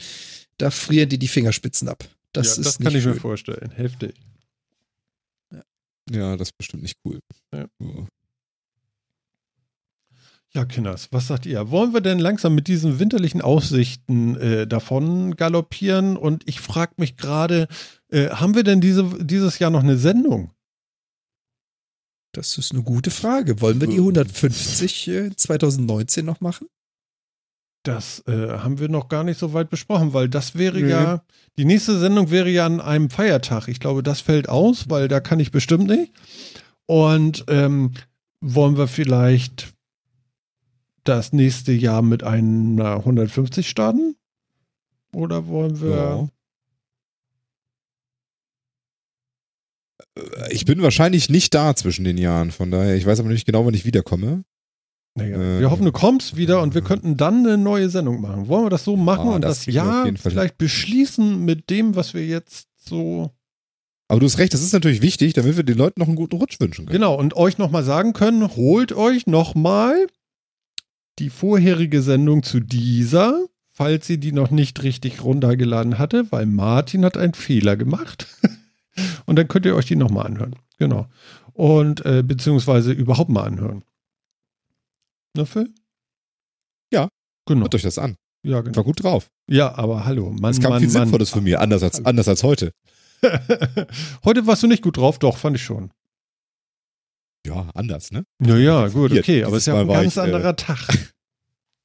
da 0.58 0.70
frieren 0.70 1.08
die 1.08 1.18
die 1.18 1.28
Fingerspitzen 1.28 1.88
ab. 1.88 2.04
Das, 2.32 2.56
ja, 2.56 2.64
das 2.64 2.78
kann 2.78 2.94
ich 2.94 3.02
schön. 3.02 3.14
mir 3.14 3.20
vorstellen. 3.20 3.70
Heftig. 3.70 4.14
Ja. 5.52 5.62
ja, 6.10 6.36
das 6.36 6.48
ist 6.48 6.58
bestimmt 6.58 6.82
nicht 6.82 6.98
cool. 7.04 7.20
Ja. 7.54 7.66
Ja, 10.58 10.64
Kinders, 10.64 11.06
was 11.12 11.28
sagt 11.28 11.46
ihr? 11.46 11.70
Wollen 11.70 11.94
wir 11.94 12.00
denn 12.00 12.18
langsam 12.18 12.52
mit 12.52 12.66
diesen 12.66 12.98
winterlichen 12.98 13.42
Aussichten 13.42 14.34
äh, 14.38 14.66
davon 14.66 15.36
galoppieren? 15.36 16.16
Und 16.16 16.48
ich 16.48 16.60
frage 16.60 16.94
mich 16.96 17.16
gerade, 17.16 17.68
äh, 18.10 18.30
haben 18.30 18.56
wir 18.56 18.64
denn 18.64 18.80
diese, 18.80 19.24
dieses 19.24 19.60
Jahr 19.60 19.70
noch 19.70 19.84
eine 19.84 19.96
Sendung? 19.96 20.50
Das 22.32 22.58
ist 22.58 22.72
eine 22.72 22.82
gute 22.82 23.12
Frage. 23.12 23.60
Wollen 23.60 23.80
wir 23.80 23.86
die 23.86 23.98
150 23.98 25.08
äh, 25.08 25.36
2019 25.36 26.26
noch 26.26 26.40
machen? 26.40 26.66
Das 27.84 28.24
äh, 28.26 28.48
haben 28.58 28.80
wir 28.80 28.88
noch 28.88 29.08
gar 29.08 29.22
nicht 29.22 29.38
so 29.38 29.52
weit 29.52 29.70
besprochen, 29.70 30.12
weil 30.12 30.28
das 30.28 30.56
wäre 30.56 30.80
nee. 30.80 30.90
ja, 30.90 31.22
die 31.56 31.66
nächste 31.66 31.96
Sendung 32.00 32.32
wäre 32.32 32.50
ja 32.50 32.66
an 32.66 32.80
einem 32.80 33.10
Feiertag. 33.10 33.68
Ich 33.68 33.78
glaube, 33.78 34.02
das 34.02 34.22
fällt 34.22 34.48
aus, 34.48 34.90
weil 34.90 35.06
da 35.06 35.20
kann 35.20 35.38
ich 35.38 35.52
bestimmt 35.52 35.86
nicht. 35.86 36.12
Und 36.86 37.44
ähm, 37.46 37.92
wollen 38.40 38.76
wir 38.76 38.88
vielleicht 38.88 39.77
das 41.08 41.32
nächste 41.32 41.72
Jahr 41.72 42.02
mit 42.02 42.22
einer 42.22 42.96
150 42.96 43.68
starten? 43.68 44.16
Oder 45.12 45.46
wollen 45.46 45.80
wir. 45.80 45.90
Ja. 45.90 46.28
Äh, 50.16 50.52
ich 50.52 50.64
bin 50.64 50.82
wahrscheinlich 50.82 51.28
nicht 51.28 51.54
da 51.54 51.74
zwischen 51.74 52.04
den 52.04 52.18
Jahren, 52.18 52.50
von 52.50 52.70
daher, 52.70 52.96
ich 52.96 53.06
weiß 53.06 53.20
aber 53.20 53.28
nicht 53.28 53.46
genau, 53.46 53.64
wann 53.64 53.74
ich 53.74 53.84
wiederkomme. 53.84 54.44
Naja, 55.14 55.36
äh, 55.36 55.60
wir 55.60 55.70
hoffen, 55.70 55.84
du 55.84 55.92
kommst 55.92 56.36
wieder 56.36 56.62
und 56.62 56.74
wir 56.74 56.82
könnten 56.82 57.16
dann 57.16 57.46
eine 57.46 57.58
neue 57.58 57.88
Sendung 57.88 58.20
machen. 58.20 58.48
Wollen 58.48 58.66
wir 58.66 58.70
das 58.70 58.84
so 58.84 58.96
machen 58.96 59.28
ah, 59.28 59.34
und 59.34 59.42
das, 59.42 59.64
das 59.64 59.74
Jahr 59.74 60.08
vielleicht 60.16 60.58
beschließen 60.58 61.44
mit 61.44 61.70
dem, 61.70 61.96
was 61.96 62.14
wir 62.14 62.24
jetzt 62.26 62.68
so. 62.76 63.30
Aber 64.08 64.20
du 64.20 64.26
hast 64.26 64.38
recht, 64.38 64.54
das 64.54 64.62
ist 64.62 64.72
natürlich 64.72 65.02
wichtig, 65.02 65.34
damit 65.34 65.56
wir 65.56 65.64
den 65.64 65.76
Leuten 65.76 66.00
noch 66.00 66.06
einen 66.06 66.16
guten 66.16 66.36
Rutsch 66.36 66.60
wünschen 66.60 66.86
können. 66.86 66.98
Genau, 66.98 67.14
und 67.14 67.36
euch 67.36 67.58
nochmal 67.58 67.84
sagen 67.84 68.12
können, 68.14 68.56
holt 68.56 68.92
euch 68.92 69.26
nochmal 69.26 70.06
die 71.18 71.30
vorherige 71.30 72.02
Sendung 72.02 72.42
zu 72.42 72.60
dieser, 72.60 73.46
falls 73.66 74.06
sie 74.06 74.18
die 74.18 74.32
noch 74.32 74.50
nicht 74.50 74.82
richtig 74.82 75.22
runtergeladen 75.22 75.98
hatte, 75.98 76.30
weil 76.30 76.46
Martin 76.46 77.04
hat 77.04 77.16
einen 77.16 77.34
Fehler 77.34 77.76
gemacht. 77.76 78.26
Und 79.26 79.36
dann 79.36 79.48
könnt 79.48 79.66
ihr 79.66 79.76
euch 79.76 79.86
die 79.86 79.96
nochmal 79.96 80.26
anhören. 80.26 80.56
Genau. 80.78 81.06
Und 81.52 82.04
äh, 82.04 82.22
beziehungsweise 82.22 82.92
überhaupt 82.92 83.30
mal 83.30 83.44
anhören. 83.44 83.84
Ne, 85.36 85.46
Phil? 85.46 85.72
Ja. 86.92 87.08
Genau. 87.46 87.62
Hört 87.62 87.74
euch 87.74 87.82
das 87.82 87.98
an. 87.98 88.16
Ja, 88.42 88.60
genau. 88.60 88.76
War 88.76 88.84
gut 88.84 89.02
drauf. 89.02 89.30
Ja, 89.48 89.76
aber 89.76 90.04
hallo. 90.04 90.30
Mann, 90.30 90.52
es 90.52 90.60
kam 90.60 90.70
Mann, 90.70 90.80
viel 90.80 90.88
Mann. 90.90 91.02
Sinnvolles 91.02 91.30
von 91.30 91.44
mir, 91.44 91.60
anders 91.60 91.82
als, 91.82 92.04
anders 92.04 92.28
als 92.28 92.42
heute. 92.42 92.72
heute 94.24 94.46
warst 94.46 94.62
du 94.62 94.66
nicht 94.66 94.82
gut 94.82 94.96
drauf, 94.96 95.18
doch, 95.18 95.36
fand 95.36 95.56
ich 95.56 95.62
schon. 95.62 95.90
Ja, 97.48 97.70
anders, 97.74 98.10
ne? 98.10 98.24
Naja, 98.38 98.88
gut, 98.88 99.12
okay, 99.12 99.44
aber 99.44 99.56
es 99.56 99.62
ist 99.62 99.66
ja 99.66 99.80
ein 99.80 99.88
ganz 99.88 100.12
ich, 100.12 100.16
äh, 100.18 100.20
anderer 100.20 100.54
Tag. 100.54 100.78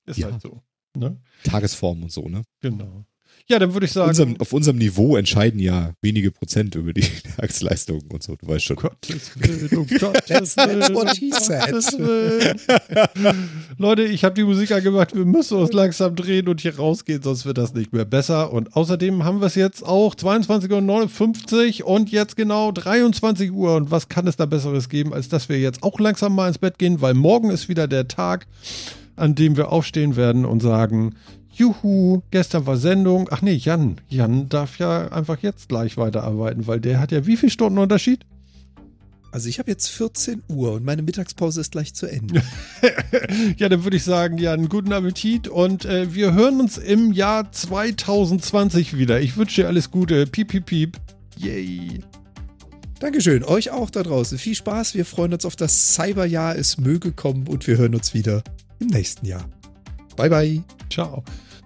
Ist 0.05 0.17
ja. 0.17 0.31
halt 0.31 0.41
so. 0.41 0.61
Ne? 0.95 1.21
Tagesform 1.45 2.03
und 2.03 2.11
so, 2.11 2.27
ne? 2.27 2.43
Genau. 2.59 3.05
Ja, 3.49 3.59
dann 3.59 3.73
würde 3.73 3.85
ich 3.85 3.91
sagen. 3.91 4.07
Unserem, 4.07 4.39
auf 4.39 4.53
unserem 4.53 4.77
Niveau 4.77 5.17
entscheiden 5.17 5.59
ja 5.59 5.91
wenige 6.01 6.31
Prozent 6.31 6.75
über 6.75 6.93
die 6.93 7.01
Tagesleistungen 7.37 8.09
und 8.09 8.23
so, 8.23 8.37
du 8.37 8.47
weißt 8.47 8.63
schon. 8.63 8.77
Gottes 8.77 9.31
Willen, 9.35 9.79
um 9.79 9.87
Gottes 9.99 10.55
Willen, 10.55 11.09
he 11.09 11.31
said. 11.31 11.75
Leute, 13.77 14.03
ich 14.03 14.23
habe 14.23 14.35
die 14.35 14.45
Musik 14.45 14.71
angemacht, 14.71 15.13
wir 15.13 15.25
müssen 15.25 15.57
uns 15.57 15.73
langsam 15.73 16.15
drehen 16.15 16.47
und 16.47 16.61
hier 16.61 16.77
rausgehen, 16.77 17.21
sonst 17.21 17.45
wird 17.45 17.57
das 17.57 17.73
nicht 17.73 17.91
mehr 17.91 18.05
besser. 18.05 18.53
Und 18.53 18.77
außerdem 18.77 19.25
haben 19.25 19.41
wir 19.41 19.47
es 19.47 19.55
jetzt 19.55 19.83
auch 19.83 20.15
22.59 20.15 21.81
Uhr 21.81 21.87
und 21.87 22.11
jetzt 22.11 22.37
genau 22.37 22.71
23 22.71 23.51
Uhr. 23.51 23.75
Und 23.75 23.91
was 23.91 24.07
kann 24.07 24.25
es 24.25 24.37
da 24.37 24.45
Besseres 24.45 24.87
geben, 24.87 25.13
als 25.13 25.27
dass 25.27 25.49
wir 25.49 25.59
jetzt 25.59 25.83
auch 25.83 25.99
langsam 25.99 26.33
mal 26.33 26.47
ins 26.47 26.59
Bett 26.59 26.79
gehen, 26.79 27.01
weil 27.01 27.13
morgen 27.13 27.49
ist 27.49 27.67
wieder 27.67 27.89
der 27.89 28.07
Tag, 28.07 28.47
an 29.17 29.35
dem 29.35 29.57
wir 29.57 29.69
aufstehen 29.69 30.15
werden 30.15 30.45
und 30.45 30.61
sagen, 30.61 31.15
Juhu, 31.55 32.21
gestern 32.31 32.65
war 32.65 32.77
Sendung. 32.77 33.29
Ach 33.31 33.41
nee, 33.41 33.53
Jan. 33.53 33.97
Jan 34.09 34.49
darf 34.49 34.79
ja 34.79 35.09
einfach 35.09 35.37
jetzt 35.41 35.69
gleich 35.69 35.97
weiterarbeiten, 35.97 36.65
weil 36.67 36.79
der 36.79 36.99
hat 36.99 37.11
ja 37.11 37.25
wie 37.25 37.37
viele 37.37 37.51
Stunden 37.51 37.77
Unterschied? 37.77 38.25
Also 39.31 39.49
ich 39.49 39.57
habe 39.57 39.71
jetzt 39.71 39.87
14 39.87 40.43
Uhr 40.47 40.73
und 40.73 40.85
meine 40.85 41.01
Mittagspause 41.01 41.61
ist 41.61 41.71
gleich 41.71 41.95
zu 41.95 42.05
Ende. 42.05 42.43
ja, 43.57 43.67
dann 43.67 43.83
würde 43.83 43.97
ich 43.97 44.03
sagen, 44.03 44.37
Jan, 44.37 44.69
guten 44.69 44.93
Appetit 44.93 45.47
und 45.47 45.85
äh, 45.85 46.13
wir 46.13 46.33
hören 46.33 46.59
uns 46.59 46.77
im 46.77 47.11
Jahr 47.13 47.51
2020 47.51 48.95
wieder. 48.95 49.21
Ich 49.21 49.35
wünsche 49.35 49.61
dir 49.61 49.67
alles 49.67 49.89
Gute. 49.89 50.27
Piep, 50.27 50.49
piep, 50.49 50.65
piep. 50.67 50.97
Yay. 51.37 52.03
Dankeschön. 52.99 53.43
Euch 53.43 53.71
auch 53.71 53.89
da 53.89 54.03
draußen. 54.03 54.37
Viel 54.37 54.55
Spaß. 54.55 54.93
Wir 54.93 55.03
freuen 55.03 55.33
uns 55.33 55.45
auf 55.45 55.55
das 55.55 55.95
Cyberjahr. 55.95 56.55
Es 56.55 56.77
möge 56.77 57.11
kommen 57.11 57.47
und 57.47 57.65
wir 57.65 57.77
hören 57.77 57.95
uns 57.95 58.13
wieder 58.13 58.43
im 58.79 58.87
nächsten 58.87 59.25
Jahr. 59.25 59.49
Bye, 60.15 60.29
bye. 60.29 60.63
Ciao. 60.91 61.23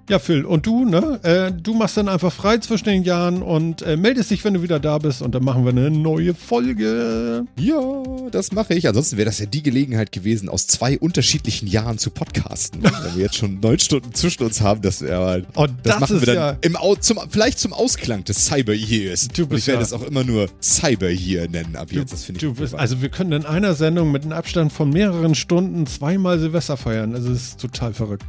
Ja, 0.09 0.19
Phil, 0.19 0.45
und 0.45 0.65
du, 0.65 0.85
ne? 0.85 1.19
Äh, 1.23 1.51
du 1.51 1.73
machst 1.73 1.97
dann 1.97 2.07
einfach 2.07 2.31
frei 2.31 2.59
zwischen 2.59 2.85
den 2.85 3.03
Jahren 3.03 3.41
und 3.41 3.81
äh, 3.81 3.97
meldest 3.97 4.31
dich, 4.31 4.41
wenn 4.45 4.53
du 4.53 4.61
wieder 4.61 4.79
da 4.79 4.99
bist 4.99 5.21
und 5.21 5.35
dann 5.35 5.43
machen 5.43 5.65
wir 5.65 5.71
eine 5.71 5.91
neue 5.91 6.33
Folge. 6.33 7.45
Ja, 7.59 8.03
das 8.31 8.53
mache 8.53 8.73
ich. 8.73 8.87
Ansonsten 8.87 9.17
wäre 9.17 9.25
das 9.25 9.39
ja 9.39 9.47
die 9.47 9.61
Gelegenheit 9.61 10.13
gewesen, 10.13 10.47
aus 10.47 10.65
zwei 10.65 10.97
unterschiedlichen 10.97 11.67
Jahren 11.67 11.97
zu 11.97 12.09
podcasten. 12.09 12.83
wenn 12.83 13.15
wir 13.15 13.23
jetzt 13.23 13.35
schon 13.35 13.59
neun 13.59 13.79
Stunden 13.79 14.13
zwischen 14.13 14.43
uns 14.43 14.61
haben, 14.61 14.81
das 14.81 15.01
wäre 15.01 15.45
oh, 15.55 15.67
das, 15.67 15.75
das 15.83 15.99
machen 15.99 16.21
wir 16.21 16.25
dann 16.25 16.35
ja 16.35 16.57
im, 16.61 16.77
zum, 17.01 17.19
vielleicht 17.29 17.59
zum 17.59 17.73
Ausklang 17.73 18.23
des 18.23 18.45
Cyber 18.45 18.73
Years. 18.73 19.27
Du 19.27 19.45
bist 19.45 19.63
ich 19.63 19.67
werde 19.67 19.79
ja. 19.79 19.89
das 19.89 19.91
auch 19.91 20.03
immer 20.03 20.23
nur 20.23 20.47
Cyber 20.61 21.09
Year 21.09 21.49
nennen 21.49 21.75
ab 21.75 21.91
jetzt. 21.91 22.13
das 22.13 22.23
finde 22.23 22.37
ich. 22.37 22.47
Du 22.47 22.53
bist, 22.53 22.73
also 22.75 23.01
wir 23.01 23.09
können 23.09 23.33
in 23.33 23.45
einer 23.45 23.73
Sendung 23.73 24.13
mit 24.13 24.23
einem 24.23 24.31
Abstand 24.31 24.71
von 24.71 24.89
mehreren 24.89 25.35
Stunden 25.35 25.85
zweimal 25.85 26.39
Silvester 26.39 26.77
feiern. 26.77 27.13
Also 27.13 27.29
es 27.31 27.49
ist 27.49 27.59
total 27.59 27.93
verrückt. 27.93 28.23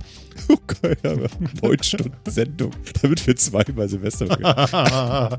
Oh 0.48 0.56
Gott, 0.66 1.04
aber 1.04 1.28
neun 1.62 1.82
Stunden 1.82 2.16
Sendung, 2.26 2.70
damit 3.02 3.26
wir 3.26 3.36
zweimal 3.36 3.88
Silvester 3.88 4.26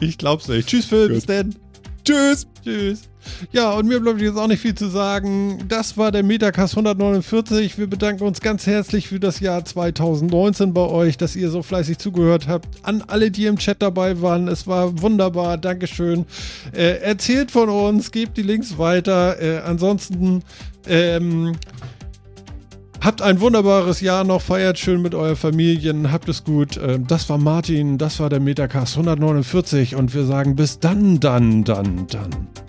Ich 0.00 0.18
glaub's 0.18 0.48
nicht. 0.48 0.68
Tschüss, 0.68 0.86
Phil. 0.86 1.08
Bis 1.08 1.26
denn. 1.26 1.54
Tschüss. 2.04 2.46
Tschüss. 2.64 3.08
Ja, 3.52 3.72
und 3.72 3.86
mir 3.86 4.00
bleibt 4.00 4.20
jetzt 4.20 4.38
auch 4.38 4.46
nicht 4.46 4.60
viel 4.60 4.74
zu 4.74 4.88
sagen. 4.88 5.64
Das 5.68 5.96
war 5.96 6.10
der 6.10 6.22
Metacast 6.22 6.74
149. 6.74 7.78
Wir 7.78 7.86
bedanken 7.86 8.24
uns 8.24 8.40
ganz 8.40 8.66
herzlich 8.66 9.08
für 9.08 9.20
das 9.20 9.40
Jahr 9.40 9.64
2019 9.64 10.72
bei 10.72 10.82
euch, 10.82 11.16
dass 11.16 11.36
ihr 11.36 11.50
so 11.50 11.62
fleißig 11.62 11.98
zugehört 11.98 12.48
habt. 12.48 12.66
An 12.82 13.04
alle, 13.06 13.30
die 13.30 13.46
im 13.46 13.58
Chat 13.58 13.82
dabei 13.82 14.20
waren. 14.22 14.48
Es 14.48 14.66
war 14.66 15.00
wunderbar. 15.02 15.58
Dankeschön. 15.58 16.24
Äh, 16.72 17.00
erzählt 17.00 17.50
von 17.50 17.68
uns, 17.68 18.10
gebt 18.10 18.36
die 18.36 18.42
Links 18.42 18.78
weiter. 18.78 19.40
Äh, 19.40 19.58
ansonsten, 19.58 20.42
ähm, 20.86 21.56
Habt 23.00 23.22
ein 23.22 23.40
wunderbares 23.40 24.00
Jahr 24.00 24.24
noch, 24.24 24.42
feiert 24.42 24.78
schön 24.78 25.00
mit 25.00 25.14
euren 25.14 25.36
Familien, 25.36 26.10
habt 26.10 26.28
es 26.28 26.42
gut. 26.42 26.78
Ähm, 26.82 27.06
das 27.06 27.28
war 27.28 27.38
Martin, 27.38 27.96
das 27.96 28.18
war 28.18 28.28
der 28.28 28.40
Metacast 28.40 28.96
149 28.96 29.94
und 29.94 30.14
wir 30.14 30.24
sagen 30.24 30.56
bis 30.56 30.80
dann, 30.80 31.20
dann, 31.20 31.64
dann, 31.64 32.06
dann. 32.08 32.67